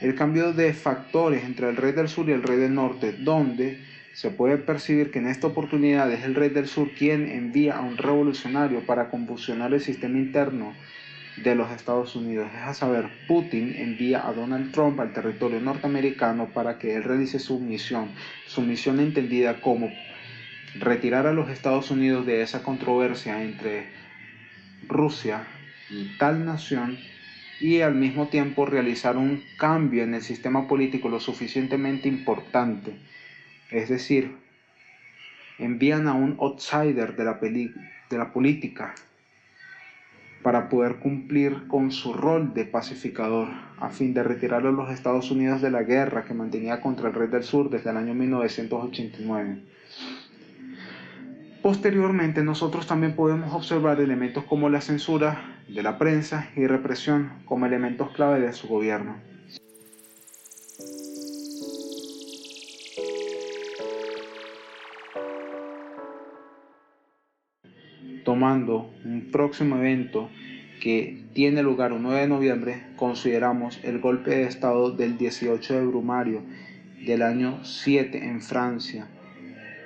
el 0.00 0.14
cambio 0.14 0.52
de 0.52 0.72
factores 0.72 1.44
entre 1.44 1.68
el 1.68 1.76
rey 1.76 1.92
del 1.92 2.08
sur 2.08 2.28
y 2.28 2.32
el 2.32 2.42
rey 2.42 2.58
del 2.58 2.74
norte, 2.74 3.12
donde 3.12 3.80
se 4.12 4.30
puede 4.30 4.56
percibir 4.56 5.10
que 5.10 5.18
en 5.18 5.28
esta 5.28 5.48
oportunidad 5.48 6.10
es 6.12 6.24
el 6.24 6.34
rey 6.34 6.48
del 6.48 6.66
sur 6.66 6.90
quien 6.96 7.28
envía 7.28 7.76
a 7.76 7.80
un 7.80 7.96
revolucionario 7.96 8.86
para 8.86 9.10
convulsionar 9.10 9.72
el 9.74 9.80
sistema 9.80 10.18
interno 10.18 10.74
de 11.42 11.54
los 11.54 11.70
Estados 11.70 12.16
Unidos. 12.16 12.48
Es 12.54 12.62
a 12.62 12.74
saber, 12.74 13.08
Putin 13.26 13.74
envía 13.76 14.26
a 14.26 14.32
Donald 14.32 14.72
Trump 14.72 15.00
al 15.00 15.12
territorio 15.12 15.60
norteamericano 15.60 16.48
para 16.52 16.78
que 16.78 16.94
él 16.94 17.04
realice 17.04 17.38
su 17.38 17.58
misión, 17.58 18.10
su 18.46 18.62
misión 18.62 19.00
entendida 19.00 19.60
como 19.60 19.90
retirar 20.78 21.26
a 21.26 21.32
los 21.32 21.48
Estados 21.50 21.90
Unidos 21.90 22.26
de 22.26 22.42
esa 22.42 22.62
controversia 22.62 23.42
entre 23.42 23.86
Rusia 24.86 25.46
y 25.90 26.16
tal 26.18 26.44
nación 26.44 26.98
y 27.60 27.80
al 27.80 27.94
mismo 27.94 28.28
tiempo 28.28 28.66
realizar 28.66 29.16
un 29.16 29.42
cambio 29.58 30.04
en 30.04 30.14
el 30.14 30.22
sistema 30.22 30.68
político 30.68 31.08
lo 31.08 31.20
suficientemente 31.20 32.08
importante. 32.08 32.96
Es 33.70 33.88
decir, 33.88 34.36
envían 35.58 36.06
a 36.06 36.14
un 36.14 36.36
outsider 36.38 37.16
de 37.16 37.24
la, 37.24 37.38
de 37.40 38.18
la 38.18 38.32
política 38.32 38.94
para 40.42 40.68
poder 40.68 40.96
cumplir 40.96 41.66
con 41.68 41.90
su 41.90 42.12
rol 42.12 42.54
de 42.54 42.64
pacificador, 42.64 43.48
a 43.78 43.88
fin 43.90 44.14
de 44.14 44.22
retirar 44.22 44.66
a 44.66 44.70
los 44.70 44.90
Estados 44.90 45.30
Unidos 45.30 45.60
de 45.60 45.70
la 45.70 45.82
guerra 45.82 46.24
que 46.24 46.34
mantenía 46.34 46.80
contra 46.80 47.08
el 47.08 47.14
rey 47.14 47.28
del 47.28 47.42
sur 47.42 47.70
desde 47.70 47.90
el 47.90 47.96
año 47.96 48.14
1989. 48.14 49.62
Posteriormente, 51.62 52.42
nosotros 52.44 52.86
también 52.86 53.16
podemos 53.16 53.52
observar 53.52 54.00
elementos 54.00 54.44
como 54.44 54.68
la 54.68 54.80
censura 54.80 55.58
de 55.68 55.82
la 55.82 55.98
prensa 55.98 56.48
y 56.56 56.66
represión 56.66 57.32
como 57.44 57.66
elementos 57.66 58.10
clave 58.12 58.40
de 58.40 58.52
su 58.52 58.68
gobierno. 58.68 59.16
Tomando 68.38 68.94
un 69.04 69.32
próximo 69.32 69.78
evento 69.78 70.30
que 70.80 71.24
tiene 71.34 71.60
lugar 71.60 71.90
el 71.90 72.00
9 72.00 72.20
de 72.20 72.28
noviembre, 72.28 72.84
consideramos 72.94 73.80
el 73.82 73.98
golpe 73.98 74.30
de 74.30 74.44
Estado 74.44 74.92
del 74.92 75.18
18 75.18 75.74
de 75.74 75.84
Brumario 75.84 76.42
del 77.04 77.22
año 77.22 77.64
7 77.64 78.24
en 78.24 78.40
Francia, 78.40 79.08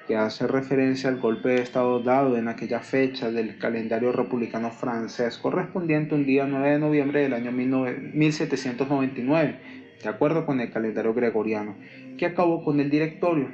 que 0.06 0.16
hace 0.16 0.46
referencia 0.46 1.08
al 1.08 1.18
golpe 1.18 1.48
de 1.48 1.62
Estado 1.62 2.00
dado 2.00 2.36
en 2.36 2.46
aquella 2.46 2.80
fecha 2.80 3.30
del 3.30 3.56
calendario 3.56 4.12
republicano 4.12 4.70
francés, 4.70 5.38
correspondiente 5.38 6.14
un 6.14 6.26
día 6.26 6.46
9 6.46 6.72
de 6.72 6.78
noviembre 6.78 7.22
del 7.22 7.32
año 7.32 7.52
1799, 7.52 9.60
de 10.02 10.08
acuerdo 10.10 10.44
con 10.44 10.60
el 10.60 10.70
calendario 10.70 11.14
gregoriano, 11.14 11.74
que 12.18 12.26
acabó 12.26 12.62
con 12.62 12.80
el 12.80 12.90
directorio, 12.90 13.48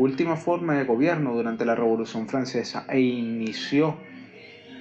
última 0.00 0.36
forma 0.36 0.74
de 0.74 0.84
gobierno 0.84 1.34
durante 1.34 1.64
la 1.64 1.74
Revolución 1.74 2.26
Francesa, 2.26 2.86
e 2.88 3.00
inició 3.00 3.96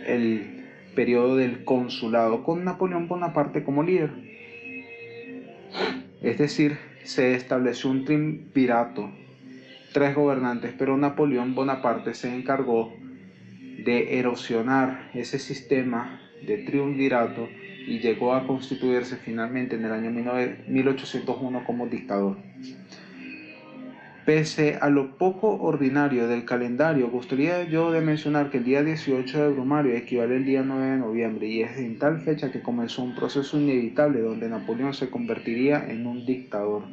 el 0.05 0.65
periodo 0.95 1.35
del 1.35 1.63
consulado 1.65 2.43
con 2.43 2.63
Napoleón 2.63 3.07
Bonaparte 3.07 3.63
como 3.63 3.83
líder. 3.83 4.11
Es 6.21 6.37
decir, 6.37 6.77
se 7.03 7.35
estableció 7.35 7.89
un 7.89 8.05
triunvirato 8.05 9.11
tres 9.93 10.15
gobernantes, 10.15 10.73
pero 10.77 10.97
Napoleón 10.97 11.55
Bonaparte 11.55 12.13
se 12.13 12.33
encargó 12.33 12.93
de 13.83 14.19
erosionar 14.19 15.09
ese 15.13 15.39
sistema 15.39 16.21
de 16.45 16.59
triunvirato 16.59 17.47
y 17.87 17.99
llegó 17.99 18.33
a 18.33 18.45
constituirse 18.45 19.17
finalmente 19.17 19.75
en 19.75 19.85
el 19.85 19.91
año 19.91 20.11
1801 20.11 21.63
como 21.65 21.87
dictador. 21.87 22.37
Pese 24.25 24.77
a 24.79 24.89
lo 24.89 25.17
poco 25.17 25.61
ordinario 25.61 26.27
del 26.27 26.45
calendario, 26.45 27.09
gustaría 27.09 27.63
yo 27.63 27.91
de 27.91 28.01
mencionar 28.01 28.49
que 28.49 28.57
el 28.57 28.63
día 28.63 28.83
18 28.83 29.43
de 29.43 29.49
Brumario 29.49 29.95
equivale 29.95 30.35
al 30.35 30.45
día 30.45 30.61
9 30.61 30.85
de 30.85 30.97
noviembre 30.97 31.47
y 31.47 31.61
es 31.61 31.77
en 31.77 31.97
tal 31.97 32.19
fecha 32.21 32.51
que 32.51 32.61
comenzó 32.61 33.01
un 33.01 33.15
proceso 33.15 33.59
inevitable 33.59 34.19
donde 34.21 34.49
Napoleón 34.49 34.93
se 34.93 35.09
convertiría 35.09 35.89
en 35.89 36.05
un 36.05 36.25
dictador. 36.25 36.83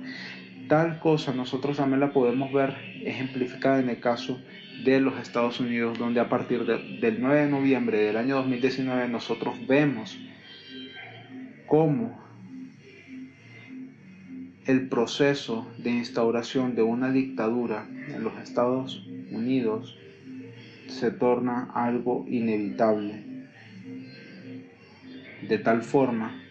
Tal 0.68 0.98
cosa 0.98 1.32
nosotros 1.32 1.76
también 1.76 2.00
la 2.00 2.12
podemos 2.12 2.52
ver 2.52 2.74
ejemplificada 3.04 3.80
en 3.80 3.90
el 3.90 4.00
caso 4.00 4.40
de 4.84 5.00
los 5.00 5.18
Estados 5.18 5.60
Unidos, 5.60 5.98
donde 5.98 6.20
a 6.20 6.28
partir 6.28 6.64
del 6.64 7.20
9 7.20 7.42
de 7.42 7.50
noviembre 7.50 7.98
del 7.98 8.16
año 8.16 8.36
2019 8.36 9.08
nosotros 9.08 9.54
vemos 9.66 10.18
cómo 11.66 12.25
el 14.66 14.88
proceso 14.88 15.66
de 15.78 15.90
instauración 15.90 16.74
de 16.74 16.82
una 16.82 17.12
dictadura 17.12 17.86
en 17.88 18.24
los 18.24 18.36
Estados 18.38 19.06
Unidos 19.30 19.96
se 20.88 21.12
torna 21.12 21.70
algo 21.72 22.24
inevitable. 22.28 23.22
De 25.48 25.58
tal 25.58 25.82
forma 25.82 26.42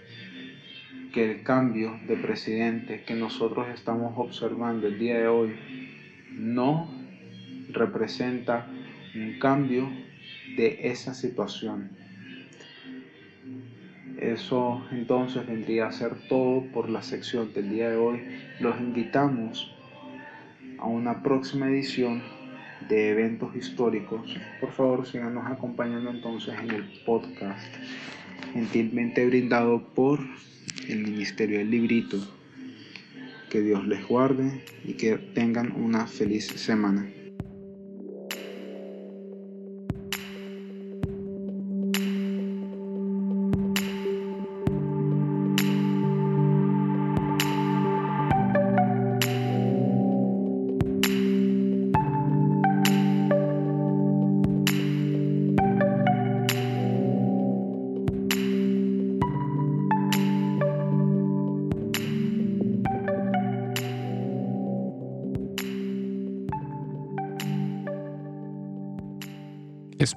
que 1.13 1.29
el 1.29 1.43
cambio 1.43 1.99
de 2.07 2.15
presidente 2.15 3.03
que 3.03 3.15
nosotros 3.15 3.67
estamos 3.73 4.13
observando 4.17 4.87
el 4.87 4.97
día 4.97 5.17
de 5.17 5.27
hoy 5.27 5.55
no 6.31 6.89
representa 7.69 8.67
un 9.13 9.39
cambio 9.39 9.89
de 10.55 10.79
esa 10.83 11.13
situación. 11.13 11.89
Eso 14.19 14.81
entonces 14.91 15.45
vendría 15.45 15.87
a 15.87 15.91
ser 15.91 16.15
todo 16.29 16.63
por 16.73 16.89
la 16.89 17.01
sección 17.01 17.53
del 17.53 17.69
día 17.69 17.89
de 17.89 17.97
hoy. 17.97 18.21
Los 18.59 18.79
invitamos 18.79 19.75
a 20.79 20.85
una 20.85 21.21
próxima 21.21 21.67
edición 21.67 22.23
de 22.87 23.09
eventos 23.09 23.55
históricos. 23.55 24.37
Por 24.61 24.71
favor, 24.71 25.05
síganos 25.05 25.45
acompañando 25.47 26.09
entonces 26.09 26.53
en 26.61 26.71
el 26.71 26.83
podcast 27.05 27.67
gentilmente 28.53 29.25
brindado 29.25 29.83
por 29.93 30.19
el 30.87 31.03
Ministerio 31.03 31.57
del 31.57 31.71
Librito. 31.71 32.17
Que 33.49 33.61
Dios 33.61 33.85
les 33.85 34.07
guarde 34.07 34.63
y 34.85 34.93
que 34.93 35.17
tengan 35.17 35.73
una 35.73 36.07
feliz 36.07 36.47
semana. 36.47 37.05